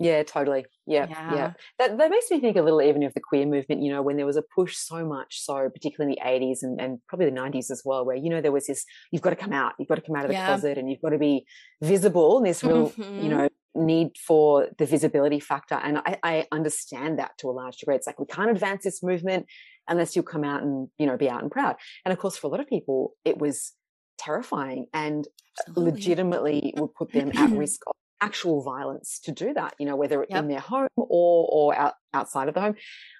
yeah, 0.00 0.22
totally. 0.22 0.64
Yeah, 0.86 1.06
yeah, 1.10 1.34
yeah. 1.34 1.52
That 1.78 1.98
that 1.98 2.10
makes 2.10 2.30
me 2.30 2.40
think 2.40 2.56
a 2.56 2.62
little 2.62 2.80
even 2.80 3.02
of 3.02 3.12
the 3.12 3.20
queer 3.20 3.44
movement. 3.44 3.82
You 3.82 3.92
know, 3.92 4.00
when 4.00 4.16
there 4.16 4.24
was 4.24 4.38
a 4.38 4.42
push 4.42 4.76
so 4.76 5.04
much, 5.06 5.42
so 5.42 5.68
particularly 5.68 6.14
in 6.14 6.24
the 6.24 6.28
eighties 6.28 6.62
and, 6.62 6.80
and 6.80 6.98
probably 7.06 7.26
the 7.26 7.32
nineties 7.32 7.70
as 7.70 7.82
well, 7.84 8.06
where 8.06 8.16
you 8.16 8.30
know 8.30 8.40
there 8.40 8.50
was 8.50 8.66
this: 8.66 8.86
you've 9.12 9.20
got 9.20 9.30
to 9.30 9.36
come 9.36 9.52
out, 9.52 9.74
you've 9.78 9.88
got 9.88 9.96
to 9.96 10.00
come 10.00 10.16
out 10.16 10.24
of 10.24 10.28
the 10.28 10.34
yeah. 10.34 10.46
closet, 10.46 10.78
and 10.78 10.90
you've 10.90 11.02
got 11.02 11.10
to 11.10 11.18
be 11.18 11.44
visible. 11.82 12.38
And 12.38 12.46
this 12.46 12.64
real, 12.64 12.90
mm-hmm. 12.90 13.22
you 13.22 13.28
know, 13.28 13.48
need 13.74 14.16
for 14.16 14.68
the 14.78 14.86
visibility 14.86 15.38
factor. 15.38 15.74
And 15.74 15.98
I, 15.98 16.18
I 16.22 16.46
understand 16.50 17.18
that 17.18 17.32
to 17.38 17.50
a 17.50 17.52
large 17.52 17.76
degree. 17.76 17.94
It's 17.94 18.06
like 18.06 18.18
we 18.18 18.26
can't 18.26 18.50
advance 18.50 18.84
this 18.84 19.02
movement 19.02 19.46
unless 19.86 20.16
you 20.16 20.22
come 20.22 20.44
out 20.44 20.62
and 20.62 20.88
you 20.98 21.06
know 21.06 21.18
be 21.18 21.28
out 21.28 21.42
and 21.42 21.50
proud. 21.50 21.76
And 22.06 22.12
of 22.12 22.18
course, 22.18 22.38
for 22.38 22.46
a 22.46 22.50
lot 22.50 22.60
of 22.60 22.68
people, 22.68 23.12
it 23.26 23.36
was 23.36 23.74
terrifying 24.18 24.86
and 24.94 25.26
Absolutely. 25.66 25.92
legitimately 25.92 26.74
would 26.76 26.94
put 26.94 27.12
them 27.12 27.32
at 27.34 27.50
risk 27.56 27.80
of 27.86 27.94
actual 28.20 28.62
violence 28.62 29.18
to 29.24 29.32
do 29.32 29.52
that, 29.54 29.74
you 29.78 29.86
know, 29.86 29.96
whether 29.96 30.26
yep. 30.28 30.38
in 30.38 30.48
their 30.48 30.60
home 30.60 30.88
or, 30.96 31.48
or 31.50 31.74
out, 31.76 31.94
outside 32.12 32.48
of 32.48 32.54
the 32.54 32.60
home. 32.60 32.74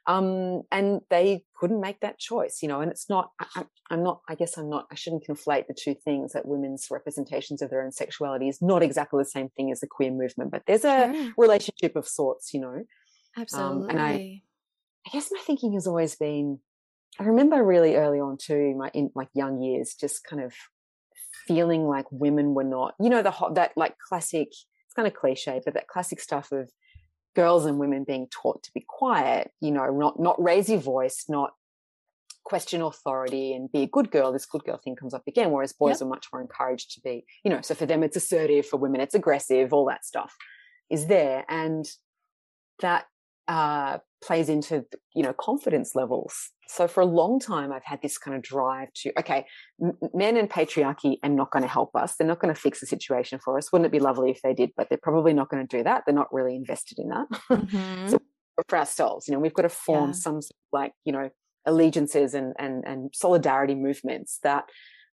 Um, 0.07 0.63
and 0.71 1.01
they 1.09 1.45
couldn't 1.57 1.81
make 1.81 2.01
that 2.01 2.19
choice, 2.19 2.59
you 2.63 2.69
know, 2.69 2.81
and 2.81 2.91
it's 2.91 3.09
not, 3.09 3.31
I, 3.57 3.65
am 3.91 4.03
not, 4.03 4.21
I 4.29 4.35
guess 4.35 4.59
I'm 4.59 4.69
not, 4.69 4.87
I 4.91 4.95
shouldn't 4.95 5.27
conflate 5.27 5.67
the 5.67 5.75
two 5.75 5.95
things 5.95 6.33
that 6.33 6.47
women's 6.47 6.89
representations 6.91 7.63
of 7.63 7.71
their 7.71 7.83
own 7.83 7.93
sexuality 7.93 8.49
is 8.49 8.61
not 8.61 8.83
exactly 8.83 9.21
the 9.21 9.29
same 9.29 9.49
thing 9.57 9.71
as 9.71 9.81
the 9.81 9.87
queer 9.87 10.11
movement, 10.11 10.51
but 10.51 10.63
there's 10.67 10.85
a 10.85 11.13
sure. 11.13 11.33
relationship 11.39 11.97
of 11.97 12.07
sorts, 12.07 12.53
you 12.53 12.61
know. 12.61 12.83
Absolutely. 13.37 13.85
Um, 13.85 13.91
and 13.91 14.01
I, 14.01 14.43
I 15.07 15.11
guess 15.13 15.31
my 15.33 15.41
thinking 15.47 15.73
has 15.75 15.87
always 15.87 16.17
been, 16.17 16.59
I 17.19 17.25
remember 17.25 17.63
really 17.65 17.97
early 17.97 18.21
on 18.21 18.37
too, 18.39 18.75
my, 18.77 18.91
in 18.93 19.11
like 19.15 19.29
young 19.35 19.63
years, 19.63 19.95
just 19.95 20.25
kind 20.25 20.43
of 20.43 20.53
feeling 21.47 21.85
like 21.85 22.07
women 22.11 22.55
were 22.55 22.65
not, 22.65 22.95
you 23.01 23.09
know, 23.09 23.23
the 23.23 23.31
hot, 23.31 23.55
that 23.55 23.73
like 23.77 23.97
classic, 24.09 24.49
it's 24.91 24.95
kind 24.97 25.07
of 25.07 25.15
cliche, 25.15 25.61
but 25.65 25.75
that 25.75 25.87
classic 25.87 26.19
stuff 26.19 26.51
of 26.51 26.69
girls 27.37 27.65
and 27.65 27.79
women 27.79 28.03
being 28.03 28.27
taught 28.29 28.61
to 28.65 28.73
be 28.75 28.85
quiet, 28.89 29.53
you 29.61 29.71
know, 29.71 29.87
not 29.97 30.19
not 30.19 30.43
raise 30.43 30.69
your 30.69 30.81
voice, 30.81 31.27
not 31.29 31.53
question 32.43 32.83
authority 32.83 33.53
and 33.55 33.71
be 33.71 33.83
a 33.83 33.87
good 33.87 34.11
girl. 34.11 34.33
This 34.33 34.47
good 34.47 34.65
girl 34.65 34.81
thing 34.83 34.97
comes 34.97 35.15
up 35.15 35.23
again, 35.29 35.53
whereas 35.53 35.73
boys 35.73 36.01
yep. 36.01 36.07
are 36.07 36.11
much 36.11 36.27
more 36.33 36.43
encouraged 36.43 36.91
to 36.95 37.01
be, 37.03 37.25
you 37.45 37.51
know, 37.53 37.61
so 37.61 37.77
for 37.77 37.87
them 37.87 38.03
it's 38.03 38.17
assertive, 38.17 38.67
for 38.67 38.79
women 38.79 39.01
it's 39.01 39.15
aggressive, 39.15 39.73
all 39.73 39.87
that 39.87 40.05
stuff 40.05 40.35
is 40.91 41.07
there. 41.07 41.45
And 41.49 41.89
that 42.81 43.05
uh, 43.51 43.99
plays 44.23 44.49
into 44.49 44.87
you 45.15 45.25
know 45.25 45.33
confidence 45.33 45.95
levels. 45.95 46.51
So 46.69 46.87
for 46.87 47.01
a 47.01 47.07
long 47.07 47.41
time 47.41 47.73
i've 47.73 47.85
had 47.85 48.01
this 48.01 48.17
kind 48.17 48.37
of 48.37 48.43
drive 48.45 48.93
to 48.95 49.13
okay 49.19 49.45
m- 49.83 49.99
men 50.15 50.37
and 50.37 50.49
patriarchy 50.49 51.17
are 51.25 51.29
not 51.29 51.51
going 51.51 51.65
to 51.65 51.69
help 51.69 51.97
us. 51.97 52.15
They're 52.15 52.29
not 52.29 52.39
going 52.39 52.55
to 52.55 52.61
fix 52.61 52.79
the 52.79 52.87
situation 52.87 53.41
for 53.45 53.59
us. 53.59 53.73
Wouldn't 53.73 53.87
it 53.87 53.93
be 53.93 53.99
lovely 53.99 54.31
if 54.31 54.41
they 54.43 54.55
did? 54.55 54.71
But 54.77 54.89
they're 54.89 54.99
probably 55.03 55.33
not 55.33 55.51
going 55.51 55.67
to 55.67 55.77
do 55.77 55.83
that. 55.83 56.05
They're 56.07 56.15
not 56.15 56.33
really 56.33 56.55
invested 56.55 56.99
in 56.99 57.09
that. 57.09 57.27
Mm-hmm. 57.51 58.09
so 58.09 58.19
for 58.69 58.79
ourselves. 58.79 59.27
You 59.27 59.35
know 59.35 59.41
we've 59.41 59.55
got 59.55 59.63
to 59.63 59.69
form 59.69 60.11
yeah. 60.11 60.15
some 60.15 60.41
like 60.73 60.93
you 61.05 61.13
know 61.13 61.31
allegiances 61.67 62.35
and 62.35 62.55
and 62.59 62.85
and 62.87 63.11
solidarity 63.13 63.75
movements 63.75 64.39
that 64.45 64.65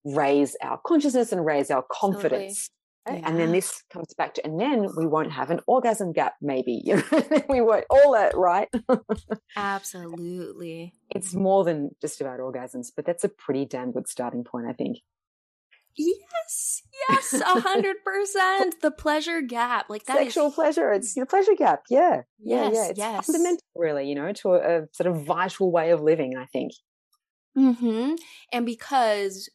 raise 0.05 0.57
our 0.62 0.78
consciousness 0.87 1.32
and 1.32 1.45
raise 1.45 1.70
our 1.70 1.84
confidence 1.91 2.70
yeah. 3.07 3.20
And 3.24 3.38
then 3.38 3.52
this 3.52 3.82
comes 3.92 4.12
back 4.14 4.34
to, 4.34 4.44
and 4.44 4.61
then 4.61 4.88
we 4.96 5.07
won't 5.07 5.32
have 5.32 5.50
an 5.50 5.61
orgasm 5.66 6.12
gap, 6.12 6.34
maybe. 6.40 6.82
We 7.48 7.61
won't 7.61 7.84
all 7.88 8.12
that, 8.12 8.36
right? 8.36 8.68
Absolutely. 9.57 10.92
It's 11.11 11.34
more 11.34 11.64
than 11.64 11.90
just 12.00 12.20
about 12.20 12.40
orgasms, 12.40 12.88
but 12.94 13.07
that's 13.07 13.24
a 13.24 13.28
pretty 13.28 13.64
damn 13.64 13.92
good 13.92 14.09
starting 14.09 14.44
point, 14.44 14.66
I 14.68 14.72
think. 14.72 14.98
Yes, 15.96 16.82
yes, 17.09 17.32
a 17.34 17.44
hundred 17.61 17.96
percent. 18.04 18.76
The 18.82 18.90
pleasure 18.90 19.40
gap, 19.40 19.88
like 19.88 20.04
that 20.04 20.18
sexual 20.18 20.48
is... 20.48 20.54
pleasure. 20.54 20.92
It's 20.92 21.14
the 21.14 21.24
pleasure 21.24 21.54
gap. 21.57 21.84
Yeah, 21.88 22.22
yeah, 22.38 22.68
yes, 22.68 22.74
yeah. 22.74 22.88
It's 22.90 22.98
yes. 22.98 23.26
fundamental, 23.26 23.64
really. 23.74 24.09
You 24.09 24.14
know, 24.16 24.32
to 24.32 24.54
a, 24.54 24.82
a 24.82 24.86
sort 24.92 25.07
of 25.07 25.24
vital 25.24 25.72
way 25.72 25.90
of 25.90 26.02
living. 26.02 26.36
I 26.36 26.46
think. 26.46 26.72
Hmm. 27.57 28.16
And 28.52 28.66
because 28.66 29.48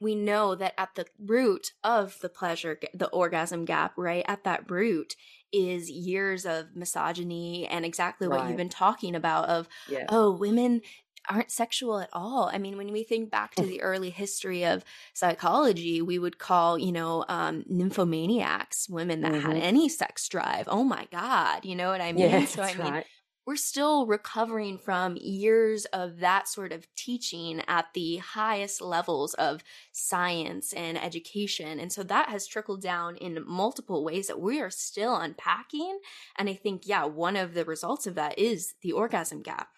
we 0.00 0.14
know 0.14 0.54
that 0.54 0.74
at 0.78 0.94
the 0.94 1.06
root 1.18 1.72
of 1.82 2.18
the 2.20 2.28
pleasure, 2.28 2.78
the 2.92 3.08
orgasm 3.08 3.64
gap, 3.64 3.92
right 3.96 4.24
at 4.28 4.44
that 4.44 4.70
root 4.70 5.16
is 5.52 5.90
years 5.90 6.44
of 6.44 6.74
misogyny 6.74 7.66
and 7.66 7.84
exactly 7.84 8.28
what 8.28 8.46
you've 8.46 8.56
been 8.56 8.68
talking 8.68 9.14
about 9.14 9.48
of, 9.48 9.68
yeah. 9.88 10.04
oh, 10.08 10.30
women 10.30 10.82
aren't 11.28 11.50
sexual 11.50 11.98
at 11.98 12.10
all. 12.12 12.50
I 12.52 12.58
mean, 12.58 12.76
when 12.76 12.92
we 12.92 13.02
think 13.02 13.30
back 13.30 13.54
to 13.56 13.62
the 13.62 13.80
early 13.82 14.10
history 14.10 14.64
of 14.64 14.84
psychology, 15.12 16.00
we 16.02 16.18
would 16.18 16.38
call, 16.38 16.78
you 16.78 16.92
know, 16.92 17.24
um, 17.28 17.64
nymphomaniacs 17.70 18.88
women 18.88 19.22
that 19.22 19.32
mm-hmm. 19.32 19.46
had 19.46 19.56
any 19.56 19.88
sex 19.88 20.28
drive. 20.28 20.68
Oh 20.68 20.84
my 20.84 21.08
God. 21.10 21.64
You 21.64 21.74
know 21.74 21.90
what 21.90 22.00
I 22.00 22.12
mean? 22.12 22.30
Yeah, 22.30 22.44
so, 22.44 22.62
I 22.62 22.74
mean, 22.74 22.92
right 22.92 23.06
we're 23.46 23.56
still 23.56 24.06
recovering 24.06 24.76
from 24.76 25.16
years 25.20 25.84
of 25.86 26.18
that 26.18 26.48
sort 26.48 26.72
of 26.72 26.92
teaching 26.96 27.62
at 27.68 27.86
the 27.94 28.16
highest 28.16 28.82
levels 28.82 29.34
of 29.34 29.62
science 29.92 30.72
and 30.72 31.02
education. 31.02 31.78
And 31.78 31.92
so 31.92 32.02
that 32.02 32.28
has 32.28 32.48
trickled 32.48 32.82
down 32.82 33.16
in 33.16 33.44
multiple 33.46 34.04
ways 34.04 34.26
that 34.26 34.40
we 34.40 34.60
are 34.60 34.70
still 34.70 35.16
unpacking. 35.16 36.00
And 36.36 36.48
I 36.48 36.54
think, 36.54 36.88
yeah, 36.88 37.04
one 37.04 37.36
of 37.36 37.54
the 37.54 37.64
results 37.64 38.08
of 38.08 38.16
that 38.16 38.36
is 38.36 38.74
the 38.82 38.92
orgasm 38.92 39.42
gap. 39.42 39.68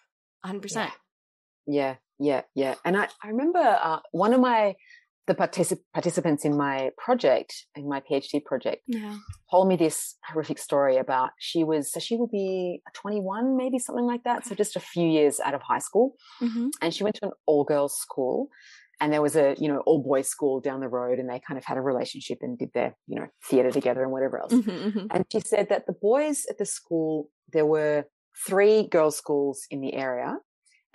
100%. 0.43 0.73
Yeah, 0.73 0.89
yeah, 1.67 1.95
yeah. 2.19 2.41
yeah. 2.55 2.75
And 2.83 2.97
I, 2.97 3.07
I 3.23 3.27
remember 3.27 3.59
uh, 3.59 3.99
one 4.11 4.33
of 4.33 4.41
my 4.41 4.75
the 5.29 5.35
particip- 5.35 5.83
participants 5.93 6.43
in 6.43 6.57
my 6.57 6.89
project, 6.97 7.67
in 7.75 7.87
my 7.87 8.01
PhD 8.01 8.43
project, 8.43 8.81
yeah. 8.87 9.15
told 9.51 9.67
me 9.67 9.75
this 9.75 10.17
horrific 10.27 10.57
story 10.57 10.97
about 10.97 11.29
she 11.37 11.63
was, 11.63 11.91
so 11.91 11.99
she 11.99 12.17
would 12.17 12.31
be 12.31 12.81
21, 12.95 13.55
maybe 13.55 13.77
something 13.77 14.05
like 14.05 14.23
that. 14.23 14.39
Okay. 14.39 14.49
So 14.49 14.55
just 14.55 14.75
a 14.75 14.79
few 14.79 15.07
years 15.07 15.39
out 15.39 15.53
of 15.53 15.61
high 15.61 15.77
school. 15.77 16.15
Mm-hmm. 16.41 16.69
And 16.81 16.93
she 16.93 17.03
went 17.03 17.15
to 17.17 17.27
an 17.27 17.31
all 17.45 17.63
girls 17.63 17.95
school 17.95 18.49
and 18.99 19.13
there 19.13 19.21
was 19.21 19.35
a, 19.35 19.55
you 19.59 19.67
know, 19.67 19.83
all 19.85 20.01
boys 20.01 20.27
school 20.27 20.59
down 20.59 20.79
the 20.79 20.89
road 20.89 21.19
and 21.19 21.29
they 21.29 21.39
kind 21.47 21.59
of 21.59 21.63
had 21.63 21.77
a 21.77 21.81
relationship 21.81 22.39
and 22.41 22.57
did 22.57 22.71
their, 22.73 22.95
you 23.05 23.19
know, 23.19 23.27
theater 23.47 23.69
together 23.69 24.01
and 24.01 24.11
whatever 24.11 24.41
else. 24.41 24.51
Mm-hmm, 24.51 24.71
mm-hmm. 24.71 25.05
And 25.11 25.25
she 25.31 25.41
said 25.41 25.69
that 25.69 25.85
the 25.85 25.93
boys 25.93 26.45
at 26.49 26.57
the 26.57 26.65
school, 26.65 27.29
there 27.53 27.67
were 27.67 28.05
three 28.47 28.87
girls' 28.87 29.15
schools 29.15 29.67
in 29.69 29.79
the 29.79 29.93
area 29.93 30.37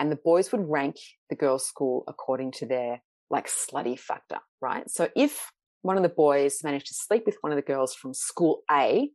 and 0.01 0.11
the 0.11 0.19
boys 0.25 0.51
would 0.51 0.69
rank 0.69 0.97
the 1.31 1.37
girls' 1.37 1.67
school 1.67 2.03
according 2.09 2.51
to 2.59 2.67
their 2.67 3.01
like 3.31 3.49
slutty 3.49 3.99
factor, 3.99 4.39
right? 4.61 4.89
So 4.91 5.09
if 5.17 5.51
one 5.83 5.97
of 5.97 6.03
the 6.03 6.09
boys 6.09 6.61
managed 6.65 6.87
to 6.87 6.95
sleep 6.95 7.25
with 7.27 7.37
one 7.41 7.53
of 7.53 7.57
the 7.57 7.63
girls 7.63 7.95
from 7.95 8.15
school 8.15 8.63
A, 8.71 9.11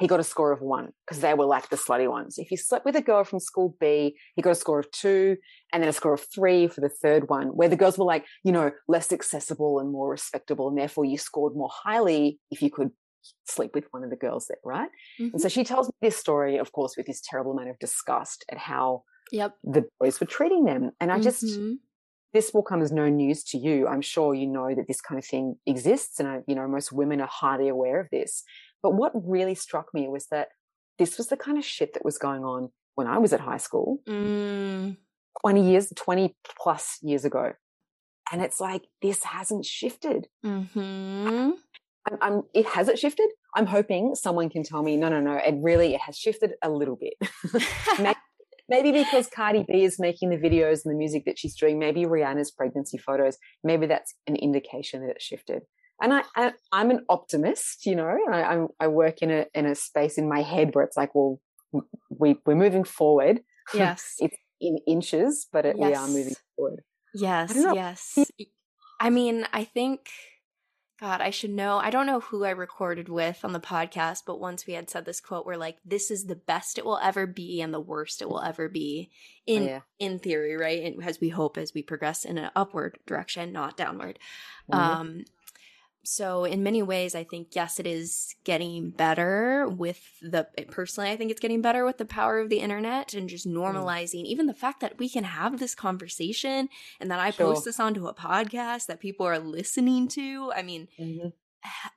he 0.00 0.06
got 0.06 0.18
a 0.18 0.24
score 0.24 0.50
of 0.50 0.62
one 0.62 0.88
because 1.06 1.20
they 1.20 1.34
were 1.34 1.44
like 1.44 1.68
the 1.68 1.76
slutty 1.76 2.10
ones. 2.10 2.38
If 2.38 2.48
he 2.48 2.56
slept 2.56 2.86
with 2.86 2.96
a 2.96 3.02
girl 3.02 3.22
from 3.22 3.38
school 3.38 3.76
B, 3.78 4.16
he 4.34 4.40
got 4.40 4.52
a 4.52 4.54
score 4.54 4.80
of 4.80 4.90
two 4.92 5.36
and 5.72 5.82
then 5.82 5.90
a 5.90 5.92
score 5.92 6.14
of 6.14 6.26
three 6.34 6.68
for 6.68 6.80
the 6.80 6.88
third 6.88 7.28
one, 7.28 7.48
where 7.48 7.68
the 7.68 7.76
girls 7.76 7.98
were 7.98 8.06
like, 8.06 8.24
you 8.42 8.50
know, 8.50 8.72
less 8.88 9.12
accessible 9.12 9.78
and 9.78 9.92
more 9.92 10.10
respectable. 10.10 10.68
And 10.68 10.78
therefore 10.78 11.04
you 11.04 11.18
scored 11.18 11.54
more 11.54 11.70
highly 11.70 12.40
if 12.50 12.62
you 12.62 12.70
could 12.70 12.90
sleep 13.46 13.72
with 13.74 13.84
one 13.90 14.02
of 14.02 14.08
the 14.08 14.16
girls 14.16 14.46
there, 14.48 14.56
right? 14.64 14.88
Mm-hmm. 15.20 15.34
And 15.34 15.40
so 15.42 15.48
she 15.48 15.64
tells 15.64 15.88
me 15.88 15.92
this 16.00 16.16
story, 16.16 16.56
of 16.56 16.72
course, 16.72 16.94
with 16.96 17.06
this 17.06 17.20
terrible 17.22 17.52
amount 17.52 17.68
of 17.68 17.78
disgust 17.78 18.44
at 18.50 18.56
how 18.56 19.02
yep. 19.30 19.54
the 19.62 19.84
boys 20.00 20.18
were 20.18 20.26
treating 20.26 20.64
them. 20.64 20.92
And 20.98 21.12
I 21.12 21.20
just, 21.20 21.44
mm-hmm 21.44 21.74
this 22.32 22.52
will 22.54 22.62
come 22.62 22.82
as 22.82 22.92
no 22.92 23.08
news 23.08 23.42
to 23.44 23.58
you. 23.58 23.86
I'm 23.88 24.00
sure 24.00 24.34
you 24.34 24.46
know 24.46 24.74
that 24.74 24.86
this 24.86 25.00
kind 25.00 25.18
of 25.18 25.24
thing 25.24 25.56
exists, 25.66 26.20
and 26.20 26.28
I, 26.28 26.40
you 26.46 26.54
know 26.54 26.66
most 26.68 26.92
women 26.92 27.20
are 27.20 27.28
highly 27.30 27.68
aware 27.68 28.00
of 28.00 28.08
this. 28.10 28.44
But 28.82 28.94
what 28.94 29.12
really 29.14 29.54
struck 29.54 29.92
me 29.92 30.08
was 30.08 30.26
that 30.26 30.48
this 30.98 31.18
was 31.18 31.28
the 31.28 31.36
kind 31.36 31.58
of 31.58 31.64
shit 31.64 31.94
that 31.94 32.04
was 32.04 32.18
going 32.18 32.44
on 32.44 32.70
when 32.94 33.06
I 33.06 33.18
was 33.18 33.32
at 33.32 33.40
high 33.40 33.58
school, 33.58 34.00
mm. 34.06 34.96
twenty 35.40 35.70
years, 35.70 35.92
twenty 35.96 36.36
plus 36.44 36.98
years 37.02 37.24
ago, 37.24 37.52
and 38.32 38.42
it's 38.42 38.60
like 38.60 38.84
this 39.02 39.24
hasn't 39.24 39.64
shifted. 39.64 40.28
Mm-hmm. 40.44 41.50
I'm, 42.10 42.18
I'm, 42.22 42.42
it 42.54 42.66
hasn't 42.66 42.98
shifted. 42.98 43.28
I'm 43.54 43.66
hoping 43.66 44.14
someone 44.14 44.48
can 44.48 44.62
tell 44.62 44.82
me, 44.82 44.96
no, 44.96 45.08
no, 45.08 45.20
no, 45.20 45.34
it 45.34 45.56
really 45.58 45.94
it 45.94 46.00
has 46.00 46.16
shifted 46.16 46.52
a 46.62 46.70
little 46.70 46.96
bit. 46.96 47.14
maybe 48.70 48.92
because 48.92 49.26
Cardi 49.26 49.64
B 49.68 49.84
is 49.84 49.98
making 49.98 50.30
the 50.30 50.36
videos 50.36 50.84
and 50.84 50.94
the 50.94 50.96
music 50.96 51.24
that 51.26 51.38
she's 51.38 51.56
doing, 51.56 51.78
maybe 51.78 52.04
Rihanna's 52.04 52.50
pregnancy 52.50 52.96
photos, 52.96 53.36
maybe 53.62 53.86
that's 53.86 54.14
an 54.26 54.36
indication 54.36 55.02
that 55.02 55.10
it 55.10 55.20
shifted. 55.20 55.62
And 56.00 56.14
I, 56.14 56.22
I 56.34 56.52
am 56.80 56.90
an 56.90 57.04
optimist, 57.10 57.84
you 57.84 57.94
know. 57.94 58.16
I, 58.32 58.54
I, 58.54 58.66
I 58.80 58.86
work 58.86 59.20
in 59.20 59.30
a 59.30 59.44
in 59.54 59.66
a 59.66 59.74
space 59.74 60.16
in 60.16 60.28
my 60.28 60.40
head 60.40 60.70
where 60.72 60.84
it's 60.84 60.96
like, 60.96 61.14
well, 61.14 61.40
we 62.08 62.36
we're 62.46 62.54
moving 62.54 62.84
forward. 62.84 63.40
Yes, 63.72 64.14
it's 64.18 64.36
in 64.60 64.78
inches, 64.84 65.46
but 65.52 65.64
it, 65.64 65.76
yes. 65.78 65.86
we 65.86 65.94
are 65.94 66.08
moving 66.08 66.34
forward. 66.56 66.80
Yes, 67.14 67.52
yes. 67.54 68.18
I 68.98 69.08
mean, 69.08 69.46
I 69.52 69.62
think 69.62 70.08
God, 71.00 71.22
I 71.22 71.30
should 71.30 71.50
know. 71.50 71.78
I 71.78 71.88
don't 71.88 72.04
know 72.04 72.20
who 72.20 72.44
I 72.44 72.50
recorded 72.50 73.08
with 73.08 73.42
on 73.42 73.54
the 73.54 73.60
podcast, 73.60 74.24
but 74.26 74.38
once 74.38 74.66
we 74.66 74.74
had 74.74 74.90
said 74.90 75.06
this 75.06 75.20
quote, 75.20 75.46
we're 75.46 75.56
like, 75.56 75.78
"This 75.82 76.10
is 76.10 76.26
the 76.26 76.36
best 76.36 76.76
it 76.76 76.84
will 76.84 76.98
ever 76.98 77.26
be, 77.26 77.62
and 77.62 77.72
the 77.72 77.80
worst 77.80 78.20
it 78.20 78.28
will 78.28 78.42
ever 78.42 78.68
be." 78.68 79.10
In 79.46 79.62
Oh, 79.62 79.66
yeah. 79.66 79.80
in 79.98 80.18
theory, 80.18 80.56
right? 80.56 80.82
And 80.82 81.02
as 81.02 81.18
we 81.18 81.30
hope 81.30 81.56
as 81.56 81.72
we 81.72 81.82
progress 81.82 82.26
in 82.26 82.36
an 82.36 82.50
upward 82.54 82.98
direction, 83.06 83.50
not 83.50 83.78
downward. 83.78 84.18
Mhm. 84.70 84.76
Um, 84.78 85.24
so 86.02 86.44
in 86.44 86.62
many 86.62 86.82
ways, 86.82 87.14
I 87.14 87.24
think 87.24 87.54
yes, 87.54 87.78
it 87.78 87.86
is 87.86 88.34
getting 88.44 88.90
better 88.90 89.68
with 89.68 90.00
the. 90.22 90.48
Personally, 90.70 91.10
I 91.10 91.16
think 91.16 91.30
it's 91.30 91.40
getting 91.40 91.60
better 91.62 91.84
with 91.84 91.98
the 91.98 92.04
power 92.06 92.38
of 92.40 92.48
the 92.48 92.60
internet 92.60 93.12
and 93.14 93.28
just 93.28 93.46
Mm. 93.46 93.54
normalizing 93.54 94.24
even 94.24 94.46
the 94.46 94.54
fact 94.54 94.80
that 94.80 94.98
we 94.98 95.08
can 95.08 95.24
have 95.24 95.58
this 95.58 95.74
conversation 95.74 96.68
and 97.00 97.10
that 97.10 97.20
I 97.20 97.30
Sure. 97.30 97.46
post 97.48 97.64
this 97.66 97.78
onto 97.80 98.06
a 98.06 98.14
podcast 98.14 98.86
that 98.86 99.00
people 99.00 99.26
are 99.26 99.38
listening 99.38 100.08
to. 100.08 100.52
I 100.54 100.62
mean, 100.62 100.88
Mhm. 100.98 101.32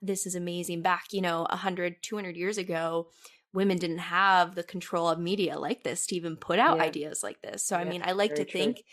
this 0.01 0.25
is 0.25 0.35
amazing. 0.35 0.81
Back, 0.81 1.05
you 1.13 1.21
know, 1.21 1.45
100, 1.49 2.03
200 2.03 2.35
years 2.35 2.57
ago, 2.57 3.09
women 3.53 3.77
didn't 3.77 3.99
have 3.99 4.55
the 4.55 4.63
control 4.63 5.07
of 5.07 5.19
media 5.19 5.57
like 5.57 5.83
this 5.83 6.05
to 6.07 6.15
even 6.15 6.35
put 6.35 6.59
out 6.59 6.77
Yeah. 6.77 6.83
ideas 6.83 7.23
like 7.23 7.41
this. 7.41 7.63
So, 7.65 7.75
I 7.77 7.85
mean, 7.85 8.01
I 8.03 8.11
like 8.11 8.35
to 8.35 8.43
true. 8.45 8.51
think, 8.51 8.83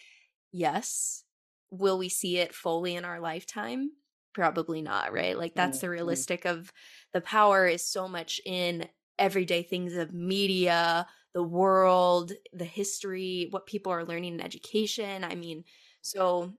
yes, 0.52 1.24
will 1.70 1.98
we 1.98 2.08
see 2.08 2.38
it 2.38 2.54
fully 2.54 2.94
in 2.94 3.04
our 3.04 3.20
lifetime? 3.20 3.92
Probably 4.32 4.80
not, 4.80 5.12
right? 5.12 5.36
Like, 5.36 5.56
that's 5.56 5.80
Mm, 5.80 5.80
the 5.80 5.90
realistic 5.90 6.44
of 6.44 6.72
the 7.12 7.20
power 7.20 7.66
is 7.66 7.84
so 7.84 8.06
much 8.06 8.40
in 8.46 8.88
everyday 9.18 9.62
things 9.64 9.96
of 9.96 10.12
media, 10.12 11.06
the 11.34 11.42
world, 11.42 12.32
the 12.52 12.64
history, 12.64 13.48
what 13.50 13.66
people 13.66 13.90
are 13.90 14.04
learning 14.04 14.34
in 14.34 14.40
education. 14.40 15.24
I 15.24 15.34
mean, 15.34 15.64
so 16.00 16.54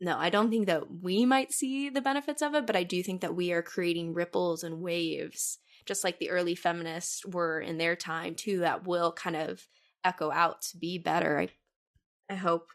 no, 0.00 0.16
I 0.18 0.30
don't 0.30 0.50
think 0.50 0.66
that 0.66 0.90
we 1.02 1.26
might 1.26 1.52
see 1.52 1.90
the 1.90 2.00
benefits 2.00 2.40
of 2.40 2.54
it, 2.54 2.66
but 2.66 2.74
I 2.76 2.84
do 2.84 3.02
think 3.02 3.20
that 3.20 3.36
we 3.36 3.52
are 3.52 3.62
creating 3.62 4.14
ripples 4.14 4.64
and 4.64 4.80
waves, 4.80 5.58
just 5.84 6.04
like 6.04 6.18
the 6.20 6.30
early 6.30 6.54
feminists 6.54 7.26
were 7.26 7.60
in 7.60 7.76
their 7.76 7.96
time 7.96 8.34
too, 8.34 8.60
that 8.60 8.86
will 8.86 9.12
kind 9.12 9.36
of 9.36 9.68
echo 10.04 10.30
out 10.30 10.62
to 10.62 10.78
be 10.78 10.96
better. 10.96 11.38
I, 11.38 11.48
I 12.30 12.36
hope. 12.36 12.72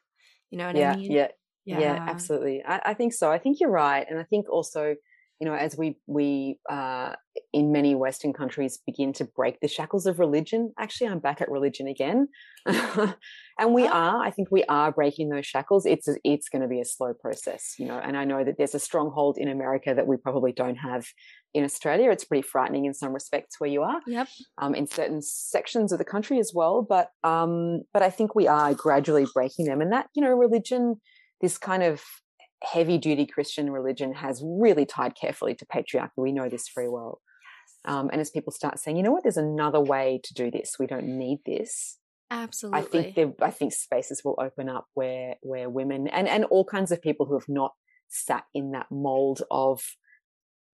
You 0.51 0.57
know 0.59 0.67
what 0.67 0.75
yeah, 0.75 0.77
I 0.77 0.85
mean? 0.85 1.17
yeah, 1.17 1.31
yeah, 1.65 1.97
absolutely. 2.07 2.63
I, 2.65 2.81
I 2.85 2.93
think 2.93 3.13
so. 3.13 3.31
I 3.31 3.37
think 3.39 3.59
you're 3.59 3.69
right, 3.71 4.05
and 4.09 4.19
I 4.19 4.23
think 4.23 4.49
also, 4.49 4.95
you 5.39 5.45
know, 5.47 5.53
as 5.55 5.77
we 5.77 5.97
we 6.07 6.59
uh, 6.69 7.15
in 7.51 7.71
many 7.71 7.95
Western 7.95 8.31
countries 8.33 8.79
begin 8.85 9.11
to 9.13 9.25
break 9.25 9.59
the 9.59 9.67
shackles 9.67 10.05
of 10.05 10.19
religion. 10.19 10.73
Actually, 10.79 11.09
I'm 11.09 11.19
back 11.19 11.41
at 11.41 11.49
religion 11.51 11.87
again, 11.87 12.27
and 12.65 13.73
we 13.73 13.83
Oh. 13.83 13.91
are. 13.91 14.23
I 14.23 14.31
think 14.31 14.49
we 14.51 14.63
are 14.65 14.91
breaking 14.91 15.29
those 15.29 15.45
shackles. 15.45 15.85
It's 15.85 16.07
it's 16.23 16.49
going 16.49 16.61
to 16.61 16.67
be 16.67 16.79
a 16.81 16.85
slow 16.85 17.13
process, 17.13 17.75
you 17.77 17.85
know. 17.87 17.99
And 17.99 18.15
I 18.17 18.23
know 18.25 18.43
that 18.43 18.55
there's 18.57 18.75
a 18.75 18.79
stronghold 18.79 19.37
in 19.37 19.47
America 19.47 19.93
that 19.95 20.07
we 20.07 20.17
probably 20.17 20.51
don't 20.51 20.75
have 20.77 21.05
in 21.53 21.63
Australia. 21.63 22.11
It's 22.11 22.25
pretty 22.25 22.41
frightening 22.41 22.85
in 22.85 22.93
some 22.93 23.13
respects 23.13 23.59
where 23.59 23.69
you 23.69 23.81
are 23.81 24.01
Yep. 24.07 24.27
um, 24.57 24.75
in 24.75 24.87
certain 24.87 25.21
sections 25.21 25.91
of 25.93 25.99
the 25.99 26.05
country 26.05 26.39
as 26.39 26.51
well. 26.53 26.81
But 26.87 27.09
um, 27.23 27.81
but 27.93 28.03
I 28.03 28.09
think 28.09 28.35
we 28.35 28.47
are 28.47 28.73
gradually 28.73 29.25
breaking 29.33 29.65
them, 29.65 29.81
and 29.81 29.91
that 29.91 30.07
you 30.15 30.21
know, 30.21 30.31
religion, 30.33 31.01
this 31.41 31.57
kind 31.57 31.83
of 31.83 32.03
heavy 32.63 32.97
duty 32.97 33.25
Christian 33.25 33.69
religion, 33.71 34.13
has 34.13 34.41
really 34.43 34.85
tied 34.85 35.15
carefully 35.19 35.55
to 35.55 35.65
patriarchy. 35.65 36.09
We 36.17 36.31
know 36.31 36.49
this 36.49 36.69
very 36.73 36.89
well. 36.89 37.21
Um, 37.85 38.09
and 38.11 38.19
as 38.19 38.31
people 38.31 38.51
start 38.51 38.79
saying, 38.79 38.97
you 38.97 39.03
know 39.03 39.11
what, 39.11 39.23
there's 39.23 39.37
another 39.37 39.79
way 39.79 40.19
to 40.23 40.33
do 40.33 40.49
this. 40.49 40.77
We 40.79 40.87
don't 40.87 41.17
need 41.17 41.39
this. 41.45 41.97
Absolutely. 42.31 42.79
I 42.79 42.83
think 42.83 43.15
there, 43.15 43.33
I 43.41 43.51
think 43.51 43.73
spaces 43.73 44.23
will 44.25 44.35
open 44.39 44.67
up 44.67 44.87
where 44.95 45.35
where 45.41 45.69
women 45.69 46.07
and 46.07 46.27
and 46.27 46.45
all 46.45 46.65
kinds 46.65 46.91
of 46.91 47.01
people 47.01 47.27
who 47.27 47.35
have 47.35 47.47
not 47.47 47.73
sat 48.07 48.45
in 48.53 48.71
that 48.71 48.87
mold 48.89 49.43
of 49.51 49.83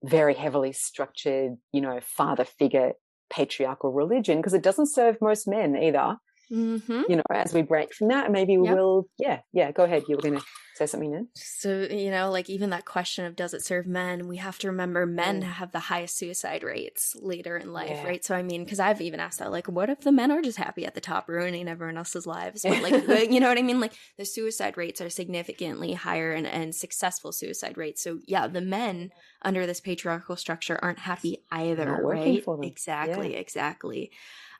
very 0.02 0.34
heavily 0.34 0.72
structured, 0.72 1.56
you 1.72 1.80
know, 1.80 2.00
father 2.02 2.44
figure 2.44 2.92
patriarchal 3.30 3.92
religion 3.92 4.38
because 4.38 4.54
it 4.54 4.62
doesn't 4.62 4.92
serve 4.92 5.16
most 5.20 5.46
men 5.46 5.76
either. 5.76 6.16
Hmm 6.52 7.02
You 7.08 7.16
know, 7.16 7.22
as 7.30 7.54
we 7.54 7.62
break 7.62 7.94
from 7.94 8.08
that, 8.08 8.30
maybe 8.30 8.58
we 8.58 8.66
Yep. 8.66 8.76
will. 8.76 9.08
Yeah, 9.18 9.40
yeah. 9.52 9.72
Go 9.72 9.84
ahead. 9.84 10.04
You 10.06 10.16
were 10.16 10.22
going 10.22 10.38
to 10.38 10.44
say 10.74 10.86
something 10.86 11.10
then. 11.10 11.28
So, 11.34 11.86
you 11.90 12.10
know, 12.10 12.30
like 12.30 12.50
even 12.50 12.70
that 12.70 12.84
question 12.84 13.24
of 13.24 13.36
does 13.36 13.54
it 13.54 13.64
serve 13.64 13.86
men, 13.86 14.28
we 14.28 14.36
have 14.36 14.58
to 14.58 14.68
remember 14.68 15.06
men 15.06 15.40
Mm. 15.40 15.44
have 15.44 15.72
the 15.72 15.78
highest 15.78 16.18
suicide 16.18 16.62
rates 16.62 17.16
later 17.20 17.56
in 17.56 17.72
life, 17.72 17.88
Yeah. 17.88 18.06
right? 18.06 18.24
So, 18.24 18.34
I 18.34 18.42
mean, 18.42 18.64
because 18.64 18.80
I've 18.80 19.00
even 19.00 19.18
asked 19.18 19.38
that, 19.38 19.50
like, 19.50 19.66
what 19.66 19.88
if 19.88 20.00
the 20.00 20.12
men 20.12 20.30
are 20.30 20.42
just 20.42 20.58
happy 20.58 20.84
at 20.84 20.94
the 20.94 21.00
top, 21.00 21.28
ruining 21.28 21.68
everyone 21.68 21.96
else's 21.96 22.26
lives? 22.26 22.66
But, 22.68 22.80
like, 22.80 22.92
you 23.30 23.40
know 23.40 23.48
what 23.48 23.58
I 23.58 23.62
mean? 23.62 23.80
Like, 23.80 23.94
the 24.18 24.26
suicide 24.26 24.76
rates 24.76 25.00
are 25.00 25.08
significantly 25.10 25.94
higher 25.94 26.32
and, 26.32 26.46
and 26.46 26.74
successful 26.74 27.32
suicide 27.32 27.78
rates. 27.78 28.02
So, 28.02 28.18
yeah, 28.26 28.46
the 28.46 28.60
men 28.60 29.10
under 29.40 29.66
this 29.66 29.80
patriarchal 29.80 30.36
structure 30.36 30.78
aren't 30.82 30.98
happy 30.98 31.44
either, 31.50 31.90
right? 31.92 32.44
Exactly, 32.62 33.32
Yeah. 33.32 33.38
exactly. 33.38 34.10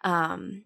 Um, 0.05 0.65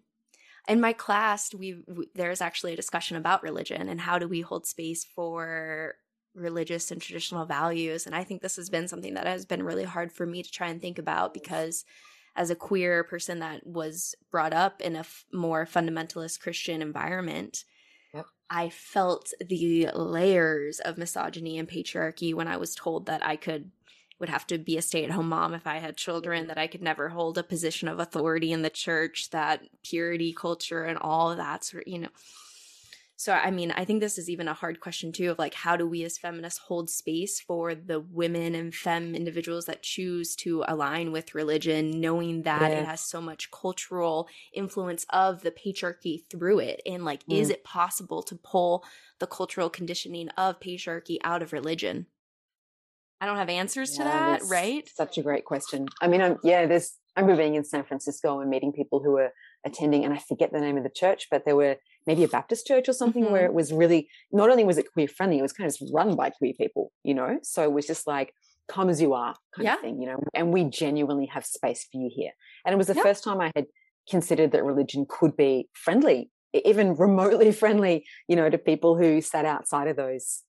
in 0.67 0.81
my 0.81 0.93
class 0.93 1.53
we, 1.53 1.83
we 1.87 2.07
there's 2.15 2.41
actually 2.41 2.73
a 2.73 2.77
discussion 2.77 3.17
about 3.17 3.43
religion 3.43 3.89
and 3.89 4.01
how 4.01 4.19
do 4.19 4.27
we 4.27 4.41
hold 4.41 4.65
space 4.65 5.03
for 5.05 5.95
religious 6.35 6.91
and 6.91 7.01
traditional 7.01 7.45
values 7.45 8.05
and 8.05 8.15
i 8.15 8.23
think 8.23 8.41
this 8.41 8.55
has 8.57 8.69
been 8.69 8.87
something 8.87 9.13
that 9.15 9.27
has 9.27 9.45
been 9.45 9.63
really 9.63 9.83
hard 9.83 10.11
for 10.11 10.25
me 10.25 10.43
to 10.43 10.51
try 10.51 10.67
and 10.67 10.81
think 10.81 10.99
about 10.99 11.33
because 11.33 11.83
as 12.35 12.49
a 12.51 12.55
queer 12.55 13.03
person 13.03 13.39
that 13.39 13.65
was 13.65 14.13
brought 14.29 14.53
up 14.53 14.81
in 14.81 14.95
a 14.95 14.99
f- 14.99 15.25
more 15.33 15.65
fundamentalist 15.65 16.39
christian 16.39 16.81
environment 16.81 17.63
Yep. 18.13 18.25
i 18.49 18.69
felt 18.69 19.33
the 19.39 19.87
layers 19.95 20.79
of 20.79 20.97
misogyny 20.97 21.57
and 21.57 21.67
patriarchy 21.67 22.33
when 22.33 22.47
i 22.47 22.57
was 22.57 22.75
told 22.75 23.05
that 23.07 23.25
i 23.25 23.35
could 23.35 23.71
would 24.19 24.29
have 24.29 24.47
to 24.47 24.57
be 24.57 24.77
a 24.77 24.81
stay-at-home 24.81 25.29
mom 25.29 25.53
if 25.53 25.67
I 25.67 25.77
had 25.77 25.97
children, 25.97 26.47
that 26.47 26.57
I 26.57 26.67
could 26.67 26.81
never 26.81 27.09
hold 27.09 27.37
a 27.37 27.43
position 27.43 27.87
of 27.87 27.99
authority 27.99 28.51
in 28.51 28.61
the 28.63 28.69
church, 28.69 29.29
that 29.31 29.63
purity 29.83 30.33
culture 30.33 30.83
and 30.83 30.97
all 30.99 31.31
of 31.31 31.37
that 31.37 31.63
sort, 31.63 31.83
of, 31.87 31.93
you 31.93 31.99
know. 31.99 32.09
So 33.19 33.33
I 33.33 33.49
mean, 33.49 33.71
I 33.71 33.83
think 33.83 33.99
this 33.99 34.19
is 34.19 34.29
even 34.29 34.47
a 34.47 34.53
hard 34.53 34.79
question 34.79 35.11
too 35.11 35.31
of 35.31 35.39
like 35.39 35.55
how 35.55 35.75
do 35.75 35.87
we 35.87 36.03
as 36.03 36.19
feminists 36.19 36.59
hold 36.59 36.87
space 36.87 37.41
for 37.41 37.73
the 37.73 37.99
women 37.99 38.53
and 38.53 38.73
femme 38.73 39.15
individuals 39.15 39.65
that 39.65 39.81
choose 39.81 40.35
to 40.37 40.63
align 40.67 41.11
with 41.11 41.33
religion, 41.33 41.99
knowing 41.99 42.43
that 42.43 42.71
Yeah. 42.71 42.77
it 42.77 42.85
has 42.85 43.01
so 43.01 43.19
much 43.19 43.49
cultural 43.49 44.29
influence 44.53 45.03
of 45.09 45.41
the 45.41 45.49
patriarchy 45.51 46.29
through 46.29 46.59
it. 46.59 46.81
And 46.85 47.03
like, 47.05 47.23
is 47.27 47.49
Mm. 47.49 47.55
it 47.55 47.63
possible 47.63 48.21
to 48.21 48.35
pull 48.35 48.85
the 49.19 49.25
cultural 49.27 49.71
conditioning 49.71 50.29
of 50.37 50.59
patriarchy 50.59 51.17
out 51.23 51.41
of 51.41 51.53
religion? 51.53 52.07
I 53.19 53.25
don't 53.25 53.37
have 53.37 53.49
answers 53.49 53.91
to 53.97 54.03
Yeah, 54.03 54.37
that, 54.37 54.41
right? 54.49 54.87
Such 54.95 55.17
a 55.17 55.23
great 55.23 55.45
question. 55.45 55.87
I 56.01 56.07
mean, 56.07 56.21
I'm, 56.21 56.37
yeah, 56.43 56.65
there's. 56.65 56.97
I 57.15 57.21
remember 57.21 57.41
being 57.41 57.55
in 57.55 57.63
San 57.65 57.83
Francisco 57.83 58.39
and 58.41 58.49
meeting 58.49 58.71
people 58.71 59.01
who 59.03 59.13
were 59.13 59.31
attending, 59.65 60.05
and 60.05 60.13
I 60.13 60.19
forget 60.19 60.51
the 60.53 60.59
name 60.59 60.77
of 60.77 60.83
the 60.83 60.91
church, 60.91 61.27
but 61.31 61.45
there 61.45 61.55
were 61.55 61.77
maybe 62.05 62.23
a 62.23 62.27
Baptist 62.27 62.67
church 62.67 62.87
or 62.87 62.93
something 62.93 63.25
Mhm. 63.25 63.31
where 63.31 63.45
it 63.45 63.53
was 63.55 63.73
really 63.73 64.07
not 64.31 64.51
only 64.51 64.63
was 64.63 64.77
it 64.77 64.91
queer 64.93 65.07
friendly, 65.07 65.39
it 65.39 65.41
was 65.41 65.51
kind 65.51 65.67
of 65.67 65.75
run 65.91 66.15
by 66.15 66.29
queer 66.29 66.53
people, 66.53 66.91
you 67.03 67.15
know. 67.15 67.39
So 67.41 67.63
it 67.63 67.71
was 67.71 67.87
just 67.87 68.05
like 68.05 68.33
come 68.67 68.87
as 68.89 69.01
you 69.01 69.13
are 69.13 69.33
kind 69.55 69.65
Yeah. 69.65 69.73
of 69.75 69.81
thing, 69.81 69.99
you 69.99 70.05
know. 70.07 70.19
And 70.35 70.53
we 70.53 70.65
genuinely 70.65 71.25
have 71.27 71.43
space 71.45 71.87
for 71.91 71.97
you 71.97 72.11
here. 72.13 72.31
And 72.65 72.73
it 72.73 72.77
was 72.77 72.87
the 72.87 72.93
Yeah. 72.95 73.01
first 73.01 73.23
time 73.23 73.41
I 73.41 73.51
had 73.55 73.65
considered 74.07 74.51
that 74.51 74.63
religion 74.63 75.07
could 75.09 75.35
be 75.35 75.69
friendly, 75.73 76.29
even 76.53 76.95
remotely 76.95 77.51
friendly, 77.61 78.05
you 78.27 78.35
know, 78.35 78.49
to 78.49 78.57
people 78.57 78.97
who 78.97 79.21
sat 79.21 79.45
outside 79.45 79.87
of 79.87 79.95
those 79.95 80.43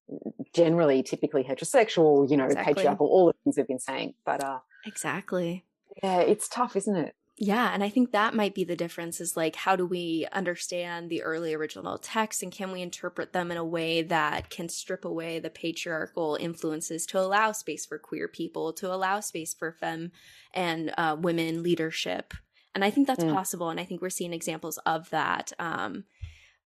generally 0.55 1.03
typically 1.03 1.45
heterosexual, 1.45 2.31
you 2.31 2.37
know, 2.37 2.47
Exactly. 2.47 2.75
patriarchal, 2.75 3.07
all 3.07 3.27
the 3.27 3.35
things 3.45 3.57
we've 3.57 3.67
been 3.69 3.79
saying. 3.79 4.15
But 4.25 4.43
uh 4.43 4.59
Exactly. 4.85 5.65
yeah, 6.03 6.21
it's 6.21 6.49
tough, 6.49 6.77
isn't 6.77 6.97
it? 6.97 7.15
Yeah, 7.41 7.71
and 7.73 7.85
I 7.85 7.89
think 7.89 8.11
that 8.11 8.35
might 8.35 8.53
be 8.53 8.65
the 8.65 8.75
difference 8.75 9.21
is 9.21 9.37
like 9.37 9.55
how 9.55 9.77
do 9.77 9.87
we 9.87 10.27
understand 10.33 11.09
the 11.09 11.23
early 11.23 11.55
original 11.55 11.97
texts 11.97 12.43
and 12.43 12.51
can 12.51 12.73
we 12.73 12.83
interpret 12.83 13.33
them 13.33 13.53
in 13.53 13.57
a 13.57 13.65
way 13.65 14.03
that 14.03 14.51
can 14.51 14.69
strip 14.69 15.05
away 15.05 15.39
the 15.39 15.51
patriarchal 15.51 16.37
influences 16.41 17.07
to 17.07 17.21
allow 17.21 17.53
space 17.53 17.87
for 17.87 17.97
queer 17.97 18.27
people, 18.27 18.73
to 18.73 18.93
allow 18.93 19.21
space 19.21 19.55
for 19.55 19.71
femme 19.71 20.11
and 20.53 20.93
uh, 20.99 21.17
women 21.19 21.63
leadership. 21.63 22.35
And 22.75 22.85
I 22.85 22.91
think 22.91 23.07
that's 23.07 23.25
Mm. 23.25 23.35
possible 23.35 23.71
and 23.71 23.81
I 23.81 23.85
think 23.85 24.01
we're 24.03 24.11
seeing 24.11 24.33
examples 24.33 24.79
of 24.87 25.11
that. 25.11 25.53
Um 25.59 26.05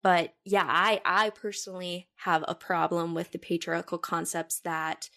but 0.04 0.36
yeah, 0.46 0.66
I 0.68 1.02
I 1.06 1.32
personally 1.32 2.10
have 2.18 2.46
a 2.48 2.56
problem 2.56 3.16
with 3.16 3.32
the 3.32 3.40
patriarchal 3.40 3.98
concepts 4.00 4.60
that 4.62 5.10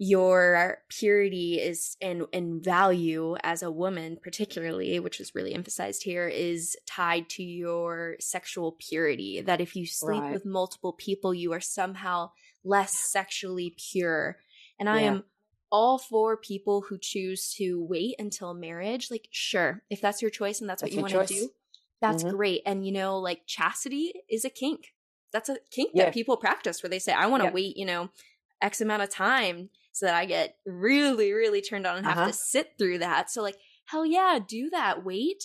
your 0.00 0.78
purity 0.88 1.58
is 1.60 1.96
and 2.00 2.24
and 2.32 2.62
value 2.62 3.34
as 3.42 3.64
a 3.64 3.70
woman 3.70 4.16
particularly 4.22 5.00
which 5.00 5.18
is 5.20 5.34
really 5.34 5.52
emphasized 5.52 6.04
here 6.04 6.28
is 6.28 6.76
tied 6.86 7.28
to 7.28 7.42
your 7.42 8.14
sexual 8.20 8.76
purity 8.78 9.40
that 9.40 9.60
if 9.60 9.74
you 9.74 9.84
sleep 9.84 10.26
Right. 10.26 10.30
with 10.30 10.44
multiple 10.44 10.92
people 10.92 11.34
you 11.34 11.52
are 11.52 11.60
somehow 11.60 12.30
less 12.62 12.96
sexually 12.96 13.74
pure 13.90 14.38
and 14.78 14.88
i 14.88 15.00
am 15.00 15.24
all 15.70 15.98
for 15.98 16.36
people 16.36 16.82
who 16.88 16.98
choose 16.98 17.52
to 17.54 17.84
wait 17.84 18.14
until 18.18 18.54
marriage 18.54 19.10
like 19.10 19.28
sure 19.30 19.82
if 19.90 20.00
that's 20.00 20.22
your 20.22 20.30
choice 20.30 20.60
and 20.60 20.68
that's, 20.68 20.82
That's 20.82 20.94
what 20.96 21.10
you 21.10 21.14
want 21.14 21.28
to 21.28 21.34
do 21.34 21.50
that's 22.00 22.24
Mhm. 22.24 22.30
great 22.30 22.62
and 22.64 22.86
you 22.86 22.92
know 22.92 23.18
like 23.18 23.46
chastity 23.46 24.12
is 24.30 24.44
a 24.44 24.50
kink 24.50 24.94
that's 25.32 25.48
a 25.48 25.58
kink 25.70 25.90
Yeah. 25.94 26.04
that 26.04 26.14
people 26.14 26.36
practice 26.36 26.82
where 26.82 26.90
they 26.90 26.98
say 26.98 27.12
i 27.12 27.26
want 27.26 27.42
to 27.42 27.46
Yep. 27.46 27.54
wait 27.54 27.76
you 27.76 27.86
know 27.86 28.10
X 28.60 28.80
amount 28.80 29.02
of 29.02 29.08
time 29.10 29.70
so 29.92 30.06
that 30.06 30.16
I 30.16 30.24
get 30.24 30.56
really, 30.66 31.32
really 31.32 31.60
turned 31.60 31.86
on 31.86 31.96
and 31.96 32.06
have 32.06 32.16
Uh-huh. 32.18 32.26
to 32.26 32.32
sit 32.32 32.72
through 32.76 32.98
that. 32.98 33.30
So, 33.30 33.42
like, 33.42 33.56
hell 33.84 34.04
yeah, 34.04 34.40
do 34.44 34.68
that. 34.70 35.04
Wait. 35.04 35.44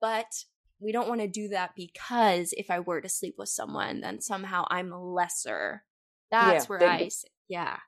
But 0.00 0.44
we 0.80 0.92
don't 0.92 1.08
want 1.08 1.20
to 1.20 1.28
do 1.28 1.48
that 1.48 1.74
because 1.76 2.54
if 2.56 2.70
I 2.70 2.80
were 2.80 3.00
to 3.00 3.08
sleep 3.08 3.34
with 3.38 3.48
someone, 3.50 4.00
then 4.00 4.20
somehow 4.20 4.64
I'm 4.70 4.90
lesser. 4.92 5.84
That's 6.30 6.68
Yeah, 6.68 6.76
where 6.76 6.82
I, 6.88 7.10
yeah, 7.48 7.78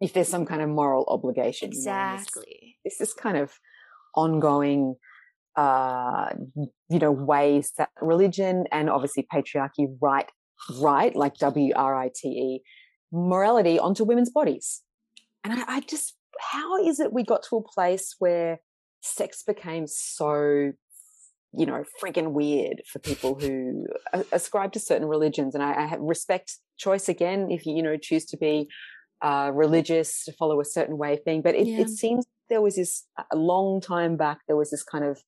If 0.00 0.12
there's 0.12 0.28
some 0.28 0.44
kind 0.46 0.62
of 0.62 0.68
moral 0.68 1.04
obligation. 1.08 1.70
you 1.72 1.78
know, 1.78 2.12
this- 2.12 2.22
exactly. 2.22 2.76
It's 2.84 2.98
this 2.98 3.14
kind 3.14 3.36
of 3.36 3.52
ongoing, 4.14 4.96
uh, 5.56 6.28
you 6.88 6.98
know, 6.98 7.12
ways 7.12 7.72
that 7.78 7.90
religion 8.00 8.64
and 8.70 8.88
obviously 8.90 9.26
patriarchy 9.32 9.86
write, 10.00 10.30
right, 10.80 11.14
like 11.14 11.34
W 11.36 11.72
R 11.74 11.96
I 11.96 12.10
T 12.14 12.28
E, 12.28 12.62
morality 13.12 13.78
onto 13.78 14.04
women's 14.04 14.30
bodies. 14.30 14.82
And 15.44 15.52
I, 15.54 15.76
I 15.76 15.80
just, 15.80 16.14
how 16.52 16.84
is 16.84 17.00
it 17.00 17.12
we 17.12 17.22
got 17.24 17.42
to 17.50 17.56
a 17.56 17.62
place 17.62 18.14
where 18.18 18.60
sex 19.00 19.42
became 19.42 19.86
so, 19.86 20.72
you 21.52 21.66
know, 21.66 21.84
freaking 22.02 22.32
weird 22.32 22.82
for 22.90 22.98
people 22.98 23.34
who 23.38 23.86
ascribe 24.32 24.72
to 24.72 24.80
certain 24.80 25.06
religions? 25.08 25.54
And 25.54 25.62
I, 25.62 25.72
I 25.72 25.96
respect 25.98 26.58
choice 26.78 27.08
again 27.08 27.48
if 27.50 27.64
you, 27.64 27.74
you 27.74 27.82
know, 27.82 27.96
choose 27.96 28.24
to 28.26 28.36
be 28.36 28.68
uh, 29.22 29.50
religious 29.54 30.24
to 30.24 30.32
follow 30.32 30.60
a 30.60 30.64
certain 30.64 30.98
way 30.98 31.14
of 31.14 31.24
being. 31.24 31.42
But 31.42 31.54
it, 31.54 31.66
Yeah. 31.66 31.80
it 31.80 31.88
seems 31.90 32.26
there 32.48 32.62
was 32.62 32.76
this 32.76 33.04
a 33.32 33.36
long 33.36 33.80
time 33.80 34.16
back. 34.16 34.40
There 34.46 34.56
was 34.56 34.70
this 34.70 34.82
kind 34.82 35.04
of 35.04 35.20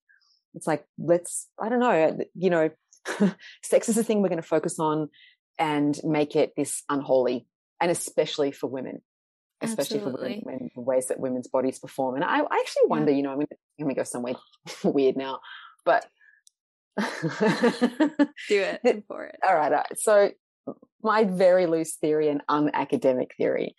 it's 0.54 0.66
like 0.66 0.84
let's 0.98 1.48
I 1.60 1.68
don't 1.68 1.80
know, 1.80 2.18
you 2.34 2.50
know, 2.50 2.70
sex 3.62 3.88
is 3.88 3.96
the 3.96 4.04
thing 4.04 4.22
we're 4.22 4.28
going 4.28 4.42
to 4.42 4.46
focus 4.48 4.78
on 4.78 5.08
and 5.58 5.98
make 6.04 6.36
it 6.36 6.52
this 6.56 6.82
unholy, 6.88 7.46
and 7.80 7.90
especially 7.90 8.52
for 8.52 8.66
women. 8.68 9.02
Especially 9.60 9.98
for 9.98 10.10
women, 10.12 10.70
the 10.76 10.80
ways 10.80 11.08
that 11.08 11.18
women's 11.18 11.48
bodies 11.48 11.80
perform, 11.80 12.14
and 12.14 12.22
I, 12.22 12.38
I 12.42 12.58
actually 12.60 12.86
wonder, 12.86 13.10
you 13.10 13.24
know, 13.24 13.30
I'm 13.32 13.38
going 13.38 13.88
to 13.88 13.94
go 13.94 14.04
somewhere 14.04 14.34
weird 14.84 15.16
now, 15.16 15.40
but 15.84 16.06
Do 16.98 17.04
it. 18.50 19.04
For 19.08 19.24
it. 19.24 19.36
all 19.46 19.54
right, 19.56 19.72
all 19.72 19.78
right. 19.78 19.98
So 19.98 20.30
my 21.02 21.24
very 21.24 21.66
loose 21.66 21.94
theory 21.96 22.28
and 22.28 22.42
unacademic 22.48 23.28
theory 23.36 23.74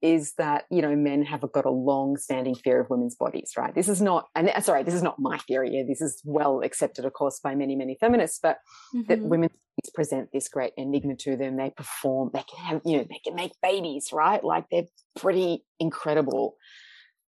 is 0.00 0.32
that 0.36 0.64
you 0.68 0.82
know 0.82 0.96
men 0.96 1.22
have 1.22 1.44
got 1.52 1.64
a 1.64 1.70
long-standing 1.70 2.56
fear 2.56 2.80
of 2.80 2.90
women's 2.90 3.14
bodies, 3.14 3.52
right? 3.56 3.72
This 3.74 3.88
is 3.88 4.02
not, 4.02 4.26
and 4.34 4.48
uh, 4.48 4.60
sorry, 4.60 4.82
this 4.82 4.94
is 4.94 5.02
not 5.02 5.20
my 5.20 5.38
theory. 5.38 5.70
yeah, 5.72 5.84
This 5.86 6.00
is 6.00 6.20
well 6.24 6.60
accepted, 6.64 7.04
of 7.04 7.12
course, 7.12 7.38
by 7.42 7.54
many, 7.54 7.76
many 7.76 7.96
feminists. 8.00 8.40
But 8.42 8.58
that 9.06 9.20
Mhm. 9.20 9.28
women's 9.28 9.52
bodies 9.52 9.92
present 9.94 10.30
this 10.32 10.48
great 10.48 10.72
enigma 10.76 11.14
to 11.16 11.36
them. 11.36 11.56
They 11.56 11.70
perform. 11.70 12.30
They 12.34 12.42
can 12.42 12.64
have, 12.64 12.82
you 12.84 12.96
know, 12.98 13.04
they 13.08 13.20
can 13.24 13.36
make 13.36 13.52
babies, 13.62 14.12
right? 14.12 14.42
Like 14.42 14.64
they're 14.70 14.88
pretty 15.16 15.64
incredible. 15.78 16.56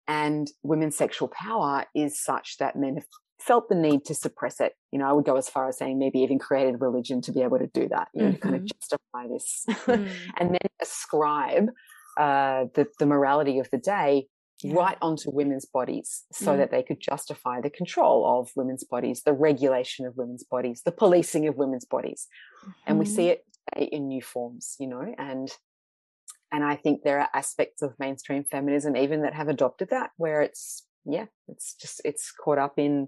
And 0.07 0.49
women's 0.63 0.95
sexual 0.97 1.27
power 1.27 1.85
is 1.93 2.23
such 2.23 2.57
that 2.59 2.75
men 2.77 2.95
have 2.95 3.05
felt 3.41 3.69
the 3.69 3.75
need 3.75 4.05
to 4.05 4.13
suppress 4.15 4.59
it. 4.59 4.73
You 4.91 4.99
know, 4.99 5.07
I 5.09 5.13
would 5.13 5.25
go 5.25 5.35
as 5.35 5.49
far 5.49 5.67
as 5.67 5.77
saying 5.77 5.97
maybe 5.99 6.19
even 6.19 6.39
created 6.39 6.79
religion 6.81 7.21
to 7.21 7.31
be 7.31 7.41
able 7.41 7.59
to 7.59 7.67
do 7.67 7.87
that, 7.89 8.07
you 8.13 8.23
know, 8.23 8.31
to 8.31 8.37
kind 8.37 8.55
of 8.55 8.61
Mhm. 8.61 8.67
justify 8.73 9.27
this 9.27 9.65
Mm. 9.67 10.07
and 10.39 10.49
then 10.51 10.69
ascribe 10.81 11.69
uh, 12.17 12.65
the, 12.73 12.85
the 12.99 13.05
morality 13.05 13.57
of 13.59 13.69
the 13.71 13.77
day 13.77 14.27
Yeah. 14.61 14.75
right 14.75 14.97
onto 15.01 15.31
women's 15.31 15.65
bodies 15.65 16.25
so 16.33 16.51
Mm. 16.53 16.57
that 16.57 16.71
they 16.71 16.83
could 16.83 16.99
justify 16.99 17.61
the 17.61 17.69
control 17.69 18.25
of 18.39 18.51
women's 18.55 18.83
bodies, 18.83 19.23
the 19.23 19.33
regulation 19.33 20.05
of 20.05 20.17
women's 20.17 20.43
bodies, 20.43 20.83
the 20.83 20.91
policing 20.91 21.47
of 21.47 21.55
women's 21.55 21.85
bodies. 21.85 22.27
And 22.85 22.99
we 22.99 23.05
see 23.05 23.29
it 23.29 23.45
in 23.75 24.07
new 24.09 24.21
forms, 24.21 24.75
you 24.79 24.87
know, 24.87 25.05
and 25.17 25.47
and 26.53 26.65
I 26.65 26.75
think 26.75 27.03
there 27.03 27.19
are 27.21 27.29
aspects 27.33 27.81
of 27.81 27.97
mainstream 27.97 28.43
feminism 28.43 28.97
even 28.97 29.21
that 29.21 29.33
have 29.33 29.47
adopted 29.47 29.89
that 29.89 30.11
where 30.17 30.41
it's 30.41 30.85
yeah, 31.05 31.25
it's 31.47 31.73
just 31.75 32.01
it's 32.05 32.31
caught 32.31 32.57
up 32.57 32.73
in 32.77 33.07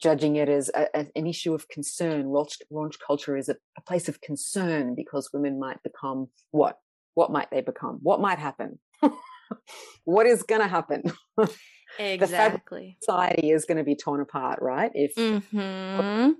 judging 0.00 0.36
it 0.36 0.48
as 0.48 0.70
a, 0.74 0.86
a- 0.94 1.10
an 1.16 1.26
issue 1.26 1.54
of 1.54 1.68
concern. 1.68 2.24
Raunch, 2.24 2.56
raunch 2.72 2.94
culture 3.04 3.36
is 3.36 3.48
a, 3.48 3.56
a 3.76 3.82
place 3.82 4.08
of 4.08 4.20
concern 4.20 4.94
because 4.94 5.30
women 5.32 5.58
might 5.58 5.82
become 5.82 6.28
what? 6.50 6.78
What 7.14 7.30
might 7.32 7.50
they 7.50 7.60
become? 7.60 7.98
What 8.02 8.20
might 8.20 8.38
happen? 8.38 8.78
what 10.04 10.26
is 10.26 10.42
going 10.42 10.62
to 10.62 10.68
happen? 10.68 11.02
Exactly. 11.98 12.96
Society 13.02 13.50
is 13.50 13.66
going 13.66 13.76
to 13.76 13.84
be 13.84 13.94
torn 13.94 14.22
apart, 14.22 14.60
right? 14.62 14.90
If 14.94 15.12
hmm 15.14 15.58
on 16.00 16.36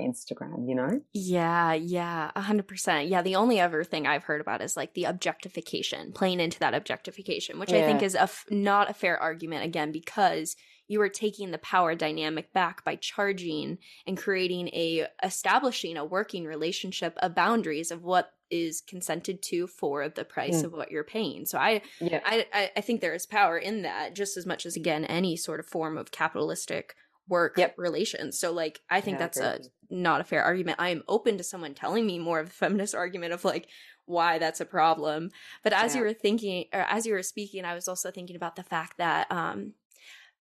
Instagram, 0.00 0.68
you 0.68 0.74
know, 0.74 1.00
Yeah, 1.12 1.74
yeah, 1.74 2.30
a 2.34 2.40
hundred 2.40 2.66
percent. 2.68 3.08
Yeah, 3.08 3.22
the 3.22 3.36
only 3.36 3.60
other 3.60 3.84
thing 3.84 4.06
I've 4.06 4.24
heard 4.24 4.40
about 4.40 4.62
is 4.62 4.76
like 4.76 4.94
the 4.94 5.04
objectification, 5.04 6.12
playing 6.12 6.40
into 6.40 6.58
that 6.60 6.74
objectification, 6.74 7.58
which 7.58 7.72
I 7.72 7.82
think 7.82 8.02
is 8.02 8.14
a 8.14 8.22
f- 8.22 8.44
not 8.50 8.90
a 8.90 8.94
fair 8.94 9.18
argument 9.18 9.64
again 9.64 9.92
because 9.92 10.56
you 10.88 11.00
are 11.00 11.08
taking 11.08 11.50
the 11.52 11.58
power 11.58 11.94
dynamic 11.94 12.52
back 12.52 12.84
by 12.84 12.96
charging 12.96 13.78
and 14.06 14.16
creating 14.18 14.68
a 14.68 15.06
establishing 15.22 15.96
a 15.96 16.04
working 16.04 16.44
relationship 16.44 17.16
of 17.18 17.34
boundaries 17.34 17.90
of 17.90 18.02
what 18.02 18.32
is 18.50 18.82
consented 18.86 19.40
to 19.42 19.66
for 19.66 20.08
the 20.10 20.24
price 20.24 20.60
Mm. 20.60 20.64
of 20.64 20.72
what 20.72 20.90
you're 20.90 21.04
paying. 21.04 21.46
So 21.46 21.56
I 21.58 21.80
yeah, 22.00 22.20
I, 22.26 22.46
I 22.52 22.70
I 22.76 22.80
think 22.82 23.00
there 23.00 23.14
is 23.14 23.24
power 23.26 23.56
in 23.56 23.82
that 23.82 24.14
just 24.14 24.36
as 24.36 24.44
much 24.44 24.66
as 24.66 24.76
again 24.76 25.04
any 25.06 25.36
sort 25.36 25.60
of 25.60 25.66
form 25.66 25.96
of 25.96 26.10
capitalistic 26.10 26.94
work 27.28 27.56
Yep. 27.58 27.74
relations. 27.78 28.38
So 28.38 28.52
like 28.52 28.80
I 28.90 29.00
think 29.00 29.16
Yeah, 29.16 29.18
that's 29.18 29.38
agree 29.38 29.46
a 29.46 29.60
not 29.90 30.20
a 30.20 30.24
fair 30.24 30.42
argument. 30.42 30.80
I 30.80 30.88
am 30.90 31.02
open 31.08 31.36
to 31.38 31.44
someone 31.44 31.74
telling 31.74 32.06
me 32.06 32.18
more 32.18 32.40
of 32.40 32.48
the 32.48 32.54
feminist 32.54 32.94
argument 33.04 33.32
of 33.32 33.44
like 33.44 33.68
why 34.06 34.38
that's 34.38 34.60
a 34.60 34.64
problem. 34.66 35.30
But 35.62 35.72
as 35.72 35.94
you 35.94 36.02
were 36.02 36.12
thinking 36.14 36.66
or 36.72 36.80
as 36.80 37.06
you 37.06 37.12
were 37.14 37.22
speaking, 37.22 37.64
I 37.64 37.74
was 37.74 37.88
also 37.88 38.10
thinking 38.10 38.36
about 38.36 38.56
the 38.56 38.62
fact 38.64 38.98
that 38.98 39.30
um 39.30 39.74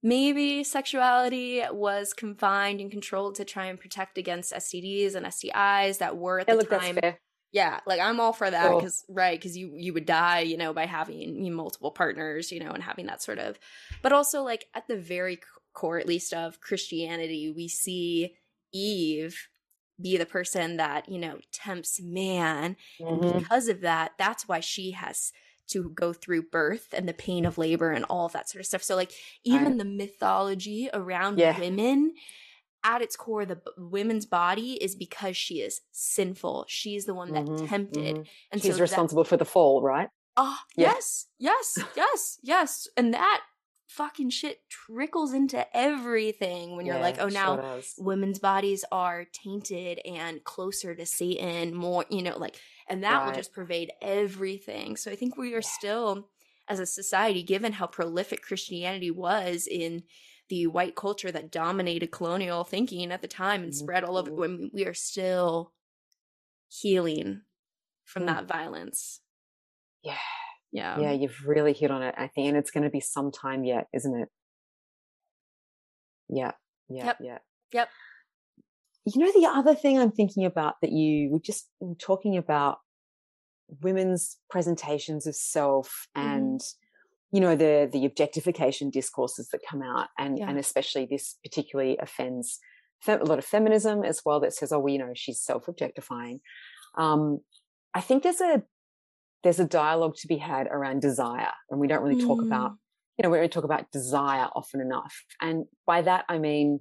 maybe 0.03 0.62
sexuality 0.64 1.62
was 1.72 2.12
confined 2.12 2.81
and 2.81 2.91
controlled 2.91 3.35
to 3.37 3.45
try 3.45 3.66
and 3.66 3.81
protect 3.81 4.18
against 4.18 4.53
STDs 4.53 5.14
and 5.14 5.26
STIs 5.26 5.99
that 5.99 6.16
were 6.16 6.41
at 6.41 6.49
yeah 6.49 6.55
the 6.55 6.57
look, 6.57 6.68
time 6.68 6.99
yeah 7.53 7.81
like 7.87 8.01
i'm 8.01 8.20
all 8.20 8.33
for 8.33 8.51
that 8.51 8.76
because 8.76 9.05
right 9.09 9.39
because 9.39 9.57
you 9.57 9.72
you 9.74 9.93
would 9.95 10.05
die 10.05 10.41
you 10.41 10.57
know 10.57 10.72
by 10.74 10.85
having 10.85 11.51
multiple 11.53 11.91
partners 11.91 12.53
you 12.53 12.61
know 12.61 12.70
and 12.70 12.83
having 12.83 13.07
that 13.07 13.22
sort 13.22 13.39
of 13.39 13.59
but 14.03 14.12
also 14.12 14.43
like 14.43 14.66
at 14.74 14.87
the 14.87 14.97
very 14.97 15.41
core 15.79 15.99
at 15.99 16.07
least 16.14 16.33
of 16.35 16.61
christianity 16.61 17.51
we 17.61 17.66
see 17.68 18.35
eve 18.72 19.49
be 20.01 20.16
the 20.16 20.26
person 20.26 20.76
that 20.76 21.09
you 21.09 21.18
know 21.18 21.37
tempts 21.53 22.01
man 22.01 22.76
and 22.99 23.22
Mhm. 23.22 23.39
because 23.41 23.68
of 23.68 23.81
that 23.83 24.12
that's 24.18 24.47
why 24.49 24.61
she 24.61 24.93
has 24.93 25.33
to 25.68 25.91
go 25.91 26.12
through 26.12 26.43
birth 26.61 26.89
and 26.97 27.07
the 27.09 27.12
pain 27.26 27.45
of 27.45 27.59
labor 27.59 27.91
and 27.93 28.05
all 28.07 28.26
of 28.26 28.33
that 28.33 28.49
sort 28.49 28.61
of 28.61 28.66
stuff 28.66 28.83
so 28.83 28.97
like 28.97 29.12
even 29.45 29.76
the 29.79 29.85
mythology 29.85 30.89
around 30.93 31.39
Yeah. 31.39 31.59
women 31.59 32.14
at 32.85 33.03
its 33.03 33.16
core 33.16 33.45
the 33.45 33.57
b- 33.57 33.62
women's 33.76 34.24
body 34.26 34.72
is 34.83 34.95
because 34.95 35.37
she 35.37 35.57
is 35.61 35.81
sinful 35.93 36.64
she's 36.68 37.05
the 37.07 37.14
one 37.14 37.33
that 37.33 37.45
Mhm, 37.47 37.68
tempted 37.68 38.16
mhm. 38.16 38.26
and 38.53 38.62
She's 38.62 38.70
so 38.72 38.76
that- 38.76 38.83
responsible 38.83 39.24
for 39.24 39.37
the 39.37 39.45
fall, 39.45 39.83
right? 39.83 40.09
oh 40.37 40.59
Yeah. 40.76 40.93
yes 40.93 41.26
yes 41.39 41.79
yes 41.97 42.39
yes 42.43 42.89
and 42.97 43.12
that 43.14 43.41
fucking 43.89 44.30
shit 44.30 44.61
trickles 44.68 45.32
into 45.32 45.66
everything 45.76 46.76
when 46.76 46.86
you're 46.86 47.01
like 47.01 47.16
oh 47.18 47.28
now 47.28 47.57
does. 47.57 47.95
women's 47.99 48.39
bodies 48.39 48.84
are 48.93 49.24
tainted 49.32 49.99
and 50.05 50.45
closer 50.45 50.95
to 50.95 51.07
Satan, 51.07 51.74
more, 51.74 52.05
you 52.11 52.22
know, 52.22 52.36
like, 52.39 52.57
and 52.89 53.03
that 53.03 53.24
will 53.26 53.32
just 53.32 53.53
pervade 53.53 53.91
everything. 54.03 54.97
So 54.97 55.11
I 55.11 55.16
think 55.16 55.36
we 55.36 55.55
are 55.55 55.62
still, 55.62 56.28
as 56.68 56.78
a 56.80 56.86
society, 56.86 57.43
given 57.43 57.72
how 57.72 57.86
prolific 57.86 58.43
Christianity 58.43 59.11
was 59.11 59.66
in 59.66 60.05
the 60.51 60.66
white 60.66 60.95
culture 60.95 61.32
that 61.32 61.51
dominated 61.51 62.12
colonial 62.12 62.64
thinking 62.64 63.11
at 63.11 63.22
the 63.22 63.28
time 63.28 63.62
and 63.62 63.74
spread 63.74 64.05
all 64.05 64.16
over, 64.18 64.30
Mhm. 64.30 64.36
when 64.36 64.70
we 64.72 64.84
are 64.86 64.95
still 64.95 65.72
healing 66.68 67.43
from 68.05 68.24
Mm. 68.24 68.26
that 68.26 68.45
violence. 68.47 69.20
Yeah. 70.03 70.18
Yeah. 70.73 70.99
Yeah, 71.01 71.12
you've 71.12 71.39
really 71.47 71.73
hit 71.73 71.91
on 71.91 72.03
it, 72.03 72.14
I 72.19 72.27
think, 72.29 72.49
and 72.49 72.57
it's 72.57 72.71
going 72.71 72.85
to 72.85 72.91
be 72.91 73.01
some 73.01 73.31
time 73.31 73.64
yet, 73.64 73.87
isn't 73.95 74.14
it? 74.21 74.29
Yeah, 76.29 76.53
yeah, 76.89 77.07
Yep. 77.07 77.16
yeah. 77.21 77.39
Yep. 77.73 77.89
You 79.07 79.25
know, 79.25 79.33
the 79.33 79.47
other 79.47 79.75
thing 79.75 79.99
I'm 79.99 80.12
thinking 80.12 80.45
about 80.45 80.75
that 80.83 80.93
you 80.93 81.31
were 81.31 81.39
just 81.41 81.69
talking 81.99 82.37
about 82.37 82.79
women's 83.83 84.39
presentations 84.51 85.27
of 85.27 85.35
self 85.35 86.09
Mhm. 86.16 86.23
and 86.23 86.61
you 87.31 87.41
know 87.41 87.55
the 87.55 87.89
the 87.93 88.07
objectification 88.07 88.89
discourses 88.89 89.49
that 89.51 89.61
come 89.69 89.83
out 89.83 90.09
and 90.19 90.39
Yeah. 90.39 90.49
and 90.49 90.59
especially 90.59 91.05
this 91.05 91.39
particularly 91.45 91.99
offends 91.99 92.59
a 93.07 93.16
lot 93.19 93.39
of 93.39 93.45
feminism 93.45 94.03
as 94.05 94.23
well 94.25 94.41
that 94.41 94.55
says 94.55 94.73
oh 94.73 94.79
well 94.79 94.89
you 94.93 94.99
know 94.99 95.12
she's 95.14 95.43
self-objectifying 95.43 96.41
um 96.97 97.41
i 97.93 98.01
think 98.01 98.23
there's 98.23 98.41
a 98.41 98.62
there's 99.43 99.61
a 99.61 99.64
dialogue 99.64 100.16
to 100.16 100.28
be 100.28 100.36
had 100.36 100.66
around 100.66 101.01
desire 101.01 101.53
and 101.70 101.80
we 101.80 101.86
don't 101.89 102.03
really 102.03 102.20
talk 102.22 102.43
about 102.43 102.72
Mm. 102.72 102.76
you 103.18 103.22
know 103.22 103.30
we 103.30 103.36
don't 103.36 103.43
really 103.43 103.49
talk 103.49 103.64
about 103.64 103.91
desire 103.91 104.49
often 104.55 104.80
enough 104.80 105.14
and 105.41 105.64
by 105.86 106.03
that 106.03 106.24
i 106.28 106.39
mean 106.39 106.80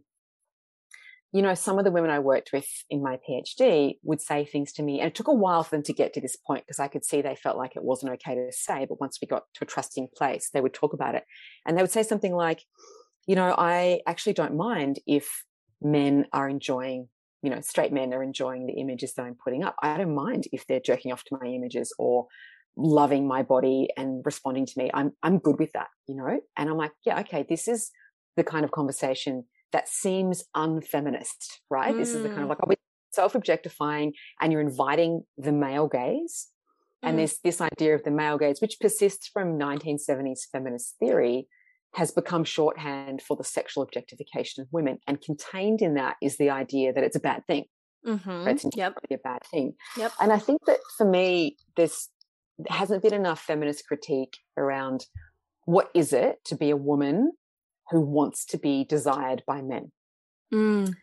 you 1.34 1.42
know, 1.42 1.54
some 1.54 1.78
of 1.78 1.84
the 1.84 1.92
women 1.92 2.10
I 2.10 2.20
worked 2.20 2.52
with 2.54 2.68
in 2.90 3.04
my 3.04 3.20
PhD 3.28 3.98
would 4.04 4.22
say 4.22 4.46
things 4.46 4.72
to 4.74 4.84
me, 4.84 5.00
and 5.00 5.10
it 5.10 5.16
took 5.16 5.28
a 5.28 5.34
while 5.34 5.64
for 5.64 5.76
them 5.76 5.84
to 5.84 5.94
get 5.94 6.14
to 6.14 6.22
this 6.22 6.38
point 6.38 6.66
because 6.66 6.80
I 6.80 6.88
could 6.88 7.04
see 7.04 7.22
they 7.22 7.36
felt 7.36 7.58
like 7.58 7.76
it 7.76 7.84
wasn't 7.84 8.14
okay 8.14 8.36
to 8.36 8.52
say. 8.52 8.86
But 8.88 9.02
once 9.02 9.20
we 9.22 9.28
got 9.28 9.44
to 9.56 9.64
a 9.64 9.68
trusting 9.68 10.08
place, 10.16 10.50
they 10.54 10.62
would 10.62 10.74
talk 10.74 10.94
about 10.94 11.16
it. 11.16 11.26
And 11.66 11.78
they 11.78 11.82
would 11.82 11.92
say 11.92 12.04
something 12.04 12.34
like, 12.34 12.64
you 13.28 13.36
know, 13.36 13.54
I 13.58 14.00
actually 14.08 14.34
don't 14.34 14.56
mind 14.56 15.00
if 15.06 15.44
men 15.82 16.26
are 16.32 16.48
enjoying, 16.48 17.10
you 17.42 17.50
know, 17.50 17.62
straight 17.62 17.94
men 17.94 18.14
are 18.14 18.24
enjoying 18.24 18.66
the 18.66 18.74
images 18.74 19.14
that 19.14 19.24
I'm 19.24 19.36
putting 19.42 19.64
up. 19.64 19.76
I 19.82 19.98
don't 19.98 20.16
mind 20.16 20.46
if 20.52 20.66
they're 20.68 20.80
jerking 20.80 21.12
off 21.12 21.24
to 21.26 21.38
my 21.40 21.48
images 21.48 21.94
or 22.00 22.28
loving 22.76 23.28
my 23.28 23.44
body 23.44 23.90
and 23.98 24.22
responding 24.26 24.66
to 24.66 24.74
me. 24.78 24.90
I'm 24.94 25.12
I'm 25.24 25.40
good 25.40 25.60
with 25.60 25.72
that, 25.74 25.88
you 26.08 26.16
know? 26.16 26.40
And 26.58 26.70
I'm 26.70 26.78
like, 26.78 26.92
yeah, 27.06 27.20
okay, 27.22 27.46
this 27.48 27.68
is 27.68 27.92
the 28.36 28.44
kind 28.44 28.64
of 28.64 28.72
conversation 28.72 29.46
that 29.72 29.90
seems 29.90 30.44
unfeminist, 30.56 31.60
right? 31.70 31.94
Mm. 31.94 31.98
This 31.98 32.14
is 32.14 32.24
the 32.24 32.30
kind 32.30 32.42
of 32.42 32.46
mm. 32.46 32.50
like, 32.50 32.60
oh, 32.64 32.74
self 33.12 33.36
objectifying 33.36 34.14
and 34.40 34.52
you're 34.52 34.62
inviting 34.62 35.24
the 35.38 35.52
male 35.52 35.88
gaze. 35.88 36.48
Mm. 37.04 37.10
And 37.10 37.20
there's 37.20 37.40
this 37.44 37.62
idea 37.62 37.96
of 37.96 38.04
the 38.04 38.12
male 38.12 38.38
gaze, 38.38 38.62
which 38.62 38.78
persists 38.80 39.28
from 39.28 39.60
1970s 39.60 40.42
feminist 40.52 40.96
theory, 41.00 41.48
has 41.98 42.12
become 42.12 42.44
shorthand 42.44 43.22
for 43.22 43.36
the 43.36 43.44
sexual 43.44 43.84
objectification 43.84 44.62
of 44.62 44.68
women. 44.72 45.00
And 45.08 45.22
contained 45.22 45.82
in 45.82 45.96
that 45.96 46.16
is 46.22 46.38
the 46.38 46.50
idea 46.50 46.94
that 46.94 47.04
it's 47.04 47.16
a 47.16 47.20
bad 47.20 47.46
thing. 47.48 47.66
Mm-hmm. 48.06 48.48
It's 48.48 48.66
yep. 48.76 48.94
a 49.12 49.18
bad 49.18 49.42
thing. 49.52 49.74
Yep. 49.98 50.12
And 50.22 50.32
I 50.32 50.38
think 50.38 50.62
that 50.68 50.78
for 50.98 51.10
me, 51.10 51.58
there's 51.76 52.10
hasn't 52.70 53.04
been 53.04 53.14
enough 53.14 53.42
feminist 53.42 53.88
critique 53.88 54.38
around 54.58 55.06
what 55.66 55.90
is 55.94 56.14
it 56.14 56.38
to 56.46 56.56
be 56.56 56.70
a 56.70 56.78
woman 56.78 57.32
who 57.92 58.02
wants 58.02 58.46
to 58.46 58.58
be 58.58 58.84
desired 58.84 59.44
by 59.46 59.62
men 59.62 59.92
mm. 60.54 60.94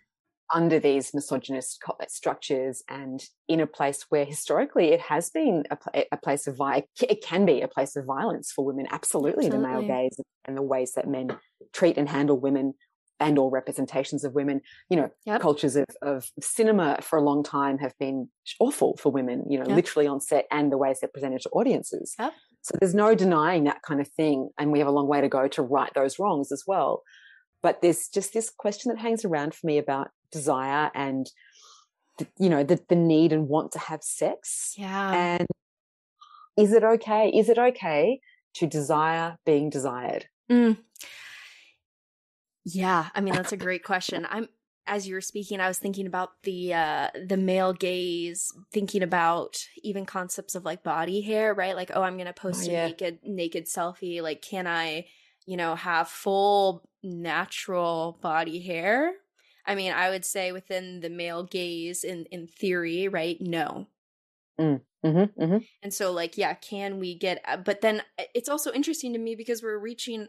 Under 0.52 0.78
these 0.78 1.12
misogynist 1.14 1.82
uh, 1.88 2.04
structures 2.08 2.82
and 2.88 3.24
in 3.48 3.60
a 3.60 3.66
place 3.66 4.06
where 4.08 4.24
historically 4.24 4.88
it 4.92 5.00
has 5.00 5.30
been 5.30 5.64
a, 5.70 6.04
a 6.12 6.16
place 6.16 6.46
of 6.46 6.56
violence. 6.56 6.86
It 7.00 7.22
can 7.22 7.46
be 7.46 7.62
a 7.62 7.68
place 7.68 7.96
of 7.96 8.04
violence 8.04 8.52
for 8.52 8.64
women. 8.64 8.86
Absolutely, 8.90 9.46
Absolutely, 9.46 9.68
the 9.68 9.80
male 9.80 9.86
gaze 9.86 10.20
and 10.44 10.56
the 10.56 10.62
ways 10.62 10.92
that 10.94 11.08
men 11.08 11.36
treat 11.72 11.96
and 11.96 12.08
handle 12.08 12.38
women 12.38 12.74
and 13.20 13.38
or 13.38 13.48
representations 13.48 14.24
of 14.24 14.34
women 14.34 14.60
you 14.90 14.96
know 14.96 15.08
yep. 15.24 15.40
cultures 15.40 15.76
of, 15.76 15.84
of 16.02 16.26
cinema 16.40 16.98
for 17.00 17.16
a 17.16 17.22
long 17.22 17.44
time 17.44 17.78
have 17.78 17.96
been 18.00 18.28
awful 18.58 18.96
for 18.96 19.12
women 19.12 19.44
you 19.48 19.56
know 19.56 19.64
yep. 19.68 19.76
literally 19.76 20.08
on 20.08 20.20
set 20.20 20.46
and 20.50 20.72
the 20.72 20.76
ways 20.76 20.98
they're 21.00 21.08
presented 21.08 21.40
to 21.40 21.48
audiences 21.50 22.16
yep. 22.18 22.32
So 22.64 22.78
there's 22.80 22.94
no 22.94 23.14
denying 23.14 23.64
that 23.64 23.82
kind 23.82 24.00
of 24.00 24.08
thing. 24.08 24.48
And 24.58 24.72
we 24.72 24.78
have 24.78 24.88
a 24.88 24.92
long 24.92 25.06
way 25.06 25.20
to 25.20 25.28
go 25.28 25.46
to 25.48 25.62
right 25.62 25.92
those 25.94 26.18
wrongs 26.18 26.50
as 26.50 26.64
well. 26.66 27.02
But 27.62 27.82
there's 27.82 28.08
just 28.08 28.32
this 28.32 28.50
question 28.50 28.90
that 28.90 28.98
hangs 28.98 29.24
around 29.24 29.54
for 29.54 29.66
me 29.66 29.76
about 29.76 30.08
desire 30.38 30.90
and, 30.94 31.24
the, 32.18 32.26
you 32.38 32.50
know, 32.50 32.62
the, 32.62 32.78
the 32.88 33.00
need 33.12 33.32
and 33.32 33.48
want 33.48 33.72
to 33.72 33.78
have 33.78 34.02
sex. 34.02 34.74
Yeah. 34.76 35.12
And 35.12 35.46
is 36.56 36.72
it 36.72 36.84
okay? 36.84 37.30
Is 37.30 37.48
it 37.48 37.58
okay 37.58 38.20
to 38.54 38.66
desire 38.66 39.36
being 39.44 39.70
desired? 39.70 40.26
Mm. 40.50 40.78
Yeah, 42.64 43.08
I 43.14 43.20
mean 43.20 43.34
that's 43.34 43.52
a 43.52 43.56
great 43.56 43.84
question. 43.84 44.26
I'm 44.30 44.48
as 44.86 45.08
you 45.08 45.14
were 45.14 45.20
speaking, 45.20 45.60
I 45.60 45.68
was 45.68 45.78
thinking 45.78 46.06
about 46.06 46.30
the 46.42 46.74
uh 46.74 47.08
the 47.26 47.36
male 47.36 47.72
gaze, 47.72 48.52
thinking 48.72 49.02
about 49.02 49.56
even 49.82 50.06
concepts 50.06 50.54
of 50.54 50.64
like 50.64 50.82
body 50.82 51.20
hair, 51.20 51.54
right? 51.54 51.76
Like, 51.76 51.90
oh, 51.94 52.02
I'm 52.02 52.16
gonna 52.16 52.32
post 52.32 52.68
oh, 52.68 52.72
yeah. 52.72 52.84
a 52.84 52.88
naked 52.88 53.18
naked 53.24 53.66
selfie. 53.66 54.22
Like, 54.22 54.42
can 54.42 54.66
I, 54.66 55.06
you 55.46 55.56
know, 55.56 55.74
have 55.74 56.08
full 56.08 56.88
natural 57.02 58.18
body 58.22 58.60
hair? 58.60 59.12
I 59.66 59.74
mean, 59.74 59.92
I 59.92 60.10
would 60.10 60.24
say 60.24 60.52
within 60.52 61.00
the 61.00 61.10
male 61.10 61.42
gaze, 61.42 62.04
in 62.04 62.26
in 62.26 62.46
theory, 62.46 63.08
right? 63.08 63.38
No. 63.40 63.86
Mm. 64.60 64.80
Mm-hmm, 65.04 65.42
mm-hmm. 65.42 65.58
And 65.82 65.92
so, 65.92 66.12
like, 66.12 66.38
yeah, 66.38 66.54
can 66.54 66.98
we 66.98 67.14
get? 67.14 67.42
Uh, 67.46 67.58
but 67.58 67.82
then 67.82 68.02
uh, 68.18 68.24
it's 68.34 68.48
also 68.48 68.72
interesting 68.72 69.12
to 69.12 69.18
me 69.18 69.34
because 69.34 69.62
we're 69.62 69.78
reaching. 69.78 70.28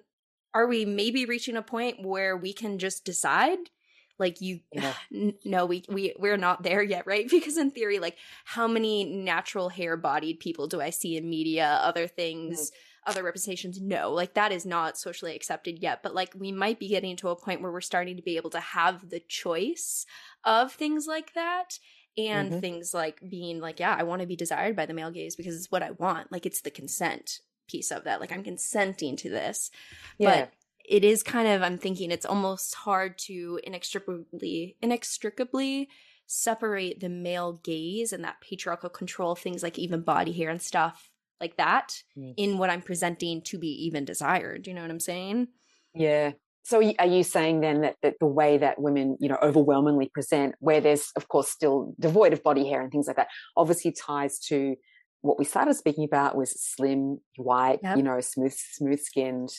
Are 0.53 0.67
we 0.67 0.85
maybe 0.85 1.25
reaching 1.25 1.57
a 1.57 1.61
point 1.61 2.05
where 2.05 2.35
we 2.35 2.53
can 2.53 2.77
just 2.77 3.05
decide 3.05 3.57
like 4.17 4.41
you 4.41 4.59
yeah. 4.71 4.93
no 5.43 5.65
we 5.65 5.83
we 5.89 6.13
we're 6.17 6.37
not 6.37 6.63
there 6.63 6.81
yet 6.81 7.05
right 7.05 7.29
because 7.29 7.57
in 7.57 7.71
theory 7.71 7.99
like 7.99 8.17
how 8.45 8.67
many 8.67 9.03
natural 9.03 9.69
hair 9.69 9.97
bodied 9.97 10.39
people 10.39 10.67
do 10.67 10.81
i 10.81 10.89
see 10.89 11.17
in 11.17 11.29
media 11.29 11.79
other 11.83 12.07
things 12.07 12.71
mm-hmm. 12.71 12.75
Other 13.05 13.23
representations 13.23 13.79
no 13.79 14.11
like 14.11 14.33
that 14.33 14.51
is 14.51 14.65
not 14.65 14.97
socially 14.97 15.35
accepted 15.35 15.79
yet 15.79 16.01
but 16.01 16.15
like 16.15 16.33
we 16.37 16.51
might 16.51 16.79
be 16.79 16.87
getting 16.87 17.15
to 17.15 17.29
a 17.29 17.35
point 17.35 17.61
where 17.61 17.71
we're 17.71 17.81
starting 17.81 18.15
to 18.15 18.21
be 18.21 18.37
able 18.37 18.49
to 18.49 18.59
have 18.59 19.09
the 19.09 19.19
choice 19.19 20.05
of 20.43 20.71
things 20.71 21.05
like 21.07 21.33
that 21.33 21.79
and 22.17 22.49
mm-hmm. 22.49 22.59
things 22.59 22.93
like 22.93 23.19
being 23.27 23.59
like 23.59 23.79
yeah 23.79 23.95
i 23.97 24.03
want 24.03 24.21
to 24.21 24.27
be 24.27 24.35
desired 24.35 24.75
by 24.75 24.85
the 24.85 24.93
male 24.93 25.11
gaze 25.11 25.35
because 25.35 25.55
it's 25.55 25.71
what 25.71 25.83
i 25.83 25.91
want 25.91 26.31
like 26.31 26.45
it's 26.45 26.61
the 26.61 26.71
consent 26.71 27.39
piece 27.67 27.91
of 27.91 28.03
that 28.03 28.19
like 28.19 28.31
i'm 28.31 28.43
consenting 28.43 29.15
to 29.15 29.29
this 29.29 29.71
yeah. 30.17 30.41
but 30.41 30.53
it 30.87 31.03
is 31.03 31.23
kind 31.23 31.47
of 31.47 31.61
i'm 31.61 31.77
thinking 31.77 32.11
it's 32.11 32.25
almost 32.25 32.75
hard 32.75 33.17
to 33.17 33.59
inextricably 33.63 34.75
inextricably 34.81 35.89
separate 36.27 36.99
the 36.99 37.09
male 37.09 37.53
gaze 37.63 38.11
and 38.11 38.23
that 38.23 38.41
patriarchal 38.41 38.89
control 38.89 39.35
things 39.35 39.61
like 39.61 39.77
even 39.77 40.01
body 40.01 40.31
hair 40.31 40.49
and 40.49 40.61
stuff 40.61 41.09
like 41.39 41.57
that 41.57 41.93
mm. 42.17 42.33
in 42.37 42.57
what 42.57 42.69
i'm 42.69 42.81
presenting 42.81 43.41
to 43.41 43.57
be 43.57 43.67
even 43.85 44.05
desired 44.05 44.63
do 44.63 44.69
you 44.69 44.75
know 44.75 44.81
what 44.81 44.91
i'm 44.91 44.99
saying 44.99 45.47
yeah 45.93 46.31
so 46.63 46.81
are 46.97 47.05
you 47.05 47.23
saying 47.23 47.61
then 47.61 47.81
that, 47.81 47.95
that 48.01 48.15
the 48.19 48.25
way 48.25 48.57
that 48.57 48.81
women 48.81 49.17
you 49.19 49.29
know 49.29 49.37
overwhelmingly 49.41 50.09
present 50.13 50.55
where 50.59 50.81
there's 50.81 51.11
of 51.15 51.27
course 51.27 51.49
still 51.49 51.93
devoid 51.99 52.33
of 52.33 52.43
body 52.43 52.67
hair 52.67 52.81
and 52.81 52.91
things 52.91 53.07
like 53.07 53.17
that 53.17 53.27
obviously 53.55 53.91
ties 53.91 54.39
to 54.39 54.75
what 55.21 55.39
we 55.39 55.45
started 55.45 55.73
speaking 55.73 56.03
about 56.03 56.35
was 56.35 56.51
slim 56.61 57.19
white 57.37 57.79
yep. 57.83 57.97
you 57.97 58.03
know 58.03 58.19
smooth 58.19 58.53
smooth 58.53 58.99
skinned 58.99 59.49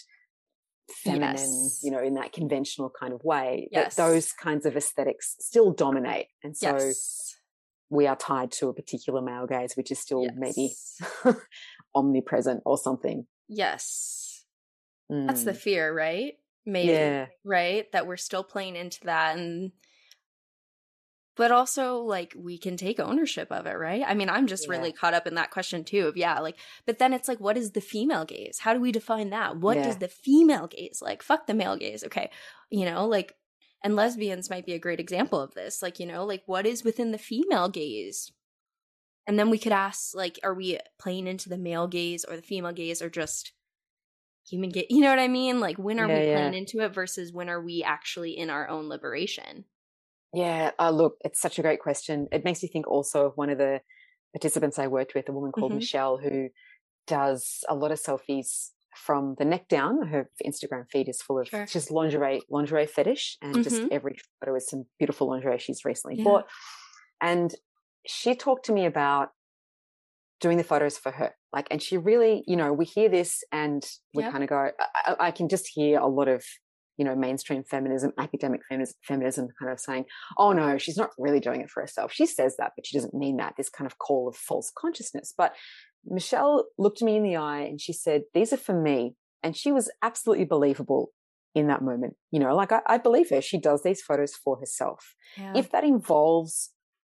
feminine, 0.88 1.36
yes. 1.36 1.80
you 1.82 1.90
know, 1.90 2.02
in 2.02 2.14
that 2.14 2.32
conventional 2.32 2.90
kind 2.90 3.12
of 3.12 3.22
way. 3.24 3.68
Yes. 3.70 3.94
That 3.94 4.08
those 4.08 4.32
kinds 4.32 4.66
of 4.66 4.76
aesthetics 4.76 5.36
still 5.40 5.72
dominate. 5.72 6.26
And 6.42 6.56
so 6.56 6.76
yes. 6.76 7.35
We 7.90 8.06
are 8.06 8.16
tied 8.16 8.50
to 8.52 8.68
a 8.68 8.74
particular 8.74 9.22
male 9.22 9.46
gaze, 9.46 9.74
which 9.76 9.90
is 9.90 9.98
still 9.98 10.22
yes. 10.22 10.32
maybe 10.36 10.74
omnipresent 11.94 12.62
or 12.66 12.76
something. 12.76 13.26
Yes. 13.48 14.44
Mm. 15.10 15.26
That's 15.26 15.44
the 15.44 15.52
mm. 15.52 15.56
fear, 15.56 15.94
right? 15.94 16.34
Maybe. 16.64 16.92
Yeah. 16.92 17.26
Right? 17.44 17.90
That 17.92 18.06
we're 18.06 18.16
still 18.16 18.44
playing 18.44 18.76
into 18.76 19.00
that 19.04 19.38
and 19.38 19.72
but 21.36 21.52
also 21.52 21.98
like 21.98 22.32
we 22.34 22.56
can 22.56 22.78
take 22.78 22.98
ownership 22.98 23.52
of 23.52 23.66
it, 23.66 23.74
right? 23.76 24.02
I 24.06 24.14
mean, 24.14 24.30
I'm 24.30 24.46
just 24.46 24.64
yeah. 24.64 24.70
really 24.70 24.90
caught 24.90 25.12
up 25.12 25.26
in 25.26 25.34
that 25.34 25.50
question 25.50 25.84
too 25.84 26.08
of 26.08 26.16
yeah, 26.16 26.40
like 26.40 26.56
but 26.86 26.98
then 26.98 27.12
it's 27.12 27.28
like 27.28 27.38
what 27.38 27.56
is 27.58 27.72
the 27.72 27.80
female 27.80 28.24
gaze? 28.24 28.58
How 28.60 28.72
do 28.72 28.80
we 28.80 28.90
define 28.90 29.30
that? 29.30 29.58
What 29.58 29.76
yeah. 29.76 29.88
is 29.88 29.98
the 29.98 30.08
female 30.08 30.66
gaze 30.66 31.00
like? 31.02 31.22
Fuck 31.22 31.46
the 31.46 31.54
male 31.54 31.76
gaze. 31.76 32.02
Okay. 32.04 32.30
You 32.70 32.86
know, 32.86 33.06
like 33.06 33.34
and 33.82 33.96
lesbians 33.96 34.50
might 34.50 34.66
be 34.66 34.72
a 34.72 34.78
great 34.78 35.00
example 35.00 35.40
of 35.40 35.54
this. 35.54 35.82
Like, 35.82 36.00
you 36.00 36.06
know, 36.06 36.24
like 36.24 36.42
what 36.46 36.66
is 36.66 36.84
within 36.84 37.12
the 37.12 37.18
female 37.18 37.68
gaze? 37.68 38.32
And 39.26 39.38
then 39.38 39.50
we 39.50 39.58
could 39.58 39.72
ask 39.72 40.14
like 40.14 40.38
are 40.42 40.54
we 40.54 40.78
playing 40.98 41.26
into 41.26 41.48
the 41.48 41.58
male 41.58 41.88
gaze 41.88 42.24
or 42.24 42.36
the 42.36 42.42
female 42.42 42.72
gaze 42.72 43.02
or 43.02 43.10
just 43.10 43.52
human 44.48 44.70
gaze? 44.70 44.86
You 44.88 45.00
know 45.00 45.10
what 45.10 45.18
I 45.18 45.28
mean? 45.28 45.60
Like 45.60 45.78
when 45.78 45.98
are 45.98 46.08
yeah, 46.08 46.18
we 46.18 46.24
playing 46.26 46.54
into 46.54 46.80
it 46.80 46.94
versus 46.94 47.32
when 47.32 47.48
are 47.48 47.60
we 47.60 47.82
actually 47.82 48.36
in 48.36 48.50
our 48.50 48.68
own 48.68 48.88
liberation? 48.88 49.64
Yeah, 50.32 50.72
uh, 50.78 50.90
look, 50.90 51.16
it's 51.24 51.40
such 51.40 51.58
a 51.58 51.62
great 51.62 51.80
question. 51.80 52.28
It 52.30 52.44
makes 52.44 52.62
me 52.62 52.68
think 52.68 52.86
also 52.86 53.26
of 53.26 53.32
one 53.36 53.50
of 53.50 53.58
the 53.58 53.80
participants 54.34 54.78
I 54.78 54.86
worked 54.86 55.14
with, 55.14 55.28
a 55.28 55.32
woman 55.32 55.52
called 55.52 55.72
mm-hmm. 55.72 55.78
Michelle, 55.78 56.18
who 56.18 56.48
does 57.06 57.64
a 57.68 57.74
lot 57.74 57.92
of 57.92 57.98
selfies 57.98 58.70
from 58.96 59.36
the 59.38 59.44
neck 59.44 59.68
down. 59.68 60.06
Her 60.08 60.30
Instagram 60.44 60.84
feed 60.90 61.08
is 61.08 61.22
full 61.22 61.38
of 61.38 61.48
sure. 61.48 61.66
just 61.66 61.90
lingerie, 61.90 62.42
lingerie 62.50 62.86
fetish, 62.86 63.38
and 63.42 63.54
mm-hmm. 63.54 63.62
just 63.62 63.82
every 63.90 64.16
photo 64.40 64.56
is 64.56 64.68
some 64.68 64.84
beautiful 64.98 65.28
lingerie 65.28 65.58
she's 65.58 65.84
recently 65.84 66.18
yeah. 66.18 66.24
bought. 66.24 66.46
And 67.20 67.54
she 68.06 68.34
talked 68.34 68.66
to 68.66 68.72
me 68.72 68.86
about 68.86 69.30
doing 70.40 70.58
the 70.58 70.64
photos 70.64 70.98
for 70.98 71.12
her. 71.12 71.34
Like, 71.52 71.66
and 71.70 71.80
she 71.80 71.96
really, 71.96 72.44
you 72.46 72.56
know, 72.56 72.72
we 72.72 72.84
hear 72.84 73.08
this 73.08 73.42
and 73.52 73.82
we 74.14 74.22
yep. 74.22 74.32
kind 74.32 74.44
of 74.44 74.50
go, 74.50 74.70
I, 74.78 75.16
I, 75.18 75.30
can 75.30 75.48
just 75.48 75.66
hear 75.72 75.98
a 75.98 76.06
lot 76.06 76.28
of 76.28 76.44
you 76.96 77.04
know, 77.04 77.14
mainstream 77.14 77.62
feminism, 77.62 78.12
academic 78.18 78.62
feminism 79.06 79.48
kind 79.60 79.70
of 79.70 79.78
saying, 79.78 80.04
oh 80.38 80.52
no, 80.52 80.78
she's 80.78 80.96
not 80.96 81.10
really 81.18 81.40
doing 81.40 81.60
it 81.60 81.70
for 81.70 81.82
herself. 81.82 82.12
She 82.12 82.26
says 82.26 82.56
that, 82.58 82.72
but 82.76 82.86
she 82.86 82.96
doesn't 82.96 83.14
mean 83.14 83.36
that, 83.36 83.54
this 83.56 83.68
kind 83.68 83.86
of 83.86 83.98
call 83.98 84.28
of 84.28 84.36
false 84.36 84.72
consciousness. 84.76 85.34
But 85.36 85.54
Michelle 86.06 86.66
looked 86.78 87.02
me 87.02 87.16
in 87.16 87.22
the 87.22 87.36
eye 87.36 87.62
and 87.62 87.80
she 87.80 87.92
said, 87.92 88.22
these 88.34 88.52
are 88.52 88.58
for 88.58 88.80
me. 88.80 89.14
And 89.42 89.56
she 89.56 89.72
was 89.72 89.90
absolutely 90.02 90.44
believable 90.44 91.12
in 91.54 91.68
that 91.68 91.82
moment. 91.82 92.14
You 92.30 92.40
know, 92.40 92.54
like 92.54 92.72
I, 92.72 92.80
I 92.86 92.98
believe 92.98 93.30
her. 93.30 93.40
She 93.40 93.58
does 93.58 93.82
these 93.82 94.02
photos 94.02 94.34
for 94.34 94.58
herself. 94.58 95.14
Yeah. 95.36 95.52
If 95.56 95.70
that 95.70 95.84
involves 95.84 96.70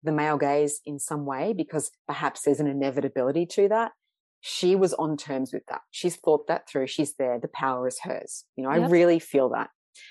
the 0.04 0.12
male 0.12 0.38
gaze 0.38 0.80
in 0.86 1.00
some 1.00 1.26
way, 1.26 1.54
because 1.56 1.92
perhaps 2.08 2.42
there's 2.42 2.60
an 2.60 2.68
inevitability 2.68 3.46
to 3.48 3.68
that, 3.70 3.92
she 4.42 4.76
was 4.76 4.94
on 4.94 5.18
terms 5.18 5.52
with 5.52 5.64
that. 5.70 5.82
She's 5.92 6.16
thought 6.16 6.48
that 6.48 6.70
through. 6.70 6.88
She's 6.88 7.16
there. 7.16 7.40
The 7.42 7.48
power 7.48 7.88
is 7.88 8.00
hers. 8.04 8.46
You 8.56 8.64
know, 8.64 8.74
yep. 8.74 8.84
I 8.84 8.88
really 8.88 9.20
feel 9.20 9.50
that. 9.50 9.70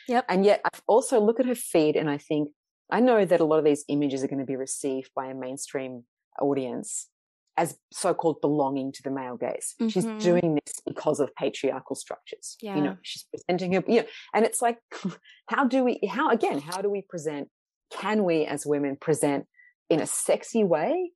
Yep. 0.08 0.24
And 0.28 0.44
yet 0.44 0.60
I 0.64 0.78
also 0.86 1.20
look 1.20 1.38
at 1.38 1.46
her 1.46 1.54
feed 1.54 1.96
and 1.96 2.10
I 2.10 2.18
think 2.18 2.48
I 2.90 3.00
know 3.00 3.24
that 3.24 3.40
a 3.40 3.44
lot 3.44 3.58
of 3.58 3.64
these 3.64 3.84
images 3.88 4.22
are 4.22 4.28
going 4.28 4.40
to 4.40 4.44
be 4.44 4.56
received 4.56 5.10
by 5.14 5.26
a 5.26 5.34
mainstream 5.34 6.04
audience 6.40 7.08
as 7.56 7.78
so-called 7.92 8.40
belonging 8.40 8.92
to 8.92 9.02
the 9.02 9.10
male 9.10 9.36
gaze. 9.36 9.74
Mm-hmm. 9.80 9.88
She's 9.88 10.04
doing 10.22 10.58
this 10.64 10.80
because 10.86 11.20
of 11.20 11.34
patriarchal 11.34 11.96
structures. 11.96 12.56
Yeah. 12.60 12.76
You 12.76 12.82
know, 12.82 12.96
she's 13.02 13.24
presenting 13.24 13.72
her, 13.72 13.82
you 13.88 14.02
know, 14.02 14.06
and 14.34 14.44
it's 14.44 14.60
like, 14.60 14.78
how 15.48 15.64
do 15.64 15.82
we, 15.82 16.00
how, 16.08 16.30
again, 16.30 16.60
how 16.60 16.82
do 16.82 16.90
we 16.90 17.02
present, 17.02 17.48
can 17.90 18.24
we 18.24 18.44
as 18.44 18.66
women 18.66 18.96
present 18.96 19.46
in 19.88 20.00
a 20.00 20.06
sexy 20.06 20.64
way 20.64 21.12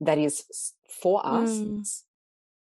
that 0.00 0.18
is 0.18 0.44
for 1.02 1.24
us, 1.24 1.50
mm. 1.50 1.86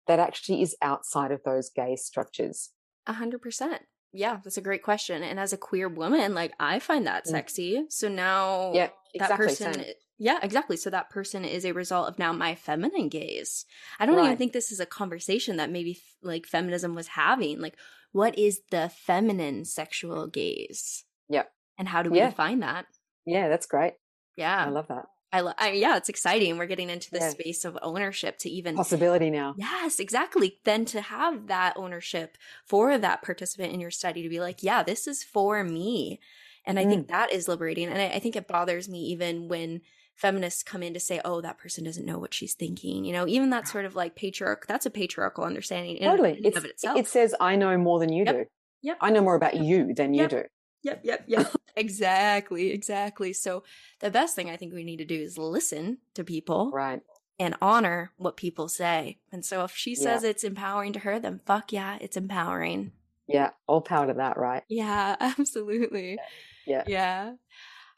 that 0.08 0.20
actually 0.20 0.62
is 0.62 0.76
outside 0.82 1.32
of 1.32 1.42
those 1.44 1.70
gaze 1.70 2.04
structures? 2.04 2.70
A 3.06 3.14
hundred 3.14 3.42
percent. 3.42 3.82
Yeah, 4.14 4.40
that's 4.44 4.58
a 4.58 4.62
great 4.62 4.84
question. 4.84 5.24
And 5.24 5.40
as 5.40 5.54
a 5.54 5.58
queer 5.58 5.90
woman, 5.90 6.36
like 6.36 6.54
I 6.60 6.80
find 6.80 7.08
that 7.08 7.26
mm. 7.26 7.32
sexy. 7.32 7.86
So 7.90 8.08
now 8.08 8.72
yeah, 8.74 8.90
exactly, 9.14 9.18
that 9.18 9.38
person, 9.38 9.74
same. 9.74 9.94
yeah, 10.20 10.40
exactly. 10.44 10.78
So 10.78 10.92
that 10.92 11.10
person 11.10 11.44
is 11.44 11.66
a 11.66 11.72
result 11.72 12.08
of 12.08 12.20
now 12.20 12.32
my 12.32 12.54
feminine 12.54 13.10
gaze. 13.10 13.66
I 14.00 14.06
don't 14.06 14.16
right. 14.16 14.26
even 14.26 14.38
think 14.38 14.54
this 14.54 14.72
is 14.72 14.80
a 14.80 14.86
conversation 14.86 15.58
that 15.58 15.72
maybe 15.72 16.00
like 16.22 16.46
feminism 16.46 16.94
was 16.94 17.08
having. 17.08 17.60
Like, 17.60 17.76
what 18.12 18.38
is 18.38 18.62
the 18.70 18.90
feminine 18.90 19.66
sexual 19.66 20.28
gaze? 20.28 21.06
Yeah. 21.28 21.44
And 21.80 21.88
how 21.88 22.04
do 22.04 22.12
we 22.12 22.20
yeah. 22.20 22.30
define 22.30 22.60
that? 22.60 22.86
Yeah, 23.26 23.50
that's 23.50 23.66
great. 23.66 23.94
Yeah. 24.36 24.64
I 24.64 24.70
love 24.70 24.88
that. 24.90 25.06
I, 25.34 25.42
lo- 25.42 25.54
I, 25.58 25.72
yeah, 25.72 25.98
it's 25.98 26.10
exciting. 26.10 26.60
We're 26.60 26.68
getting 26.68 26.92
into 26.92 27.10
the 27.10 27.18
yeah. 27.18 27.30
space 27.30 27.66
of 27.66 27.76
ownership 27.82 28.38
to 28.40 28.50
even 28.50 28.76
possibility 28.76 29.32
now. 29.32 29.56
Yes, 29.58 30.00
exactly. 30.00 30.60
Then 30.64 30.86
to 30.86 31.02
have 31.02 31.48
that 31.48 31.74
ownership 31.76 32.38
for 32.66 33.00
that 33.00 33.24
participant 33.24 33.74
in 33.74 33.80
your 33.80 33.90
study 33.90 34.22
to 34.22 34.30
be 34.30 34.40
like, 34.40 34.62
yeah, 34.62 34.84
this 34.84 35.08
is 35.08 35.24
for 35.24 35.64
me. 35.64 36.20
And 36.66 36.80
I 36.80 36.86
mm. 36.86 36.90
think 36.90 37.08
that 37.08 37.34
is 37.34 37.48
liberating. 37.48 37.90
And 37.90 38.00
I, 38.00 38.10
I 38.10 38.20
think 38.20 38.36
it 38.36 38.48
bothers 38.48 38.88
me 38.88 39.00
even 39.06 39.48
when 39.48 39.82
feminists 40.16 40.62
come 40.62 40.84
in 40.84 40.94
to 40.94 41.00
say, 41.00 41.20
oh, 41.26 41.42
that 41.42 41.58
person 41.58 41.84
doesn't 41.84 42.06
know 42.06 42.20
what 42.20 42.36
she's 42.36 42.54
thinking. 42.54 43.04
You 43.04 43.14
know, 43.14 43.28
even 43.28 43.50
that 43.50 43.68
sort 43.68 43.86
of 43.86 43.96
like 43.96 44.16
patriarch, 44.16 44.68
that's 44.68 44.86
a 44.86 44.92
patriarchal 44.92 45.46
understanding 45.46 45.98
totally. 46.00 46.38
In, 46.38 46.46
in 46.46 46.58
of 46.58 46.64
it 46.64 46.72
itself. 46.72 47.00
It 47.00 47.08
says, 47.08 47.34
I 47.40 47.56
know 47.56 47.76
more 47.80 47.98
than 47.98 48.14
you 48.14 48.24
yep. 48.24 48.36
do. 48.36 48.46
Yep. 48.84 48.98
I 49.02 49.10
know 49.10 49.22
more 49.22 49.36
about 49.36 49.56
you 49.56 49.96
than 49.96 50.14
yep. 50.14 50.32
you 50.32 50.38
do. 50.38 50.44
Yep, 50.84 51.02
yep, 51.04 51.24
yep. 51.28 51.54
exactly, 51.76 52.72
exactly. 52.72 53.34
So 53.34 53.64
the 54.00 54.12
best 54.12 54.36
thing 54.36 54.50
I 54.50 54.58
think 54.58 54.74
we 54.74 54.84
need 54.84 54.98
to 54.98 55.06
do 55.06 55.16
is 55.16 55.38
listen 55.38 56.00
to 56.14 56.24
people. 56.24 56.72
Right. 56.72 57.02
And 57.40 57.56
honor 57.62 58.12
what 58.18 58.38
people 58.38 58.70
say. 58.70 59.18
And 59.32 59.44
so 59.44 59.64
if 59.64 59.76
she 59.76 59.96
says 59.96 60.24
yeah. 60.24 60.30
it's 60.30 60.44
empowering 60.44 60.94
to 60.94 61.00
her, 61.00 61.20
then 61.20 61.42
fuck 61.46 61.74
yeah, 61.74 61.98
it's 62.00 62.16
empowering. 62.16 62.92
Yeah, 63.28 63.52
all 63.68 63.82
power 63.82 64.08
to 64.08 64.14
that, 64.14 64.38
right? 64.38 64.64
Yeah, 64.70 65.16
absolutely. 65.20 66.20
Yeah. 66.68 66.84
Yeah. 66.86 67.34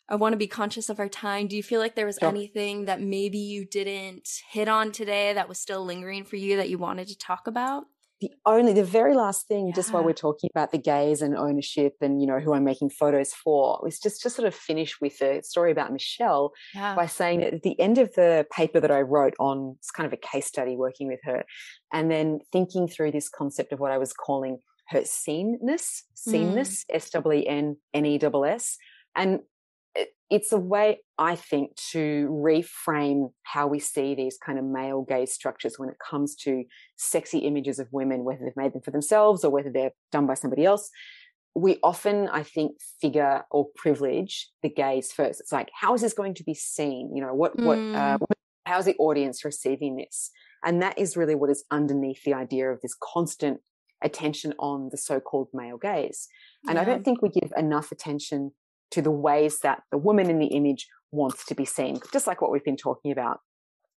I 0.08 0.16
want 0.16 0.34
to 0.34 0.38
be 0.38 0.48
conscious 0.48 0.90
of 0.90 1.00
our 1.00 1.10
time. 1.10 1.48
Do 1.48 1.56
you 1.56 1.64
feel 1.64 1.80
like 1.80 1.96
there 1.96 2.06
was 2.06 2.20
sure. 2.20 2.30
anything 2.30 2.86
that 2.86 3.02
maybe 3.02 3.40
you 3.40 3.66
didn't 3.66 4.30
hit 4.50 4.68
on 4.68 4.92
today 4.92 5.34
that 5.34 5.50
was 5.50 5.60
still 5.60 5.84
lingering 5.84 6.24
for 6.24 6.36
you 6.36 6.58
that 6.58 6.70
you 6.70 6.78
wanted 6.78 7.08
to 7.08 7.18
talk 7.18 7.48
about? 7.48 7.86
The 8.22 8.32
only 8.46 8.74
the 8.74 8.84
very 8.84 9.14
last 9.14 9.48
thing 9.48 9.68
yeah. 9.68 9.74
just 9.74 9.92
while 9.92 10.04
we're 10.04 10.14
talking 10.14 10.50
about 10.54 10.72
the 10.72 10.78
gaze 10.78 11.22
and 11.22 11.36
ownership 11.36 11.94
and 12.02 12.22
you 12.22 12.28
know 12.28 12.40
who 12.40 12.54
i'm 12.54 12.64
making 12.64 12.90
photos 12.90 13.34
for 13.34 13.80
was 13.84 14.00
just 14.00 14.22
to 14.22 14.30
sort 14.30 14.48
of 14.48 14.56
finish 14.56 15.00
with 15.02 15.22
a 15.22 15.42
story 15.44 15.72
about 15.72 15.92
michelle 15.92 16.52
yeah. 16.74 16.96
by 16.96 17.06
saying 17.06 17.42
that 17.42 17.54
at 17.54 17.64
the 17.64 17.80
end 17.80 17.98
of 17.98 18.14
the 18.16 18.46
paper 18.52 18.80
that 18.80 18.92
i 18.92 19.02
wrote 19.02 19.34
on 19.40 19.76
it's 19.80 19.92
kind 19.92 20.08
of 20.08 20.14
a 20.14 20.18
case 20.18 20.46
study 20.46 20.76
working 20.76 21.08
with 21.08 21.20
her 21.24 21.44
and 21.94 22.10
then 22.10 22.40
thinking 22.52 22.88
through 22.88 23.12
this 23.12 23.30
concept 23.30 23.72
of 23.72 23.80
what 23.80 23.92
i 23.92 23.98
was 23.98 24.14
calling 24.14 24.60
her 24.88 25.04
seenness 25.04 26.04
seenness 26.14 26.84
mm. 26.84 26.96
and 29.16 29.40
it's 30.30 30.52
a 30.52 30.58
way, 30.58 31.02
I 31.20 31.36
think, 31.36 31.76
to 31.92 32.28
reframe 32.32 33.32
how 33.44 33.68
we 33.68 33.80
see 33.80 34.16
these 34.16 34.38
kind 34.44 34.58
of 34.58 34.66
male 34.66 35.06
gaze 35.08 35.32
structures 35.32 35.78
when 35.78 35.90
it 35.90 35.98
comes 36.00 36.36
to 36.38 36.64
sexy 36.96 37.40
images 37.40 37.78
of 37.78 37.88
women, 37.92 38.24
whether 38.24 38.44
they've 38.44 38.56
made 38.56 38.74
them 38.74 38.82
for 38.82 38.92
themselves 38.92 39.44
or 39.44 39.52
whether 39.52 39.72
they're 39.72 39.94
done 40.12 40.26
by 40.26 40.34
somebody 40.34 40.66
else. 40.66 40.90
We 41.54 41.78
often, 41.84 42.28
I 42.30 42.44
think, 42.44 42.78
figure 43.00 43.44
or 43.52 43.68
privilege 43.76 44.50
the 44.64 44.70
gaze 44.70 45.12
first. 45.12 45.40
It's 45.40 45.52
like, 45.52 45.70
how 45.80 45.94
is 45.94 46.02
this 46.02 46.14
going 46.14 46.34
to 46.36 46.44
be 46.44 46.56
seen? 46.56 47.12
You 47.16 47.22
know, 47.22 47.34
what, 47.34 47.56
mm. 47.56 47.66
what, 47.66 47.78
uh, 47.78 48.18
how's 48.66 48.86
the 48.86 48.96
audience 48.98 49.46
receiving 49.46 49.96
this? 49.96 50.32
And 50.66 50.82
that 50.82 50.98
is 50.98 51.16
really 51.16 51.36
what 51.36 51.52
is 51.52 51.64
underneath 51.70 52.24
the 52.24 52.34
idea 52.34 52.72
of 52.72 52.82
this 52.82 52.96
constant 53.02 53.60
attention 54.04 54.54
on 54.60 54.90
the 54.92 54.98
so-called 54.98 55.50
male 55.54 55.78
gaze. 55.78 56.28
And 56.68 56.76
yeah. 56.76 56.82
I 56.82 56.86
don't 56.86 57.06
think 57.06 57.22
we 57.22 57.30
give 57.30 57.54
enough 57.56 57.92
attention 57.92 58.52
to 58.92 59.02
the 59.02 59.12
ways 59.12 59.60
that 59.64 59.82
the 59.92 59.98
woman 59.98 60.30
in 60.30 60.40
the 60.40 60.48
image 60.48 60.88
wants 61.12 61.46
to 61.46 61.56
be 61.56 61.66
seen, 61.66 62.00
just 62.12 62.28
like 62.28 62.42
what 62.42 62.52
we've 62.52 62.64
been 62.64 62.78
talking 62.78 63.12
about. 63.12 63.40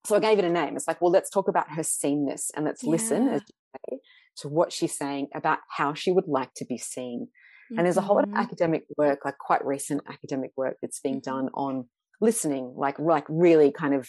So 0.06 0.16
I 0.16 0.20
gave 0.20 0.38
it 0.38 0.44
a 0.44 0.50
name. 0.50 0.76
It's 0.76 0.88
like, 0.88 1.00
well, 1.00 1.10
let's 1.10 1.30
talk 1.30 1.48
about 1.48 1.70
her 1.72 1.82
seenness 1.82 2.50
and 2.56 2.64
let's 2.64 2.82
yeah. 2.82 2.90
listen 2.90 3.40
say, 3.40 3.98
to 4.38 4.48
what 4.48 4.72
she's 4.72 4.96
saying 4.96 5.28
about 5.34 5.58
how 5.76 5.94
she 5.94 6.12
would 6.12 6.28
like 6.28 6.54
to 6.56 6.64
be 6.64 6.78
seen. 6.78 7.26
Mm-hmm. 7.26 7.78
And 7.78 7.86
there's 7.86 7.96
a 7.96 8.02
whole 8.02 8.16
lot 8.16 8.24
of 8.24 8.30
mm-hmm. 8.30 8.40
academic 8.40 8.84
work, 8.96 9.20
like 9.24 9.36
quite 9.38 9.64
recent 9.64 10.02
academic 10.08 10.52
work 10.56 10.76
that's 10.80 11.00
being 11.00 11.20
mm-hmm. 11.20 11.30
done 11.30 11.48
on 11.54 11.86
listening, 12.20 12.74
like 12.76 12.98
like 12.98 13.24
really 13.28 13.72
kind 13.72 13.94
of 13.94 14.08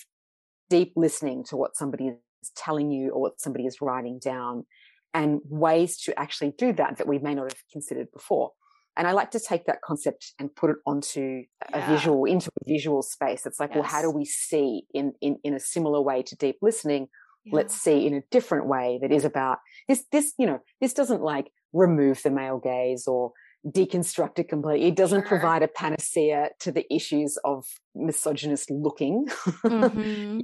deep 0.69 0.93
listening 0.95 1.43
to 1.49 1.57
what 1.57 1.75
somebody 1.75 2.07
is 2.07 2.51
telling 2.55 2.91
you 2.91 3.09
or 3.09 3.21
what 3.21 3.41
somebody 3.41 3.65
is 3.65 3.77
writing 3.81 4.19
down 4.23 4.65
and 5.13 5.41
ways 5.45 5.97
to 5.97 6.17
actually 6.19 6.53
do 6.57 6.71
that 6.73 6.97
that 6.97 7.07
we 7.07 7.17
may 7.17 7.33
not 7.33 7.51
have 7.51 7.61
considered 7.71 8.07
before. 8.13 8.51
And 8.99 9.07
I 9.07 9.13
like 9.13 9.31
to 9.31 9.39
take 9.39 9.65
that 9.65 9.81
concept 9.81 10.33
and 10.39 10.53
put 10.53 10.71
it 10.71 10.75
onto 10.85 11.43
a 11.71 11.89
visual, 11.89 12.25
into 12.25 12.51
a 12.61 12.69
visual 12.69 13.01
space. 13.01 13.45
It's 13.45 13.57
like, 13.57 13.69
yes. 13.69 13.75
well, 13.77 13.87
how 13.87 14.01
do 14.01 14.11
we 14.11 14.25
see 14.25 14.83
in, 14.93 15.13
in, 15.21 15.37
in 15.41 15.53
a 15.53 15.59
similar 15.59 16.01
way 16.01 16.21
to 16.23 16.35
deep 16.35 16.57
listening? 16.61 17.07
Yeah. 17.45 17.55
Let's 17.55 17.73
see 17.73 18.05
in 18.05 18.13
a 18.13 18.21
different 18.29 18.67
way 18.67 18.99
that 19.01 19.13
is 19.13 19.23
about 19.23 19.59
this, 19.87 20.03
this, 20.11 20.33
you 20.37 20.45
know, 20.45 20.59
this 20.81 20.93
doesn't 20.93 21.21
like 21.21 21.49
remove 21.71 22.21
the 22.23 22.29
male 22.29 22.59
gaze 22.59 23.07
or 23.07 23.31
deconstruct 23.65 24.37
it 24.37 24.49
completely. 24.49 24.89
It 24.89 24.97
doesn't 24.97 25.21
sure. 25.21 25.29
provide 25.29 25.63
a 25.63 25.69
panacea 25.69 26.49
to 26.59 26.71
the 26.73 26.85
issues 26.93 27.37
of 27.45 27.65
misogynist 27.95 28.69
looking. 28.69 29.27
Mm-hmm. 29.63 30.39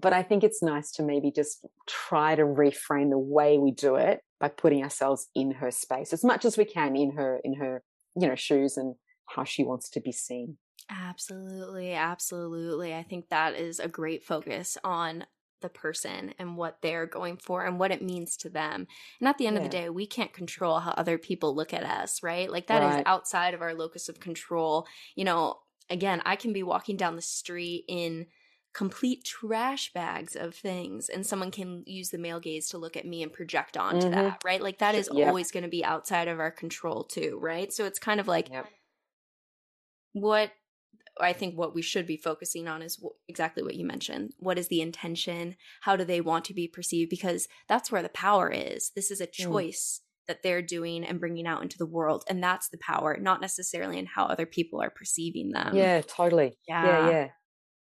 But 0.00 0.12
I 0.12 0.22
think 0.22 0.42
it's 0.42 0.62
nice 0.62 0.90
to 0.92 1.02
maybe 1.02 1.30
just 1.30 1.64
try 1.86 2.34
to 2.34 2.42
reframe 2.42 3.10
the 3.10 3.18
way 3.18 3.58
we 3.58 3.70
do 3.70 3.96
it 3.96 4.20
by 4.40 4.48
putting 4.48 4.82
ourselves 4.82 5.28
in 5.34 5.52
her 5.52 5.70
space 5.70 6.12
as 6.12 6.24
much 6.24 6.44
as 6.44 6.56
we 6.56 6.64
can 6.64 6.96
in 6.96 7.12
her 7.12 7.40
in 7.44 7.54
her 7.54 7.82
you 8.16 8.28
know 8.28 8.34
shoes 8.34 8.76
and 8.76 8.94
how 9.26 9.44
she 9.44 9.64
wants 9.64 9.88
to 9.90 10.00
be 10.00 10.12
seen 10.12 10.56
absolutely 10.90 11.92
absolutely 11.92 12.92
i 12.94 13.02
think 13.02 13.28
that 13.28 13.54
is 13.54 13.78
a 13.78 13.88
great 13.88 14.24
focus 14.24 14.76
on 14.82 15.24
the 15.62 15.68
person 15.68 16.34
and 16.38 16.56
what 16.56 16.78
they're 16.82 17.06
going 17.06 17.36
for 17.36 17.64
and 17.64 17.78
what 17.78 17.92
it 17.92 18.02
means 18.02 18.36
to 18.36 18.50
them. 18.50 18.86
And 19.20 19.28
at 19.28 19.38
the 19.38 19.46
end 19.46 19.54
yeah. 19.54 19.62
of 19.62 19.70
the 19.70 19.76
day, 19.76 19.88
we 19.88 20.06
can't 20.06 20.32
control 20.32 20.80
how 20.80 20.90
other 20.90 21.16
people 21.18 21.54
look 21.54 21.72
at 21.72 21.84
us, 21.84 22.22
right? 22.22 22.50
Like 22.50 22.66
that 22.66 22.82
right. 22.82 22.98
is 22.98 23.02
outside 23.06 23.54
of 23.54 23.62
our 23.62 23.72
locus 23.72 24.08
of 24.08 24.20
control. 24.20 24.86
You 25.14 25.24
know, 25.24 25.60
again, 25.88 26.20
I 26.26 26.36
can 26.36 26.52
be 26.52 26.64
walking 26.64 26.96
down 26.96 27.16
the 27.16 27.22
street 27.22 27.84
in 27.88 28.26
complete 28.74 29.24
trash 29.24 29.92
bags 29.92 30.34
of 30.34 30.54
things 30.54 31.08
and 31.08 31.26
someone 31.26 31.50
can 31.50 31.82
use 31.86 32.10
the 32.10 32.18
male 32.18 32.40
gaze 32.40 32.68
to 32.68 32.78
look 32.78 32.96
at 32.96 33.06
me 33.06 33.22
and 33.22 33.32
project 33.32 33.76
onto 33.76 34.06
mm-hmm. 34.06 34.14
that 34.14 34.42
right 34.44 34.62
like 34.62 34.78
that 34.78 34.94
is 34.94 35.10
yeah. 35.12 35.26
always 35.26 35.50
going 35.50 35.62
to 35.62 35.68
be 35.68 35.84
outside 35.84 36.28
of 36.28 36.40
our 36.40 36.50
control 36.50 37.04
too 37.04 37.38
right 37.40 37.72
so 37.72 37.84
it's 37.84 37.98
kind 37.98 38.18
of 38.18 38.26
like 38.26 38.48
yep. 38.50 38.66
what 40.12 40.52
i 41.20 41.34
think 41.34 41.54
what 41.54 41.74
we 41.74 41.82
should 41.82 42.06
be 42.06 42.16
focusing 42.16 42.66
on 42.66 42.80
is 42.80 43.02
exactly 43.28 43.62
what 43.62 43.74
you 43.74 43.84
mentioned 43.84 44.32
what 44.38 44.58
is 44.58 44.68
the 44.68 44.80
intention 44.80 45.54
how 45.82 45.94
do 45.94 46.04
they 46.04 46.22
want 46.22 46.44
to 46.46 46.54
be 46.54 46.66
perceived 46.66 47.10
because 47.10 47.48
that's 47.68 47.92
where 47.92 48.02
the 48.02 48.08
power 48.08 48.50
is 48.50 48.90
this 48.96 49.10
is 49.10 49.20
a 49.20 49.26
mm. 49.26 49.32
choice 49.32 50.00
mm. 50.00 50.26
that 50.28 50.42
they're 50.42 50.62
doing 50.62 51.04
and 51.04 51.20
bringing 51.20 51.46
out 51.46 51.62
into 51.62 51.76
the 51.76 51.84
world 51.84 52.24
and 52.26 52.42
that's 52.42 52.70
the 52.70 52.78
power 52.78 53.18
not 53.20 53.42
necessarily 53.42 53.98
in 53.98 54.06
how 54.06 54.24
other 54.24 54.46
people 54.46 54.80
are 54.80 54.90
perceiving 54.90 55.50
them 55.50 55.76
yeah 55.76 56.00
totally 56.00 56.56
yeah 56.66 56.86
yeah, 56.86 57.10
yeah. 57.10 57.28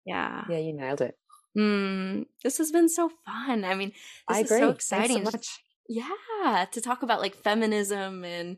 Yeah. 0.07 0.45
Yeah, 0.49 0.57
you 0.57 0.73
nailed 0.73 1.01
it. 1.01 1.17
Mm, 1.57 2.25
this 2.43 2.57
has 2.59 2.71
been 2.71 2.87
so 2.87 3.11
fun. 3.25 3.65
I 3.65 3.75
mean, 3.75 3.91
this 4.29 4.37
I 4.37 4.41
is 4.41 4.49
so 4.49 4.69
exciting. 4.69 5.25
So 5.25 5.39
yeah, 5.89 6.65
to 6.71 6.81
talk 6.81 7.03
about 7.03 7.19
like 7.19 7.35
feminism 7.35 8.23
and 8.23 8.57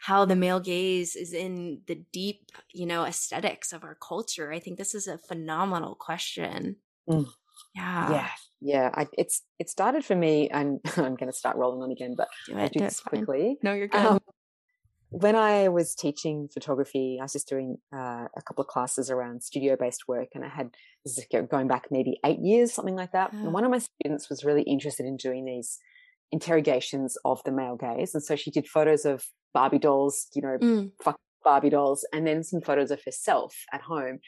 how 0.00 0.24
the 0.24 0.36
male 0.36 0.60
gaze 0.60 1.14
is 1.16 1.32
in 1.32 1.82
the 1.86 1.96
deep, 2.12 2.50
you 2.72 2.86
know, 2.86 3.04
aesthetics 3.04 3.72
of 3.72 3.84
our 3.84 3.96
culture. 3.96 4.52
I 4.52 4.58
think 4.58 4.78
this 4.78 4.94
is 4.94 5.06
a 5.06 5.18
phenomenal 5.18 5.94
question. 5.94 6.76
Mm. 7.08 7.26
Yeah. 7.74 8.10
Yeah. 8.10 8.28
Yeah. 8.60 8.90
I, 8.94 9.06
it's 9.12 9.42
it 9.58 9.68
started 9.68 10.04
for 10.04 10.16
me, 10.16 10.48
and 10.48 10.80
I'm 10.96 11.14
going 11.14 11.30
to 11.30 11.32
start 11.32 11.56
rolling 11.56 11.82
on 11.82 11.90
again, 11.90 12.14
but 12.16 12.28
do 12.46 12.56
I'll 12.56 12.68
do 12.68 12.80
this 12.80 13.00
quickly. 13.00 13.58
No, 13.62 13.72
you're 13.72 13.88
good. 13.88 14.00
Um, 14.00 14.20
when 15.10 15.36
I 15.36 15.68
was 15.68 15.94
teaching 15.94 16.48
photography, 16.52 17.18
I 17.20 17.24
was 17.24 17.32
just 17.32 17.48
doing 17.48 17.78
uh, 17.94 18.26
a 18.36 18.42
couple 18.46 18.62
of 18.62 18.68
classes 18.68 19.10
around 19.10 19.42
studio 19.42 19.76
based 19.78 20.08
work, 20.08 20.28
and 20.34 20.44
I 20.44 20.48
had 20.48 20.74
this 21.04 21.18
is 21.18 21.26
going 21.50 21.68
back 21.68 21.86
maybe 21.90 22.18
eight 22.24 22.40
years, 22.40 22.72
something 22.72 22.96
like 22.96 23.12
that. 23.12 23.32
And 23.32 23.52
one 23.52 23.64
of 23.64 23.70
my 23.70 23.78
students 23.78 24.28
was 24.28 24.44
really 24.44 24.62
interested 24.62 25.06
in 25.06 25.16
doing 25.16 25.44
these 25.44 25.78
interrogations 26.30 27.16
of 27.24 27.42
the 27.44 27.52
male 27.52 27.76
gaze, 27.76 28.14
and 28.14 28.22
so 28.22 28.36
she 28.36 28.50
did 28.50 28.68
photos 28.68 29.04
of 29.04 29.24
Barbie 29.54 29.78
dolls, 29.78 30.28
you 30.34 30.42
know, 30.42 30.58
mm. 30.60 30.90
fucking 31.02 31.18
Barbie 31.44 31.70
dolls 31.70 32.06
and 32.12 32.26
then 32.26 32.42
some 32.44 32.60
photos 32.60 32.90
of 32.90 33.02
herself 33.04 33.64
at 33.72 33.82
home 33.82 34.20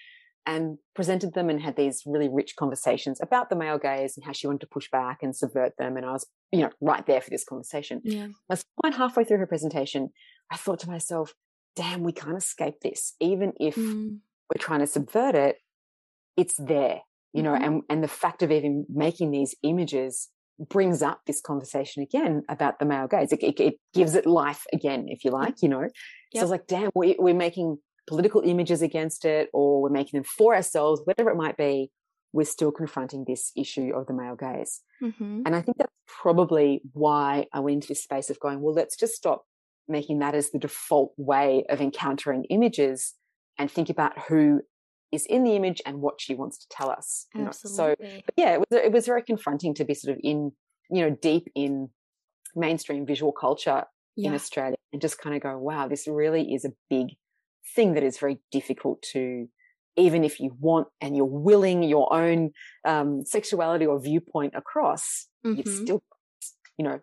and 0.47 0.78
presented 0.95 1.35
them 1.35 1.51
and 1.51 1.61
had 1.61 1.76
these 1.76 2.03
really 2.07 2.28
rich 2.28 2.57
conversations 2.57 3.20
about 3.20 3.51
the 3.51 3.57
male 3.57 3.78
gaze 3.78 4.16
and 4.16 4.24
how 4.24 4.33
she 4.33 4.47
wanted 4.47 4.62
to 4.62 4.66
push 4.66 4.91
back 4.91 5.18
and 5.22 5.37
subvert 5.37 5.76
them. 5.78 5.97
And 5.97 6.07
I 6.07 6.12
was, 6.12 6.26
you 6.51 6.61
know, 6.61 6.70
right 6.81 7.07
there 7.07 7.20
for 7.20 7.31
this 7.31 7.45
conversation. 7.45 8.01
Yeah. 8.05 8.24
I 8.24 8.55
was 8.55 8.64
quite 8.81 8.95
halfway 8.95 9.24
through 9.24 9.39
her 9.39 9.47
presentation. 9.47 10.11
I 10.51 10.57
thought 10.57 10.80
to 10.80 10.90
myself, 10.90 11.34
damn, 11.76 12.03
we 12.03 12.12
can't 12.12 12.36
escape 12.36 12.80
this. 12.82 13.14
Even 13.20 13.53
if 13.61 13.76
Mm. 13.76 14.18
we're 14.53 14.59
trying 14.59 14.80
to 14.80 14.86
subvert 14.86 15.34
it, 15.34 15.57
it's 16.36 16.55
there, 16.57 17.01
you 17.32 17.42
know, 17.42 17.53
Mhm. 17.53 17.64
and, 17.66 17.82
and 17.88 18.03
the 18.03 18.09
fact 18.09 18.42
of 18.42 18.51
even 18.51 18.86
making 18.88 19.30
these 19.30 19.55
images 19.62 20.28
brings 20.59 21.03
up 21.03 21.20
this 21.26 21.40
conversation 21.40 22.03
again 22.03 22.42
about 22.48 22.78
the 22.78 22.84
male 22.84 23.07
gaze. 23.09 23.32
It, 23.32 23.42
it, 23.42 23.61
it 23.61 23.74
gives 23.94 24.14
it 24.14 24.26
life 24.26 24.64
again, 24.72 25.07
if 25.09 25.24
you 25.24 25.30
like, 25.30 25.62
you 25.62 25.68
know. 25.68 25.86
So 26.34 26.40
I 26.40 26.42
was 26.42 26.51
like, 26.51 26.66
damn, 26.66 26.90
we, 26.94 27.16
we're 27.18 27.34
making 27.34 27.78
political 28.07 28.42
images 28.42 28.82
against 28.82 29.24
it 29.24 29.48
or 29.55 29.80
we're 29.80 29.88
making 29.90 30.18
them 30.18 30.24
for 30.24 30.55
ourselves, 30.55 31.01
whatever 31.05 31.30
it 31.30 31.36
might 31.36 31.57
be, 31.57 31.90
we're 32.32 32.44
still 32.44 32.72
confronting 32.72 33.24
this 33.26 33.53
issue 33.57 33.92
of 33.94 34.07
the 34.07 34.12
male 34.12 34.36
gaze. 34.36 34.82
Mhm. 35.03 35.42
And 35.46 35.57
I 35.57 35.62
think 35.62 35.78
that's 35.78 35.92
probably 36.07 36.82
why 36.92 37.46
I 37.53 37.61
went 37.61 37.76
into 37.76 37.88
this 37.88 38.03
space 38.03 38.28
of 38.30 38.38
going, 38.40 38.61
well, 38.61 38.74
let's 38.74 38.96
just 38.96 39.14
stop 39.14 39.44
making 39.91 40.20
that 40.20 40.34
as 40.34 40.51
the 40.51 40.59
default 40.59 41.12
way 41.16 41.64
of 41.68 41.80
encountering 41.80 42.45
images 42.45 43.14
and 43.59 43.70
think 43.70 43.91
about 43.91 44.18
who 44.28 44.62
is 45.12 45.26
in 45.26 45.43
the 45.45 45.57
image 45.57 45.82
and 45.84 46.01
what 46.01 46.20
she 46.20 46.34
wants 46.34 46.57
to 46.59 46.66
tell 46.70 46.88
us. 46.91 47.26
you 47.34 47.43
know. 47.45 47.51
So 47.53 47.95
but 47.99 48.34
yeah, 48.36 48.55
it 48.55 48.61
was 48.61 48.66
it 48.70 48.93
was 48.93 49.07
very 49.07 49.22
confronting 49.22 49.74
to 49.74 49.84
be 49.84 49.95
sort 49.95 50.16
of 50.16 50.20
in, 50.22 50.53
you 50.91 51.03
know, 51.03 51.11
deep 51.11 51.49
in 51.55 51.91
mainstream 52.55 53.07
visual 53.07 53.32
culture 53.32 53.84
in. 54.16 54.34
Australia 54.34 54.76
and 54.93 55.01
just 55.01 55.18
kind 55.18 55.34
of 55.36 55.43
go, 55.43 55.57
wow, 55.59 55.88
this 55.88 56.07
really 56.07 56.53
is 56.55 56.64
a 56.64 56.72
big 56.88 57.09
thing 57.74 57.95
that 57.95 58.03
is 58.03 58.18
very 58.18 58.38
difficult 58.51 59.01
to, 59.12 59.49
even 59.97 60.24
if 60.24 60.41
you 60.41 60.55
want 60.61 60.88
and 61.01 61.16
you're 61.16 61.24
willing 61.24 61.82
your 61.82 62.12
own 62.12 62.51
um, 62.84 63.24
sexuality 63.24 63.86
or 63.86 64.01
viewpoint 64.01 64.55
across, 64.57 65.26
you've 65.45 65.66
Mhm. 65.66 65.82
still, 65.82 66.03
you 66.76 66.84
know, 66.84 67.01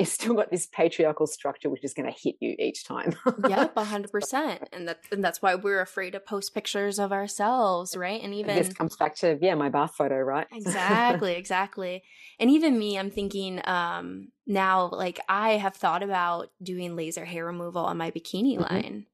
you've 0.00 0.08
still 0.08 0.34
got 0.34 0.50
this 0.50 0.66
patriarchal 0.66 1.26
structure 1.26 1.70
which 1.70 1.84
is 1.84 1.94
going 1.94 2.12
to 2.12 2.18
hit 2.18 2.36
you 2.40 2.56
each 2.58 2.84
time. 2.84 3.14
Yep, 3.36 3.72
a 3.76 3.84
hundred 3.86 4.10
percent, 4.12 4.68
and 4.72 4.86
that 4.88 5.04
and 5.10 5.24
that's 5.24 5.40
why 5.40 5.54
we're 5.54 5.80
afraid 5.80 6.10
to 6.12 6.20
post 6.20 6.52
pictures 6.54 6.98
of 6.98 7.10
ourselves, 7.12 7.96
right? 7.96 8.20
And 8.22 8.34
even 8.34 8.54
this 8.54 8.72
comes 8.72 8.96
back 8.96 9.14
to 9.16 9.38
yeah, 9.40 9.54
my 9.54 9.68
bath 9.68 9.94
photo, 9.96 10.16
right? 10.18 10.46
exactly 10.52 11.34
exactly 11.34 12.02
and 12.40 12.50
even 12.50 12.76
me 12.76 12.98
i'm 12.98 13.08
thinking 13.10 13.60
um 13.68 14.32
now 14.48 14.88
like 14.88 15.20
i 15.28 15.50
have 15.52 15.76
thought 15.76 16.02
about 16.02 16.50
doing 16.60 16.96
laser 16.96 17.24
hair 17.24 17.46
removal 17.46 17.84
on 17.84 17.96
my 17.96 18.10
bikini 18.10 18.58
Mhm. 18.58 18.58
line 18.58 19.06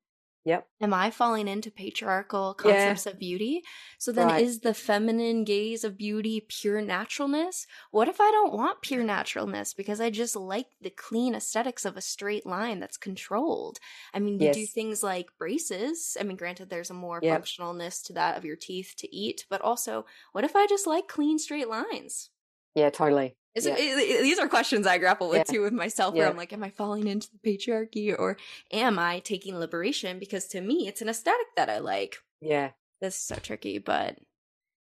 yep. 0.47 0.68
am 0.80 0.92
i 0.94 1.11
falling 1.11 1.49
into 1.49 1.70
patriarchal 1.70 2.55
Yeah. 2.62 3.01
concepts 3.01 3.07
of 3.07 3.18
beauty 3.18 3.62
so 3.99 4.12
then 4.12 4.28
Right. 4.28 4.30
is 4.30 4.61
the 4.61 4.74
feminine 4.74 5.44
gaze 5.44 5.84
of 5.84 5.97
beauty 5.97 6.40
pure 6.49 6.80
naturalness 6.82 7.66
what 7.90 8.09
if 8.09 8.20
i 8.20 8.30
don't 8.30 8.53
want 8.53 8.82
pure 8.82 9.03
naturalness 9.05 9.74
because 9.74 10.01
i 10.01 10.11
just 10.11 10.36
like 10.36 10.66
the 10.80 10.90
clean 10.90 11.34
aesthetics 11.34 11.84
of 11.84 11.97
a 11.97 12.01
straight 12.03 12.47
line 12.47 12.78
that's 12.80 12.97
controlled 12.99 13.78
i 14.14 14.18
mean 14.18 14.38
you 14.38 14.49
do 14.51 14.66
things 14.66 15.03
like 15.03 15.28
braces 15.38 16.16
i 16.20 16.22
mean 16.22 16.36
granted 16.36 16.68
there's 16.70 16.90
a 16.90 16.94
more 16.94 17.20
Yep. 17.20 17.49
functionalness 17.49 18.03
to 18.05 18.12
that 18.12 18.36
of 18.36 18.44
your 18.44 18.57
teeth 18.57 18.94
to 18.99 19.14
eat 19.14 19.47
but 19.51 19.61
also 19.62 20.05
what 20.32 20.44
if 20.44 20.55
i 20.57 20.66
just 20.66 20.86
like 20.86 21.09
clean 21.09 21.38
straight 21.38 21.68
lines 21.68 22.30
Yeah, 22.74 22.90
totally. 22.90 23.36
Yeah. 23.65 23.77
it, 23.79 24.23
these 24.23 24.39
are 24.39 24.49
questions 24.49 24.87
I 24.87 24.99
grapple 24.99 25.29
with 25.29 25.39
Yeah. 25.39 25.45
too 25.45 25.63
with 25.63 25.73
myself, 25.73 26.15
where 26.15 26.29
I'm 26.29 26.37
like, 26.37 26.53
am 26.53 26.63
I 26.63 26.71
falling 26.71 27.07
into 27.07 27.29
the 27.31 27.39
patriarchy 27.39 28.15
or 28.17 28.37
am 28.73 28.99
I 28.99 29.21
taking 29.21 29.59
liberation? 29.59 30.19
Because 30.19 30.47
to 30.49 30.61
me, 30.61 30.87
it's 30.87 31.01
an 31.01 31.09
aesthetic 31.09 31.47
that 31.57 31.71
I 31.71 31.79
like. 31.79 32.19
Yeah. 32.41 32.71
This 33.01 33.15
is 33.15 33.21
so 33.23 33.37
tricky, 33.37 33.79
but 33.79 34.19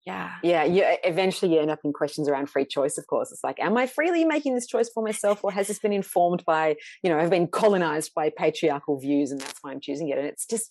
yeah. 0.06 0.32
Yeah, 0.42 0.64
you 0.64 0.84
eventually 1.02 1.54
you 1.54 1.60
end 1.60 1.70
up 1.70 1.80
in 1.82 1.92
questions 1.92 2.28
around 2.28 2.50
free 2.50 2.66
choice, 2.66 2.98
of 2.98 3.06
course. 3.06 3.32
It's 3.32 3.42
like, 3.42 3.58
am 3.58 3.76
I 3.76 3.86
freely 3.86 4.24
making 4.24 4.54
this 4.54 4.66
choice 4.66 4.90
for 4.92 5.02
myself, 5.02 5.42
or 5.42 5.50
has 5.52 5.66
this 5.68 5.78
been 5.78 5.92
informed 5.94 6.44
by, 6.44 6.76
you 7.02 7.10
know, 7.10 7.18
I've 7.18 7.30
been 7.30 7.48
colonized 7.48 8.12
by 8.14 8.30
patriarchal 8.30 8.98
views 9.00 9.30
and 9.30 9.40
that's 9.40 9.58
why 9.62 9.72
I'm 9.72 9.80
choosing 9.80 10.10
it? 10.10 10.18
And 10.18 10.26
it's 10.26 10.46
just 10.46 10.70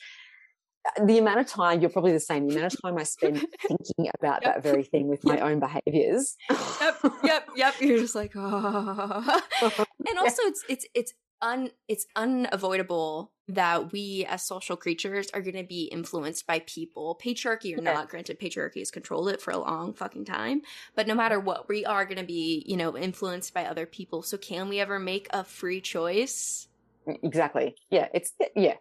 Uh, 0.86 1.06
the 1.06 1.18
amount 1.18 1.40
of 1.40 1.48
time, 1.48 1.80
you're 1.82 1.90
probably 1.90 2.12
the 2.12 2.20
same, 2.20 2.48
the 2.48 2.56
amount 2.58 2.74
of 2.74 2.82
time 2.82 2.98
I 2.98 3.04
spend 3.04 3.38
thinking 3.62 4.10
about 4.20 4.42
Yep. 4.44 4.54
that 4.56 4.64
very 4.64 4.84
thing 4.84 5.08
with 5.08 5.24
my 5.24 5.40
own 5.40 5.60
behaviors. 5.60 6.36
Yep, 6.50 7.14
yep, 7.24 7.48
yep. 7.56 7.74
You're 7.80 8.00
just 8.00 8.16
like, 8.16 8.34
oh. 8.36 9.42
and 10.08 10.20
also 10.20 10.42
it's 10.44 10.64
it's 10.68 10.86
it's 10.94 11.14
un 11.42 11.70
it's 11.88 12.06
unavoidable 12.16 13.32
that 13.50 13.92
we 13.92 14.26
as 14.30 14.44
social 14.44 14.78
creatures 14.78 15.30
are 15.34 15.42
going 15.42 15.56
to 15.58 15.64
be 15.64 15.84
influenced 15.92 16.48
by 16.48 16.60
people 16.60 17.20
patriarchy 17.22 17.78
or 17.78 17.82
Yeah. 17.82 17.94
not 17.94 18.08
granted 18.10 18.40
patriarchy 18.40 18.80
has 18.80 18.92
controlled 18.92 19.28
it 19.30 19.42
for 19.42 19.52
a 19.52 19.58
long 19.58 19.94
fucking 19.94 20.24
time 20.24 20.62
but 20.96 21.06
no 21.08 21.14
matter 21.16 21.42
what 21.42 21.68
we 21.68 21.84
are 21.86 22.06
going 22.06 22.18
to 22.18 22.24
be 22.24 22.64
you 22.66 22.78
know 22.78 22.98
influenced 22.98 23.54
by 23.54 23.66
other 23.66 23.86
people 23.86 24.24
so 24.24 24.38
can 24.38 24.70
we 24.70 24.80
ever 24.80 24.98
make 25.00 25.28
a 25.32 25.44
free 25.44 25.82
choice 25.82 26.70
exactly. 27.06 27.76
Yeah, 27.90 28.08
it's, 28.14 28.32
yeah. 28.56 28.76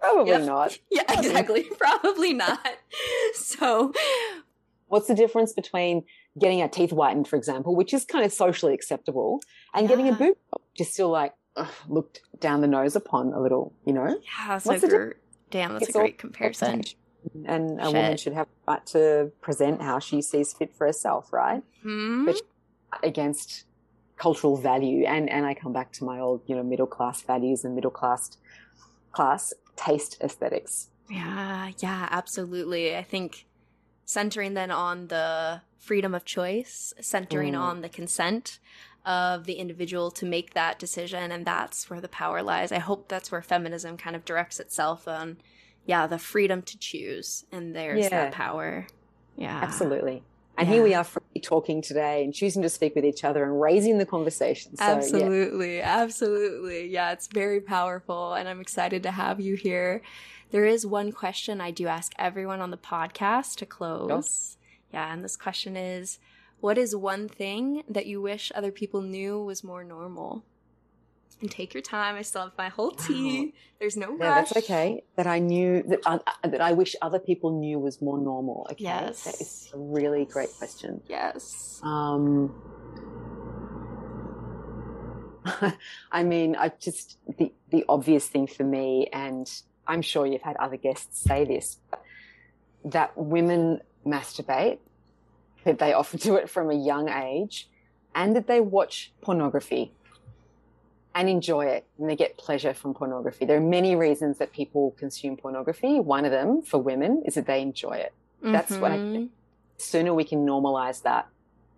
Probably 0.00 0.30
Yep. 0.32 0.42
not. 0.46 0.78
yeah 0.90 1.02
Probably. 1.04 1.26
exactly 1.28 1.62
probably 1.78 2.32
not 2.34 2.60
so 3.34 3.92
What's 4.88 5.06
the 5.06 5.14
difference 5.14 5.52
between 5.52 6.04
getting 6.40 6.62
our 6.62 6.68
teeth 6.68 6.90
whitened, 6.92 7.28
for 7.28 7.36
example, 7.36 7.76
which 7.76 7.92
is 7.92 8.06
kind 8.06 8.24
of 8.24 8.32
socially 8.32 8.72
acceptable, 8.72 9.42
and 9.74 9.86
getting 9.86 10.08
a 10.08 10.12
boob 10.12 10.36
job, 10.50 10.60
is 10.78 10.90
still 10.90 11.10
like 11.10 11.34
ugh, 11.56 11.68
looked 11.88 12.22
down 12.40 12.62
the 12.62 12.68
nose 12.68 12.96
upon 12.96 13.34
a 13.34 13.40
little, 13.40 13.74
you 13.84 13.92
know? 13.92 14.06
yeah 14.08 14.46
that's 14.48 14.64
What's 14.64 14.82
a 14.84 14.86
the 14.86 14.96
gr- 14.96 15.10
damn 15.50 15.72
that's 15.74 15.88
It's 15.88 15.94
a 15.96 15.98
great 15.98 16.16
comparison 16.16 16.84
And 17.44 17.78
a 17.82 17.90
woman 17.90 18.16
should 18.16 18.32
have 18.32 18.46
the 18.46 18.72
right 18.72 18.86
to 18.86 19.32
present 19.42 19.82
how 19.82 19.98
she 19.98 20.22
sees 20.22 20.54
fit 20.54 20.74
for 20.74 20.86
herself, 20.86 21.32
right? 21.34 21.62
hmm? 21.82 22.24
But 22.24 22.40
Against 23.02 23.64
cultural 24.16 24.56
value. 24.56 25.04
And 25.04 25.28
and 25.28 25.44
I 25.44 25.52
come 25.52 25.74
back 25.74 25.92
to 25.94 26.04
my 26.04 26.18
old, 26.18 26.40
you 26.46 26.56
know, 26.56 26.62
middle 26.62 26.86
class 26.86 27.20
values 27.20 27.64
and 27.64 27.74
middle 27.74 27.90
class 27.90 28.38
class 29.12 29.52
taste 29.78 30.18
aesthetics. 30.20 30.90
Yeah, 31.08 31.70
yeah, 31.78 32.08
absolutely. 32.10 32.96
I 32.96 33.02
think 33.02 33.46
centering 34.04 34.54
then 34.54 34.70
on 34.70 35.08
the 35.08 35.62
freedom 35.78 36.14
of 36.14 36.24
choice, 36.24 36.92
centering 37.00 37.54
Mm. 37.54 37.60
on 37.60 37.80
the 37.82 37.88
consent 37.88 38.58
of 39.06 39.44
the 39.44 39.54
individual 39.54 40.10
to 40.10 40.26
make 40.26 40.52
that 40.54 40.78
decision, 40.78 41.32
and 41.32 41.46
that's 41.46 41.88
where 41.88 42.00
the 42.00 42.08
power 42.08 42.42
lies. 42.42 42.72
I 42.72 42.78
hope 42.78 43.08
that's 43.08 43.30
where 43.32 43.40
feminism 43.40 43.96
kind 43.96 44.14
of 44.14 44.24
directs 44.24 44.60
itself 44.60 45.08
on, 45.08 45.38
yeah, 45.86 46.06
the 46.06 46.18
freedom 46.18 46.60
to 46.62 46.78
choose, 46.78 47.46
and 47.50 47.74
there's 47.74 48.00
Yeah. 48.00 48.08
that 48.10 48.32
power. 48.32 48.86
Yeah, 49.36 49.60
Absolutely. 49.62 50.22
And 50.58 50.68
here 50.68 50.82
we 50.82 50.92
are 50.92 51.06
talking 51.40 51.80
today 51.80 52.24
and 52.24 52.34
choosing 52.34 52.62
to 52.62 52.68
speak 52.68 52.96
with 52.96 53.04
each 53.04 53.22
other 53.22 53.44
and 53.44 53.60
raising 53.60 53.98
the 53.98 54.04
conversation. 54.04 54.76
So, 54.76 54.84
yeah. 54.84 54.90
absolutely, 54.90 55.80
absolutely. 55.80 56.88
Yeah, 56.88 57.12
it's 57.12 57.28
very 57.28 57.60
powerful, 57.60 58.34
and 58.34 58.48
I'm 58.48 58.60
excited 58.60 59.04
to 59.04 59.12
have 59.12 59.38
you 59.38 59.54
here. 59.54 60.02
There 60.50 60.64
is 60.64 60.84
one 60.84 61.12
question 61.12 61.60
I 61.60 61.70
do 61.70 61.86
ask 61.86 62.12
everyone 62.18 62.60
on 62.60 62.72
the 62.72 62.76
podcast 62.76 63.54
to 63.58 63.66
close. 63.66 64.56
Yeah, 64.92 65.12
and 65.12 65.22
this 65.22 65.36
question 65.36 65.76
is 65.76 66.18
What 66.58 66.76
is 66.76 66.96
one 66.96 67.28
thing 67.28 67.84
that 67.88 68.06
you 68.06 68.20
wish 68.20 68.50
other 68.52 68.72
people 68.72 69.00
knew 69.00 69.40
was 69.40 69.62
more 69.62 69.84
normal? 69.84 70.44
And 71.40 71.50
take 71.50 71.72
your 71.72 71.82
time. 71.82 72.16
I 72.16 72.22
still 72.22 72.42
have 72.42 72.52
my 72.58 72.68
whole 72.68 72.90
tea. 72.90 73.54
There's 73.78 73.96
no 73.96 74.08
rush. 74.08 74.18
Yeah, 74.20 74.34
that's 74.34 74.56
okay. 74.56 75.04
That 75.16 75.28
I 75.28 75.38
knew 75.38 75.84
that 75.84 76.00
uh, 76.04 76.18
that 76.42 76.60
I 76.60 76.72
wish 76.72 76.96
other 77.00 77.20
people 77.20 77.58
knew 77.60 77.78
was 77.78 78.02
more 78.02 78.18
normal. 78.18 78.66
Okay, 78.72 78.84
that 78.84 79.10
is 79.10 79.24
Yes. 79.24 79.70
a 79.72 79.78
really 79.78 80.24
great 80.24 80.50
question. 80.58 81.00
Yes. 81.08 81.80
Um, 81.84 82.60
I 86.12 86.24
mean, 86.24 86.56
I 86.56 86.72
just 86.80 87.18
the 87.38 87.52
the 87.70 87.84
obvious 87.88 88.26
thing 88.26 88.46
for 88.46 88.64
me, 88.64 89.08
and 89.12 89.48
I'm 89.86 90.02
sure 90.02 90.26
you've 90.26 90.42
had 90.42 90.56
other 90.56 90.76
guests 90.76 91.20
say 91.22 91.44
this, 91.44 91.78
but 91.90 92.02
that 92.84 93.16
women 93.16 93.80
masturbate, 94.06 94.78
that 95.64 95.78
they 95.78 95.92
often 95.92 96.18
do 96.18 96.36
it 96.36 96.50
from 96.50 96.70
a 96.70 96.74
young 96.74 97.08
age, 97.08 97.68
and 98.14 98.34
that 98.36 98.46
they 98.46 98.60
watch 98.60 99.12
pornography 99.20 99.92
and 101.18 101.28
enjoy 101.28 101.66
it, 101.66 101.84
and 101.98 102.08
they 102.08 102.14
get 102.14 102.38
pleasure 102.38 102.72
from 102.72 102.94
pornography. 102.94 103.44
There 103.44 103.56
are 103.56 103.60
many 103.78 103.96
reasons 103.96 104.38
that 104.38 104.52
people 104.52 104.94
consume 104.98 105.36
pornography. 105.36 105.98
One 105.98 106.24
of 106.24 106.30
them 106.30 106.62
for 106.62 106.78
women 106.78 107.22
is 107.26 107.34
that 107.34 107.46
they 107.46 107.60
enjoy 107.60 107.94
it. 108.06 108.12
That's 108.40 108.76
what 108.76 108.92
I 108.92 108.98
Mhm. 108.98 109.12
think. 109.12 109.30
The 109.78 109.82
sooner 109.82 110.14
we 110.14 110.22
can 110.24 110.46
normalize 110.46 111.02
that, 111.02 111.26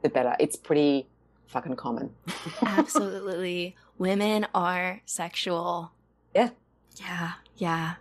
the 0.02 0.10
better. 0.10 0.36
It's 0.38 0.56
pretty 0.56 1.08
fucking 1.46 1.76
common. 1.76 2.14
Absolutely. 2.62 3.76
Women 3.98 4.46
are 4.54 5.00
sexual. 5.06 5.92
Yeah. 6.34 6.50
Yeah. 6.96 7.32
Yeah. 7.56 7.94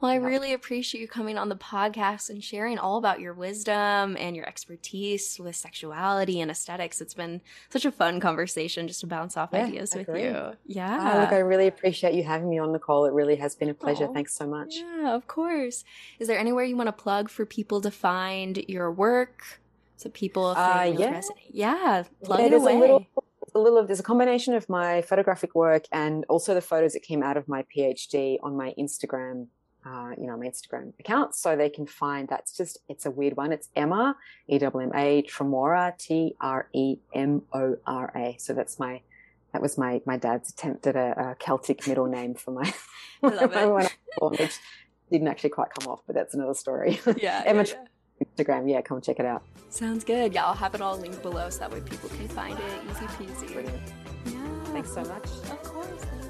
Well, 0.00 0.10
I 0.10 0.16
really 0.16 0.52
appreciate 0.52 1.00
you 1.00 1.08
coming 1.08 1.38
on 1.38 1.48
the 1.48 1.56
podcast 1.56 2.28
and 2.28 2.44
sharing 2.44 2.78
all 2.78 2.98
about 2.98 3.20
your 3.20 3.32
wisdom 3.32 4.16
and 4.18 4.36
your 4.36 4.46
expertise 4.46 5.38
with 5.38 5.56
sexuality 5.56 6.40
and 6.42 6.50
aesthetics. 6.50 7.00
It's 7.00 7.14
been 7.14 7.40
such 7.70 7.86
a 7.86 7.90
fun 7.92 8.20
conversation 8.20 8.86
just 8.86 9.00
to 9.00 9.06
bounce 9.06 9.36
off 9.36 9.50
Yeah, 9.52 9.64
ideas 9.64 9.94
with 9.94 10.08
you. 10.08 10.52
Yeah. 10.66 11.12
Oh, 11.14 11.20
look, 11.20 11.32
I 11.32 11.38
really 11.38 11.68
appreciate 11.68 12.12
you 12.14 12.22
having 12.22 12.50
me 12.50 12.58
on, 12.58 12.72
Nicole. 12.72 13.06
It 13.06 13.14
really 13.14 13.36
has 13.36 13.54
been 13.54 13.70
a 13.70 13.74
pleasure. 13.74 14.04
Aw. 14.08 14.12
Thanks 14.12 14.34
so 14.36 14.46
much. 14.46 14.74
Yeah, 14.76 15.14
of 15.14 15.26
course. 15.26 15.84
Is 16.18 16.28
there 16.28 16.38
anywhere 16.38 16.64
you 16.64 16.76
want 16.76 16.88
to 16.88 16.92
plug 16.92 17.30
for 17.30 17.46
people 17.46 17.80
to 17.80 17.90
find 17.90 18.62
your 18.68 18.92
work? 18.92 19.60
So 19.96 20.10
people 20.10 20.52
if 20.52 20.58
Uh, 20.58 20.92
yeah. 20.98 21.12
resonate. 21.14 21.30
Yeah, 21.50 22.02
plug 22.24 22.40
Yeah, 22.40 22.46
it 22.46 22.52
away. 22.52 22.76
a 22.76 22.78
little, 22.78 23.06
a 23.54 23.58
little 23.58 23.78
of 23.78 23.86
there's 23.86 24.00
a 24.00 24.02
combination 24.02 24.54
of 24.54 24.68
my 24.68 25.00
photographic 25.02 25.54
work 25.54 25.84
and 25.92 26.26
also 26.28 26.52
the 26.52 26.60
photos 26.60 26.92
that 26.92 27.02
came 27.04 27.22
out 27.22 27.38
of 27.38 27.48
my 27.48 27.64
PhD 27.74 28.38
on 28.42 28.54
my 28.56 28.74
Instagram, 28.78 29.46
uh, 29.86 30.10
you 30.18 30.26
know, 30.26 30.36
my 30.36 30.46
Instagram 30.46 30.92
account. 30.98 31.34
So 31.34 31.56
they 31.56 31.68
can 31.68 31.86
find 31.86 32.28
that's 32.28 32.56
just 32.56 32.78
it's 32.88 33.06
a 33.06 33.10
weird 33.10 33.36
one. 33.36 33.52
It's 33.52 33.68
Emma 33.76 34.16
E 34.48 34.58
W 34.58 34.86
M 34.86 34.92
A 34.94 35.22
Tremora 35.22 35.96
T 35.98 36.34
R 36.40 36.68
E 36.72 36.96
M 37.14 37.42
O 37.52 37.76
R 37.86 38.12
A. 38.16 38.36
So 38.38 38.52
that's 38.52 38.78
my 38.78 39.00
that 39.52 39.62
was 39.62 39.78
my 39.78 40.00
my 40.06 40.16
dad's 40.16 40.50
attempt 40.50 40.86
at 40.86 40.96
a, 40.96 41.30
a 41.30 41.34
Celtic 41.36 41.86
middle 41.86 42.06
name 42.06 42.34
for 42.34 42.50
my 42.50 42.72
I 43.22 43.28
love 43.28 43.42
it. 43.42 43.50
when 43.50 43.58
I 43.58 43.66
was 43.66 43.90
born, 44.18 44.36
which 44.38 44.58
didn't 45.10 45.28
actually 45.28 45.50
quite 45.50 45.68
come 45.78 45.90
off, 45.90 46.00
but 46.06 46.14
that's 46.14 46.34
another 46.34 46.54
story. 46.54 47.00
yeah, 47.16 47.42
Emma 47.46 47.64
yeah, 47.64 47.74
yeah. 48.20 48.26
Instagram, 48.26 48.70
yeah, 48.70 48.80
come 48.80 49.00
check 49.00 49.18
it 49.18 49.26
out. 49.26 49.42
Sounds 49.70 50.04
good. 50.04 50.32
Yeah, 50.32 50.46
I'll 50.46 50.54
have 50.54 50.74
it 50.74 50.80
all 50.80 50.98
linked 50.98 51.22
below 51.22 51.50
so 51.50 51.60
that 51.60 51.72
way 51.72 51.80
people 51.80 52.08
can 52.10 52.28
find 52.28 52.58
it. 52.58 52.80
Easy 52.90 53.06
peasy. 53.06 53.52
Brilliant. 53.52 53.82
Yeah. 54.26 54.64
Thanks 54.66 54.92
so 54.92 55.02
much. 55.02 55.24
Of 55.24 55.62
course. 55.62 56.23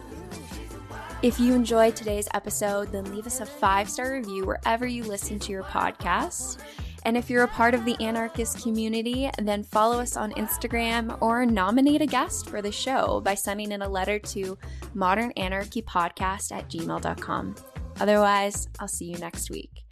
If 1.23 1.41
you 1.41 1.55
enjoyed 1.55 1.97
today's 1.97 2.29
episode, 2.35 2.93
then 2.93 3.05
leave 3.15 3.27
us 3.27 3.41
a 3.41 3.47
five 3.47 3.89
star 3.89 4.13
review 4.13 4.45
wherever 4.45 4.87
you 4.87 5.05
listen 5.05 5.39
to 5.41 5.53
your 5.53 5.63
podcast. 5.63 6.59
And 7.07 7.17
if 7.17 7.29
you're 7.29 7.45
a 7.45 7.49
part 7.49 7.75
of 7.75 7.85
the 7.85 8.03
anarchist 8.03 8.63
community, 8.63 9.31
then 9.39 9.63
follow 9.63 10.01
us 10.01 10.17
on 10.17 10.33
Instagram 10.33 11.21
or 11.21 11.45
nominate 11.45 12.01
a 12.01 12.07
guest 12.07 12.49
for 12.49 12.63
the 12.63 12.73
show 12.73 13.21
by 13.21 13.35
sending 13.35 13.73
in 13.73 13.83
a 13.83 13.89
letter 13.89 14.19
to 14.19 14.57
modernanarchypodcast 14.95 16.53
at 16.53 16.71
gmail.com. 16.71 17.55
Otherwise, 18.01 18.69
I'll 18.81 18.89
see 18.89 19.07
you 19.07 19.19
next 19.19 19.51
week. 19.51 19.84